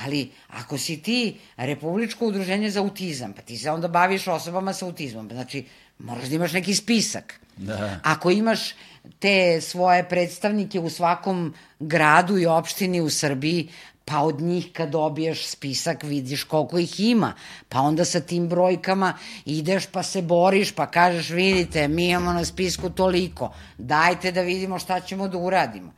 Ali 0.03 0.31
ako 0.47 0.77
si 0.77 1.01
ti 1.01 1.37
Republičko 1.57 2.25
udruženje 2.25 2.69
za 2.69 2.79
autizam, 2.79 3.33
pa 3.33 3.41
ti 3.41 3.57
se 3.57 3.71
onda 3.71 3.87
baviš 3.87 4.27
osobama 4.27 4.73
sa 4.73 4.85
autizmom, 4.85 5.29
znači 5.31 5.65
moraš 5.99 6.25
da 6.25 6.35
imaš 6.35 6.53
neki 6.53 6.75
spisak. 6.75 7.39
Da. 7.57 7.99
Ako 8.03 8.31
imaš 8.31 8.75
te 9.19 9.61
svoje 9.61 10.09
predstavnike 10.09 10.79
u 10.79 10.89
svakom 10.89 11.53
gradu 11.79 12.37
i 12.37 12.45
opštini 12.45 13.01
u 13.01 13.09
Srbiji, 13.09 13.69
pa 14.05 14.21
od 14.21 14.41
njih 14.41 14.69
kad 14.73 14.89
dobiješ 14.89 15.47
spisak 15.47 16.03
vidiš 16.03 16.43
koliko 16.43 16.79
ih 16.79 16.99
ima, 16.99 17.33
pa 17.69 17.79
onda 17.79 18.05
sa 18.05 18.19
tim 18.19 18.49
brojkama 18.49 19.13
ideš 19.45 19.87
pa 19.87 20.03
se 20.03 20.21
boriš, 20.21 20.71
pa 20.71 20.85
kažeš 20.85 21.29
vidite, 21.29 21.87
mi 21.87 22.09
imamo 22.09 22.33
na 22.33 22.45
spisku 22.45 22.89
toliko, 22.89 23.53
dajte 23.77 24.31
da 24.31 24.41
vidimo 24.41 24.79
šta 24.79 24.99
ćemo 24.99 25.27
da 25.27 25.37
uradimo. 25.37 25.93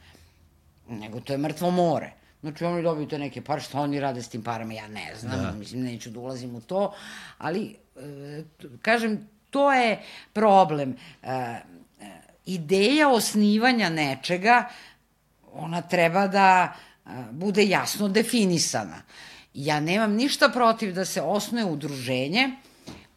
Nego 0.90 1.20
to 1.20 1.34
je 1.34 1.38
mrtvo 1.38 1.72
more. 1.72 2.12
Znači 2.42 2.66
oni 2.66 2.84
dobiju 2.84 3.08
te 3.08 3.20
neke 3.20 3.42
pare, 3.42 3.62
šta 3.62 3.80
oni 3.82 4.00
rade 4.00 4.22
s 4.22 4.30
tim 4.30 4.44
parama, 4.44 4.74
ja 4.74 4.88
ne 4.88 5.16
znam, 5.16 5.42
da. 5.42 5.52
mislim, 5.52 5.84
neću 5.84 6.10
da 6.10 6.20
ulazim 6.20 6.56
u 6.56 6.62
to, 6.62 6.94
ali, 7.38 7.76
e, 7.96 8.44
kažem, 8.82 9.28
to 9.50 9.74
je 9.74 10.00
problem. 10.34 10.96
E, 11.24 11.32
e, 11.32 11.62
ideja 12.46 13.10
osnivanja 13.10 13.90
nečega, 13.90 14.70
ona 15.54 15.82
treba 15.82 16.28
da 16.28 16.74
bude 17.32 17.66
jasno 17.66 18.08
definisana. 18.08 19.02
Ja 19.54 19.80
nemam 19.80 20.14
ništa 20.14 20.50
protiv 20.50 20.94
da 20.94 21.06
se 21.06 21.22
osnuje 21.22 21.66
udruženje 21.66 22.50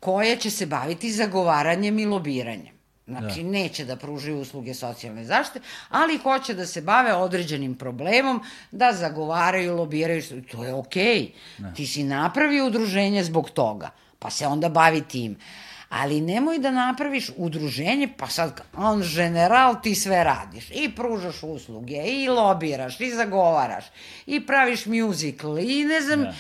koje 0.00 0.36
će 0.36 0.50
se 0.50 0.66
baviti 0.66 1.12
zagovaranjem 1.12 1.98
i 1.98 2.06
lobiranjem. 2.06 2.80
Znači, 3.06 3.42
da. 3.42 3.50
neće 3.50 3.84
da 3.84 3.96
pružaju 3.96 4.40
usluge 4.40 4.74
socijalne 4.74 5.24
zaštite, 5.24 5.60
ali 5.88 6.18
hoće 6.18 6.54
da 6.54 6.66
se 6.66 6.80
bave 6.80 7.14
određenim 7.14 7.74
problemom, 7.74 8.40
da 8.70 8.92
zagovaraju, 8.92 9.76
lobiraju, 9.76 10.22
to 10.50 10.64
je 10.64 10.74
okej. 10.74 11.04
Okay. 11.04 11.30
Da. 11.58 11.74
Ti 11.74 11.86
si 11.86 12.04
napravi 12.04 12.60
udruženje 12.60 13.24
zbog 13.24 13.50
toga, 13.50 13.90
pa 14.18 14.30
se 14.30 14.46
onda 14.46 14.68
bavi 14.68 15.02
tim. 15.02 15.32
Uh, 15.32 15.69
ali 15.90 16.20
nemoj 16.20 16.58
da 16.58 16.70
napraviš 16.70 17.30
udruženje, 17.36 18.08
pa 18.16 18.26
sad 18.26 18.60
on 18.76 19.02
general 19.14 19.82
ti 19.82 19.94
sve 19.94 20.24
radiš 20.24 20.70
i 20.70 20.90
pružaš 20.96 21.42
usluge 21.42 22.02
i 22.06 22.28
lobiraš 22.28 23.00
i 23.00 23.10
zagovaraš 23.10 23.84
i 24.26 24.46
praviš 24.46 24.86
musical 24.86 25.58
i 25.58 25.84
ne 25.84 26.00
znam... 26.00 26.22
Da. 26.22 26.34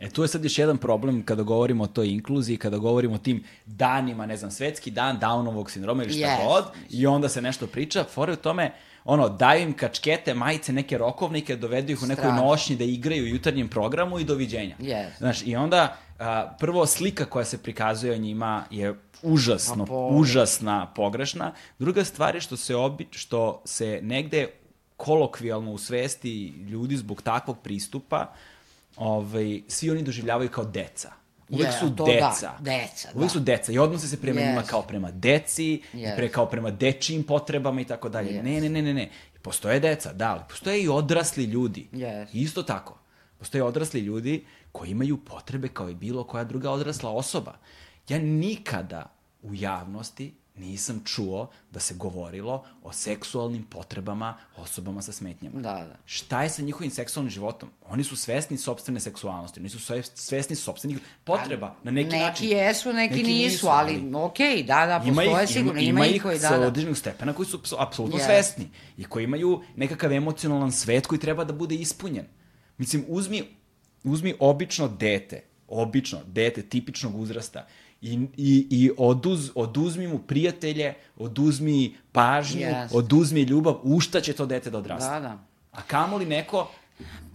E 0.00 0.10
tu 0.10 0.22
je 0.22 0.28
sad 0.28 0.44
još 0.44 0.58
jedan 0.58 0.78
problem 0.78 1.22
kada 1.22 1.42
govorimo 1.42 1.84
o 1.84 1.86
toj 1.86 2.08
inkluziji, 2.08 2.56
kada 2.56 2.78
govorimo 2.78 3.14
o 3.14 3.18
tim 3.18 3.44
danima, 3.66 4.26
ne 4.26 4.36
znam, 4.36 4.50
svetski 4.50 4.90
dan 4.90 5.20
Downovog 5.20 5.70
sindroma 5.70 6.04
ili 6.04 6.12
šta 6.12 6.28
yes. 6.28 6.46
god, 6.46 6.64
i 6.90 7.06
onda 7.06 7.28
se 7.28 7.42
nešto 7.42 7.66
priča, 7.66 8.04
fore 8.04 8.32
u 8.32 8.36
tome, 8.36 8.72
ono, 9.04 9.28
daju 9.28 9.62
im 9.62 9.72
kačkete, 9.72 10.34
majice, 10.34 10.72
neke 10.72 10.98
rokovnike, 10.98 11.56
dovedu 11.56 11.92
ih 11.92 12.02
u 12.02 12.06
nekoj 12.06 12.32
nošnji 12.32 12.76
da 12.76 12.84
igraju 12.84 13.24
u 13.24 13.26
jutarnjem 13.26 13.68
programu 13.68 14.18
i 14.18 14.24
doviđenja. 14.24 14.76
Yes. 14.78 15.08
Znaš, 15.18 15.42
i 15.46 15.56
onda 15.56 15.96
a, 16.20 16.56
prvo 16.58 16.86
slika 16.86 17.24
koja 17.24 17.44
se 17.44 17.62
prikazuje 17.62 18.12
o 18.12 18.18
njima 18.18 18.64
je 18.70 18.94
užasno, 19.22 19.86
po... 19.86 20.08
užasna, 20.12 20.92
pogrešna. 20.94 21.52
Druga 21.78 22.04
stvar 22.04 22.34
je 22.34 22.40
što 22.40 22.56
se, 22.56 22.76
obi, 22.76 23.06
što 23.10 23.62
se 23.64 24.00
negde 24.02 24.48
kolokvijalno 24.96 25.72
u 25.72 25.78
svesti 25.78 26.48
ljudi 26.48 26.96
zbog 26.96 27.22
takvog 27.22 27.58
pristupa 27.62 28.32
ovaj, 28.96 29.62
svi 29.68 29.90
oni 29.90 30.02
doživljavaju 30.02 30.48
kao 30.48 30.64
deca. 30.64 31.12
Uvek 31.48 31.68
yeah, 31.68 31.80
su 31.80 31.88
da, 31.88 32.04
deca. 32.04 32.52
Da, 32.58 32.70
deca, 32.70 33.08
Uvek 33.14 33.28
da. 33.28 33.32
su 33.32 33.40
deca 33.40 33.72
i 33.72 33.78
odnose 33.78 34.08
se 34.08 34.20
prema 34.20 34.40
yes. 34.40 34.48
njima 34.48 34.62
kao 34.62 34.82
prema 34.82 35.10
deci, 35.10 35.82
yes. 35.94 36.16
pre, 36.16 36.28
kao 36.28 36.46
prema 36.46 36.70
dečijim 36.70 37.22
potrebama 37.22 37.80
i 37.80 37.84
tako 37.84 38.08
dalje. 38.08 38.30
Yes. 38.32 38.42
Ne, 38.42 38.60
ne, 38.60 38.68
ne, 38.68 38.82
ne, 38.82 38.94
ne. 38.94 39.10
Postoje 39.42 39.80
deca, 39.80 40.12
da, 40.12 40.30
ali 40.30 40.40
postoje 40.48 40.82
i 40.82 40.88
odrasli 40.88 41.44
ljudi. 41.44 41.88
Yes. 41.92 42.26
Isto 42.32 42.62
tako. 42.62 42.98
Postoje 43.38 43.62
odrasli 43.62 44.00
ljudi 44.00 44.44
koji 44.72 44.90
imaju 44.90 45.24
potrebe 45.24 45.68
kao 45.68 45.90
i 45.90 45.94
bilo 45.94 46.24
koja 46.24 46.44
druga 46.44 46.70
odrasla 46.70 47.10
osoba. 47.10 47.58
Ja 48.08 48.18
nikada 48.18 49.14
u 49.42 49.54
javnosti 49.54 50.34
nisam 50.60 51.02
čuo 51.04 51.50
da 51.70 51.80
se 51.80 51.94
govorilo 51.94 52.64
o 52.82 52.92
seksualnim 52.92 53.62
potrebama 53.62 54.36
osobama 54.56 55.02
sa 55.02 55.12
smetnjama. 55.12 55.60
Da, 55.60 55.74
da. 55.74 55.96
Šta 56.04 56.42
je 56.42 56.50
sa 56.50 56.62
njihovim 56.62 56.90
seksualnim 56.90 57.30
životom? 57.30 57.70
Oni 57.88 58.04
su 58.04 58.16
svesni 58.16 58.56
sobstvene 58.56 59.00
seksualnosti, 59.00 59.60
oni 59.60 59.68
su 59.68 59.78
svesni 60.14 60.56
sobstvenih 60.56 60.98
potreba 61.24 61.74
na 61.82 61.90
neki, 61.90 62.10
neki 62.10 62.24
način. 62.24 62.46
Neki 62.46 62.56
jesu, 62.56 62.92
neki, 62.92 63.14
neki 63.14 63.28
nisu, 63.28 63.52
nisu, 63.52 63.68
ali, 63.68 63.94
ali 63.94 64.24
okej, 64.24 64.56
okay, 64.56 64.66
da, 64.66 64.86
da, 64.86 65.02
ima 65.06 65.22
postoje 65.22 65.44
ih, 65.44 65.50
sigurno, 65.50 65.80
ima, 65.80 65.88
ima 65.88 66.06
ih 66.06 66.22
koji, 66.22 66.38
da, 66.38 66.48
da. 66.48 66.56
Ima 66.56 66.66
određenog 66.66 66.96
stepena 66.96 67.32
koji 67.32 67.46
su 67.46 67.76
apsolutno 67.78 68.18
yes. 68.18 68.24
svesni 68.24 68.68
i 68.96 69.04
koji 69.04 69.24
imaju 69.24 69.62
nekakav 69.76 70.12
emocionalan 70.12 70.72
svet 70.72 71.06
koji 71.06 71.18
treba 71.18 71.44
da 71.44 71.52
bude 71.52 71.74
ispunjen. 71.74 72.26
Mislim, 72.78 73.04
uzmi, 73.08 73.44
uzmi 74.04 74.34
obično 74.38 74.88
dete, 74.88 75.42
obično 75.68 76.18
dete 76.26 76.62
tipičnog 76.62 77.20
uzrasta 77.20 77.66
i, 78.00 78.26
i, 78.36 78.66
i 78.70 78.90
oduz, 78.98 79.50
oduzmi 79.54 80.08
mu 80.08 80.18
prijatelje, 80.18 80.94
oduzmi 81.16 81.96
pažnju, 82.12 82.60
yes. 82.60 82.88
oduzmi 82.92 83.42
ljubav, 83.42 83.80
u 83.82 84.00
šta 84.00 84.20
će 84.20 84.32
to 84.32 84.46
dete 84.46 84.70
da 84.70 84.78
odrasta? 84.78 85.20
Da, 85.20 85.20
da. 85.20 85.38
A 85.72 85.82
kamoli 85.82 86.26
neko... 86.26 86.70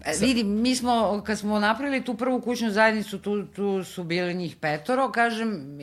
E, 0.06 0.14
vidi, 0.22 0.44
mi 0.44 0.76
smo, 0.76 1.24
kad 1.26 1.40
smo 1.40 1.60
napravili 1.60 2.04
tu 2.04 2.14
prvu 2.14 2.42
kućnu 2.42 2.72
zajednicu, 2.72 3.20
tu, 3.20 3.46
tu 3.46 3.84
su 3.84 4.04
bili 4.04 4.34
njih 4.34 4.56
petoro, 4.56 5.12
kažem, 5.12 5.78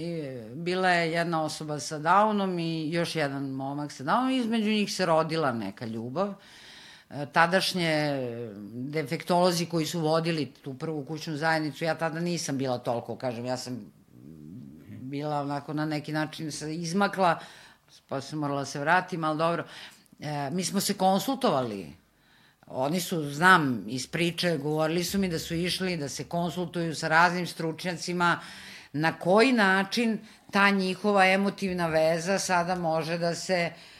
bila 0.54 0.88
je 0.88 1.12
jedna 1.12 1.44
osoba 1.44 1.80
sa 1.80 1.98
Downom 1.98 2.60
i 2.60 2.92
još 2.92 3.16
jedan 3.16 3.50
momak 3.50 3.92
sa 3.92 4.04
Downom, 4.04 4.40
između 4.40 4.70
njih 4.70 4.92
se 4.92 5.06
rodila 5.06 5.52
neka 5.52 5.86
ljubav. 5.86 6.28
E, 6.28 6.61
tadašnje 7.32 8.18
defektolozi 8.72 9.66
koji 9.66 9.86
su 9.86 10.00
vodili 10.00 10.46
tu 10.46 10.74
prvu 10.74 11.04
kućnu 11.04 11.36
zajednicu, 11.36 11.84
ja 11.84 11.94
tada 11.94 12.20
nisam 12.20 12.58
bila 12.58 12.78
toliko, 12.78 13.16
kažem, 13.16 13.44
ja 13.44 13.56
sam 13.56 13.92
bila 14.88 15.40
onako 15.40 15.72
na 15.72 15.86
neki 15.86 16.12
način 16.12 16.52
se 16.52 16.74
izmakla, 16.74 17.38
pa 18.08 18.20
sam 18.20 18.38
morala 18.38 18.64
se 18.64 18.80
vratim, 18.80 19.24
ali 19.24 19.38
dobro. 19.38 19.64
E, 20.20 20.50
mi 20.50 20.64
smo 20.64 20.80
se 20.80 20.94
konsultovali. 20.94 21.92
Oni 22.66 23.00
su, 23.00 23.30
znam, 23.30 23.84
iz 23.88 24.06
priče, 24.06 24.56
govorili 24.56 25.04
su 25.04 25.18
mi 25.18 25.28
da 25.28 25.38
su 25.38 25.54
išli 25.54 25.96
da 25.96 26.08
se 26.08 26.24
konsultuju 26.24 26.94
sa 26.94 27.08
raznim 27.08 27.46
stručnjacima, 27.46 28.40
na 28.92 29.12
koji 29.18 29.52
način 29.52 30.18
ta 30.50 30.70
njihova 30.70 31.26
emotivna 31.26 31.86
veza 31.86 32.38
sada 32.38 32.74
može 32.74 33.18
da 33.18 33.34
se 33.34 33.72
uh, 33.72 33.91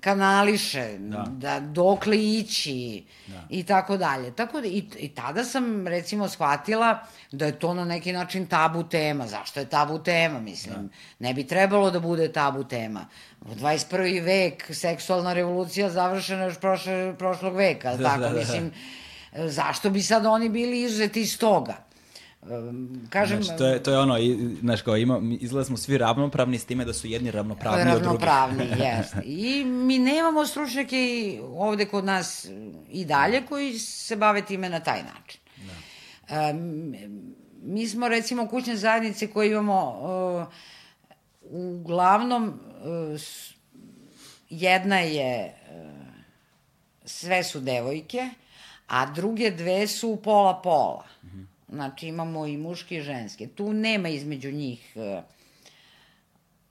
kanališe, 0.00 0.98
da, 0.98 1.24
da 1.28 1.60
dokle 1.60 2.24
ići 2.24 3.04
da. 3.26 3.42
i 3.50 3.64
tako 3.64 3.96
dalje. 3.96 4.36
Tako 4.36 4.60
da, 4.60 4.66
i, 4.66 4.84
i 4.98 5.08
tada 5.08 5.44
sam 5.44 5.86
recimo 5.86 6.28
shvatila 6.28 6.98
da 7.32 7.46
je 7.46 7.58
to 7.58 7.74
na 7.74 7.84
neki 7.84 8.12
način 8.12 8.46
tabu 8.46 8.82
tema. 8.82 9.26
Zašto 9.26 9.60
je 9.60 9.66
tabu 9.66 9.98
tema? 9.98 10.40
Mislim, 10.40 10.74
da. 10.74 10.88
ne 11.18 11.34
bi 11.34 11.46
trebalo 11.46 11.90
da 11.90 12.00
bude 12.00 12.32
tabu 12.32 12.64
tema. 12.64 13.06
U 13.40 13.54
21. 13.54 14.24
vek 14.24 14.70
seksualna 14.70 15.32
revolucija 15.32 15.90
završena 15.90 16.44
još 16.44 16.60
prošle, 16.60 17.14
prošlog 17.18 17.56
veka, 17.56 17.96
da, 17.96 18.04
tako? 18.04 18.20
Da, 18.20 18.28
da. 18.28 18.38
Mislim, 18.38 18.72
zašto 19.34 19.90
bi 19.90 20.02
sad 20.02 20.26
oni 20.26 20.48
bili 20.48 20.82
izuzeti 20.82 21.20
iz 21.20 21.38
toga? 21.38 21.87
Kažem... 23.10 23.42
Znači, 23.42 23.58
to 23.58 23.66
je, 23.66 23.82
to 23.82 23.90
je 23.90 23.98
ono, 23.98 24.16
znaš, 24.60 24.82
kao 24.82 24.96
ima, 24.96 25.20
izgleda 25.40 25.64
smo 25.64 25.76
svi 25.76 25.98
ravnopravni 25.98 26.58
s 26.58 26.64
time 26.64 26.84
da 26.84 26.92
su 26.92 27.06
jedni 27.06 27.30
ravnopravni, 27.30 27.84
ravnopravni 27.84 28.14
od 28.14 28.20
drugih. 28.20 28.28
Ravnopravni, 28.28 28.84
jest. 28.96 29.14
I 29.24 29.64
mi 29.64 29.98
nemamo 29.98 30.46
stručnjake 30.46 31.40
ovde 31.42 31.84
kod 31.84 32.04
nas 32.04 32.46
i 32.90 33.04
dalje 33.04 33.46
koji 33.46 33.78
se 33.78 34.16
bave 34.16 34.44
time 34.44 34.68
na 34.68 34.80
taj 34.80 35.02
način. 35.02 35.40
Da. 35.56 36.50
Um, 36.50 36.94
mi 37.62 37.88
smo 37.88 38.08
recimo 38.08 38.48
kućne 38.48 38.76
zajednice 38.76 39.26
koje 39.26 39.50
imamo 39.50 39.98
uh, 40.00 40.46
uglavnom 41.42 42.48
uh, 42.48 43.20
jedna 44.50 44.98
je 44.98 45.54
uh, 45.70 45.90
sve 47.04 47.44
su 47.44 47.60
devojke, 47.60 48.28
a 48.86 49.06
druge 49.06 49.50
dve 49.50 49.86
su 49.86 50.18
pola-pola. 50.24 51.04
Mm 51.22 51.26
-hmm. 51.26 51.57
Znači 51.68 52.06
imamo 52.06 52.46
i 52.46 52.56
muške 52.56 52.96
i 52.96 53.02
ženske. 53.02 53.46
Tu 53.46 53.72
nema 53.72 54.08
između 54.08 54.52
njih 54.52 54.92
e, 54.96 55.22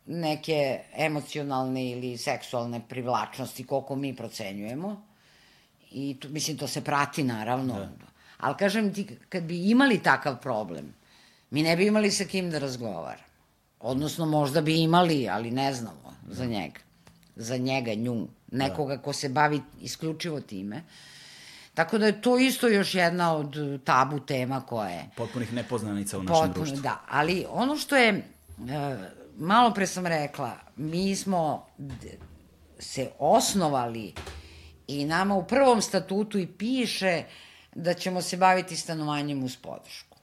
neke 0.06 0.80
emocionalne 0.96 1.92
ili 1.92 2.18
seksualne 2.18 2.82
privlačnosti 2.90 3.64
koliko 3.64 3.96
mi 3.96 4.16
procenjujemo. 4.16 5.08
I 5.92 6.18
tu, 6.20 6.30
mislim, 6.30 6.58
to 6.58 6.68
se 6.68 6.84
prati 6.84 7.24
naravno. 7.24 7.74
Da. 7.74 7.90
Ali 8.38 8.58
kažem 8.58 8.94
ti, 8.94 9.08
kad 9.30 9.44
bi 9.44 9.70
imali 9.70 10.04
takav 10.04 10.42
problem, 10.42 10.94
mi 11.50 11.64
ne 11.64 11.76
bi 11.76 11.88
imali 11.88 12.12
sa 12.12 12.26
kim 12.26 12.52
da 12.52 12.60
razgovara. 12.60 13.24
Odnosno, 13.80 14.26
možda 14.26 14.62
bi 14.62 14.82
imali, 14.82 15.30
ali 15.30 15.52
ne 15.52 15.74
znamo 15.74 16.16
da. 16.28 16.34
za 16.34 16.46
njega. 16.46 16.80
Za 17.36 17.58
njega, 17.58 17.94
nju. 17.94 18.28
Nekoga 18.52 18.96
da. 18.96 19.02
ko 19.02 19.14
se 19.14 19.30
bavi 19.30 19.62
isključivo 19.82 20.42
time. 20.42 20.76
Uh, 20.76 20.84
Tako 21.78 21.98
da 21.98 22.06
je 22.06 22.22
to 22.22 22.38
isto 22.38 22.68
još 22.68 22.96
jedna 22.96 23.36
od 23.36 23.56
tabu 23.84 24.20
tema 24.20 24.62
koja 24.62 24.90
je... 24.90 25.10
Potpunih 25.16 25.54
nepoznanica 25.54 26.18
u 26.18 26.24
našem 26.24 26.48
Potpuno, 26.48 26.66
društvu. 26.66 26.82
Da, 26.82 27.02
ali 27.10 27.46
ono 27.50 27.78
što 27.78 27.96
je, 27.96 28.10
e, 28.10 28.24
malo 29.38 29.74
pre 29.74 29.88
sam 29.88 30.06
rekla, 30.08 30.52
mi 30.76 31.16
smo 31.16 31.68
se 32.80 33.10
osnovali 33.20 34.14
i 34.88 35.06
nama 35.06 35.36
u 35.36 35.48
prvom 35.48 35.82
statutu 35.82 36.40
i 36.40 36.48
piše 36.48 37.24
da 37.76 37.94
ćemo 37.94 38.22
se 38.22 38.38
baviti 38.38 38.76
stanovanjem 38.76 39.44
uz 39.44 39.58
podršku. 39.58 40.18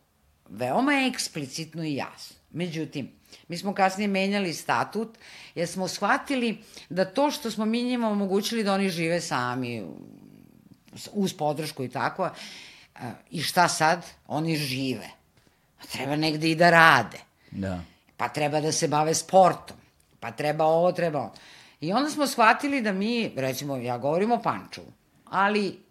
Veoma 0.49 0.93
je 0.93 1.09
eksplicitno 1.09 1.85
i 1.85 1.95
jasno. 1.95 2.37
Međutim, 2.51 3.11
mi 3.49 3.59
smo 3.59 3.75
kasnije 3.75 4.09
menjali 4.09 4.55
statut 4.55 5.19
jer 5.55 5.69
smo 5.69 5.89
shvatili 5.89 6.59
da 6.89 7.05
to 7.05 7.31
što 7.31 7.51
smo 7.51 7.65
mi 7.65 7.83
njima 7.83 8.09
omogućili 8.09 8.65
da 8.65 8.75
oni 8.75 8.89
žive 8.89 9.21
sami 9.21 9.85
uz 11.13 11.35
podršku 11.35 11.85
i 11.85 11.89
tako. 11.89 12.31
I 13.31 13.43
šta 13.43 13.69
sad? 13.69 14.07
Oni 14.27 14.57
žive. 14.57 15.09
Treba 15.93 16.17
negde 16.17 16.51
i 16.51 16.55
da 16.55 16.71
rade. 16.71 17.19
Da. 17.51 17.81
Pa 18.17 18.29
treba 18.29 18.61
da 18.61 18.73
se 18.73 18.89
bave 18.89 19.15
sportom. 19.15 19.77
Pa 20.21 20.31
treba 20.31 20.65
ovo, 20.65 20.93
treba 20.93 21.19
ovo. 21.19 21.33
I 21.81 21.93
onda 21.93 22.11
smo 22.11 22.27
shvatili 22.27 22.81
da 22.83 22.93
mi, 22.93 23.33
recimo, 23.37 23.77
ja 23.77 23.99
govorim 23.99 24.33
o 24.33 24.43
Pančevu, 24.43 24.93
ali 25.31 25.85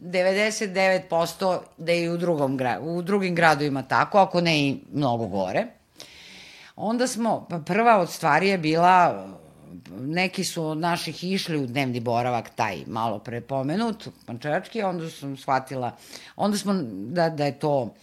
99% 0.00 1.58
da 1.76 1.92
je 1.92 2.04
i 2.04 2.08
u, 2.08 2.16
drugom, 2.16 2.58
u 2.80 3.02
drugim 3.02 3.34
gradovima 3.34 3.82
tako, 3.82 4.18
ako 4.18 4.40
ne 4.40 4.58
i 4.60 4.80
mnogo 4.92 5.26
gore. 5.26 5.66
Onda 6.76 7.06
smo, 7.06 7.46
pa 7.50 7.58
prva 7.58 7.98
od 7.98 8.10
stvari 8.10 8.48
je 8.48 8.58
bila 8.58 9.26
neki 10.00 10.44
su 10.44 10.64
od 10.64 10.78
naših 10.78 11.24
išli 11.24 11.58
u 11.58 11.66
dnevni 11.66 12.00
boravak, 12.00 12.50
taj 12.54 12.78
malo 12.86 13.18
pre 13.18 13.40
pomenut, 13.40 14.08
pančevački, 14.26 14.82
onda 14.82 15.10
sam 15.10 15.36
shvatila, 15.36 15.96
onda 16.36 16.58
smo, 16.58 16.74
da, 16.92 17.28
da 17.28 17.44
je 17.44 17.58
to 17.58 17.94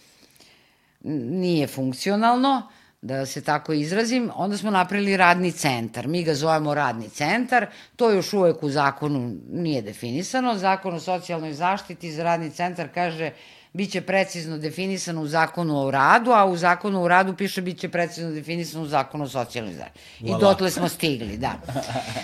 nije 1.30 1.66
funkcionalno, 1.66 2.62
da 3.02 3.26
se 3.26 3.40
tako 3.44 3.72
izrazim, 3.72 4.30
onda 4.34 4.56
smo 4.56 4.70
napravili 4.70 5.16
radni 5.16 5.52
centar. 5.52 6.08
Mi 6.08 6.22
ga 6.24 6.34
zovemo 6.34 6.74
radni 6.74 7.08
centar, 7.08 7.66
to 7.96 8.10
još 8.10 8.32
uvek 8.32 8.62
u 8.62 8.68
zakonu 8.70 9.34
nije 9.50 9.82
definisano. 9.82 10.58
Zakon 10.58 10.94
o 10.94 11.00
socijalnoj 11.00 11.52
zaštiti 11.52 12.12
za 12.12 12.22
radni 12.22 12.50
centar 12.50 12.88
kaže 12.94 13.30
biće 13.74 14.00
precizno 14.00 14.58
definisano 14.58 15.22
u 15.22 15.26
zakonu 15.26 15.86
o 15.86 15.90
radu, 15.90 16.30
a 16.30 16.44
u 16.44 16.56
zakonu 16.56 17.02
o 17.02 17.08
radu 17.08 17.34
piše 17.36 17.62
biće 17.62 17.88
precizno 17.88 18.30
definisano 18.30 18.84
u 18.84 18.86
zakonu 18.86 19.24
o 19.24 19.28
socijalnoj 19.28 19.74
zaštiti. 19.74 20.00
I 20.20 20.32
dotle 20.40 20.70
smo 20.70 20.88
stigli, 20.88 21.36
da. 21.36 21.52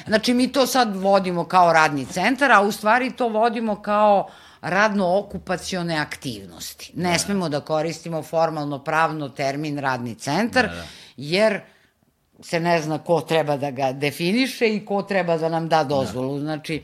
Znači, 0.06 0.35
mi 0.35 0.52
to 0.52 0.66
sad 0.66 0.97
vodimo 0.97 1.44
kao 1.44 1.72
radni 1.72 2.06
centar, 2.06 2.52
a 2.52 2.60
u 2.60 2.72
stvari 2.72 3.10
to 3.10 3.28
vodimo 3.28 3.82
kao 3.82 4.28
radno-okupacione 4.62 5.98
aktivnosti. 5.98 6.93
Ne 6.97 7.12
da. 7.12 7.18
smemo 7.18 7.48
da 7.48 7.60
koristimo 7.60 8.22
formalno-pravno 8.22 9.28
termin 9.28 9.78
radni 9.78 10.14
centar, 10.14 10.66
da, 10.66 10.74
da. 10.74 10.85
jer 11.16 11.60
se 12.43 12.60
ne 12.60 12.82
zna 12.82 12.98
ko 12.98 13.20
treba 13.20 13.56
da 13.56 13.70
ga 13.70 13.93
definiše 13.93 14.74
i 14.74 14.85
ko 14.85 15.02
treba 15.02 15.36
da 15.36 15.48
nam 15.48 15.68
da 15.68 15.85
dozvolu. 15.85 16.35
Da. 16.35 16.40
Znači, 16.40 16.82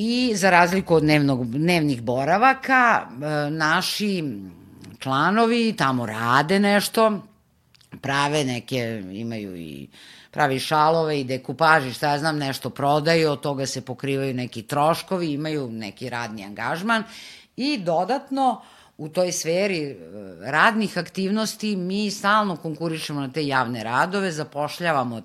I 0.00 0.32
za 0.34 0.50
razliku 0.50 0.94
od 0.94 1.02
dnevnog, 1.02 1.46
dnevnih 1.46 2.02
boravaka, 2.02 3.02
e, 3.02 3.50
naši 3.50 4.24
članovi 4.98 5.74
tamo 5.78 6.06
rade 6.06 6.60
nešto, 6.60 7.22
prave 8.00 8.44
neke, 8.44 9.02
imaju 9.12 9.56
i 9.56 9.88
pravi 10.30 10.58
šalove 10.58 11.20
i 11.20 11.24
dekupaži, 11.24 11.92
šta 11.92 12.10
ja 12.10 12.18
znam, 12.18 12.38
nešto 12.38 12.70
prodaju, 12.70 13.30
od 13.30 13.40
toga 13.40 13.66
se 13.66 13.80
pokrivaju 13.80 14.34
neki 14.34 14.62
troškovi, 14.62 15.32
imaju 15.32 15.68
neki 15.70 16.10
radni 16.10 16.44
angažman 16.44 17.02
i 17.56 17.78
dodatno 17.78 18.62
u 18.98 19.08
toj 19.08 19.32
sferi 19.32 19.80
e, 19.82 19.96
radnih 20.40 20.98
aktivnosti 20.98 21.76
mi 21.76 22.10
stalno 22.10 22.56
konkurišemo 22.56 23.20
na 23.20 23.32
te 23.32 23.46
javne 23.46 23.84
radove, 23.84 24.32
zapošljavamo 24.32 25.22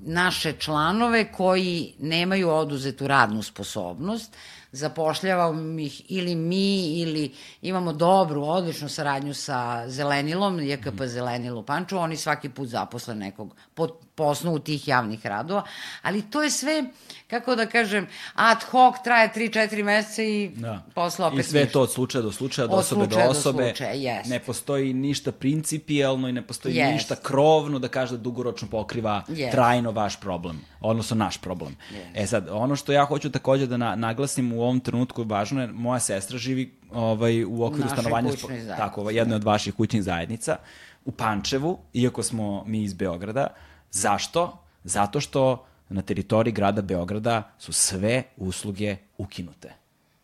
naše 0.00 0.52
članove 0.52 1.32
koji 1.32 1.94
nemaju 1.98 2.50
oduzetu 2.50 3.06
radnu 3.06 3.42
sposobnost, 3.42 4.36
zapošljavamo 4.72 5.78
ih 5.78 6.02
ili 6.10 6.34
mi 6.34 7.00
ili 7.00 7.32
imamo 7.62 7.92
dobru, 7.92 8.42
odličnu 8.42 8.88
saradnju 8.88 9.34
sa 9.34 9.88
Zelenilom, 9.88 10.60
JKP 10.60 11.02
Zelenil 11.06 11.58
u 11.58 11.62
Panču, 11.62 11.98
oni 11.98 12.16
svaki 12.16 12.48
put 12.48 12.68
zaposle 12.68 13.14
nekog 13.14 13.54
po, 13.74 13.88
po 14.14 14.24
osnovu 14.24 14.58
tih 14.58 14.88
javnih 14.88 15.26
radova, 15.26 15.62
ali 16.02 16.22
to 16.22 16.42
je 16.42 16.50
sve, 16.50 16.84
kako 17.30 17.54
da 17.56 17.66
kažem, 17.66 18.06
ad 18.34 18.62
hoc, 18.70 18.94
traje 19.04 19.30
3-4 19.36 19.84
meseca 19.84 20.22
i 20.22 20.48
da. 20.48 20.84
posle 20.94 21.26
opet 21.26 21.38
I 21.38 21.42
sve 21.42 21.60
ništa. 21.60 21.72
to 21.72 21.82
od 21.82 21.92
slučaja 21.92 22.22
do 22.22 22.32
slučaja, 22.32 22.64
od, 22.64 22.72
od 22.72 22.78
osobe 22.78 23.06
do 23.06 23.18
osobe. 23.28 23.62
Do 23.62 23.68
slučaja, 23.68 23.94
yes. 23.94 24.28
Ne 24.28 24.38
postoji 24.38 24.94
ništa 24.94 25.32
principijelno 25.32 26.28
i 26.28 26.32
ne 26.32 26.42
postoji 26.42 26.74
yes. 26.74 26.92
ništa 26.92 27.14
krovno 27.14 27.78
da 27.78 27.88
kaže 27.88 28.16
da 28.16 28.22
dugoročno 28.22 28.68
pokriva 28.68 29.22
yes. 29.28 29.50
trajno 29.50 29.90
vaš 29.90 30.20
problem, 30.20 30.60
odnosno 30.80 31.16
naš 31.16 31.38
problem. 31.38 31.76
Yes. 31.92 32.22
E 32.22 32.26
sad, 32.26 32.48
ono 32.50 32.76
što 32.76 32.92
ja 32.92 33.04
hoću 33.04 33.30
takođe 33.30 33.66
da 33.66 33.76
na, 33.76 33.96
naglasim 33.96 34.52
u 34.52 34.59
ovom 34.62 34.80
trenutku 34.80 35.24
važno 35.24 35.60
je, 35.60 35.66
moja 35.72 36.00
sestra 36.00 36.38
živi 36.38 36.74
ovaj, 36.90 37.44
u 37.44 37.62
okviru 37.64 37.88
Naše 37.88 38.00
stanovanja, 38.00 38.30
tako, 38.76 39.10
jedne 39.10 39.34
od 39.34 39.44
vaših 39.44 39.74
kućnih 39.74 40.02
zajednica, 40.02 40.56
u 41.04 41.12
Pančevu, 41.12 41.78
iako 41.92 42.22
smo 42.22 42.64
mi 42.66 42.82
iz 42.82 42.94
Beograda. 42.94 43.46
Zašto? 43.90 44.58
Zato 44.84 45.20
što 45.20 45.64
na 45.88 46.02
teritoriji 46.02 46.52
grada 46.52 46.82
Beograda 46.82 47.52
su 47.58 47.72
sve 47.72 48.22
usluge 48.36 48.96
ukinute. 49.18 49.72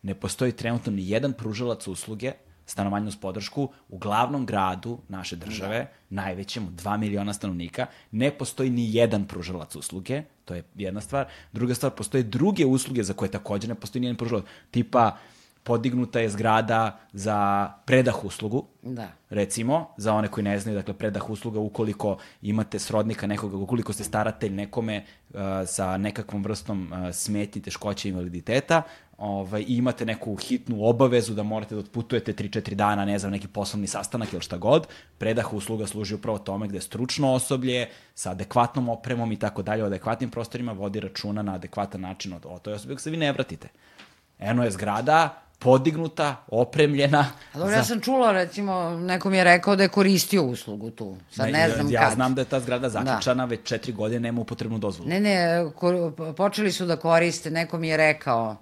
Ne 0.01 0.15
postoji 0.15 0.51
trenutno 0.51 0.91
ni 0.91 1.09
jedan 1.09 1.33
pružalac 1.33 1.87
usluge 1.87 2.31
stanovanja 2.67 3.07
uz 3.07 3.15
podršku 3.15 3.69
u 3.89 3.97
glavnom 3.97 4.45
gradu 4.45 4.99
naše 5.07 5.35
države, 5.35 5.77
da. 5.79 6.21
najvećem, 6.21 6.67
2 6.75 6.97
miliona 6.97 7.33
stanovnika, 7.33 7.85
ne 8.11 8.31
postoji 8.31 8.69
ni 8.69 8.95
jedan 8.95 9.25
pružalac 9.25 9.75
usluge, 9.75 10.23
to 10.45 10.55
je 10.55 10.63
jedna 10.75 11.01
stvar. 11.01 11.25
Druga 11.53 11.75
stvar, 11.75 11.91
postoje 11.91 12.23
druge 12.23 12.65
usluge 12.65 13.03
za 13.03 13.13
koje 13.13 13.31
takođe 13.31 13.67
ne 13.67 13.75
postoji 13.75 14.01
ni 14.01 14.07
jedan 14.07 14.17
pružalac, 14.17 14.45
tipa 14.71 15.17
podignuta 15.67 16.19
je 16.19 16.29
zgrada 16.29 16.99
za 17.13 17.67
predah 17.85 18.25
uslugu. 18.25 18.65
Da. 18.81 19.07
Recimo, 19.29 19.89
za 19.97 20.13
one 20.13 20.27
koji 20.27 20.43
ne 20.43 20.59
znaju, 20.59 20.77
dakle, 20.77 20.93
predah 20.93 21.29
usluga 21.29 21.59
ukoliko 21.59 22.17
imate 22.41 22.79
srodnika 22.79 23.27
nekoga, 23.27 23.57
ukoliko 23.57 23.93
ste 23.93 24.03
staratelj 24.03 24.53
nekome 24.53 25.03
uh, 25.03 25.39
sa 25.65 25.97
nekakvom 25.97 26.43
vrstom 26.43 26.91
uh, 26.91 27.11
smetnji, 27.13 27.61
teškoće, 27.61 28.09
invaliditeta, 28.09 28.81
ovaj, 29.17 29.61
i 29.61 29.77
imate 29.77 30.05
neku 30.05 30.35
hitnu 30.35 30.85
obavezu 30.85 31.33
da 31.33 31.43
morate 31.43 31.75
da 31.75 31.79
otputujete 31.79 32.33
3-4 32.33 32.73
dana, 32.73 33.05
ne 33.05 33.19
znam, 33.19 33.31
neki 33.31 33.47
poslovni 33.47 33.87
sastanak 33.87 34.33
ili 34.33 34.41
šta 34.41 34.57
god, 34.57 34.87
predah 35.17 35.53
usluga 35.53 35.87
služi 35.87 36.15
upravo 36.15 36.37
tome 36.37 36.67
gde 36.67 36.81
stručno 36.81 37.33
osoblje 37.33 37.89
sa 38.15 38.31
adekvatnom 38.31 38.89
opremom 38.89 39.31
i 39.31 39.39
tako 39.39 39.61
dalje, 39.61 39.83
u 39.83 39.85
adekvatnim 39.85 40.29
prostorima 40.29 40.71
vodi 40.71 40.99
računa 40.99 41.41
na 41.41 41.53
adekvatan 41.53 42.01
način 42.01 42.33
o, 42.33 42.39
o 42.43 42.59
toj 42.59 42.73
osobi, 42.73 42.93
ako 42.93 43.01
se 43.01 43.09
vi 43.09 43.17
ne 43.17 43.31
vratite. 43.31 43.67
Eno 44.39 44.63
je 44.63 44.71
zgrada, 44.71 45.41
podignuta, 45.59 46.35
opremljena. 46.47 47.25
A 47.53 47.57
dobro, 47.57 47.71
za... 47.71 47.77
ja 47.77 47.83
sam 47.83 48.01
čula, 48.01 48.31
recimo, 48.31 48.89
neko 48.89 49.29
mi 49.29 49.37
je 49.37 49.43
rekao 49.43 49.75
da 49.75 49.83
je 49.83 49.89
koristio 49.89 50.43
uslugu 50.43 50.91
tu. 50.91 51.17
Sad 51.31 51.45
ne, 51.45 51.51
ne 51.51 51.69
znam 51.69 51.91
ja 51.91 51.99
kad. 51.99 52.09
Ja 52.09 52.15
znam 52.15 52.35
da 52.35 52.41
je 52.41 52.45
ta 52.45 52.59
zgrada 52.59 52.89
zaključana, 52.89 53.45
da. 53.45 53.49
već 53.49 53.59
četiri 53.63 53.93
godine 53.93 54.19
nema 54.19 54.41
upotrebnu 54.41 54.77
dozvolu. 54.77 55.09
Ne, 55.09 55.19
ne, 55.19 55.65
ko, 55.75 56.11
počeli 56.37 56.71
su 56.71 56.85
da 56.85 56.95
koriste, 56.95 57.51
neko 57.51 57.77
mi 57.77 57.87
je 57.87 57.97
rekao 57.97 58.55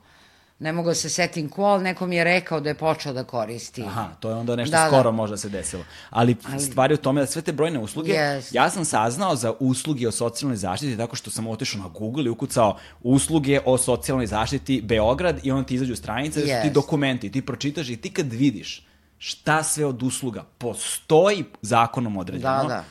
ne 0.60 0.72
mogu 0.72 0.90
da 0.90 0.96
se 0.96 1.10
setim 1.10 1.50
ko, 1.50 1.64
ali 1.64 1.84
neko 1.84 2.08
mi 2.08 2.16
je 2.16 2.24
rekao 2.24 2.60
da 2.60 2.70
je 2.70 2.76
počeo 2.76 3.14
da 3.14 3.24
koristi. 3.24 3.84
Aha, 3.84 4.10
to 4.20 4.30
je 4.30 4.36
onda 4.36 4.56
nešto 4.56 4.78
da, 4.78 4.84
da. 4.84 4.88
skoro 4.88 5.04
da. 5.04 5.12
možda 5.12 5.38
se 5.38 5.50
desilo. 5.50 5.84
Ali, 6.10 6.36
ali 6.44 6.60
stvari 6.60 6.94
u 6.94 6.98
tome 6.98 7.22
da 7.22 7.28
sve 7.28 7.42
te 7.42 7.52
brojne 7.52 7.80
usluge, 7.80 8.12
yes. 8.12 8.56
ja 8.56 8.70
sam 8.70 8.86
saznao 8.86 9.36
za 9.36 9.54
usluge 9.60 10.08
o 10.08 10.12
socijalnoj 10.12 10.58
zaštiti 10.58 10.98
tako 10.98 11.16
što 11.16 11.32
sam 11.32 11.48
otišao 11.48 11.82
na 11.82 11.88
Google 11.88 12.26
i 12.26 12.30
ukucao 12.30 12.78
usluge 13.04 13.60
o 13.66 13.78
socijalnoj 13.78 14.28
zaštiti 14.28 14.82
Beograd 14.82 15.40
i 15.44 15.52
onda 15.52 15.68
ti 15.68 15.76
izađu 15.76 15.96
stranice, 15.96 16.42
yes. 16.42 16.48
da 16.48 16.62
ti 16.62 16.70
dokumenti, 16.70 17.32
ti 17.32 17.46
pročitaš 17.46 17.90
i 17.90 17.98
ti 17.98 18.10
kad 18.10 18.34
vidiš 18.34 18.88
šta 19.18 19.64
sve 19.64 19.86
od 19.86 20.04
usluga 20.04 20.44
postoji 20.58 21.44
zakonom 21.62 22.18
određeno, 22.18 22.64
da, 22.64 22.68
da. 22.68 22.84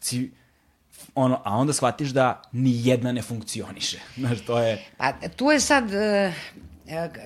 Ci, 0.00 0.30
ono, 1.14 1.40
a 1.44 1.56
onda 1.56 1.72
shvatiš 1.72 2.08
da 2.08 2.42
ni 2.52 2.86
jedna 2.86 3.12
ne 3.12 3.22
funkcioniše. 3.22 3.98
Znaš, 4.20 4.40
to 4.46 4.58
je... 4.58 4.84
Pa, 4.96 5.12
tu 5.36 5.50
je 5.50 5.60
sad, 5.60 5.84
uh, 5.84 5.92
E, 5.92 6.32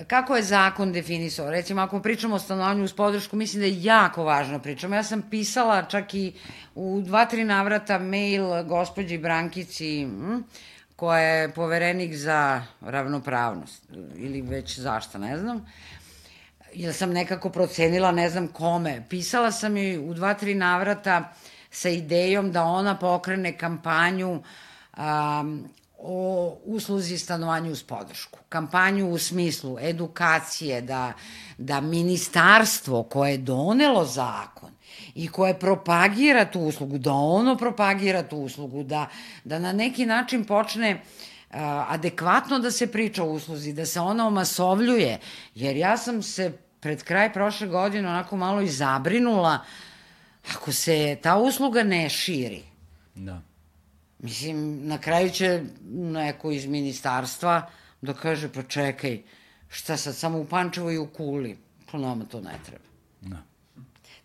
kako 0.07 0.35
je 0.35 0.43
zakon 0.43 0.91
definisao? 0.91 1.51
Recimo, 1.51 1.81
ako 1.81 1.99
pričamo 1.99 2.35
o 2.35 2.39
stanovanju 2.39 2.83
uz 2.83 2.93
podršku, 2.93 3.35
mislim 3.35 3.59
da 3.59 3.65
je 3.65 3.83
jako 3.83 4.23
važno 4.23 4.59
pričamo. 4.59 4.95
Ja 4.95 5.03
sam 5.03 5.21
pisala 5.29 5.83
čak 5.83 6.13
i 6.13 6.33
u 6.75 7.01
dva, 7.01 7.25
tri 7.25 7.43
navrata 7.43 7.99
mail 7.99 8.63
gospođi 8.63 9.17
Brankici, 9.17 10.07
koja 10.95 11.19
je 11.19 11.53
poverenik 11.53 12.15
za 12.15 12.63
ravnopravnost, 12.81 13.83
ili 14.15 14.41
već 14.41 14.79
zašta, 14.79 15.17
ne 15.17 15.37
znam, 15.37 15.65
jer 16.73 16.93
sam 16.93 17.11
nekako 17.11 17.49
procenila, 17.49 18.11
ne 18.11 18.29
znam 18.29 18.47
kome. 18.47 19.03
Pisala 19.09 19.51
sam 19.51 19.77
i 19.77 19.97
u 19.97 20.13
dva, 20.13 20.33
tri 20.33 20.55
navrata 20.55 21.33
sa 21.71 21.89
idejom 21.89 22.51
da 22.51 22.63
ona 22.63 22.97
pokrene 22.97 23.57
kampanju 23.57 24.43
um, 24.97 25.69
o 26.05 26.57
usluzi 26.65 27.17
stanovanju 27.17 27.71
uz 27.71 27.83
podršku. 27.83 28.39
Kampanju 28.49 29.09
u 29.09 29.17
smislu 29.17 29.77
edukacije 29.79 30.81
da, 30.81 31.13
da 31.57 31.81
ministarstvo 31.81 33.03
koje 33.03 33.31
je 33.31 33.37
donelo 33.37 34.05
zakon 34.05 34.71
i 35.15 35.27
koje 35.27 35.59
propagira 35.59 36.45
tu 36.45 36.59
uslugu, 36.59 36.97
da 36.97 37.11
ono 37.11 37.55
propagira 37.57 38.23
tu 38.23 38.37
uslugu, 38.37 38.83
da, 38.83 39.07
da 39.43 39.59
na 39.59 39.71
neki 39.71 40.05
način 40.05 40.45
počne 40.45 40.93
uh, 40.93 41.57
adekvatno 41.87 42.59
da 42.59 42.71
se 42.71 42.91
priča 42.91 43.23
o 43.23 43.31
usluzi, 43.31 43.73
da 43.73 43.85
se 43.85 43.99
ona 43.99 44.27
omasovljuje, 44.27 45.19
jer 45.55 45.77
ja 45.77 45.97
sam 45.97 46.21
se 46.21 46.57
pred 46.79 47.03
kraj 47.03 47.33
prošle 47.33 47.67
godine 47.67 48.09
onako 48.09 48.37
malo 48.37 48.61
i 48.61 48.69
zabrinula 48.69 49.59
ako 50.55 50.71
se 50.71 51.17
ta 51.21 51.37
usluga 51.37 51.83
ne 51.83 52.09
širi. 52.09 52.63
Da 53.15 53.52
Mislim, 54.23 54.87
na 54.87 54.97
kraju 54.97 55.29
će 55.29 55.61
neko 55.91 56.51
iz 56.51 56.65
ministarstva 56.65 57.69
da 58.01 58.13
kaže, 58.13 58.49
pa 58.49 58.63
čekaj, 58.63 59.21
šta 59.69 59.97
sad, 59.97 60.15
samo 60.15 60.39
u 60.39 60.45
Pančevo 60.45 60.91
i 60.91 60.97
u 60.97 61.07
Kuli? 61.07 61.57
Pa 61.91 61.97
nama 61.97 62.25
to 62.25 62.41
ne 62.41 62.55
treba. 62.65 62.85
Da. 63.21 63.37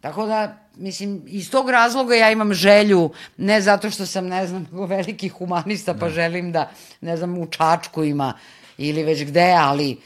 Tako 0.00 0.26
da, 0.26 0.58
mislim, 0.76 1.22
iz 1.26 1.50
tog 1.50 1.70
razloga 1.70 2.14
ja 2.14 2.30
imam 2.30 2.54
želju, 2.54 3.10
ne 3.36 3.60
zato 3.60 3.90
što 3.90 4.06
sam, 4.06 4.26
ne 4.26 4.46
znam, 4.46 4.66
veliki 4.96 5.28
humanista, 5.28 5.94
pa 5.94 6.06
da. 6.06 6.10
želim 6.10 6.52
da, 6.52 6.70
ne 7.00 7.16
znam, 7.16 7.38
u 7.38 7.46
Čačku 7.46 8.04
ima 8.04 8.32
ili 8.78 9.02
već 9.02 9.24
gde, 9.24 9.54
ali 9.58 9.96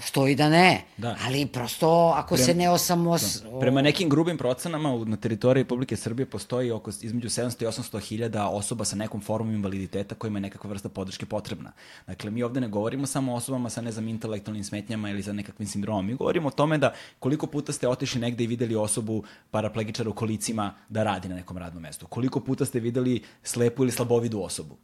što 0.00 0.28
i 0.28 0.34
da 0.34 0.48
ne, 0.48 0.84
da. 0.96 1.16
ali 1.26 1.46
prosto 1.46 2.12
ako 2.16 2.34
Prema, 2.34 2.46
se 2.46 2.54
ne 2.54 2.70
osamos... 2.70 3.42
Da. 3.42 3.58
Prema 3.60 3.82
nekim 3.82 4.08
grubim 4.08 4.38
procenama 4.38 5.04
na 5.04 5.16
teritoriji 5.16 5.62
Republike 5.62 5.96
Srbije 5.96 6.26
postoji 6.26 6.70
oko 6.70 6.90
između 7.02 7.28
700 7.28 7.62
i 7.62 7.66
800 7.66 8.00
hiljada 8.00 8.48
osoba 8.48 8.84
sa 8.84 8.96
nekom 8.96 9.20
formom 9.20 9.54
invaliditeta 9.54 10.14
kojima 10.14 10.38
je 10.38 10.40
nekakva 10.40 10.70
vrsta 10.70 10.88
podrške 10.88 11.26
potrebna. 11.26 11.72
Dakle, 12.06 12.30
mi 12.30 12.42
ovde 12.42 12.60
ne 12.60 12.68
govorimo 12.68 13.06
samo 13.06 13.32
o 13.32 13.36
osobama 13.36 13.70
sa, 13.70 13.80
ne 13.80 13.92
znam, 13.92 14.08
intelektualnim 14.08 14.64
smetnjama 14.64 15.10
ili 15.10 15.22
sa 15.22 15.32
nekakvim 15.32 15.68
sindromom. 15.68 16.06
Mi 16.06 16.14
govorimo 16.14 16.48
o 16.48 16.50
tome 16.50 16.78
da 16.78 16.94
koliko 17.18 17.46
puta 17.46 17.72
ste 17.72 17.88
otišli 17.88 18.20
negde 18.20 18.44
i 18.44 18.46
videli 18.46 18.76
osobu 18.76 19.22
paraplegičara 19.50 20.10
u 20.10 20.14
kolicima 20.14 20.74
da 20.88 21.02
radi 21.02 21.28
na 21.28 21.34
nekom 21.34 21.58
radnom 21.58 21.82
mestu. 21.82 22.06
Koliko 22.06 22.40
puta 22.40 22.64
ste 22.64 22.80
videli 22.80 23.22
slepu 23.42 23.82
ili 23.82 23.92
slabovidu 23.92 24.40
osobu 24.40 24.76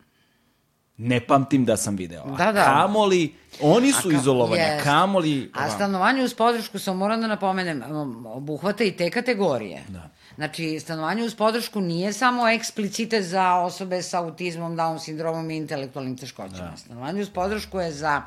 ne 0.97 1.21
pamtim 1.21 1.65
da 1.65 1.77
sam 1.77 1.97
video. 1.97 2.23
A 2.23 2.37
da, 2.37 2.53
da. 2.53 2.65
kamoli, 2.65 3.35
oni 3.61 3.93
su 3.93 4.09
ka, 4.09 4.17
izolovani, 4.17 4.63
yes. 4.63 4.83
kamoli... 4.83 5.51
A 5.55 5.71
stanovanje 5.71 6.23
uz 6.23 6.35
podršku, 6.35 6.79
sam 6.79 6.97
moram 6.97 7.21
da 7.21 7.27
napomenem, 7.27 7.83
um, 7.91 8.27
obuhvata 8.27 8.85
i 8.85 8.93
te 8.93 9.11
kategorije. 9.11 9.83
Da. 9.89 10.11
Znači, 10.35 10.81
stanovanje 10.81 11.23
uz 11.23 11.35
podršku 11.35 11.81
nije 11.81 12.13
samo 12.13 12.49
eksplicite 12.49 13.23
za 13.23 13.55
osobe 13.55 14.03
sa 14.03 14.19
autizmom, 14.19 14.77
Down 14.77 14.99
sindromom 14.99 15.51
i 15.51 15.57
intelektualnim 15.57 16.17
teškoćama. 16.17 16.71
Da. 16.71 16.77
Stanovanje 16.77 17.23
uz 17.23 17.31
podršku 17.31 17.81
je 17.81 17.93
za 17.93 18.23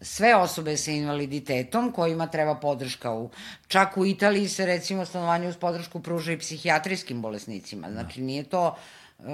sve 0.00 0.34
osobe 0.36 0.76
sa 0.76 0.90
invaliditetom 0.90 1.92
kojima 1.92 2.26
treba 2.26 2.54
podrška 2.54 3.12
u 3.12 3.30
čak 3.68 3.96
u 3.96 4.06
Italiji 4.06 4.48
se 4.48 4.66
recimo 4.66 5.04
stanovanje 5.04 5.48
uz 5.48 5.56
podršku 5.56 6.00
pruža 6.00 6.32
i 6.32 6.38
psihijatrijskim 6.38 7.22
bolesnicima 7.22 7.90
znači 7.90 8.20
da. 8.20 8.26
nije 8.26 8.42
to 8.42 8.76
uh, 9.18 9.26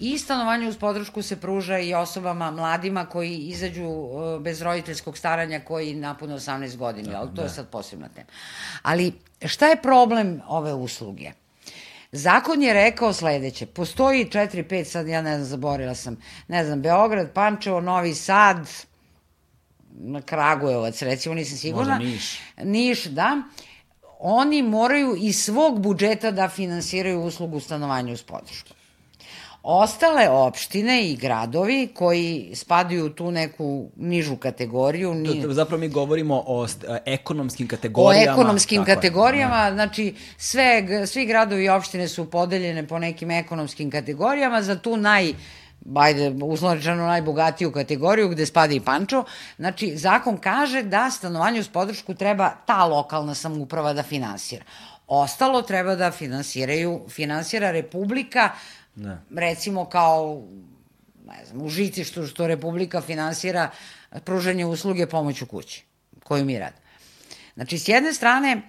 I 0.00 0.18
stanovanje 0.18 0.68
uz 0.68 0.76
podršku 0.76 1.22
se 1.22 1.40
pruža 1.40 1.78
i 1.78 1.94
osobama 1.94 2.50
mladima 2.50 3.06
koji 3.06 3.36
izađu 3.36 3.82
e, 3.84 4.40
bez 4.40 4.62
roditeljskog 4.62 5.18
staranja 5.18 5.60
koji 5.60 5.94
napune 5.94 6.34
18 6.34 6.76
godina, 6.76 7.10
da, 7.10 7.18
ali 7.18 7.28
to 7.28 7.34
da. 7.34 7.42
je 7.42 7.48
sad 7.48 7.68
posebna 7.68 8.08
tema. 8.08 8.26
Ali 8.82 9.12
šta 9.44 9.66
je 9.66 9.82
problem 9.82 10.40
ove 10.48 10.72
usluge? 10.72 11.32
Zakon 12.12 12.62
je 12.62 12.74
rekao 12.74 13.12
sledeće, 13.12 13.66
postoji 13.66 14.24
4-5, 14.24 14.84
sad 14.84 15.08
ja 15.08 15.22
ne 15.22 15.36
znam, 15.36 15.48
zaborila 15.48 15.94
sam, 15.94 16.16
ne 16.48 16.64
znam, 16.64 16.82
Beograd, 16.82 17.32
Pančevo, 17.32 17.80
Novi 17.80 18.14
Sad, 18.14 18.68
Kragujevac, 20.24 21.02
recimo, 21.02 21.34
nisam 21.34 21.58
sigurna. 21.58 21.94
Možda 21.94 22.10
Niš. 22.10 22.40
Niš, 22.62 23.04
da. 23.04 23.42
Oni 24.18 24.62
moraju 24.62 25.16
iz 25.18 25.44
svog 25.44 25.80
budžeta 25.80 26.30
da 26.30 26.48
finansiraju 26.48 27.20
uslugu 27.20 27.60
stanovanja 27.60 28.12
uz 28.12 28.22
podršku. 28.22 28.74
Ostale 29.66 30.28
opštine 30.28 31.08
i 31.08 31.16
gradovi 31.16 31.88
koji 31.94 32.50
spadaju 32.54 33.06
u 33.06 33.10
tu 33.10 33.30
neku 33.30 33.90
nižu 33.96 34.36
kategoriju... 34.36 35.14
Ni... 35.14 35.44
Zapravo 35.48 35.80
mi 35.80 35.88
govorimo 35.88 36.42
o 36.46 36.68
st, 36.68 36.84
ekonomskim 37.04 37.66
O 37.66 37.70
kategorijama. 37.70 38.32
ekonomskim 38.32 38.84
kategorijama, 38.84 39.64
je. 39.66 39.72
znači 39.72 40.14
sve, 40.36 40.86
svi 41.06 41.26
gradovi 41.26 41.64
i 41.64 41.68
opštine 41.68 42.08
su 42.08 42.30
podeljene 42.30 42.86
po 42.88 42.98
nekim 42.98 43.30
ekonomskim 43.30 43.90
kategorijama, 43.90 44.62
za 44.62 44.78
tu 44.78 44.96
naj 44.96 45.32
bajde, 45.80 46.34
uslovno 46.42 46.74
rečeno 46.74 47.06
najbogatiju 47.06 47.72
kategoriju 47.72 48.28
gde 48.28 48.46
spada 48.46 48.74
i 48.74 48.80
Pančo. 48.80 49.24
Znači, 49.56 49.96
zakon 49.96 50.36
kaže 50.36 50.82
da 50.82 51.10
stanovanju 51.10 51.64
s 51.64 51.68
podršku 51.68 52.14
treba 52.14 52.50
ta 52.66 52.84
lokalna 52.84 53.34
samouprava 53.34 53.92
da 53.92 54.02
finansira. 54.02 54.64
Ostalo 55.06 55.62
treba 55.62 55.94
da 55.94 56.10
finansiraju, 56.10 57.00
finansira 57.08 57.70
Republika, 57.70 58.50
ne. 58.96 59.18
recimo 59.36 59.84
kao 59.84 60.42
ne 61.26 61.44
znam, 61.44 61.62
u 61.62 61.68
žitištu 61.68 62.26
što 62.26 62.46
Republika 62.46 63.00
finansira 63.00 63.70
pružanje 64.24 64.66
usluge 64.66 65.06
pomoć 65.06 65.42
u 65.42 65.46
kući, 65.46 65.84
koju 66.24 66.44
mi 66.44 66.58
radimo. 66.58 66.84
Znači, 67.54 67.78
s 67.78 67.88
jedne 67.88 68.12
strane, 68.12 68.62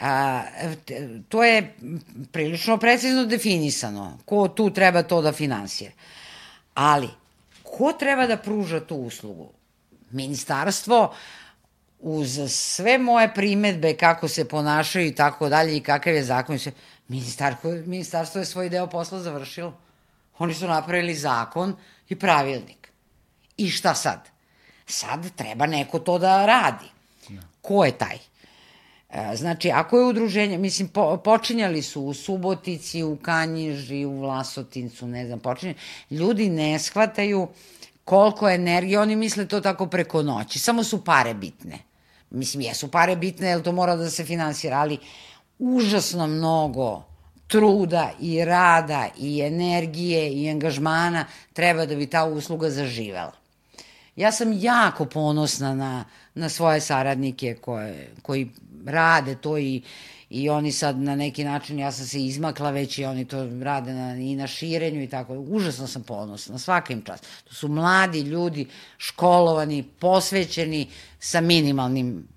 a, 0.00 0.42
to 1.28 1.44
je 1.44 1.74
prilično 2.32 2.78
precizno 2.78 3.24
definisano, 3.26 4.18
ko 4.24 4.48
tu 4.48 4.70
treba 4.70 5.02
to 5.02 5.22
da 5.22 5.32
finansira. 5.32 5.92
Ali, 6.74 7.08
ko 7.62 7.92
treba 7.92 8.26
da 8.26 8.36
pruža 8.36 8.80
tu 8.80 8.96
uslugu? 8.96 9.50
Ministarstvo, 10.10 11.14
uz 12.00 12.40
sve 12.48 12.98
moje 12.98 13.34
primetbe 13.34 13.96
kako 13.96 14.28
se 14.28 14.48
ponašaju 14.48 15.06
i 15.06 15.14
tako 15.14 15.48
dalje 15.48 15.76
i 15.76 15.80
kakav 15.80 16.14
je 16.14 16.24
zakon, 16.24 16.58
ministarstvo, 17.08 17.70
ministarstvo 17.70 18.38
je 18.40 18.44
svoj 18.44 18.68
deo 18.68 18.86
posla 18.86 19.20
završilo. 19.20 19.74
Oni 20.38 20.54
su 20.54 20.66
napravili 20.66 21.14
zakon 21.14 21.76
i 22.08 22.16
pravilnik. 22.16 22.88
I 23.56 23.70
šta 23.70 23.94
sad? 23.94 24.28
Sad 24.86 25.30
treba 25.36 25.66
neko 25.66 25.98
to 25.98 26.18
da 26.18 26.46
radi. 26.46 26.86
Ko 27.62 27.84
je 27.84 27.98
taj? 27.98 28.18
E, 29.10 29.36
znači, 29.36 29.70
ako 29.70 29.98
je 29.98 30.04
udruženje, 30.04 30.58
mislim, 30.58 30.88
po, 30.88 31.16
počinjali 31.16 31.82
su 31.82 32.02
u 32.02 32.14
Subotici, 32.14 33.02
u 33.02 33.16
Kanjiži, 33.16 34.04
u 34.04 34.20
Vlasotincu, 34.20 35.06
ne 35.06 35.26
znam, 35.26 35.40
počinjali, 35.40 35.78
ljudi 36.10 36.48
ne 36.48 36.78
shvataju 36.78 37.48
koliko 38.04 38.50
energije, 38.50 39.00
oni 39.00 39.16
misle 39.16 39.48
to 39.48 39.60
tako 39.60 39.86
preko 39.86 40.22
noći, 40.22 40.58
samo 40.58 40.84
su 40.84 41.04
pare 41.04 41.34
bitne. 41.34 41.78
Mislim, 42.30 42.60
jesu 42.60 42.90
pare 42.90 43.16
bitne, 43.16 43.48
jer 43.48 43.62
to 43.62 43.72
mora 43.72 43.96
da 43.96 44.10
se 44.10 44.24
finansira, 44.24 44.78
ali 44.78 44.98
užasno 45.58 46.26
mnogo 46.26 47.02
truda 47.46 48.10
i 48.20 48.44
rada 48.44 49.08
i 49.18 49.40
energije 49.40 50.32
i 50.32 50.50
angažmana 50.50 51.24
treba 51.52 51.86
da 51.86 51.96
bi 51.96 52.06
ta 52.06 52.24
usluga 52.24 52.70
zaživela. 52.70 53.32
Ja 54.16 54.32
sam 54.32 54.52
jako 54.52 55.04
ponosna 55.04 55.74
na, 55.74 56.04
na 56.34 56.48
svoje 56.48 56.80
saradnike 56.80 57.54
koje, 57.54 58.10
koji 58.22 58.50
rade 58.86 59.34
to 59.34 59.58
i, 59.58 59.82
i 60.30 60.48
oni 60.48 60.72
sad 60.72 60.98
na 60.98 61.16
neki 61.16 61.44
način, 61.44 61.78
ja 61.78 61.92
sam 61.92 62.06
se 62.06 62.24
izmakla 62.24 62.70
već 62.70 62.98
i 62.98 63.04
oni 63.04 63.24
to 63.24 63.48
rade 63.62 63.92
na, 63.92 64.14
i 64.16 64.36
na 64.36 64.46
širenju 64.46 65.02
i 65.02 65.08
tako. 65.08 65.34
Užasno 65.34 65.86
sam 65.86 66.02
ponosna, 66.02 66.58
svaka 66.58 66.92
im 66.92 67.02
čast. 67.02 67.26
To 67.44 67.54
su 67.54 67.68
mladi 67.68 68.20
ljudi, 68.20 68.66
školovani, 68.98 69.82
posvećeni 69.82 70.86
sa 71.20 71.40
minimalnim 71.40 72.28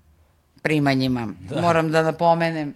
primanjima. 0.62 1.28
Da. 1.50 1.60
Moram 1.60 1.90
da 1.90 2.02
napomenem 2.02 2.74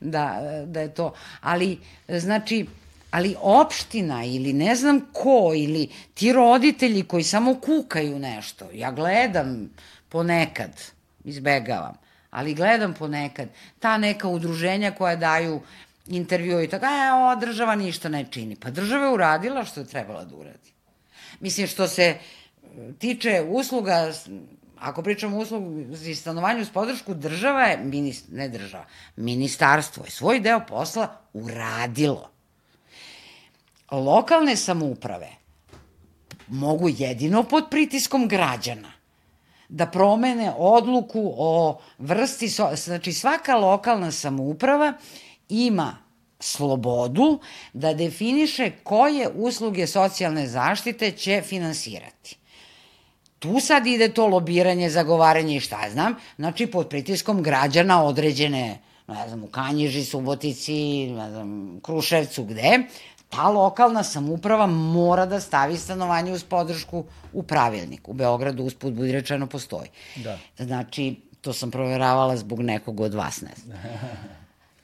da, 0.00 0.40
da 0.66 0.80
je 0.80 0.94
to. 0.94 1.14
Ali, 1.40 1.78
znači, 2.08 2.66
ali 3.10 3.36
opština 3.40 4.24
ili 4.24 4.52
ne 4.52 4.74
znam 4.74 5.00
ko 5.12 5.52
ili 5.56 5.88
ti 6.14 6.32
roditelji 6.32 7.02
koji 7.04 7.22
samo 7.22 7.60
kukaju 7.60 8.18
nešto, 8.18 8.68
ja 8.74 8.92
gledam 8.92 9.70
ponekad, 10.08 10.70
izbegavam, 11.24 11.94
ali 12.30 12.54
gledam 12.54 12.94
ponekad, 12.94 13.48
ta 13.78 13.98
neka 13.98 14.28
udruženja 14.28 14.90
koja 14.90 15.16
daju 15.16 15.60
intervju 16.06 16.62
i 16.62 16.68
tako, 16.68 16.86
e, 16.86 17.12
ova 17.12 17.34
država 17.34 17.74
ništa 17.76 18.08
ne 18.08 18.26
čini. 18.30 18.56
Pa 18.56 18.70
država 18.70 19.06
je 19.06 19.12
uradila 19.12 19.64
što 19.64 19.80
je 19.80 19.86
trebala 19.86 20.24
da 20.24 20.36
uradi. 20.36 20.72
Mislim, 21.40 21.66
što 21.66 21.88
se 21.88 22.02
e, 22.04 22.18
tiče 22.98 23.44
usluga, 23.48 24.12
ako 24.80 25.02
pričamo 25.02 25.36
o 25.36 25.40
uslugu 25.40 25.80
i 26.06 26.14
stanovanju 26.14 26.64
s 26.64 26.70
podršku, 26.70 27.14
država 27.14 27.62
je, 27.62 27.76
minist, 27.76 28.24
ne 28.32 28.48
država, 28.48 28.84
ministarstvo 29.16 30.04
je 30.04 30.10
svoj 30.10 30.40
deo 30.40 30.60
posla 30.68 31.08
uradilo. 31.32 32.30
Lokalne 33.90 34.56
samouprave 34.56 35.30
mogu 36.46 36.88
jedino 36.88 37.42
pod 37.42 37.64
pritiskom 37.70 38.28
građana 38.28 38.92
da 39.68 39.86
promene 39.86 40.52
odluku 40.56 41.32
o 41.36 41.80
vrsti, 41.98 42.48
znači 42.74 43.12
svaka 43.12 43.56
lokalna 43.56 44.12
samouprava 44.12 44.92
ima 45.48 45.96
slobodu 46.40 47.40
da 47.72 47.94
definiše 47.94 48.70
koje 48.82 49.28
usluge 49.34 49.86
socijalne 49.86 50.46
zaštite 50.46 51.10
će 51.10 51.42
finansirati. 51.42 52.38
Tu 53.38 53.60
sad 53.60 53.86
ide 53.86 54.08
to 54.08 54.26
lobiranje, 54.26 54.90
zagovaranje 54.90 55.56
i 55.56 55.60
šta 55.60 55.80
znam, 55.92 56.14
znači 56.36 56.66
pod 56.66 56.88
pritiskom 56.88 57.42
građana 57.42 58.04
određene, 58.04 58.78
ne 59.08 59.28
znam, 59.28 59.44
u 59.44 59.46
Kanjiži, 59.46 60.04
Subotici, 60.04 61.06
ne 61.06 61.30
znam, 61.30 61.80
Kruševcu, 61.82 62.44
gde, 62.44 62.78
ta 63.28 63.48
lokalna 63.48 64.02
samuprava 64.02 64.66
mora 64.66 65.26
da 65.26 65.40
stavi 65.40 65.76
stanovanje 65.76 66.32
uz 66.32 66.44
podršku 66.44 67.04
u 67.32 67.42
pravilnik. 67.42 68.08
U 68.08 68.12
Beogradu 68.12 68.64
usput 68.64 68.92
budi 68.92 69.12
rečeno 69.12 69.46
postoji. 69.46 69.88
Da. 70.16 70.38
Znači, 70.58 71.16
to 71.40 71.52
sam 71.52 71.70
proveravala 71.70 72.36
zbog 72.36 72.62
nekog 72.62 73.00
od 73.00 73.14
vas, 73.14 73.40
ne 73.40 73.52
znam. 73.64 73.78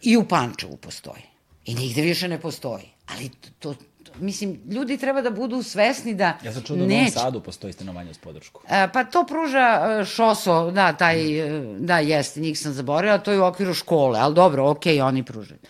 I 0.02 0.16
u 0.16 0.24
Pančevu 0.28 0.76
postoji. 0.76 1.22
I 1.64 1.74
nigde 1.74 2.02
više 2.02 2.28
ne 2.28 2.40
postoji. 2.40 2.84
Ali 3.06 3.28
to, 3.28 3.48
to 3.58 3.74
mislim, 4.18 4.60
ljudi 4.70 4.96
treba 4.98 5.22
da 5.22 5.30
budu 5.30 5.62
svesni 5.62 6.14
da 6.14 6.38
Ja 6.44 6.52
sam 6.52 6.62
čuo 6.62 6.76
da 6.76 6.84
u 6.84 6.86
Novom 6.86 7.10
Sadu 7.10 7.40
postoji 7.40 7.72
stanovanje 7.72 8.10
uz 8.10 8.18
podršku. 8.18 8.60
E, 8.68 8.88
pa 8.92 9.04
to 9.04 9.26
pruža 9.26 9.98
e, 10.00 10.04
Šoso, 10.04 10.70
da, 10.70 10.92
taj, 10.92 11.16
mm. 11.22 11.86
da, 11.86 11.98
jeste, 11.98 12.40
njih 12.40 12.58
sam 12.58 12.72
zaboravila, 12.72 13.18
to 13.18 13.32
je 13.32 13.40
u 13.40 13.44
okviru 13.44 13.74
škole, 13.74 14.20
ali 14.20 14.34
dobro, 14.34 14.70
okej, 14.70 14.96
okay, 14.96 15.06
oni 15.06 15.22
pružaju 15.22 15.60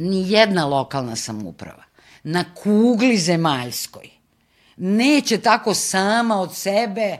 ni 0.00 0.32
jedna 0.32 0.66
lokalna 0.66 1.16
samuprava 1.16 1.84
na 2.22 2.44
kugli 2.54 3.16
zemaljskoj 3.16 4.10
neće 4.76 5.38
tako 5.38 5.74
sama 5.74 6.40
od 6.40 6.54
sebe, 6.54 7.16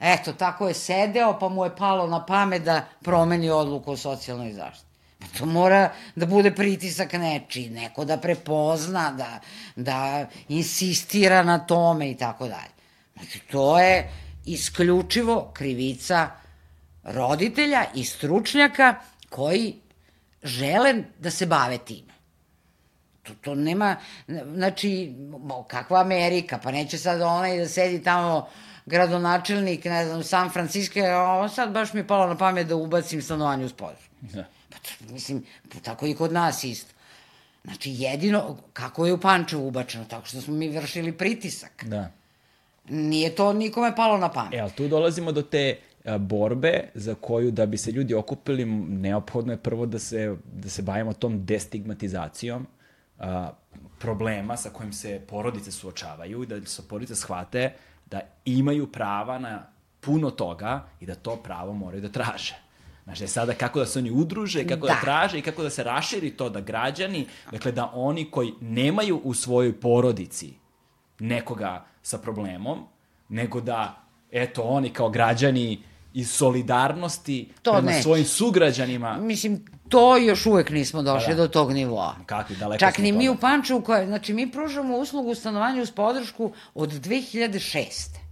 eto, 0.00 0.32
tako 0.32 0.68
je 0.68 0.74
sedeo, 0.74 1.38
pa 1.38 1.48
mu 1.48 1.64
je 1.64 1.76
palo 1.76 2.06
na 2.06 2.26
pamet 2.26 2.62
da 2.62 2.84
promeni 3.02 3.50
odluku 3.50 3.92
o 3.92 3.96
socijalnoj 3.96 4.52
zaštiti. 4.52 4.93
Pa 5.24 5.38
to 5.38 5.46
mora 5.46 5.92
da 6.14 6.26
bude 6.26 6.50
pritisak 6.54 7.12
neči, 7.12 7.70
neko 7.70 8.04
da 8.04 8.16
prepozna, 8.16 9.12
da, 9.12 9.40
da 9.76 10.26
insistira 10.48 11.42
na 11.42 11.58
tome 11.58 12.10
i 12.10 12.16
tako 12.16 12.48
dalje. 12.48 12.74
Znači, 13.14 13.40
to 13.50 13.78
je 13.78 14.10
isključivo 14.44 15.50
krivica 15.54 16.30
roditelja 17.02 17.84
i 17.94 18.04
stručnjaka 18.04 18.94
koji 19.28 19.74
žele 20.42 20.94
da 21.18 21.30
se 21.30 21.46
bave 21.46 21.78
time. 21.78 22.14
To, 23.22 23.32
to 23.40 23.54
nema, 23.54 23.96
znači, 24.54 25.14
kakva 25.68 26.00
Amerika, 26.00 26.58
pa 26.62 26.70
neće 26.70 26.98
sad 26.98 27.20
onaj 27.20 27.58
da 27.58 27.68
sedi 27.68 28.02
tamo 28.02 28.48
gradonačelnik, 28.86 29.84
ne 29.84 30.06
znam, 30.06 30.22
San 30.22 30.50
Francisco, 30.50 31.00
a 31.00 31.48
sad 31.48 31.72
baš 31.72 31.92
mi 31.92 32.00
je 32.00 32.06
palo 32.06 32.26
na 32.26 32.36
pamet 32.36 32.66
da 32.66 32.76
ubacim 32.76 33.22
stanovanje 33.22 33.64
uz 33.64 33.72
područje. 33.72 34.08
Da. 34.20 34.44
Pa, 34.74 35.12
mislim, 35.12 35.44
tako 35.82 36.06
i 36.06 36.14
kod 36.14 36.32
nas 36.32 36.64
isto. 36.64 36.92
Znači, 37.64 37.90
jedino, 37.90 38.56
kako 38.72 39.06
je 39.06 39.12
u 39.12 39.20
Pančevu 39.20 39.68
ubačeno, 39.68 40.04
tako 40.04 40.26
što 40.26 40.40
smo 40.40 40.54
mi 40.54 40.68
vršili 40.68 41.12
pritisak. 41.12 41.84
Da. 41.86 42.10
Nije 42.88 43.34
to 43.34 43.52
nikome 43.52 43.96
palo 43.96 44.18
na 44.18 44.32
pamet. 44.32 44.54
E, 44.54 44.58
ali 44.58 44.70
tu 44.70 44.88
dolazimo 44.88 45.32
do 45.32 45.42
te 45.42 45.76
borbe 46.18 46.88
za 46.94 47.14
koju 47.14 47.50
da 47.50 47.66
bi 47.66 47.78
se 47.78 47.90
ljudi 47.90 48.14
okupili 48.14 48.64
neophodno 48.88 49.52
je 49.52 49.56
prvo 49.56 49.86
da 49.86 49.98
se, 49.98 50.36
da 50.52 50.68
se 50.68 50.82
bavimo 50.82 51.12
tom 51.12 51.44
destigmatizacijom 51.44 52.66
a, 53.18 53.50
problema 53.98 54.56
sa 54.56 54.70
kojim 54.70 54.92
se 54.92 55.20
porodice 55.28 55.72
suočavaju 55.72 56.42
i 56.42 56.46
da 56.46 56.66
se 56.66 56.88
porodice 56.88 57.14
shvate 57.14 57.72
da 58.06 58.20
imaju 58.44 58.92
prava 58.92 59.38
na 59.38 59.66
puno 60.00 60.30
toga 60.30 60.86
i 61.00 61.06
da 61.06 61.14
to 61.14 61.36
pravo 61.36 61.72
moraju 61.72 62.02
da 62.02 62.08
traže. 62.08 62.63
Znaš, 63.04 63.20
je 63.20 63.28
sada 63.28 63.54
kako 63.54 63.78
da 63.78 63.86
se 63.86 63.98
oni 63.98 64.10
udruže, 64.10 64.66
kako 64.66 64.86
da. 64.86 64.94
da 64.94 65.00
traže 65.00 65.38
i 65.38 65.42
kako 65.42 65.62
da 65.62 65.70
se 65.70 65.84
raširi 65.84 66.30
to 66.30 66.48
da 66.48 66.60
građani, 66.60 67.26
dakle 67.52 67.72
da 67.72 67.90
oni 67.94 68.30
koji 68.30 68.52
nemaju 68.60 69.20
u 69.24 69.34
svojoj 69.34 69.80
porodici 69.80 70.54
nekoga 71.18 71.84
sa 72.02 72.18
problemom, 72.18 72.78
nego 73.28 73.60
da, 73.60 74.02
eto, 74.32 74.62
oni 74.62 74.90
kao 74.90 75.10
građani 75.10 75.82
iz 76.14 76.30
solidarnosti 76.30 77.48
to 77.62 77.72
prema 77.72 77.90
neće. 77.90 78.02
svojim 78.02 78.24
sugrađanima. 78.24 79.16
Mislim, 79.16 79.64
to 79.88 80.16
još 80.16 80.46
uvek 80.46 80.70
nismo 80.70 81.02
došli 81.02 81.26
Pa 81.26 81.34
da. 81.34 81.42
do 81.42 81.48
tog 81.48 81.72
nivoa. 81.72 82.16
Kakvi, 82.26 82.56
daleko 82.56 82.80
Čak 82.80 82.98
ni 82.98 83.12
mi 83.12 83.28
u 83.28 83.36
Pančevu, 83.36 83.80
koje, 83.80 84.06
znači 84.06 84.34
mi 84.34 84.50
pružamo 84.50 84.96
uslugu 84.96 85.30
u 85.30 85.34
stanovanju 85.34 85.82
uz 85.82 85.90
podršku 85.90 86.52
od 86.74 86.90
2006. 86.90 88.23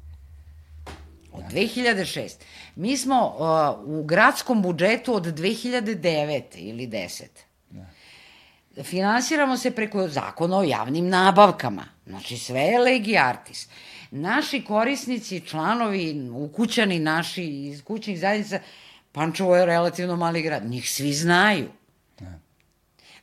Od 1.33 1.45
2006. 1.53 2.31
Mi 2.77 2.97
smo 2.97 3.27
uh, 3.27 3.99
u 3.99 4.05
gradskom 4.05 4.63
budžetu 4.63 5.15
od 5.15 5.25
2009. 5.25 6.43
ili 6.57 6.87
10. 6.87 7.25
Finansiramo 8.83 9.57
se 9.57 9.71
preko 9.71 10.09
zakona 10.09 10.59
o 10.59 10.63
javnim 10.63 11.09
nabavkama. 11.09 11.85
Znači 12.07 12.37
sve 12.37 12.61
je 12.61 12.79
legi 12.79 13.19
artis. 13.19 13.69
Naši 14.11 14.65
korisnici, 14.65 15.41
članovi, 15.41 16.31
ukućani 16.33 16.99
naši 16.99 17.45
iz 17.45 17.85
kućnih 17.85 18.21
zajednica, 18.21 18.61
Pančevo 19.13 19.57
je 19.57 19.67
relativno 19.67 20.17
mali 20.17 20.43
grad, 20.43 20.65
njih 20.65 20.91
svi 20.91 21.13
znaju. 21.13 21.69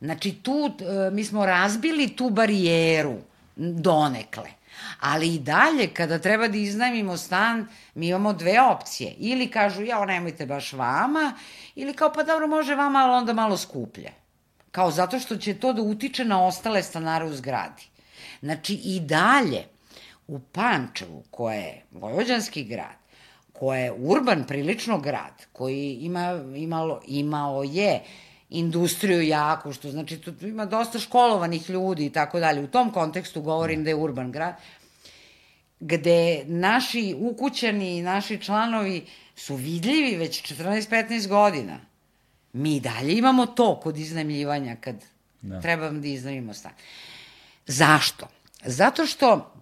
Znači 0.01 0.35
tu, 0.43 0.71
e, 0.79 1.11
mi 1.11 1.23
smo 1.23 1.45
razbili 1.45 2.15
tu 2.15 2.29
barijeru 2.29 3.17
donekle. 3.55 4.49
Ali 4.99 5.35
i 5.35 5.39
dalje, 5.39 5.87
kada 5.93 6.19
treba 6.19 6.47
da 6.47 6.57
iznajmimo 6.57 7.17
stan, 7.17 7.67
mi 7.95 8.07
imamo 8.07 8.33
dve 8.33 8.61
opcije. 8.61 9.13
Ili 9.17 9.47
kažu, 9.47 9.83
jao, 9.83 10.05
nemojte 10.05 10.45
baš 10.45 10.73
vama, 10.73 11.33
ili 11.75 11.93
kao, 11.93 12.13
pa 12.13 12.23
dobro, 12.23 12.47
može 12.47 12.75
vama, 12.75 12.99
ali 12.99 13.13
onda 13.13 13.33
malo 13.33 13.57
skuplje. 13.57 14.13
Kao 14.71 14.91
zato 14.91 15.19
što 15.19 15.37
će 15.37 15.53
to 15.53 15.73
da 15.73 15.81
utiče 15.81 16.25
na 16.25 16.45
ostale 16.45 16.83
stanare 16.83 17.25
u 17.25 17.33
zgradi. 17.33 17.83
Znači 18.41 18.73
i 18.73 18.99
dalje, 18.99 19.65
u 20.27 20.39
Pančevu, 20.39 21.23
koje 21.31 21.57
je 21.57 21.83
vojvođanski 21.91 22.63
grad, 22.63 22.99
koje 23.53 23.81
je 23.81 23.91
urban 23.91 24.43
prilično 24.47 24.99
grad, 24.99 25.45
koji 25.53 25.97
ima, 26.01 26.43
imalo, 26.55 27.01
imao 27.07 27.63
je 27.63 28.03
industriju 28.49 29.21
jaku, 29.21 29.73
što 29.73 29.91
znači 29.91 30.17
tu 30.17 30.33
ima 30.41 30.65
dosta 30.65 30.99
školovanih 30.99 31.69
ljudi 31.69 32.05
i 32.05 32.09
tako 32.09 32.39
dalje. 32.39 32.63
U 32.63 32.67
tom 32.67 32.91
kontekstu 32.91 33.41
govorim 33.41 33.83
da 33.83 33.89
je 33.89 33.95
urban 33.95 34.31
grad, 34.31 34.55
gde 35.79 36.43
naši 36.45 37.15
ukućani 37.19 37.97
i 37.97 38.01
naši 38.01 38.37
članovi 38.37 39.05
su 39.35 39.55
vidljivi 39.55 40.17
već 40.17 40.53
14-15 40.53 41.27
godina. 41.27 41.79
Mi 42.53 42.79
dalje 42.79 43.17
imamo 43.17 43.45
to 43.45 43.79
kod 43.79 43.97
iznajmljivanja 43.97 44.75
kad 44.81 44.95
Da. 45.41 45.55
da. 45.55 45.61
trebam 45.61 46.01
da 46.01 46.07
iznajmimo 46.07 46.53
stan. 46.53 46.71
Zašto? 47.67 48.27
Zato 48.65 49.05
što 49.05 49.53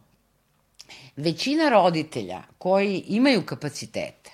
većina 1.15 1.69
roditelja 1.69 2.43
koji 2.57 3.03
imaju 3.07 3.45
kapacitete 3.45 4.31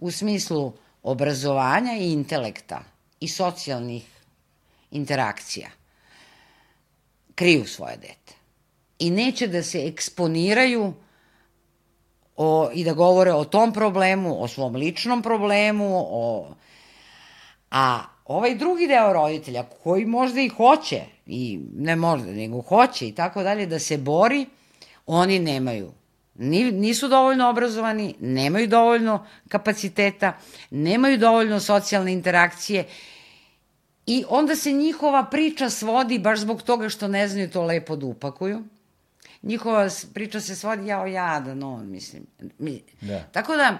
u 0.00 0.10
smislu 0.10 0.72
obrazovanja 1.02 1.92
i 1.92 2.12
intelekta 2.12 2.84
i 3.22 3.28
socijalnih 3.28 4.04
interakcija 4.90 5.70
kriju 7.34 7.66
svoje 7.66 7.96
dete 7.96 8.34
i 8.98 9.10
neće 9.10 9.46
da 9.46 9.62
se 9.62 9.86
eksponiraju 9.86 10.92
o, 12.36 12.70
i 12.74 12.84
da 12.84 12.92
govore 12.92 13.32
o 13.32 13.44
tom 13.44 13.72
problemu, 13.72 14.42
o 14.42 14.48
svom 14.48 14.76
ličnom 14.76 15.22
problemu, 15.22 15.88
o... 15.94 16.54
a 17.70 18.02
ovaj 18.24 18.54
drugi 18.54 18.86
deo 18.86 19.12
roditelja 19.12 19.62
koji 19.82 20.06
možda 20.06 20.40
i 20.40 20.48
hoće, 20.48 21.00
i 21.26 21.60
ne 21.76 21.96
možda, 21.96 22.30
nego 22.30 22.60
hoće 22.60 23.08
i 23.08 23.14
tako 23.14 23.42
dalje, 23.42 23.66
da 23.66 23.78
se 23.78 23.98
bori, 23.98 24.46
oni 25.06 25.38
nemaju. 25.38 25.92
Ni, 26.34 26.72
nisu 26.72 27.08
dovoljno 27.08 27.50
obrazovani, 27.50 28.14
nemaju 28.20 28.66
dovoljno 28.66 29.26
kapaciteta, 29.48 30.38
nemaju 30.70 31.18
dovoljno 31.18 31.60
socijalne 31.60 32.12
interakcije 32.12 32.86
i 34.06 34.24
onda 34.28 34.56
se 34.56 34.72
njihova 34.72 35.24
priča 35.24 35.70
svodi 35.70 36.18
baš 36.18 36.38
zbog 36.40 36.62
toga 36.62 36.88
što 36.88 37.08
ne 37.08 37.28
znaju 37.28 37.50
to 37.50 37.62
lepo 37.62 37.96
da 37.96 38.06
upakuju. 38.06 38.62
Njihova 39.42 39.88
priča 40.14 40.40
se 40.40 40.56
svodi, 40.56 40.86
jao 40.86 41.06
jada, 41.06 41.54
no, 41.54 41.76
mislim. 41.76 42.26
Mi, 42.58 42.82
Da. 43.00 43.22
Tako 43.32 43.56
da, 43.56 43.78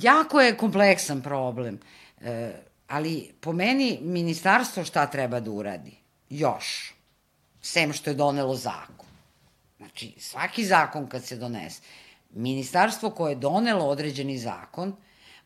jako 0.00 0.40
je 0.40 0.56
kompleksan 0.56 1.22
problem. 1.22 1.80
E, 2.20 2.52
ali 2.88 3.32
po 3.40 3.52
meni 3.52 3.98
ministarstvo 4.02 4.84
šta 4.84 5.06
treba 5.06 5.40
da 5.40 5.50
uradi? 5.50 5.96
Još. 6.30 6.94
Sem 7.62 7.92
što 7.92 8.10
je 8.10 8.14
donelo 8.14 8.56
zakon. 8.56 9.06
Znači, 9.76 10.14
svaki 10.18 10.64
zakon 10.64 11.06
kad 11.06 11.24
se 11.24 11.36
donese, 11.36 11.82
ministarstvo 12.30 13.10
koje 13.10 13.32
je 13.32 13.36
donelo 13.36 13.86
određeni 13.86 14.38
zakon 14.38 14.96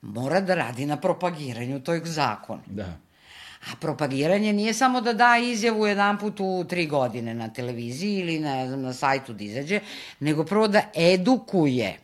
mora 0.01 0.41
da 0.41 0.55
radi 0.55 0.87
na 0.87 0.97
propagiranju 1.01 1.81
tog 1.81 2.07
zakona. 2.07 2.63
Da. 2.67 2.99
A 3.67 3.77
propagiranje 3.81 4.53
nije 4.53 4.75
samo 4.75 5.01
da 5.01 5.13
da 5.13 5.39
izjavu 5.39 5.87
jedan 5.87 6.19
put 6.19 6.41
u 6.41 6.65
tri 6.69 6.87
godine 6.87 7.35
na 7.35 7.49
televiziji 7.49 8.19
ili 8.19 8.39
na, 8.39 8.77
na 8.77 8.93
sajtu 8.93 9.33
da 9.33 9.45
izađe, 9.45 9.81
nego 10.21 10.45
prvo 10.45 10.69
da 10.69 10.83
edukuje 10.95 11.99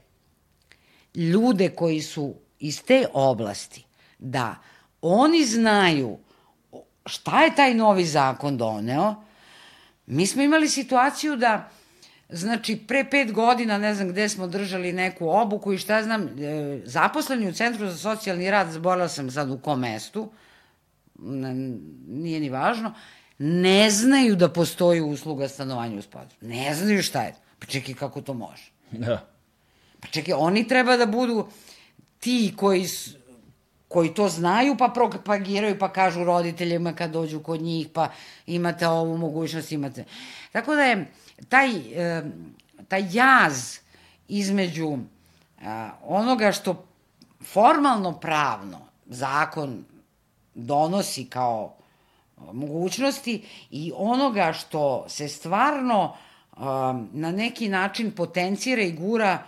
ljude 1.15 1.69
koji 1.69 2.03
su 2.03 2.35
iz 2.59 2.83
te 2.83 3.07
oblasti, 3.13 3.85
da 4.19 4.57
oni 5.01 5.45
znaju 5.45 6.19
šta 7.07 7.45
je 7.45 7.55
taj 7.55 7.75
novi 7.75 8.05
zakon 8.05 8.57
doneo. 8.57 9.15
Mi 10.07 10.27
smo 10.27 10.43
imali 10.43 10.69
situaciju 10.69 11.37
da 11.37 11.71
Znači, 12.29 12.77
pre 12.77 13.05
pet 13.11 13.33
godina, 13.33 13.79
ne 13.79 13.95
znam 13.95 14.09
gde 14.09 14.29
smo 14.29 14.47
držali 14.47 14.93
neku 14.93 15.29
obuku 15.29 15.73
i 15.73 15.79
šta 15.79 16.03
znam, 16.03 16.23
e, 16.23 16.81
zaposleni 16.85 17.49
u 17.49 17.53
Centru 17.53 17.89
za 17.89 17.97
socijalni 17.97 18.51
rad, 18.51 18.71
zaboravila 18.71 19.09
sam 19.09 19.31
sad 19.31 19.51
u 19.51 19.59
kom 19.59 19.81
mestu, 19.81 20.21
ne, 20.23 20.44
nije 21.19 22.41
ni 22.41 22.51
važno, 22.51 22.95
ne 23.39 23.91
znaju 23.91 24.37
da 24.37 24.49
postoji 24.49 25.01
usluga 25.01 25.49
stanovanja 25.49 25.99
uz 25.99 26.07
području. 26.07 26.49
Ne 26.49 26.75
znaju 26.75 27.03
šta 27.03 27.23
je. 27.23 27.35
Pa 27.59 27.67
čekaj, 27.67 27.95
kako 27.95 28.21
to 28.21 28.35
može? 28.35 28.71
Da. 28.91 29.27
Pa 30.01 30.09
čekaj, 30.09 30.35
oni 30.35 30.69
treba 30.69 30.97
da 30.97 31.07
budu 31.07 31.49
ti 32.21 32.55
koji, 32.57 32.87
koji 33.89 34.15
to 34.15 34.29
znaju, 34.29 34.77
pa 34.77 34.89
propagiraju, 34.89 35.79
pa 35.79 35.93
kažu 35.93 36.25
roditeljima 36.25 36.93
kad 36.93 37.11
dođu 37.11 37.41
kod 37.43 37.63
njih, 37.63 37.89
pa 37.89 38.09
imate 38.47 38.89
ovu 38.89 39.19
mogućnost, 39.19 39.73
imate... 39.73 40.05
Tako 40.53 40.75
da 40.75 40.83
je 40.83 41.07
taj, 41.49 41.71
taj 42.89 43.09
jaz 43.13 43.79
između 44.29 44.99
onoga 46.03 46.53
što 46.53 46.87
formalno 47.45 48.21
pravno 48.21 48.81
zakon 49.07 49.85
donosi 50.55 51.25
kao 51.25 51.75
mogućnosti 52.53 53.45
i 53.71 53.93
onoga 53.97 54.53
što 54.53 55.05
se 55.09 55.29
stvarno 55.29 56.17
um, 56.57 56.63
na 57.13 57.31
neki 57.31 57.69
način 57.69 58.13
potencira 58.13 58.83
i 58.83 58.93
gura 58.93 59.43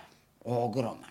ogroman. 0.45 1.11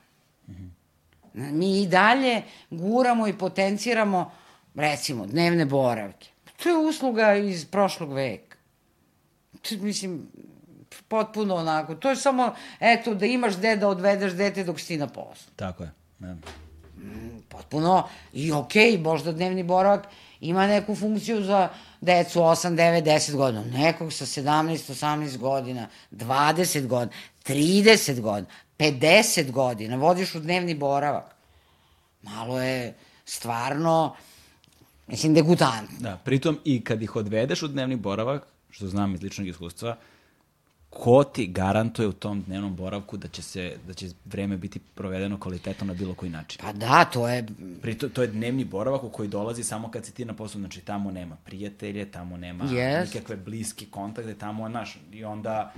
Mi 1.34 1.82
i 1.82 1.88
dalje 1.88 2.42
guramo 2.70 3.28
i 3.28 3.38
potenciramo, 3.38 4.32
recimo, 4.76 5.26
dnevne 5.26 5.66
boravke. 5.66 6.28
To 6.64 6.70
je 6.70 6.78
usluga 6.78 7.36
iz 7.36 7.66
prošlog 7.66 8.14
veka. 8.14 8.58
To, 9.62 9.76
mislim, 9.76 10.28
potpuno 11.08 11.56
onako. 11.56 11.96
To 11.96 12.10
je 12.10 12.16
samo, 12.16 12.56
eto, 12.80 13.14
da 13.14 13.26
imaš 13.26 13.58
gde 13.58 13.76
da 13.76 13.88
odvedeš 13.88 14.34
dete 14.34 14.64
dok 14.64 14.80
si 14.80 14.88
ti 14.88 14.98
na 14.98 15.08
poslu 15.08 15.52
Tako 15.56 15.84
je. 15.84 15.92
Da. 16.20 16.36
Potpuno 17.50 18.04
i 18.34 18.52
okej, 18.52 18.98
možda 18.98 19.32
dnevni 19.32 19.64
boravak 19.64 20.08
ima 20.42 20.68
neku 20.68 20.96
funkciju 20.96 21.44
za 21.44 21.70
decu 22.02 22.40
8, 22.40 22.76
9, 22.76 23.04
10 23.04 23.36
godina. 23.36 23.64
Nekog 23.64 24.14
sa 24.14 24.26
17, 24.26 24.94
18 24.94 25.38
godina, 25.38 25.88
20 26.12 26.88
godina, 26.88 27.12
30 27.48 28.22
godina, 28.22 28.48
50 28.80 29.52
godina, 29.52 29.96
vodiš 29.96 30.36
u 30.36 30.40
dnevni 30.40 30.76
boravak. 30.76 31.36
Malo 32.22 32.62
je 32.62 32.94
stvarno, 33.26 34.16
mislim, 35.08 35.34
degutantno. 35.34 35.98
Da, 36.00 36.18
pritom 36.18 36.60
i 36.66 36.84
kad 36.84 37.02
ih 37.02 37.16
odvedeš 37.16 37.64
u 37.64 37.68
dnevni 37.68 37.96
boravak, 37.96 38.48
što 38.70 38.88
znam 38.88 39.16
iz 39.16 39.22
ličnog 39.24 39.48
iskustva, 39.48 39.98
ko 40.96 41.24
ti 41.24 41.48
garantuje 41.48 42.08
u 42.08 42.14
tom 42.14 42.42
dnevnom 42.42 42.76
boravku 42.76 43.18
da 43.18 43.28
će 43.28 43.42
se 43.42 43.78
da 43.88 43.94
će 43.94 44.08
vreme 44.26 44.58
biti 44.58 44.80
provedeno 44.80 45.40
kvalitetno 45.40 45.88
na 45.88 45.94
bilo 45.94 46.14
koji 46.14 46.32
način. 46.32 46.60
Pa 46.62 46.72
da, 46.74 47.06
to 47.06 47.28
je, 47.28 47.46
Pritom, 47.82 48.10
to 48.10 48.22
je 48.22 48.28
dnevni 48.28 48.66
boravak 48.66 49.04
u 49.04 49.10
koji 49.10 49.30
dolazi 49.30 49.64
samo 49.64 49.92
kad 49.92 50.06
si 50.06 50.14
ti 50.14 50.26
na 50.26 50.34
poslu, 50.34 50.60
znači 50.60 50.82
tamo 50.82 51.12
nema 51.12 51.38
prijatelje, 51.46 52.12
tamo 52.12 52.38
nema 52.38 52.66
Jest. 52.66 53.14
nikakve 53.14 53.36
bliske 53.38 53.86
kontakte, 53.86 54.34
tamo, 54.36 54.70
znaš, 54.70 54.98
i 55.12 55.24
onda 55.26 55.74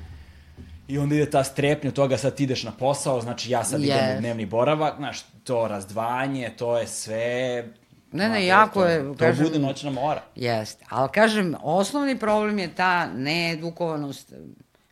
I 0.87 0.97
onda 0.97 1.15
ide 1.15 1.29
ta 1.29 1.43
strepnja 1.43 1.91
toga, 1.91 2.17
sad 2.17 2.35
ti 2.35 2.43
ideš 2.43 2.63
na 2.63 2.71
posao, 2.71 3.21
znači 3.21 3.51
ja 3.51 3.63
sad 3.63 3.81
idem 3.81 3.97
Jest. 3.97 4.17
u 4.17 4.19
dnevni 4.19 4.45
boravak, 4.45 4.95
znaš, 4.97 5.21
to 5.43 5.67
razdvajanje, 5.67 6.51
to 6.57 6.77
je 6.77 6.87
sve... 6.87 7.65
Ne, 8.11 8.29
ne, 8.29 8.35
to- 8.35 8.41
jako 8.41 8.79
to, 8.79 8.85
je, 8.85 8.99
To 9.03 9.13
kažem- 9.15 9.45
bude 9.45 9.59
noćna 9.59 9.91
mora. 9.91 10.21
Jeste, 10.35 10.85
ali 10.89 11.09
kažem, 11.11 11.55
osnovni 11.61 12.17
problem 12.17 12.59
je 12.59 12.75
ta 12.75 13.07
needukovanost 13.07 14.33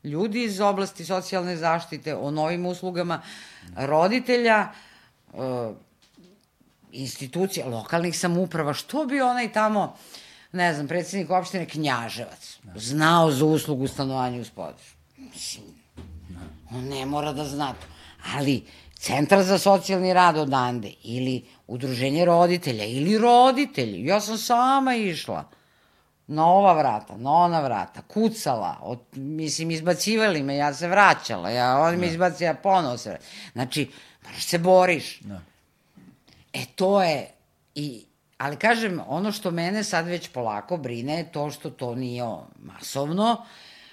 ljudi 0.05 0.43
iz 0.43 0.59
oblasti 0.61 1.05
socijalne 1.05 1.57
zaštite 1.57 2.15
o 2.15 2.31
novim 2.31 2.65
uslugama, 2.65 3.21
roditelja, 3.75 4.67
e, 5.33 5.37
institucija, 6.91 7.67
lokalnih 7.67 8.19
samuprava, 8.19 8.73
što 8.73 9.05
bi 9.05 9.21
onaj 9.21 9.51
tamo, 9.53 9.97
ne 10.51 10.73
znam, 10.73 10.87
predsednik 10.87 11.29
opštine 11.29 11.65
Knjaževac, 11.65 12.57
znao 12.75 13.31
za 13.31 13.45
uslugu 13.45 13.87
stanovanja 13.87 14.41
uz 14.41 14.49
podršku. 14.49 14.97
Mislim, 15.17 15.65
on 16.71 16.83
ne 16.83 17.05
mora 17.05 17.33
da 17.33 17.45
zna 17.45 17.73
to. 17.73 17.87
Ali, 18.35 18.63
Centar 19.05 19.43
za 19.43 19.57
socijalni 19.57 20.13
rad 20.13 20.37
odande 20.37 20.91
ili 21.03 21.43
udruženje 21.67 22.25
roditelja 22.25 22.85
ili 22.85 23.17
roditelji. 23.17 24.05
Ja 24.05 24.21
sam 24.21 24.37
sama 24.37 24.95
išla 24.95 25.49
na 26.27 26.45
ova 26.47 26.73
vrata, 26.73 27.17
na 27.17 27.31
ona 27.31 27.61
vrata, 27.61 28.01
kucala, 28.01 28.77
od, 28.81 28.99
mislim, 29.15 29.71
izbacivali 29.71 30.43
me, 30.43 30.55
ja 30.55 30.73
se 30.73 30.87
vraćala, 30.87 31.49
ja, 31.49 31.79
on 31.79 31.95
me 31.95 32.07
izbacio, 32.07 32.45
ja 32.45 32.53
ponovo 32.53 32.97
se 32.97 33.09
vraćala. 33.09 33.29
Znači, 33.53 33.91
moraš 34.23 34.45
se 34.45 34.57
boriš. 34.57 35.19
Da. 35.19 35.41
E, 36.53 36.65
to 36.75 37.03
je, 37.03 37.29
i, 37.75 38.05
ali 38.37 38.57
kažem, 38.57 39.01
ono 39.07 39.31
što 39.31 39.51
mene 39.51 39.83
sad 39.83 40.07
već 40.07 40.27
polako 40.27 40.77
brine 40.77 41.17
je 41.17 41.31
to 41.31 41.51
što 41.51 41.69
to 41.69 41.95
nije 41.95 42.23
masovno, 42.59 43.45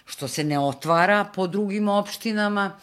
što 0.05 0.29
se 0.29 0.45
ne 0.45 0.59
otvara 0.59 1.25
po 1.35 1.47
drugim 1.47 1.89
opštinama, 1.89 2.79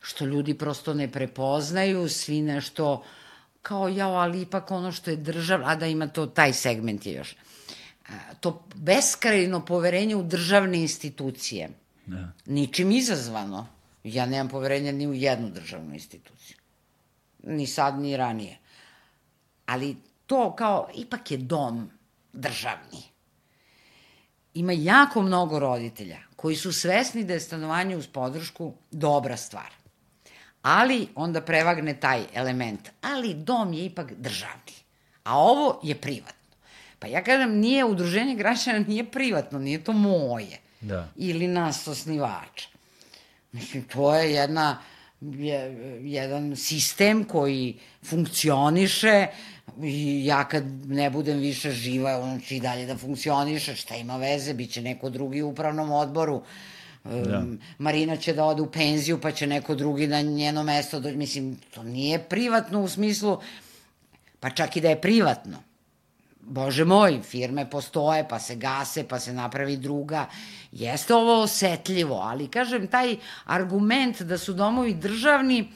što 0.00 0.24
ljudi 0.24 0.54
prosto 0.58 0.94
ne 0.94 1.12
prepoznaju, 1.12 2.08
svi 2.08 2.42
nešto 2.42 3.02
kao 3.62 3.88
jao, 3.88 4.12
ali 4.12 4.42
ipak 4.42 4.70
ono 4.70 4.92
što 4.92 5.10
je 5.10 5.16
država, 5.16 5.68
a 5.68 5.74
da 5.74 5.86
ima 5.86 6.06
to, 6.06 6.26
taj 6.26 6.52
segment 6.52 7.06
je 7.06 7.12
još. 7.12 7.36
To 8.40 8.66
beskrajno 8.74 9.64
poverenje 9.64 10.16
u 10.16 10.22
državne 10.22 10.78
institucije. 10.78 11.68
Da. 12.06 12.32
Ničim 12.46 12.90
izazvano. 12.92 13.66
Ja 14.04 14.26
nemam 14.26 14.48
poverenja 14.48 14.92
ni 14.92 15.06
u 15.06 15.14
jednu 15.14 15.50
državnu 15.50 15.94
instituciju. 15.94 16.56
Ni 17.42 17.66
sad, 17.66 17.98
ni 17.98 18.16
ranije. 18.16 18.58
Ali 19.66 19.96
to 20.26 20.56
kao, 20.56 20.88
ipak 20.94 21.30
je 21.30 21.38
dom 21.38 21.90
državni. 22.32 23.02
Ima 24.54 24.72
jako 24.72 25.22
mnogo 25.22 25.58
roditelja 25.58 26.18
koji 26.36 26.56
su 26.56 26.72
svesni 26.72 27.24
da 27.24 27.32
je 27.32 27.40
stanovanje 27.40 27.96
uz 27.96 28.06
podršku 28.06 28.74
dobra 28.90 29.36
stvar 29.36 29.84
ali 30.64 31.08
onda 31.14 31.40
prevagne 31.40 31.94
taj 32.00 32.22
element. 32.34 32.88
Ali 33.02 33.34
dom 33.34 33.72
je 33.72 33.84
ipak 33.84 34.12
državni, 34.12 34.72
a 35.24 35.38
ovo 35.38 35.80
je 35.82 35.94
privatno. 36.00 36.43
Pa 36.98 37.06
ja 37.06 37.24
kažem, 37.24 37.58
nije 37.58 37.84
udruženje 37.84 38.34
građana, 38.34 38.78
nije 38.78 39.04
privatno, 39.04 39.58
nije 39.58 39.84
to 39.84 39.92
moje. 39.92 40.58
Da. 40.80 41.08
Ili 41.16 41.46
nas 41.46 41.88
osnivača. 41.88 42.68
Mislim, 43.52 43.82
to 43.82 44.14
je 44.14 44.32
jedna, 44.32 44.78
je, 45.20 45.58
jedan 46.02 46.56
sistem 46.56 47.24
koji 47.24 47.78
funkcioniše 48.02 49.26
i 49.82 50.26
ja 50.26 50.44
kad 50.48 50.64
ne 50.86 51.10
budem 51.10 51.38
više 51.38 51.70
živa, 51.70 52.18
on 52.18 52.40
će 52.40 52.56
i 52.56 52.60
dalje 52.60 52.86
da 52.86 52.96
funkcioniše, 52.96 53.76
šta 53.76 53.96
ima 53.96 54.16
veze, 54.16 54.54
bit 54.54 54.72
će 54.72 54.82
neko 54.82 55.10
drugi 55.10 55.42
u 55.42 55.48
upravnom 55.48 55.92
odboru. 55.92 56.42
Da. 57.04 57.44
Marina 57.78 58.16
će 58.16 58.32
da 58.32 58.44
ode 58.44 58.62
u 58.62 58.70
penziju, 58.70 59.20
pa 59.20 59.32
će 59.32 59.46
neko 59.46 59.74
drugi 59.74 60.06
na 60.06 60.20
njeno 60.22 60.62
mesto 60.62 61.00
doći. 61.00 61.16
Mislim, 61.16 61.56
to 61.74 61.82
nije 61.82 62.18
privatno 62.18 62.82
u 62.82 62.88
smislu, 62.88 63.40
pa 64.40 64.50
čak 64.50 64.76
i 64.76 64.80
da 64.80 64.88
je 64.88 65.00
privatno. 65.00 65.62
Bože 66.46 66.84
moj, 66.84 67.20
firme 67.22 67.70
postoje, 67.70 68.28
pa 68.28 68.38
se 68.38 68.56
gase, 68.56 69.08
pa 69.08 69.18
se 69.20 69.32
napravi 69.32 69.76
druga. 69.76 70.26
Jeste 70.72 71.14
ovo 71.14 71.42
osetljivo, 71.42 72.16
ali 72.16 72.48
kažem, 72.48 72.86
taj 72.86 73.16
argument 73.44 74.22
da 74.22 74.38
su 74.38 74.52
domovi 74.52 74.94
državni 74.94 75.72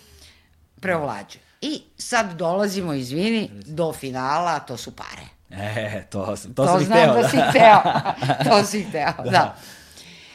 preovlađuje. 0.80 1.42
I 1.60 1.82
sad 1.98 2.32
dolazimo, 2.32 2.94
izvini, 2.94 3.50
do 3.66 3.92
finala, 3.92 4.58
to 4.58 4.76
su 4.76 4.96
pare. 4.96 5.26
E, 5.50 6.04
to, 6.10 6.26
to, 6.26 6.36
to 6.54 6.66
sam 6.66 6.82
i 6.82 6.84
hteo. 6.84 7.06
To 7.06 7.12
znam 7.12 7.22
da 7.22 7.28
si 7.28 7.36
hteo. 7.50 7.82
to 8.50 8.64
si 8.64 8.82
hteo, 8.84 9.12
da. 9.24 9.30
da. 9.30 9.56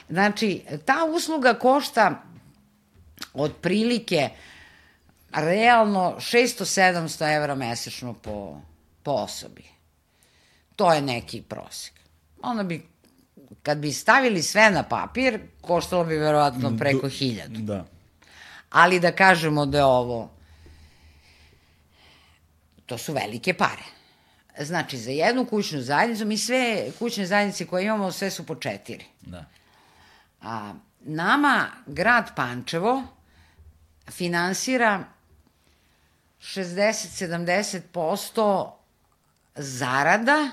Znači, 0.10 0.64
ta 0.86 0.98
usluga 1.16 1.54
košta 1.54 2.22
otprilike 3.34 4.30
realno 5.32 6.16
600-700 6.18 7.36
evra 7.36 7.56
mesečno 7.56 8.14
po, 8.14 8.62
po 9.04 9.12
osobi. 9.12 9.73
To 10.76 10.94
je 10.94 11.02
neki 11.02 11.42
prosek. 11.42 11.94
Onda 12.42 12.64
bi, 12.64 12.88
kad 13.64 13.78
bi 13.78 13.92
stavili 13.92 14.44
sve 14.44 14.72
na 14.72 14.84
papir, 14.84 15.40
koštalo 15.62 16.04
bi 16.04 16.18
verovatno 16.18 16.78
preko 16.78 17.10
hiljadu. 17.10 17.60
Da. 17.60 17.86
Ali 18.70 19.00
da 19.00 19.12
kažemo 19.12 19.66
da 19.66 19.78
je 19.78 19.86
ovo, 19.86 20.30
to 22.86 22.98
su 22.98 23.14
velike 23.14 23.54
pare. 23.54 23.84
Znači, 24.60 24.98
za 24.98 25.12
jednu 25.12 25.46
kućnu 25.46 25.82
zajednicu, 25.82 26.26
mi 26.26 26.38
sve 26.38 26.92
kućne 27.00 27.26
zajednice 27.26 27.66
koje 27.66 27.86
imamo, 27.86 28.12
sve 28.12 28.32
su 28.32 28.46
po 28.46 28.56
četiri. 28.56 29.06
Da. 29.22 29.46
A, 30.42 30.74
nama 31.00 31.68
grad 31.86 32.36
Pančevo 32.36 33.04
finansira 34.12 35.04
60-70% 36.40 38.72
zarada 39.56 40.50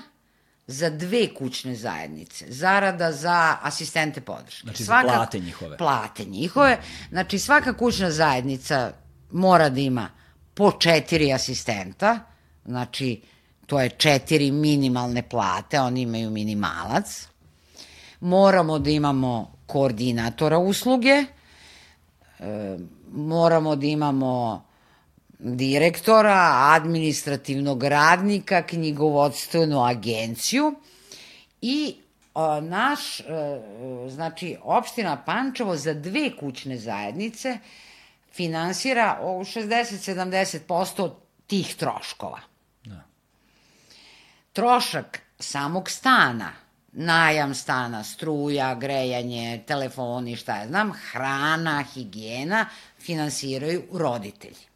za 0.71 0.89
dve 0.89 1.33
kućne 1.33 1.75
zajednice. 1.75 2.45
Zarada 2.49 3.11
za 3.11 3.57
asistente 3.61 4.21
podrške. 4.21 4.63
Znači 4.63 4.83
svaka, 4.83 5.07
za 5.07 5.13
plate 5.13 5.39
njihove. 5.39 5.77
Plate 5.77 6.25
njihove. 6.25 6.77
Znači 7.09 7.39
svaka 7.39 7.73
kućna 7.73 8.11
zajednica 8.11 8.91
mora 9.31 9.69
da 9.69 9.79
ima 9.79 10.09
po 10.53 10.71
četiri 10.71 11.33
asistenta, 11.33 12.19
znači 12.65 13.21
to 13.65 13.79
je 13.81 13.89
četiri 13.89 14.51
minimalne 14.51 15.29
plate, 15.29 15.79
oni 15.79 16.01
imaju 16.01 16.29
minimalac. 16.29 17.27
Moramo 18.19 18.79
da 18.79 18.89
imamo 18.89 19.53
koordinatora 19.65 20.57
usluge, 20.57 21.25
e, 22.39 22.77
moramo 23.11 23.75
da 23.75 23.85
imamo 23.85 24.63
direktora, 25.43 26.69
administrativnog 26.75 27.83
radnika, 27.83 28.61
knjigovodstvenu 28.63 29.83
agenciju 29.83 30.75
i 31.61 31.95
naš, 32.61 33.19
e, 33.19 33.23
znači, 34.09 34.57
opština 34.63 35.23
Pančevo 35.25 35.75
za 35.75 35.93
dve 35.93 36.37
kućne 36.39 36.77
zajednice 36.77 37.57
finansira 38.33 39.19
60-70% 39.23 41.11
tih 41.47 41.75
troškova. 41.75 42.39
Da. 42.83 43.03
Trošak 44.53 45.21
samog 45.39 45.89
stana 45.89 46.51
najam 46.91 47.55
stana, 47.55 48.03
struja, 48.03 48.75
grejanje, 48.75 49.63
telefoni, 49.67 50.35
šta 50.35 50.57
ja 50.57 50.67
znam, 50.67 50.91
hrana, 50.91 51.83
higijena, 51.93 52.65
finansiraju 52.99 53.83
roditelji. 53.93 54.70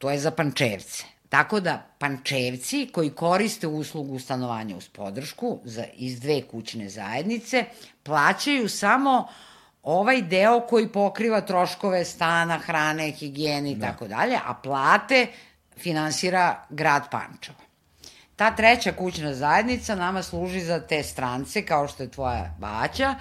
To 0.00 0.10
je 0.10 0.18
za 0.18 0.30
pančevce. 0.30 1.04
Tako 1.28 1.60
da 1.60 1.82
pančevci 1.98 2.88
koji 2.92 3.10
koriste 3.10 3.66
uslugu 3.66 4.18
stanovanja 4.18 4.76
uz 4.76 4.88
podršku 4.88 5.60
za, 5.64 5.84
iz 5.94 6.20
dve 6.20 6.42
kućne 6.42 6.88
zajednice 6.88 7.64
plaćaju 8.02 8.68
samo 8.68 9.28
ovaj 9.82 10.22
deo 10.22 10.60
koji 10.60 10.88
pokriva 10.88 11.40
troškove 11.40 12.04
stana, 12.04 12.58
hrane, 12.58 13.10
higijene 13.10 13.70
i 13.70 13.74
da. 13.74 13.86
tako 13.86 14.08
dalje, 14.08 14.38
a 14.44 14.54
plate 14.54 15.26
finansira 15.76 16.66
grad 16.70 17.10
Pančevo. 17.10 17.58
Ta 18.36 18.56
treća 18.56 18.92
kućna 18.92 19.34
zajednica 19.34 19.94
nama 19.94 20.22
služi 20.22 20.60
za 20.60 20.80
te 20.80 21.02
strance, 21.02 21.66
kao 21.66 21.88
što 21.88 22.02
je 22.02 22.10
tvoja 22.10 22.54
baća. 22.58 23.14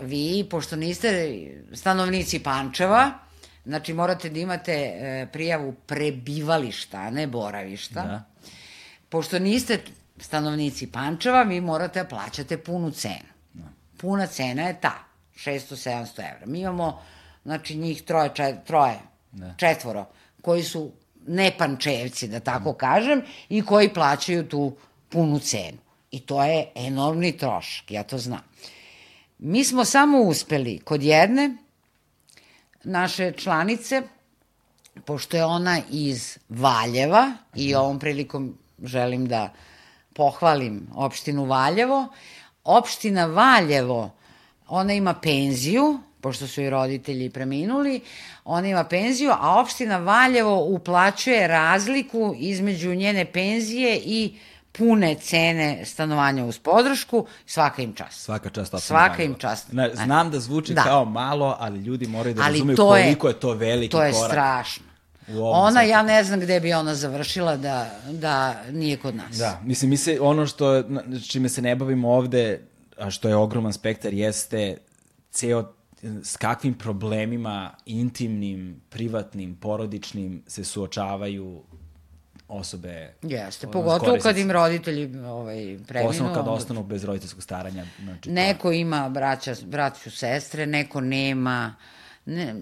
Vi, 0.00 0.46
pošto 0.50 0.76
niste 0.76 1.38
stanovnici 1.72 2.38
Pančeva, 2.38 3.29
znači 3.64 3.92
morate 3.92 4.30
da 4.30 4.38
imate 4.38 4.72
e, 4.72 5.26
prijavu 5.32 5.72
prebivališta, 5.86 6.98
a 6.98 7.10
ne 7.10 7.26
boravišta. 7.26 8.02
Da. 8.02 8.24
Pošto 9.08 9.38
niste 9.38 9.80
stanovnici 10.18 10.86
Pančeva, 10.86 11.42
vi 11.42 11.60
morate 11.60 12.02
da 12.02 12.08
plaćate 12.08 12.58
punu 12.58 12.90
cenu. 12.90 13.30
Da. 13.52 13.64
Puna 13.96 14.26
cena 14.26 14.62
je 14.62 14.80
ta, 14.80 15.04
600-700 15.36 16.34
evra. 16.34 16.46
Mi 16.46 16.60
imamo, 16.60 17.02
znači, 17.42 17.76
njih 17.76 18.02
troje, 18.02 18.30
čet, 18.34 18.56
troje 18.66 18.98
da. 19.32 19.54
četvoro, 19.56 20.06
koji 20.42 20.62
su 20.62 20.92
nepančevci, 21.26 22.28
da 22.28 22.40
tako 22.40 22.72
kažem, 22.72 23.22
i 23.48 23.62
koji 23.62 23.94
plaćaju 23.94 24.48
tu 24.48 24.76
punu 25.08 25.38
cenu. 25.38 25.78
I 26.10 26.20
to 26.20 26.44
je 26.44 26.72
enormni 26.74 27.36
trošak, 27.36 27.90
ja 27.90 28.02
to 28.02 28.18
znam. 28.18 28.42
Mi 29.38 29.64
smo 29.64 29.84
samo 29.84 30.18
uspeli 30.18 30.78
kod 30.78 31.02
jedne 31.02 31.56
naše 32.84 33.32
članice, 33.32 34.02
pošto 35.04 35.36
je 35.36 35.44
ona 35.44 35.80
iz 35.90 36.38
Valjeva 36.48 37.32
i 37.54 37.74
ovom 37.74 37.98
prilikom 37.98 38.58
želim 38.82 39.26
da 39.28 39.52
pohvalim 40.14 40.88
opštinu 40.94 41.44
Valjevo, 41.44 42.08
opština 42.64 43.26
Valjevo, 43.26 44.10
ona 44.68 44.92
ima 44.92 45.14
penziju 45.14 46.00
pošto 46.20 46.46
su 46.46 46.62
i 46.62 46.70
roditelji 46.70 47.30
preminuli, 47.30 48.00
ona 48.44 48.68
ima 48.68 48.84
penziju, 48.84 49.30
a 49.30 49.60
opština 49.60 49.98
Valjevo 49.98 50.64
uplaćuje 50.64 51.48
razliku 51.48 52.34
između 52.38 52.94
njene 52.94 53.24
penzije 53.24 54.00
i 54.04 54.34
pune 54.72 55.14
cene 55.14 55.84
stanovanja 55.84 56.44
uz 56.44 56.58
podršku, 56.58 57.26
svaka 57.46 57.82
im 57.82 57.94
čast. 57.94 58.20
Svaka 58.20 58.50
čast. 58.50 58.74
Svaka 58.78 59.22
im 59.22 59.34
čast. 59.34 59.72
Na, 59.72 59.88
znam 59.94 60.30
da 60.30 60.40
zvuči 60.40 60.74
da. 60.74 60.82
kao 60.82 61.04
malo, 61.04 61.56
ali 61.58 61.78
ljudi 61.78 62.06
moraju 62.06 62.34
da 62.34 62.42
ali 62.42 62.52
razumeju 62.52 62.76
to 62.76 62.88
koliko 62.88 63.28
je, 63.28 63.32
je 63.32 63.40
to 63.40 63.54
veliki 63.54 63.92
korak. 63.92 64.02
To 64.02 64.06
je 64.06 64.12
korak. 64.12 64.30
strašno. 64.30 64.84
Ona, 65.38 65.80
sad... 65.80 65.88
ja 65.88 66.02
ne 66.02 66.24
znam 66.24 66.40
gde 66.40 66.60
bi 66.60 66.72
ona 66.72 66.94
završila 66.94 67.56
da, 67.56 67.90
da 68.10 68.62
nije 68.70 68.96
kod 68.96 69.14
nas. 69.14 69.36
Da, 69.36 69.60
mislim, 69.64 69.90
mi 69.90 69.96
se, 69.96 70.18
ono 70.20 70.46
što, 70.46 70.82
čime 71.28 71.48
se 71.48 71.62
ne 71.62 71.76
bavimo 71.76 72.10
ovde, 72.10 72.60
a 72.98 73.10
što 73.10 73.28
je 73.28 73.36
ogroman 73.36 73.72
spektar, 73.72 74.14
jeste 74.14 74.76
ceo 75.30 75.72
s 76.22 76.36
kakvim 76.36 76.74
problemima 76.74 77.70
intimnim, 77.86 78.80
privatnim, 78.90 79.56
porodičnim 79.56 80.42
se 80.46 80.64
suočavaju 80.64 81.62
osobe 82.50 83.14
Jeste, 83.22 83.66
pogotovo 83.66 84.18
kad 84.22 84.38
im 84.38 84.50
roditelji 84.50 85.18
ovaj, 85.18 85.78
preminu. 85.88 86.08
Posledno 86.08 86.34
kad 86.34 86.48
ostanu 86.48 86.82
bez 86.82 87.04
roditeljskog 87.04 87.42
staranja. 87.42 87.84
Znači, 88.02 88.30
neko 88.30 88.68
to... 88.68 88.72
ima 88.72 89.08
braća, 89.08 89.54
braću, 89.64 90.10
sestre, 90.10 90.66
neko 90.66 91.00
nema. 91.00 91.74
Ne, 92.26 92.54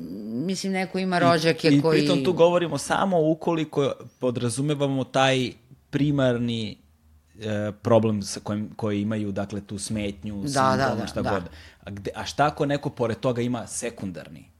mislim, 0.46 0.72
neko 0.72 0.98
ima 0.98 1.18
rođake 1.18 1.68
I, 1.68 1.82
koji... 1.82 1.98
I 1.98 2.00
pritom 2.00 2.24
tu 2.24 2.32
govorimo 2.32 2.78
samo 2.78 3.30
ukoliko 3.30 3.92
podrazumevamo 4.18 5.04
taj 5.04 5.52
primarni 5.90 6.78
e, 7.40 7.72
problem 7.82 8.22
sa 8.22 8.40
kojim, 8.40 8.70
koji 8.76 9.02
imaju, 9.02 9.32
dakle, 9.32 9.60
tu 9.60 9.78
smetnju, 9.78 10.42
da, 10.42 10.48
sindrom, 10.48 10.78
da, 10.78 10.94
da, 11.00 11.06
šta 11.06 11.22
da. 11.22 11.30
god. 11.30 11.42
A, 11.84 11.90
gde, 11.90 12.10
a 12.14 12.24
šta 12.24 12.46
ako 12.46 12.66
neko 12.66 12.90
pored 12.90 13.20
toga 13.20 13.42
ima 13.42 13.66
sekundarni? 13.66 14.50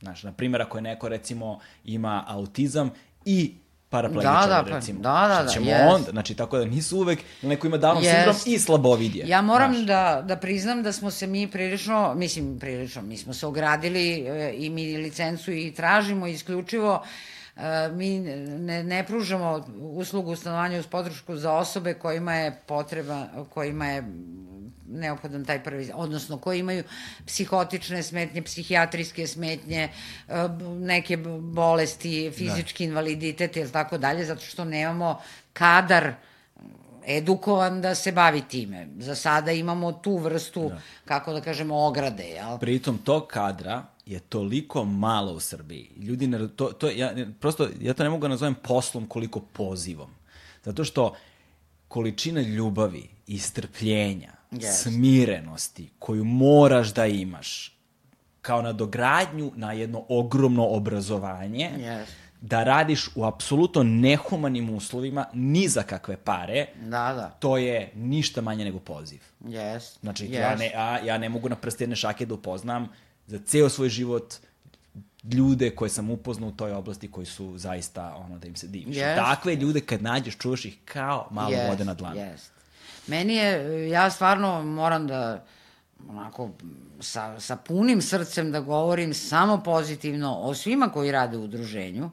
Znaš, 0.00 0.22
na 0.22 0.32
primjer, 0.32 0.62
ako 0.62 0.78
je 0.78 0.82
neko, 0.82 1.08
recimo, 1.08 1.58
ima 1.84 2.24
autizam 2.26 2.90
i 3.24 3.54
paraplegičar, 3.88 4.48
da, 4.48 4.54
da, 4.54 4.70
pa, 4.70 4.76
recimo. 4.76 5.00
Da, 5.00 5.28
da, 5.28 5.42
da, 5.42 5.48
ćemo 5.48 5.66
yes. 5.66 5.94
onda, 5.94 6.10
znači, 6.10 6.34
tako 6.34 6.58
da 6.58 6.64
nisu 6.64 6.98
uvek, 6.98 7.18
neko 7.42 7.66
ima 7.66 7.78
Downov 7.78 8.02
yes. 8.02 8.14
sindrom 8.14 8.36
i 8.46 8.58
slabovidje. 8.58 9.24
Ja 9.28 9.42
moram 9.42 9.74
znaš. 9.74 9.86
da, 9.86 10.22
da 10.24 10.36
priznam 10.36 10.82
da 10.82 10.92
smo 10.92 11.10
se 11.10 11.26
mi 11.26 11.48
prilično, 11.48 12.14
mislim, 12.14 12.58
prilično, 12.58 13.02
mi 13.02 13.16
smo 13.16 13.34
se 13.34 13.46
ogradili 13.46 14.26
e, 14.26 14.54
i 14.56 14.70
mi 14.70 14.96
licencu 14.96 15.52
i 15.52 15.72
tražimo 15.74 16.26
isključivo 16.26 17.02
e, 17.56 17.88
mi 17.92 18.18
ne, 18.18 18.84
ne 18.84 19.06
pružamo 19.06 19.66
uslugu 19.78 20.36
stanovanja 20.36 20.78
uz 20.78 20.86
podršku 20.86 21.36
za 21.36 21.52
osobe 21.52 21.94
kojima 21.94 22.34
je 22.34 22.60
potreba, 22.66 23.26
kojima 23.54 23.86
je 23.86 24.02
neophodan 24.88 25.44
taj 25.44 25.62
prvi, 25.64 25.90
odnosno 25.94 26.38
koji 26.38 26.60
imaju 26.60 26.84
psihotične 27.26 28.02
smetnje, 28.02 28.42
psihijatrijske 28.42 29.26
smetnje, 29.26 29.88
e, 30.28 30.48
neke 30.78 31.16
bolesti, 31.40 32.30
fizički 32.34 32.84
da. 32.84 32.88
invaliditet 32.88 33.56
ili 33.56 33.72
tako 33.72 33.98
dalje, 33.98 34.24
zato 34.24 34.40
što 34.40 34.64
nemamo 34.64 35.20
kadar 35.52 36.14
edukovan 37.06 37.80
da 37.80 37.94
se 37.94 38.12
bavi 38.12 38.42
time. 38.48 38.88
Za 38.98 39.14
sada 39.14 39.52
imamo 39.52 39.92
tu 39.92 40.16
vrstu, 40.16 40.68
da. 40.68 40.80
kako 41.04 41.32
da 41.32 41.40
kažemo, 41.40 41.86
ograde. 41.86 42.24
Jel? 42.24 42.58
Pritom 42.58 42.98
tog 42.98 43.26
kadra 43.26 43.84
je 44.06 44.20
toliko 44.20 44.84
malo 44.84 45.32
u 45.32 45.40
Srbiji. 45.40 45.90
Ljudi, 45.96 46.26
ne, 46.26 46.48
to, 46.48 46.72
to, 46.72 46.90
ja, 46.90 47.14
prosto, 47.40 47.68
ja 47.80 47.94
to 47.94 48.02
ne 48.02 48.10
mogu 48.10 48.22
da 48.22 48.28
nazovem 48.28 48.54
poslom 48.54 49.06
koliko 49.06 49.40
pozivom. 49.40 50.10
Zato 50.64 50.84
što 50.84 51.14
količina 51.88 52.40
ljubavi 52.40 53.08
i 53.26 53.38
strpljenja 53.38 54.35
yes. 54.50 54.82
smirenosti 54.82 55.90
koju 55.98 56.24
moraš 56.24 56.94
da 56.94 57.06
imaš 57.06 57.76
kao 58.42 58.62
nadogradnju 58.62 59.52
na 59.56 59.72
jedno 59.72 60.04
ogromno 60.08 60.66
obrazovanje, 60.66 61.70
yes. 61.78 62.04
da 62.40 62.64
radiš 62.64 63.08
u 63.14 63.24
apsolutno 63.24 63.82
nehumanim 63.82 64.70
uslovima, 64.70 65.24
ni 65.32 65.68
za 65.68 65.82
kakve 65.82 66.16
pare, 66.16 66.66
da, 66.82 67.12
da. 67.14 67.36
to 67.38 67.56
je 67.56 67.92
ništa 67.94 68.40
manje 68.40 68.64
nego 68.64 68.78
poziv. 68.78 69.20
Yes. 69.40 69.98
Znači, 70.00 70.28
yes. 70.28 70.40
ja, 70.40 70.56
ne, 70.56 70.72
a, 70.76 70.98
ja 70.98 71.18
ne 71.18 71.28
mogu 71.28 71.48
na 71.48 71.56
prste 71.56 71.84
jedne 71.84 71.96
šake 71.96 72.26
da 72.26 72.34
upoznam 72.34 72.88
za 73.26 73.38
ceo 73.38 73.68
svoj 73.68 73.88
život 73.88 74.34
ljude 75.32 75.70
koje 75.70 75.88
sam 75.88 76.10
upoznao 76.10 76.48
u 76.48 76.52
toj 76.52 76.72
oblasti 76.72 77.10
koji 77.10 77.26
su 77.26 77.58
zaista 77.58 78.14
ono 78.16 78.38
da 78.38 78.46
im 78.46 78.56
se 78.56 78.66
diviš. 78.66 78.96
Yes. 78.96 79.16
Takve 79.16 79.54
ljude 79.54 79.80
kad 79.80 80.02
nađeš, 80.02 80.38
čuvaš 80.38 80.64
ih 80.64 80.78
kao 80.84 81.28
malo 81.30 81.50
yes. 81.50 81.68
vode 81.68 81.84
na 81.84 81.94
dlanu. 81.94 82.20
Yes. 82.20 82.55
Meni 83.06 83.34
je, 83.34 83.88
ja 83.88 84.10
stvarno 84.10 84.62
moram 84.62 85.06
da 85.06 85.44
onako 86.08 86.50
sa, 87.00 87.40
sa 87.40 87.56
punim 87.56 88.02
srcem 88.02 88.52
da 88.52 88.60
govorim 88.60 89.14
samo 89.14 89.62
pozitivno 89.62 90.38
o 90.38 90.54
svima 90.54 90.88
koji 90.88 91.12
rade 91.12 91.36
u 91.36 91.44
udruženju, 91.44 92.10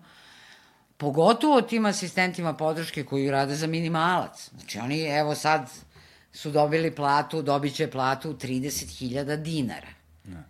pogotovo 0.98 1.58
o 1.58 1.62
tim 1.62 1.86
asistentima 1.86 2.54
podrške 2.54 3.04
koji 3.04 3.32
rade 3.32 3.56
za 3.56 3.68
minimalac. 3.68 4.50
Znači 4.50 4.80
oni 4.80 5.02
evo 5.02 5.36
sad 5.36 5.70
su 6.34 6.52
dobili 6.52 6.96
platu, 6.96 7.42
dobit 7.42 7.76
će 7.76 7.92
platu 7.92 8.34
30.000 8.34 9.36
dinara. 9.36 9.88
Ne. 10.24 10.44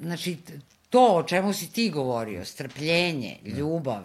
Znači, 0.00 0.38
to 0.90 1.16
o 1.16 1.22
čemu 1.22 1.52
si 1.52 1.72
ti 1.72 1.90
govorio, 1.90 2.44
strpljenje, 2.44 3.38
ljubav, 3.44 4.02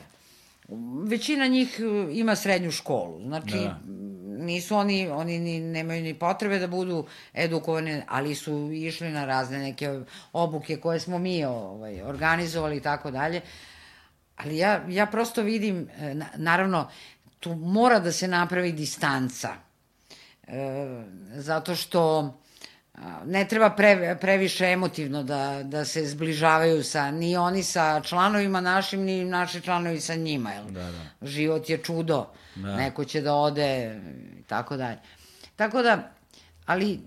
većina 1.07 1.47
njih 1.47 1.79
e, 1.79 2.13
ima 2.13 2.35
srednju 2.35 2.71
školu. 2.71 3.21
Znači, 3.21 3.57
da. 3.57 3.79
nisu 4.43 4.75
oni, 4.75 5.07
oni 5.07 5.39
ni, 5.39 5.59
nemaju 5.59 6.03
ni 6.03 6.13
potrebe 6.13 6.59
da 6.59 6.67
budu 6.67 7.05
edukovani, 7.33 8.01
ali 8.07 8.35
su 8.35 8.71
išli 8.71 9.09
na 9.09 9.25
razne 9.25 9.59
neke 9.59 9.99
obuke 10.33 10.77
koje 10.77 10.99
smo 10.99 11.19
mi 11.19 11.45
ovaj, 11.45 12.01
organizovali 12.01 12.77
i 12.77 12.81
tako 12.81 13.11
dalje. 13.11 13.41
Ali 14.37 14.57
ja, 14.57 14.85
ja 14.89 15.05
prosto 15.05 15.41
vidim, 15.41 15.89
e, 15.99 16.15
naravno, 16.35 16.89
tu 17.39 17.55
mora 17.55 17.99
da 17.99 18.11
se 18.11 18.27
napravi 18.27 18.71
distanca. 18.71 19.49
E, 20.47 21.03
zato 21.33 21.75
što 21.75 22.33
ne 23.25 23.47
treba 23.47 23.69
pre, 23.69 24.17
previše 24.21 24.65
emotivno 24.65 25.23
da, 25.23 25.63
da 25.63 25.85
se 25.85 26.05
zbližavaju 26.05 26.83
sa, 26.83 27.11
ni 27.11 27.37
oni 27.37 27.63
sa 27.63 28.01
članovima 28.01 28.61
našim, 28.61 29.01
ni 29.01 29.25
naši 29.25 29.61
članovi 29.61 29.99
sa 30.01 30.15
njima. 30.15 30.51
Jel? 30.51 30.65
Da, 30.65 30.91
da. 30.91 31.27
Život 31.27 31.69
je 31.69 31.77
čudo. 31.77 32.27
Da. 32.55 32.75
Neko 32.75 33.05
će 33.05 33.21
da 33.21 33.33
ode 33.33 33.99
i 34.39 34.43
tako 34.43 34.77
dalje. 34.77 34.99
Tako 35.55 35.81
da, 35.81 36.11
ali 36.65 36.99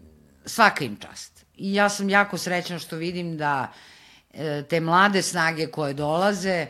svaka 0.47 0.85
im 0.85 0.97
čast. 0.97 1.45
I 1.57 1.75
ja 1.75 1.89
sam 1.89 2.09
jako 2.09 2.39
srećna 2.39 2.79
što 2.79 2.97
vidim 2.97 3.37
da 3.37 3.73
e, 4.35 4.63
te 4.69 4.81
mlade 4.81 5.23
snage 5.23 5.67
koje 5.67 5.95
dolaze 5.95 6.67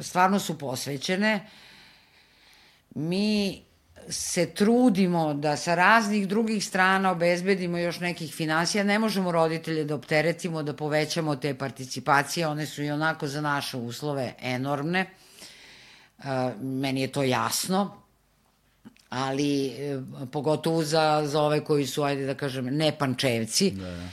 stvarno 0.00 0.38
su 0.38 0.58
posvećene. 0.58 1.46
Mi 2.94 3.62
se 4.10 4.46
trudimo 4.46 5.34
da 5.34 5.56
sa 5.56 5.74
raznih 5.74 6.28
drugih 6.28 6.64
strana 6.64 7.10
obezbedimo 7.10 7.78
još 7.78 8.00
nekih 8.00 8.34
finansija, 8.34 8.84
ne 8.84 8.98
možemo 8.98 9.32
roditelje 9.32 9.84
da 9.84 9.94
opteretimo, 9.94 10.62
da 10.62 10.72
povećamo 10.72 11.36
te 11.36 11.54
participacije, 11.54 12.46
one 12.46 12.66
su 12.66 12.82
i 12.82 12.90
onako 12.90 13.28
za 13.28 13.40
naše 13.40 13.76
uslove 13.76 14.34
enormne. 14.40 15.00
E, 16.18 16.24
meni 16.60 17.00
je 17.00 17.12
to 17.12 17.22
jasno, 17.22 18.02
ali 19.08 19.66
e, 19.66 20.00
pogotovo 20.32 20.82
za, 20.82 21.22
za 21.26 21.42
ove 21.42 21.64
koji 21.64 21.86
su, 21.86 22.02
ajde 22.02 22.26
da 22.26 22.34
kažem, 22.34 22.64
ne 22.64 22.98
pančevci, 22.98 23.70
da, 23.70 23.90
da. 23.90 24.08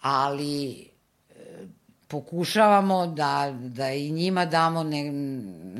ali 0.00 0.72
e, 0.72 0.84
pokušavamo 2.08 3.06
da, 3.06 3.54
da 3.58 3.90
i 3.90 4.10
njima 4.10 4.44
damo 4.44 4.82
ne, 4.82 5.12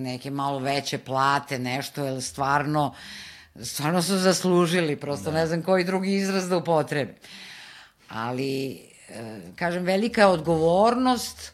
neke 0.00 0.30
malo 0.30 0.58
veće 0.58 0.98
plate, 0.98 1.58
nešto, 1.58 2.04
jer 2.04 2.22
stvarno 2.22 2.86
uh, 2.86 2.94
stvarno 3.62 4.02
su 4.02 4.16
zaslužili, 4.16 4.96
prosto 4.96 5.30
da. 5.30 5.38
ne 5.38 5.46
znam 5.46 5.62
koji 5.62 5.84
drugi 5.84 6.14
izraz 6.14 6.48
da 6.48 6.56
upotrebe. 6.56 7.14
Ali, 8.08 8.72
e, 9.08 9.40
kažem, 9.56 9.84
velika 9.84 10.20
je 10.20 10.26
odgovornost 10.26 11.52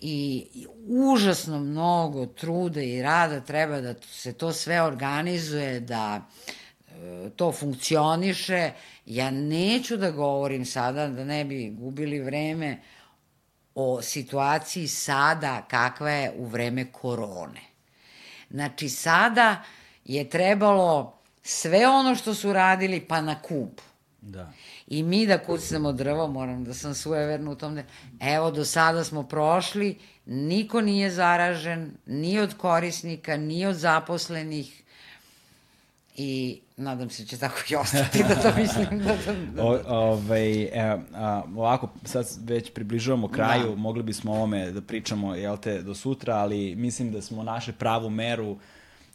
i 0.00 0.46
užasno 0.88 1.58
mnogo 1.58 2.26
truda 2.26 2.82
i 2.82 3.02
rada 3.02 3.40
treba 3.40 3.80
da 3.80 3.94
se 4.10 4.32
to 4.32 4.52
sve 4.52 4.82
organizuje, 4.82 5.80
da 5.80 6.20
e, 6.90 7.30
to 7.36 7.52
funkcioniše. 7.52 8.70
Ja 9.06 9.30
neću 9.30 9.96
da 9.96 10.10
govorim 10.10 10.64
sada, 10.64 11.08
da 11.08 11.24
ne 11.24 11.44
bi 11.44 11.70
gubili 11.70 12.20
vreme, 12.20 12.78
o 13.74 14.02
situaciji 14.02 14.88
sada 14.88 15.62
kakva 15.68 16.10
je 16.10 16.32
u 16.36 16.46
vreme 16.46 16.92
korone. 16.92 17.60
Znači, 18.50 18.88
sada 18.88 19.62
je 20.04 20.30
trebalo 20.30 21.21
sve 21.42 21.88
ono 21.88 22.14
što 22.14 22.34
su 22.34 22.52
radili 22.52 23.00
pa 23.00 23.20
na 23.20 23.42
kub. 23.42 23.68
Da. 24.20 24.52
I 24.86 25.02
mi 25.02 25.26
da 25.26 25.38
kucnemo 25.38 25.92
drvo, 25.92 26.26
moram 26.28 26.64
da 26.64 26.74
sam 26.74 26.94
sujeverna 26.94 27.50
u 27.50 27.54
tom. 27.54 27.74
Da, 27.74 27.82
evo, 28.20 28.50
do 28.50 28.64
sada 28.64 29.04
smo 29.04 29.22
prošli, 29.22 29.98
niko 30.26 30.80
nije 30.80 31.10
zaražen, 31.10 31.90
ni 32.06 32.38
od 32.38 32.54
korisnika, 32.54 33.36
ni 33.36 33.66
od 33.66 33.76
zaposlenih. 33.76 34.82
i 36.16 36.60
nadam 36.76 37.10
se 37.10 37.22
da 37.22 37.28
će 37.28 37.38
tako 37.38 37.56
i 37.70 37.74
ostati 37.76 38.24
da 38.28 38.34
to 38.34 38.60
mislim 38.60 38.98
da, 38.98 39.16
da, 39.26 39.34
da. 39.52 39.62
O, 39.68 39.80
ovaj, 39.86 40.62
e, 40.62 40.98
a, 41.14 41.42
ovako, 41.56 41.88
sad 42.04 42.26
već 42.44 42.72
približavamo 42.72 43.28
kraju, 43.28 43.68
da. 43.70 43.76
mogli 43.76 44.02
bismo 44.02 44.32
o 44.32 44.34
ovome 44.34 44.70
da 44.70 44.80
pričamo, 44.80 45.34
jel 45.34 45.56
te, 45.56 45.82
do 45.82 45.94
sutra, 45.94 46.36
ali 46.36 46.74
mislim 46.76 47.12
da 47.12 47.22
smo 47.22 47.42
našli 47.42 47.72
pravu 47.72 48.10
meru, 48.10 48.58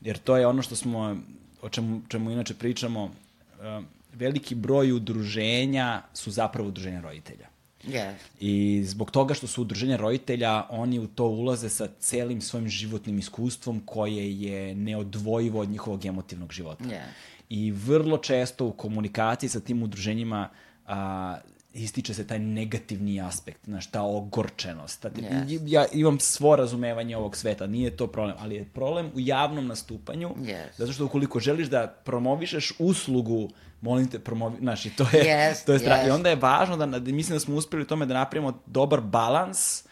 jer 0.02 0.18
to 0.18 0.38
je 0.38 0.48
ono 0.48 0.62
što 0.62 0.76
smo, 0.76 1.18
o 1.62 1.70
čemu, 1.70 2.02
čemu 2.08 2.32
inače 2.32 2.54
pričamo, 2.54 3.04
uh, 3.04 3.84
veliki 4.14 4.56
broj 4.56 4.92
udruženja 4.92 6.02
su 6.14 6.32
zapravo 6.32 6.70
udruženja 6.70 7.02
roditelja. 7.02 7.48
Yes. 7.84 8.14
I 8.40 8.84
zbog 8.86 9.12
toga 9.12 9.34
što 9.34 9.48
su 9.48 9.62
udruženja 9.62 9.98
roditelja, 9.98 10.64
oni 10.70 11.00
u 11.00 11.08
to 11.08 11.26
ulaze 11.26 11.70
sa 11.70 11.88
celim 12.00 12.42
svojim 12.42 12.70
životnim 12.70 13.20
iskustvom 13.20 13.82
koje 13.86 14.42
je 14.42 14.76
neodvojivo 14.76 15.60
od 15.60 15.70
njihovog 15.70 16.06
emotivnog 16.06 16.52
života. 16.52 16.84
Yes. 16.84 17.02
I 17.50 17.72
vrlo 17.72 18.18
često 18.18 18.66
u 18.66 18.72
komunikaciji 18.72 19.50
sa 19.50 19.60
tim 19.60 19.84
udruženjima 19.84 20.50
a, 20.88 21.38
ističe 21.74 22.14
se 22.14 22.28
taj 22.28 22.40
negativni 22.40 23.22
aspekt, 23.22 23.66
znaš, 23.66 23.88
ta 23.88 24.02
ogorčenost. 24.02 25.02
Ta, 25.02 25.10
Yes. 25.10 25.60
Ja 25.66 25.86
imam 25.94 26.20
svo 26.20 26.56
razumevanje 26.56 27.18
ovog 27.18 27.38
sveta, 27.38 27.68
nije 27.68 27.98
to 27.98 28.08
problem, 28.08 28.36
ali 28.40 28.56
je 28.56 28.66
problem 28.66 29.12
u 29.16 29.20
javnom 29.20 29.68
nastupanju, 29.68 30.30
Yes. 30.30 30.66
zato 30.78 30.92
što 30.92 31.06
ukoliko 31.06 31.40
želiš 31.40 31.68
da 31.68 31.88
promovišeš 32.06 32.74
uslugu, 32.80 33.50
molim 33.82 34.08
te, 34.08 34.20
promovi, 34.20 34.58
znaš, 34.60 34.86
i 34.86 34.90
to 34.90 35.04
je, 35.14 35.24
Yes, 35.24 35.66
to 35.66 35.74
je 35.74 35.80
strah. 35.80 36.06
I 36.06 36.10
yes. 36.10 36.14
onda 36.16 36.30
je 36.30 36.36
važno 36.36 36.78
da, 36.78 36.86
da, 36.86 37.12
mislim 37.12 37.36
da 37.36 37.40
smo 37.40 37.56
uspeli 37.56 37.84
u 37.84 37.88
tome 37.88 38.06
da 38.06 38.14
napravimo 38.14 38.60
dobar 38.66 39.02
balans, 39.02 39.84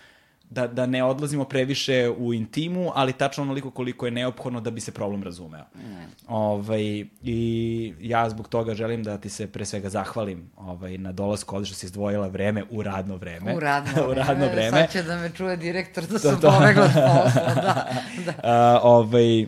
da, 0.49 0.67
da 0.67 0.85
ne 0.85 1.03
odlazimo 1.03 1.45
previše 1.45 2.09
u 2.17 2.33
intimu, 2.33 2.91
ali 2.95 3.14
tačno 3.14 3.43
onoliko 3.43 3.72
koliko 3.72 4.06
je 4.06 4.11
neophodno 4.11 4.61
da 4.61 4.72
bi 4.72 4.82
se 4.82 4.91
problem 4.91 5.24
razumeo. 5.24 5.64
Mm. 5.75 5.80
Ovaj, 6.27 7.06
I 7.24 7.93
ja 8.01 8.30
zbog 8.30 8.48
toga 8.48 8.74
želim 8.74 9.03
da 9.03 9.17
ti 9.17 9.30
se 9.30 9.48
pre 9.48 9.65
svega 9.65 9.90
zahvalim 9.90 10.49
ovaj, 10.57 10.98
na 10.98 11.11
dolasku, 11.11 11.56
ovde 11.56 11.65
što 11.65 11.75
si 11.75 11.85
izdvojila 11.85 12.27
vreme 12.27 12.64
u 12.69 12.83
radno 12.83 13.15
vreme. 13.15 13.56
U 13.56 13.59
radno, 13.59 13.91
u 14.11 14.14
radno 14.14 14.45
vreme. 14.45 14.72
Sad 14.72 14.91
će 14.91 15.03
da 15.03 15.17
me 15.17 15.30
čuje 15.30 15.57
direktor 15.57 16.03
da 16.03 16.14
To, 16.14 16.19
sam 16.19 16.41
to. 16.41 16.51
pobegla 16.51 16.90
s 16.90 16.93
posla, 17.07 17.53
da. 17.56 17.88
da. 18.25 18.33
A, 18.43 18.80
ovaj, 18.83 19.45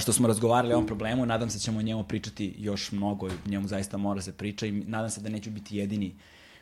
što 0.00 0.12
smo 0.12 0.28
razgovarali 0.28 0.74
o 0.74 0.76
ovom 0.76 0.86
problemu, 0.86 1.26
nadam 1.26 1.50
se 1.50 1.58
da 1.58 1.62
ćemo 1.62 1.78
o 1.78 1.82
njemu 1.82 2.04
pričati 2.04 2.54
još 2.58 2.92
mnogo, 2.92 3.28
i 3.28 3.50
njemu 3.50 3.68
zaista 3.68 3.96
mora 3.96 4.22
se 4.22 4.32
priča 4.32 4.66
i 4.66 4.72
nadam 4.72 5.10
se 5.10 5.20
da 5.20 5.28
neću 5.28 5.50
biti 5.50 5.76
jedini 5.76 6.14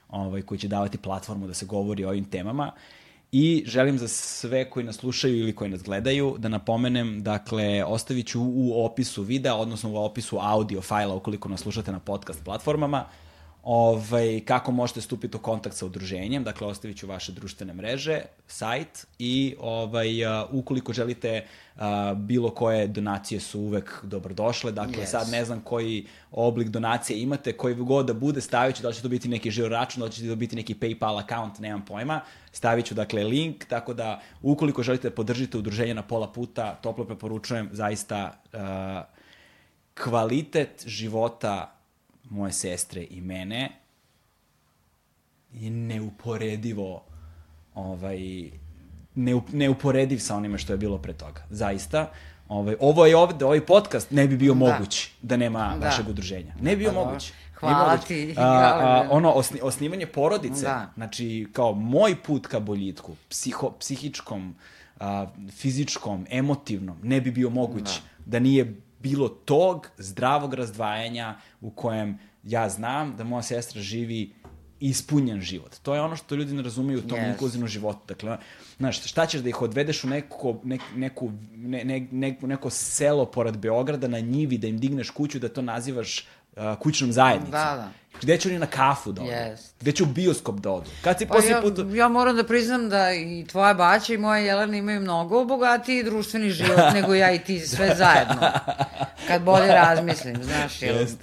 ovaj, 0.09 0.43
koji 0.43 0.59
će 0.59 0.69
davati 0.69 0.99
platformu 0.99 1.47
da 1.47 1.55
se 1.55 1.67
govori 1.67 2.05
o 2.05 2.09
ovim 2.09 2.25
temama. 2.25 2.73
I 3.37 3.65
želim 3.67 3.99
za 3.99 4.09
sve 4.09 4.71
koji 4.71 4.85
nas 4.87 4.97
slušaju 4.97 5.39
ili 5.39 5.55
koji 5.55 5.71
nas 5.71 5.83
gledaju 5.83 6.37
da 6.39 6.49
napomenem, 6.49 7.23
dakle, 7.23 7.85
ostavit 7.85 8.27
ću 8.27 8.41
u 8.43 8.85
opisu 8.85 9.23
videa, 9.23 9.55
odnosno 9.55 9.91
u 9.91 9.97
opisu 9.97 10.39
audio 10.41 10.81
fajla 10.81 11.15
ukoliko 11.15 11.49
nas 11.49 11.61
slušate 11.61 11.93
na 11.93 11.99
podcast 11.99 12.45
platformama, 12.45 13.05
ovaj, 13.65 14.41
kako 14.45 14.73
možete 14.73 15.01
stupiti 15.01 15.37
u 15.37 15.41
kontakt 15.41 15.77
sa 15.77 15.87
udruženjem, 15.87 16.45
dakle 16.45 16.67
ostavit 16.67 16.97
ću 16.99 17.07
vaše 17.07 17.33
društvene 17.33 17.75
mreže, 17.75 18.21
sajt 18.47 19.07
i 19.19 19.57
ovaj, 19.61 20.25
uh, 20.25 20.49
ukoliko 20.53 20.93
želite 20.93 21.45
uh, 21.77 21.83
bilo 22.17 22.51
koje 22.51 22.87
donacije 22.87 23.41
su 23.41 23.61
uvek 23.61 24.01
dobrodošle, 24.03 24.73
dakle 24.73 25.03
Yes. 25.03 25.07
sad 25.07 25.29
ne 25.29 25.45
znam 25.45 25.61
koji 25.61 26.07
oblik 26.31 26.69
donacije 26.69 27.23
imate, 27.23 27.53
koji 27.53 27.75
god 27.75 28.07
da 28.07 28.13
bude, 28.13 28.41
stavit 28.41 28.77
ću 28.77 28.83
da 28.83 28.89
li 28.89 28.95
će 28.95 29.03
to 29.03 29.09
biti 29.09 29.29
neki 29.29 29.51
žiro 29.51 29.69
račun, 29.69 30.01
da 30.01 30.07
li 30.07 30.13
će 30.13 30.29
to 30.29 30.37
biti 30.37 30.57
neki 30.57 30.75
PayPal 30.75 31.25
account, 31.25 31.59
nemam 31.59 31.85
pojma, 31.85 32.21
stavit 32.53 32.87
ću 32.87 32.95
dakle 32.95 33.25
link, 33.25 33.65
tako 33.65 33.95
da 33.95 34.21
ukoliko 34.43 34.83
želite 34.83 35.09
da 35.09 35.15
podržite 35.15 35.59
udruženje 35.59 35.95
na 35.95 36.03
pola 36.03 36.33
puta, 36.33 36.75
toplo 36.75 37.05
preporučujem 37.05 37.69
zaista 37.73 38.41
uh, 38.53 38.61
kvalitet 39.95 40.85
života 40.87 41.74
moje 42.35 42.53
sestre 42.53 43.07
i 43.11 43.21
mene 43.21 43.71
je 45.53 45.71
neuporedivo 45.71 47.03
ovaj, 47.75 48.19
neup, 49.15 49.49
neuporediv 49.53 50.19
sa 50.19 50.37
onime 50.37 50.59
što 50.59 50.73
je 50.73 50.77
bilo 50.77 50.99
pre 50.99 51.13
toga. 51.13 51.43
Zaista. 51.51 52.11
Ovaj, 52.49 52.77
ovo 52.81 53.07
je 53.07 53.17
ovde, 53.17 53.45
ovaj 53.45 53.67
podcast 53.67 54.11
ne 54.11 54.27
bi 54.29 54.37
bio 54.37 54.55
Da. 54.55 54.59
moguć 54.59 55.11
da 55.23 55.37
nema 55.37 55.77
Da. 55.81 55.87
vašeg 55.87 56.09
udruženja. 56.09 56.55
Ne 56.61 56.71
bi 56.71 56.77
bio 56.77 56.93
dobro. 56.93 57.05
moguć. 57.05 57.33
Hvala 57.55 57.91
moguć. 57.91 58.07
ti. 58.07 58.35
A, 58.37 58.43
a, 58.43 59.07
ono, 59.11 59.33
osni, 59.33 59.61
osnivanje 59.63 60.07
porodice, 60.07 60.65
Da. 60.65 60.91
znači 60.95 61.47
kao 61.53 61.73
moj 61.73 62.17
put 62.23 62.47
ka 62.47 62.61
boljitku, 62.61 63.17
psiho, 63.29 63.71
psihičkom, 63.79 64.55
a, 65.01 65.27
fizičkom, 65.53 66.27
emotivnom, 66.31 66.97
ne 67.03 67.21
bi 67.21 67.31
bio 67.31 67.51
moguć 67.51 67.85
da. 67.85 68.01
da 68.27 68.39
nije 68.39 68.75
bilo 69.05 69.29
tog 69.29 69.89
zdravog 69.99 70.55
razdvajanja 70.55 71.37
u 71.61 71.71
kojem 71.71 72.19
ja 72.45 72.69
znam 72.69 73.17
da 73.17 73.25
moja 73.25 73.43
sestra 73.43 73.83
živi 73.83 74.33
ispunjen 74.81 75.41
život. 75.41 75.77
To 75.83 75.95
je 75.95 76.01
ono 76.01 76.17
što 76.17 76.35
ljudi 76.35 76.55
ne 76.55 76.63
razumeju 76.63 76.99
u 76.99 77.09
tom 77.09 77.19
Yes. 77.19 77.29
inkluzivnom 77.31 77.69
životu. 77.69 78.01
Dakle, 78.09 78.37
znaš, 78.77 79.05
šta 79.05 79.27
ćeš 79.27 79.41
da 79.41 79.49
ih 79.49 79.63
odvedeš 79.63 80.05
u 80.05 80.09
neko, 80.09 80.61
nek, 80.65 80.81
neku, 80.97 81.33
ne, 81.55 81.85
ne, 81.85 82.01
neko, 82.11 82.47
neko 82.47 82.71
selo 82.71 83.25
pored 83.27 83.57
Beograda 83.57 84.09
na 84.09 84.21
njivi, 84.21 84.59
da 84.59 84.67
im 84.67 84.79
digneš 84.79 85.11
kuću, 85.11 85.39
da 85.39 85.49
to 85.49 85.63
nazivaš 85.63 86.27
uh, 86.57 86.79
kućnom 86.79 87.13
zajednicom. 87.13 87.51
Da, 87.51 87.77
da. 87.77 87.89
Gde 88.23 88.39
će 88.39 88.49
oni 88.49 88.59
na 88.59 88.67
kafu 88.67 89.13
da 89.13 89.23
odu? 89.23 89.31
Jest. 89.31 89.75
Gde 89.81 89.93
će 89.93 90.03
u 90.03 90.07
bioskop 90.07 90.57
da 90.57 90.71
odu? 90.71 90.91
Kad 91.03 91.19
si 91.19 91.27
Pa 91.27 91.35
poslije 91.35 91.53
ja, 91.53 91.61
put... 91.61 91.79
ja 91.95 92.09
moram 92.09 92.37
da 92.37 92.45
priznam 92.45 92.89
da 92.89 93.13
i 93.13 93.45
tvoja 93.49 93.75
baća 93.75 94.15
i 94.15 94.17
moja 94.17 94.39
Jelena 94.39 94.77
imaju 94.77 95.01
mnogo 95.01 95.45
bogatiji 95.45 96.03
društveni 96.03 96.51
život 96.51 96.79
nego 96.95 97.15
ja 97.15 97.33
i 97.33 97.39
ti 97.39 97.61
sve 97.61 97.95
zajedno. 97.95 98.51
Kad 99.29 99.43
bolje 99.43 99.67
razmislim, 99.67 100.43
znaš, 100.43 100.83
jel, 100.83 100.97
Jest. 100.97 101.19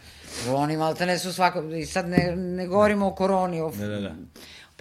oni 0.50 0.77
malte 0.77 1.06
ne 1.06 1.19
su 1.19 1.34
svako, 1.34 1.64
i 1.64 1.85
sad 1.85 2.10
ne, 2.10 2.35
ne 2.35 2.68
govorimo 2.68 3.08
o 3.08 3.16
koroni, 3.16 3.61
o 3.61 3.72
Da, 3.72 3.88
da, 3.88 4.00
da. 4.00 4.16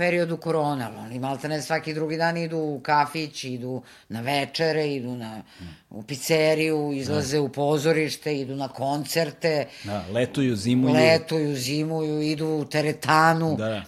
Periodu 0.01 0.37
korone, 0.39 0.85
ali 0.85 0.97
oni 0.99 1.19
malte 1.19 1.49
ne 1.49 1.62
svaki 1.62 1.95
drugi 1.95 2.17
dan 2.17 2.37
idu 2.37 2.59
u 2.59 2.81
kafić, 2.81 3.45
idu 3.47 3.75
na 4.09 4.20
večere, 4.23 4.87
idu 4.89 5.11
na, 5.11 5.43
u 5.91 6.03
pizzeriju, 6.03 6.93
izlaze 6.93 7.39
u 7.39 7.49
pozorište, 7.51 8.33
idu 8.37 8.57
na 8.57 8.69
koncerte, 8.70 9.53
Da, 9.85 10.05
letuju, 10.12 10.57
zimuju. 10.57 10.95
letuju, 10.95 11.57
zimuju, 11.57 12.20
idu 12.23 12.47
u 12.47 12.65
teretanu. 12.67 13.57
Da, 13.57 13.69
da. 13.69 13.83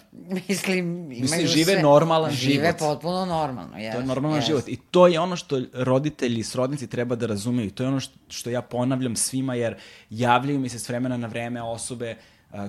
Mislim, 0.48 0.78
imaju 0.78 1.20
Mislim, 1.22 1.46
žive 1.48 1.72
sve. 1.72 1.82
normalan 1.82 2.30
žive 2.32 2.54
život. 2.54 2.78
potpuno 2.78 3.24
normalno, 3.26 3.78
jes. 3.78 3.94
To 3.94 4.00
je 4.00 4.06
normalan 4.06 4.38
jes. 4.38 4.46
život. 4.46 4.68
I 4.68 4.76
to 4.76 5.06
je 5.06 5.20
ono 5.20 5.36
što 5.36 5.60
roditelji 5.74 6.38
i 6.38 6.44
srodnici 6.44 6.86
treba 6.86 7.14
da 7.16 7.26
razumeju. 7.26 7.70
To 7.70 7.82
je 7.82 7.88
ono 7.88 8.00
što, 8.00 8.14
što 8.28 8.50
ja 8.50 8.62
ponavljam 8.62 9.16
svima, 9.16 9.54
jer 9.54 9.74
javljaju 10.10 10.58
mi 10.58 10.68
se 10.68 10.78
s 10.78 10.88
vremena 10.88 11.16
na 11.16 11.26
vreme 11.26 11.62
osobe 11.62 12.10
a, 12.10 12.14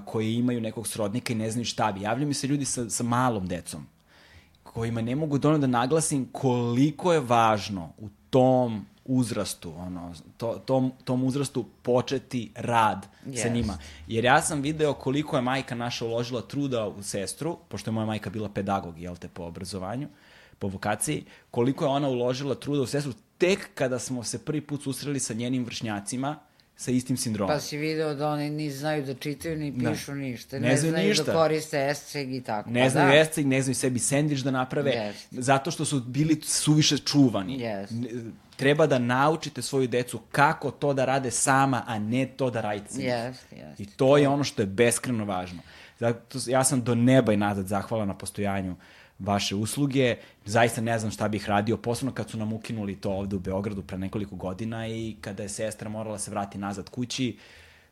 koje 0.05 0.33
imaju 0.33 0.61
nekog 0.61 0.87
srodnika 0.87 1.33
i 1.33 1.35
ne 1.35 1.51
znaju 1.51 1.65
šta 1.65 1.91
bi. 1.91 2.01
Javljaju 2.01 2.27
mi 2.27 2.33
se 2.33 2.47
ljudi 2.47 2.65
sa, 2.65 2.89
sa 2.89 3.03
malom 3.03 3.47
decom, 3.47 3.87
kojima 4.63 5.01
ne 5.01 5.15
mogu 5.15 5.37
dovoljno 5.37 5.67
da 5.67 5.67
naglasim 5.67 6.29
koliko 6.31 7.13
je 7.13 7.19
važno 7.19 7.89
u 7.97 8.09
tom 8.29 8.85
uzrastu, 9.05 9.73
ono, 9.77 10.13
to, 10.37 10.61
tom, 10.65 10.91
tom 11.03 11.23
uzrastu 11.23 11.65
početi 11.81 12.51
rad 12.55 13.05
sa 13.23 13.29
Jest. 13.29 13.51
njima. 13.53 13.77
Jer 14.07 14.25
ja 14.25 14.41
sam 14.41 14.61
video 14.61 14.93
koliko 14.93 15.35
je 15.35 15.41
majka 15.41 15.75
naša 15.75 16.05
uložila 16.05 16.41
truda 16.41 16.87
u 16.87 17.03
sestru, 17.03 17.57
pošto 17.69 17.89
je 17.89 17.93
moja 17.93 18.05
majka 18.05 18.29
bila 18.29 18.49
pedagog, 18.49 18.99
jel 18.99 19.15
te, 19.15 19.27
po 19.27 19.43
obrazovanju, 19.43 20.07
po 20.59 20.67
vokaciji, 20.67 21.25
koliko 21.51 21.85
je 21.85 21.89
ona 21.89 22.09
uložila 22.09 22.55
truda 22.55 22.81
u 22.81 22.85
sestru 22.85 23.13
tek 23.37 23.69
kada 23.75 23.99
smo 23.99 24.23
se 24.23 24.45
prvi 24.45 24.61
put 24.61 24.83
susreli 24.83 25.19
sa 25.19 25.33
njenim 25.33 25.65
vršnjacima 25.65 26.39
sa 26.75 26.91
istim 26.91 27.17
sindromom. 27.17 27.49
Pa 27.49 27.59
si 27.59 27.77
video 27.77 28.13
da 28.13 28.29
oni 28.29 28.49
ni 28.49 28.71
znaju 28.71 29.05
da 29.05 29.13
čitaju, 29.13 29.57
ni 29.57 29.71
Da. 29.73 29.91
pišu 29.91 30.13
ništa. 30.13 30.55
Ne 30.55 30.61
Ne, 30.61 30.77
znaju 30.77 30.91
znaju 30.91 31.09
ništa. 31.09 31.23
da 31.23 31.33
koriste 31.33 31.87
esceg 31.87 32.33
i 32.33 32.41
tako. 32.41 32.69
Ne 32.69 32.83
Pa 32.83 32.89
znaju 32.89 33.07
da. 33.07 33.13
jesceg, 33.13 33.45
ne 33.45 33.61
znaju 33.61 33.75
sebi 33.75 33.99
sendvič 33.99 34.39
da 34.39 34.51
naprave, 34.51 34.91
Jest. 34.91 35.27
zato 35.31 35.71
što 35.71 35.85
su 35.85 35.99
bili 36.01 36.41
suviše 36.43 36.97
čuvani. 36.97 37.63
N- 37.63 38.31
Treba 38.55 38.87
da 38.87 38.99
naučite 38.99 39.61
svoju 39.61 39.87
decu 39.87 40.19
kako 40.31 40.71
to 40.71 40.93
da 40.93 41.05
rade 41.05 41.31
sama, 41.31 41.83
a 41.87 41.99
ne 41.99 42.25
to 42.27 42.49
da 42.49 42.61
radite 42.61 42.89
sa 42.89 42.97
njih. 42.97 43.07
Jeste, 43.07 43.55
jeste. 43.57 43.83
I 43.83 43.85
to 43.87 44.17
je 44.17 44.27
ono 44.27 44.43
što 44.43 44.61
je 44.61 44.65
beskreno 44.65 45.25
važno. 45.25 45.59
Zato 45.99 46.19
ja 46.47 46.63
sam 46.63 46.81
do 46.81 46.95
neba 46.95 47.33
i 47.33 47.37
nazad 47.37 47.67
zahvala 47.67 48.05
na 48.05 48.13
postojanju 48.13 48.75
vaše 49.23 49.55
usluge. 49.55 50.15
Zaista 50.45 50.81
ne 50.81 50.99
znam 50.99 51.11
šta 51.11 51.27
bih 51.27 51.49
radio, 51.49 51.77
posebno 51.77 52.11
kad 52.13 52.29
su 52.29 52.37
nam 52.37 52.53
ukinuli 52.53 52.95
to 52.95 53.11
ovde 53.11 53.35
u 53.35 53.39
Beogradu 53.39 53.81
pre 53.81 53.97
nekoliko 53.97 54.35
godina 54.35 54.87
i 54.87 55.15
kada 55.21 55.43
je 55.43 55.49
sestra 55.49 55.89
morala 55.89 56.19
se 56.19 56.31
vrati 56.31 56.57
nazad 56.57 56.89
kući. 56.89 57.37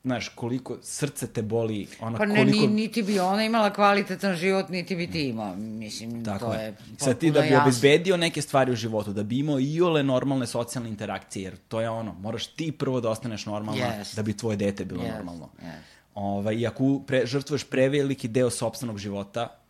Znaš, 0.04 0.30
koliko 0.30 0.78
srce 0.82 1.28
te 1.28 1.42
boli, 1.42 1.88
ona 2.00 2.18
Pa 2.18 2.26
ne, 2.26 2.36
koliko... 2.36 2.58
ni, 2.58 2.68
niti 2.68 3.04
bi 3.04 3.20
ona 3.20 3.44
imala 3.44 3.70
kvalitetan 3.70 4.36
život, 4.36 4.70
niti 4.70 4.96
bi 4.96 5.08
ti 5.08 5.28
imao. 5.28 5.56
Mislim, 5.56 6.26
Tako 6.26 6.46
to 6.46 6.54
je. 6.54 6.64
je 6.64 6.76
Sad 6.98 7.18
ti 7.18 7.32
da 7.32 7.42
bi 7.42 7.48
jasno. 7.48 7.62
obezbedio 7.62 8.18
neke 8.18 8.42
stvari 8.42 8.72
u 8.72 8.76
životu, 8.76 9.14
da 9.14 9.24
bi 9.24 9.40
imao 9.40 9.60
i 9.60 9.82
ole 9.82 10.04
normalne 10.04 10.48
socijalne 10.48 10.90
interakcije, 10.90 11.44
jer 11.44 11.56
to 11.68 11.82
je 11.82 11.90
ono, 11.90 12.14
moraš 12.14 12.48
ti 12.48 12.72
prvo 12.72 13.02
da 13.02 13.10
ostaneš 13.10 13.46
normalna 13.46 13.86
Jest. 13.86 14.16
da 14.16 14.24
bi 14.24 14.38
tvoje 14.38 14.58
dete 14.58 14.86
bilo 14.86 15.04
Jest, 15.04 15.16
normalno. 15.16 15.50
jest. 15.62 15.86
Ovaj, 16.16 16.56
I 16.56 16.68
ako 16.68 17.00
pre, 17.08 17.26
žrtvuješ 17.26 17.64
preveliki 17.64 18.28
deo 18.28 18.50
sopstvenog 18.50 18.98
života, 18.98 19.61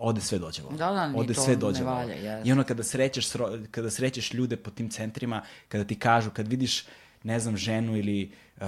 ode 0.00 0.20
sve 0.20 0.38
dođe 0.38 0.62
vola. 0.62 0.76
Da, 0.76 0.92
da, 0.92 1.12
ode 1.16 1.34
sve 1.34 1.56
dođe 1.56 1.84
valja, 1.84 2.14
vola. 2.14 2.14
jest. 2.14 2.46
I 2.46 2.52
ono 2.52 2.64
kada 2.64 2.82
srećeš, 2.82 3.26
kada 3.70 3.90
srećeš 3.90 4.34
ljude 4.34 4.56
po 4.56 4.70
tim 4.70 4.90
centrima, 4.90 5.42
kada 5.68 5.84
ti 5.84 5.98
kažu, 5.98 6.30
kad 6.30 6.48
vidiš 6.48 6.84
ne 7.22 7.40
znam, 7.40 7.56
ženu 7.56 7.96
ili 7.96 8.30
uh, 8.56 8.66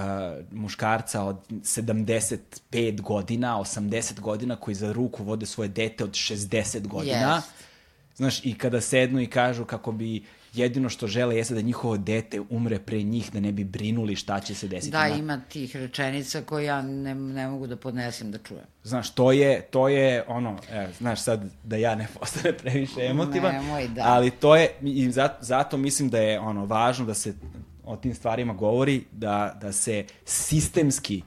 muškarca 0.51 1.23
od 1.23 1.37
75 1.49 3.01
godina, 3.01 3.57
80 3.59 4.19
godina 4.19 4.55
koji 4.55 4.75
za 4.75 4.91
ruku 4.91 5.23
vode 5.23 5.45
svoje 5.45 5.67
dete 5.67 6.03
od 6.03 6.11
60 6.11 6.87
godina. 6.87 7.35
Jest. 7.35 7.47
Znaš, 8.15 8.45
i 8.45 8.57
kada 8.57 8.81
sednu 8.81 9.21
i 9.21 9.27
kažu 9.27 9.65
kako 9.65 9.91
bi 9.91 10.23
jedino 10.53 10.89
što 10.89 11.07
žele 11.07 11.37
jeste 11.37 11.53
da 11.53 11.61
njihovo 11.61 11.97
dete 11.97 12.41
umre 12.49 12.79
pre 12.79 13.03
njih, 13.03 13.31
da 13.31 13.39
ne 13.39 13.51
bi 13.51 13.63
brinuli 13.63 14.15
šta 14.15 14.39
će 14.39 14.55
se 14.55 14.67
desiti. 14.67 14.91
Da, 14.91 15.09
na- 15.09 15.15
ima 15.15 15.41
tih 15.49 15.75
rečenica 15.75 16.41
koje 16.41 16.65
ja 16.65 16.81
ne, 16.81 17.15
ne 17.15 17.47
mogu 17.47 17.67
da 17.67 17.75
podnesem 17.75 18.31
da 18.31 18.37
čujem. 18.37 18.63
Znaš, 18.83 19.09
to 19.09 19.31
je, 19.31 19.61
to 19.61 19.89
je 19.89 20.23
ono, 20.27 20.57
e, 20.71 20.87
znaš 20.97 21.21
sad 21.21 21.43
da 21.63 21.75
ja 21.75 21.95
ne 21.95 22.07
postane 22.19 22.53
previše 22.53 23.01
emotivan, 23.01 23.53
Nemoj, 23.55 23.87
da. 23.87 24.01
ali 24.05 24.31
to 24.31 24.55
je, 24.55 24.69
i 24.81 25.11
zato, 25.11 25.35
zato 25.41 25.77
mislim 25.77 26.09
da 26.09 26.17
je 26.19 26.39
ono 26.39 26.65
važno 26.65 27.05
da 27.05 27.13
se 27.13 27.33
o 27.85 27.95
tim 27.95 28.15
stvarima 28.15 28.53
govori, 28.53 29.03
da, 29.11 29.57
da 29.61 29.71
se 29.71 30.05
sistemski 30.25 31.21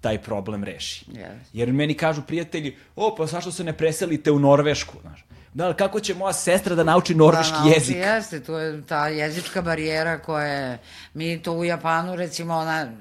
taj 0.00 0.18
problem 0.18 0.64
reši. 0.64 1.04
Yes. 1.06 1.34
Jer 1.52 1.72
meni 1.72 1.94
kažu 1.94 2.22
prijatelji, 2.22 2.76
o, 2.96 3.14
pa 3.16 3.26
zašto 3.26 3.52
se 3.52 3.64
ne 3.64 3.72
preselite 3.72 4.30
u 4.30 4.38
Norvešku, 4.38 4.96
znaš? 5.02 5.24
Da, 5.58 5.64
ali 5.64 5.74
kako 5.74 6.00
će 6.00 6.14
moja 6.14 6.32
sestra 6.32 6.74
da 6.74 6.84
nauči 6.84 7.14
norveški 7.14 7.52
da, 7.52 7.58
nauči, 7.58 7.74
jezik? 7.74 7.96
Jeste, 7.96 8.40
to 8.40 8.58
je 8.58 8.86
ta 8.86 9.08
jezička 9.08 9.62
barijera 9.62 10.18
koja 10.18 10.46
je, 10.46 10.78
mi 11.14 11.42
to 11.42 11.52
u 11.52 11.64
Japanu 11.64 12.16
recimo, 12.16 12.54
ona, 12.54 12.92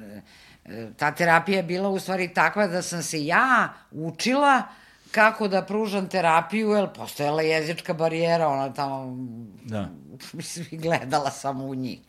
e, 0.65 0.87
ta 0.97 1.11
terapija 1.11 1.57
je 1.57 1.63
bila 1.63 1.89
u 1.89 1.99
stvari 1.99 2.33
takva 2.33 2.67
da 2.67 2.81
sam 2.81 3.03
se 3.03 3.25
ja 3.25 3.73
učila 3.91 4.63
kako 5.11 5.47
da 5.47 5.61
pružam 5.61 6.09
terapiju, 6.09 6.69
jer 6.69 6.87
postojala 6.95 7.41
je 7.41 7.49
jezička 7.49 7.93
barijera, 7.93 8.47
ona 8.47 8.73
tamo, 8.73 9.17
Da, 9.63 9.89
mislim, 10.33 10.65
gledala 10.71 11.31
samo 11.31 11.65
u 11.65 11.75
njih. 11.75 11.99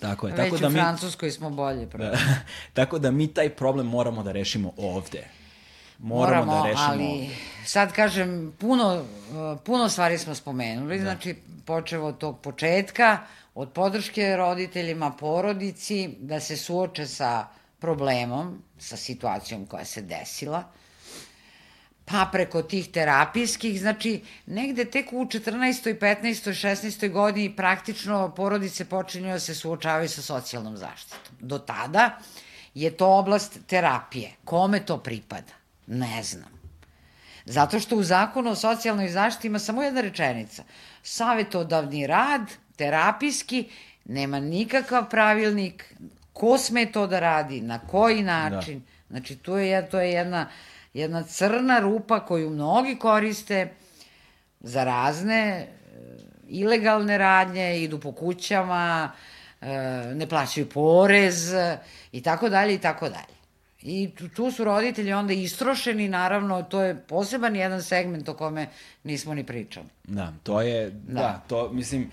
tako 0.00 0.26
je. 0.26 0.34
Već 0.34 0.42
tako 0.44 0.58
da 0.58 0.66
u 0.66 0.70
mi, 0.70 0.78
Francuskoj 0.78 1.30
smo 1.30 1.50
bolje. 1.50 1.86
da, 1.86 2.12
tako 2.78 2.98
da 2.98 3.10
mi 3.10 3.34
taj 3.34 3.50
problem 3.50 3.86
moramo 3.86 4.22
da 4.22 4.32
rešimo 4.32 4.72
ovde. 4.76 5.24
Moramo, 5.98 6.44
Moramo, 6.44 6.62
da 6.62 6.68
rešimo 6.68 6.86
ali 6.88 7.30
sad 7.64 7.92
kažem, 7.92 8.52
puno, 8.58 9.04
puno 9.64 9.88
stvari 9.88 10.18
smo 10.18 10.34
spomenuli, 10.34 10.96
da. 10.96 11.02
znači 11.02 11.36
počeo 11.66 12.04
od 12.04 12.18
tog 12.18 12.40
početka, 12.40 13.18
od 13.54 13.72
podrške 13.72 14.36
roditeljima, 14.36 15.10
porodici, 15.10 16.08
da 16.20 16.40
se 16.40 16.56
suoče 16.56 17.06
sa 17.06 17.46
problemom, 17.78 18.62
sa 18.78 18.96
situacijom 18.96 19.66
koja 19.66 19.84
se 19.84 20.02
desila, 20.02 20.64
pa 22.04 22.28
preko 22.32 22.62
tih 22.62 22.88
terapijskih, 22.88 23.80
znači 23.80 24.22
negde 24.46 24.84
tek 24.84 25.12
u 25.12 25.24
14. 25.24 25.98
15. 25.98 26.22
16. 26.22 27.10
godini 27.12 27.56
praktično 27.56 28.34
porodice 28.34 28.84
počinju 28.84 29.32
da 29.32 29.40
se 29.40 29.54
suočavaju 29.54 30.08
sa 30.08 30.22
socijalnom 30.22 30.76
zaštitom. 30.76 31.36
Do 31.40 31.58
tada 31.58 32.18
je 32.74 32.90
to 32.96 33.08
oblast 33.18 33.58
terapije. 33.66 34.32
Kome 34.44 34.80
to 34.86 34.98
pripada? 34.98 35.55
Ne 35.86 36.22
znam. 36.22 36.56
Zato 37.44 37.80
što 37.80 37.96
u 37.96 38.02
zakonu 38.02 38.50
o 38.50 38.54
socijalnoj 38.54 39.08
zaštiti 39.08 39.46
ima 39.46 39.58
samo 39.58 39.82
jedna 39.82 40.00
rečenica. 40.00 40.64
Savetodavni 41.02 42.06
rad, 42.06 42.40
terapijski, 42.76 43.68
nema 44.04 44.40
nikakav 44.40 45.10
pravilnik, 45.10 45.94
ko 46.32 46.58
sme 46.58 46.86
to 46.86 47.06
da 47.06 47.20
radi, 47.20 47.60
na 47.60 47.78
koji 47.78 48.22
način. 48.22 48.78
Da. 48.78 48.86
Znači, 49.10 49.36
to 49.36 49.58
je, 49.58 49.88
to 49.88 50.00
je 50.00 50.10
jedna, 50.10 50.48
jedna 50.94 51.22
crna 51.22 51.78
rupa 51.78 52.20
koju 52.20 52.50
mnogi 52.50 52.96
koriste 52.98 53.72
za 54.60 54.84
razne 54.84 55.36
e, 55.36 55.68
ilegalne 56.48 57.18
radnje, 57.18 57.82
idu 57.82 58.00
po 58.00 58.12
kućama, 58.12 59.12
e, 59.60 59.66
ne 60.14 60.26
plaćaju 60.26 60.68
porez 60.68 61.52
i 62.12 62.22
tako 62.22 62.48
dalje 62.48 62.74
i 62.74 62.78
tako 62.78 63.08
dalje. 63.08 63.35
I 63.86 64.10
tu, 64.18 64.28
tu 64.28 64.50
su 64.50 64.64
roditelji 64.64 65.12
onda 65.12 65.32
istrošeni, 65.32 66.08
naravno, 66.08 66.62
to 66.62 66.82
je 66.82 66.96
poseban 67.08 67.56
jedan 67.56 67.82
segment 67.82 68.28
o 68.28 68.34
kome 68.34 68.68
nismo 69.04 69.34
ni 69.34 69.46
pričali. 69.46 69.86
Da, 70.04 70.32
to 70.42 70.60
je, 70.60 70.90
da, 70.90 71.12
Da. 71.12 71.42
to, 71.48 71.72
mislim, 71.72 72.10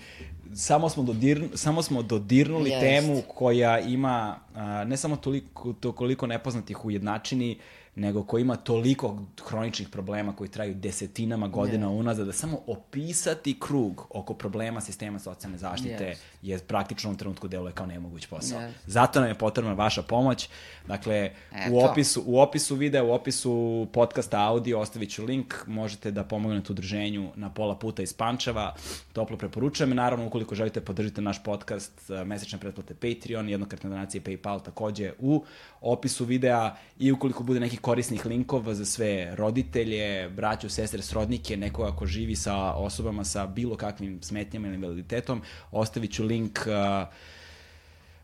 samo 0.54 0.88
smo, 0.88 1.02
dodirn, 1.02 1.48
samo 1.54 1.82
smo 1.82 2.02
dodirnuli 2.02 2.70
Jest. 2.70 2.80
temu 2.80 3.22
koja 3.34 3.80
ima 3.80 4.36
a, 4.54 4.84
ne 4.84 4.96
samo 4.96 5.16
toliko, 5.16 5.72
to 5.72 5.92
koliko 5.92 6.26
nepoznatih 6.26 6.84
u 6.84 6.90
jednačini, 6.90 7.58
nego 7.96 8.24
koja 8.24 8.42
ima 8.42 8.56
toliko 8.56 9.22
hroničnih 9.46 9.88
problema 9.88 10.36
koji 10.36 10.50
traju 10.50 10.74
desetinama 10.74 11.48
godina 11.48 11.90
unazad, 11.90 12.26
da 12.26 12.32
samo 12.32 12.58
opisati 12.66 13.60
krug 13.60 14.06
oko 14.10 14.34
problema 14.34 14.80
sistema 14.80 15.18
socijalne 15.18 15.58
zaštite 15.58 16.04
Jest. 16.04 16.22
Je 16.44 16.58
praktično 16.58 17.08
u 17.08 17.10
ovom 17.10 17.18
trenutku 17.18 17.48
deluje 17.48 17.72
kao 17.72 17.86
nemoguć 17.86 18.26
posao. 18.26 18.60
Jest. 18.60 18.76
Zato 18.86 19.20
nam 19.20 19.28
je 19.28 19.34
potrebna 19.34 19.72
vaša 19.72 20.02
pomoć. 20.02 20.48
Dakle, 20.86 21.30
u 21.52 21.78
Eto. 21.78 21.90
opisu, 21.90 22.22
u 22.26 22.40
opisu 22.40 22.74
videa, 22.74 23.04
u 23.04 23.12
opisu 23.12 23.86
podcasta 23.92 24.40
audio 24.40 24.80
ostavit 24.80 25.10
ću 25.10 25.24
link, 25.24 25.54
možete 25.66 26.10
da 26.10 26.24
pomognete 26.24 26.72
udruženju 26.72 27.30
na 27.36 27.50
pola 27.50 27.76
puta 27.78 28.02
iz 28.02 28.12
Pančeva, 28.12 28.74
toplo 29.12 29.36
preporučujem. 29.36 29.94
Naravno, 29.94 30.26
ukoliko 30.26 30.54
želite 30.54 30.80
podržite 30.80 31.20
naš 31.20 31.42
podcast, 31.42 32.10
eh, 32.10 32.24
mesečne 32.24 32.58
pretplate 32.58 32.94
Patreon, 32.94 33.48
jednokratne 33.48 33.90
donacije 33.90 34.20
PayPal 34.20 34.62
takođe 34.62 35.12
u 35.18 35.44
opisu 35.80 36.24
videa 36.24 36.76
i 36.98 37.12
ukoliko 37.12 37.42
bude 37.42 37.60
nekih 37.60 37.80
korisnih 37.80 38.26
linkova 38.26 38.74
za 38.74 38.84
sve 38.84 39.34
roditelje, 39.36 40.28
braću, 40.28 40.68
sestre, 40.68 41.02
srodnike, 41.02 41.56
nekoga 41.56 41.96
ko 41.96 42.06
živi 42.06 42.36
sa 42.36 42.72
osobama 42.72 43.24
sa 43.24 43.46
bilo 43.46 43.76
kakvim 43.76 44.22
smetnjama 44.22 44.66
ili 44.66 44.76
invaliditetom, 44.76 45.42
ostavit 45.72 46.12
ću 46.12 46.24
link 46.24 46.33
uh, 46.42 47.08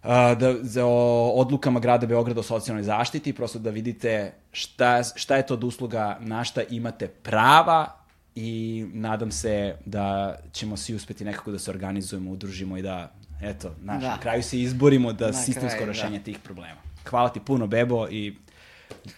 a, 0.02 0.34
da, 0.34 0.55
za 0.62 0.86
o 0.86 1.32
odlukama 1.34 1.80
grada 1.80 2.06
Beograda 2.06 2.40
o 2.40 2.42
socijalnoj 2.42 2.82
zaštiti, 2.82 3.32
prosto 3.32 3.58
da 3.58 3.70
vidite 3.70 4.32
šta, 4.52 5.02
šta 5.14 5.36
je 5.36 5.47
to 5.47 5.55
od 5.55 5.64
usluga, 5.64 6.16
na 6.20 6.44
šta 6.44 6.62
imate 6.70 7.08
prava 7.08 7.86
i 8.34 8.84
nadam 8.92 9.30
se 9.30 9.76
da 9.84 10.36
ćemo 10.52 10.76
svi 10.76 10.94
uspeti 10.94 11.24
nekako 11.24 11.50
da 11.50 11.58
se 11.58 11.70
organizujemo, 11.70 12.30
udružimo 12.30 12.76
i 12.76 12.82
da, 12.82 13.12
eto, 13.42 13.74
naš, 13.82 14.02
Da. 14.02 14.08
na 14.08 14.18
kraju 14.20 14.42
se 14.42 14.60
izborimo 14.60 15.12
da 15.12 15.26
Na 15.26 15.32
sistemsko 15.32 15.78
kraju, 15.78 15.86
da. 15.86 15.92
rešenje 15.92 16.22
tih 16.22 16.39
problema. 16.39 16.80
Hvala 17.06 17.28
ti 17.28 17.40
puno, 17.40 17.66
Bebo, 17.66 18.08
i 18.08 18.34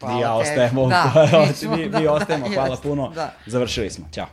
Hvala 0.00 0.20
ja 0.20 0.34
ostajemo. 0.34 0.88
Da, 0.88 1.12
mi 1.62 1.76
mi, 1.76 1.88
da, 1.88 2.00
mi 2.00 2.06
ostajemo, 2.06 2.48
da, 2.48 2.54
hvala 2.54 2.70
jest, 2.70 2.82
puno. 2.82 3.08
da. 3.08 3.34
Završili 3.46 3.90
smo. 3.90 4.08
Ćao. 4.12 4.26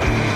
you 0.00 0.24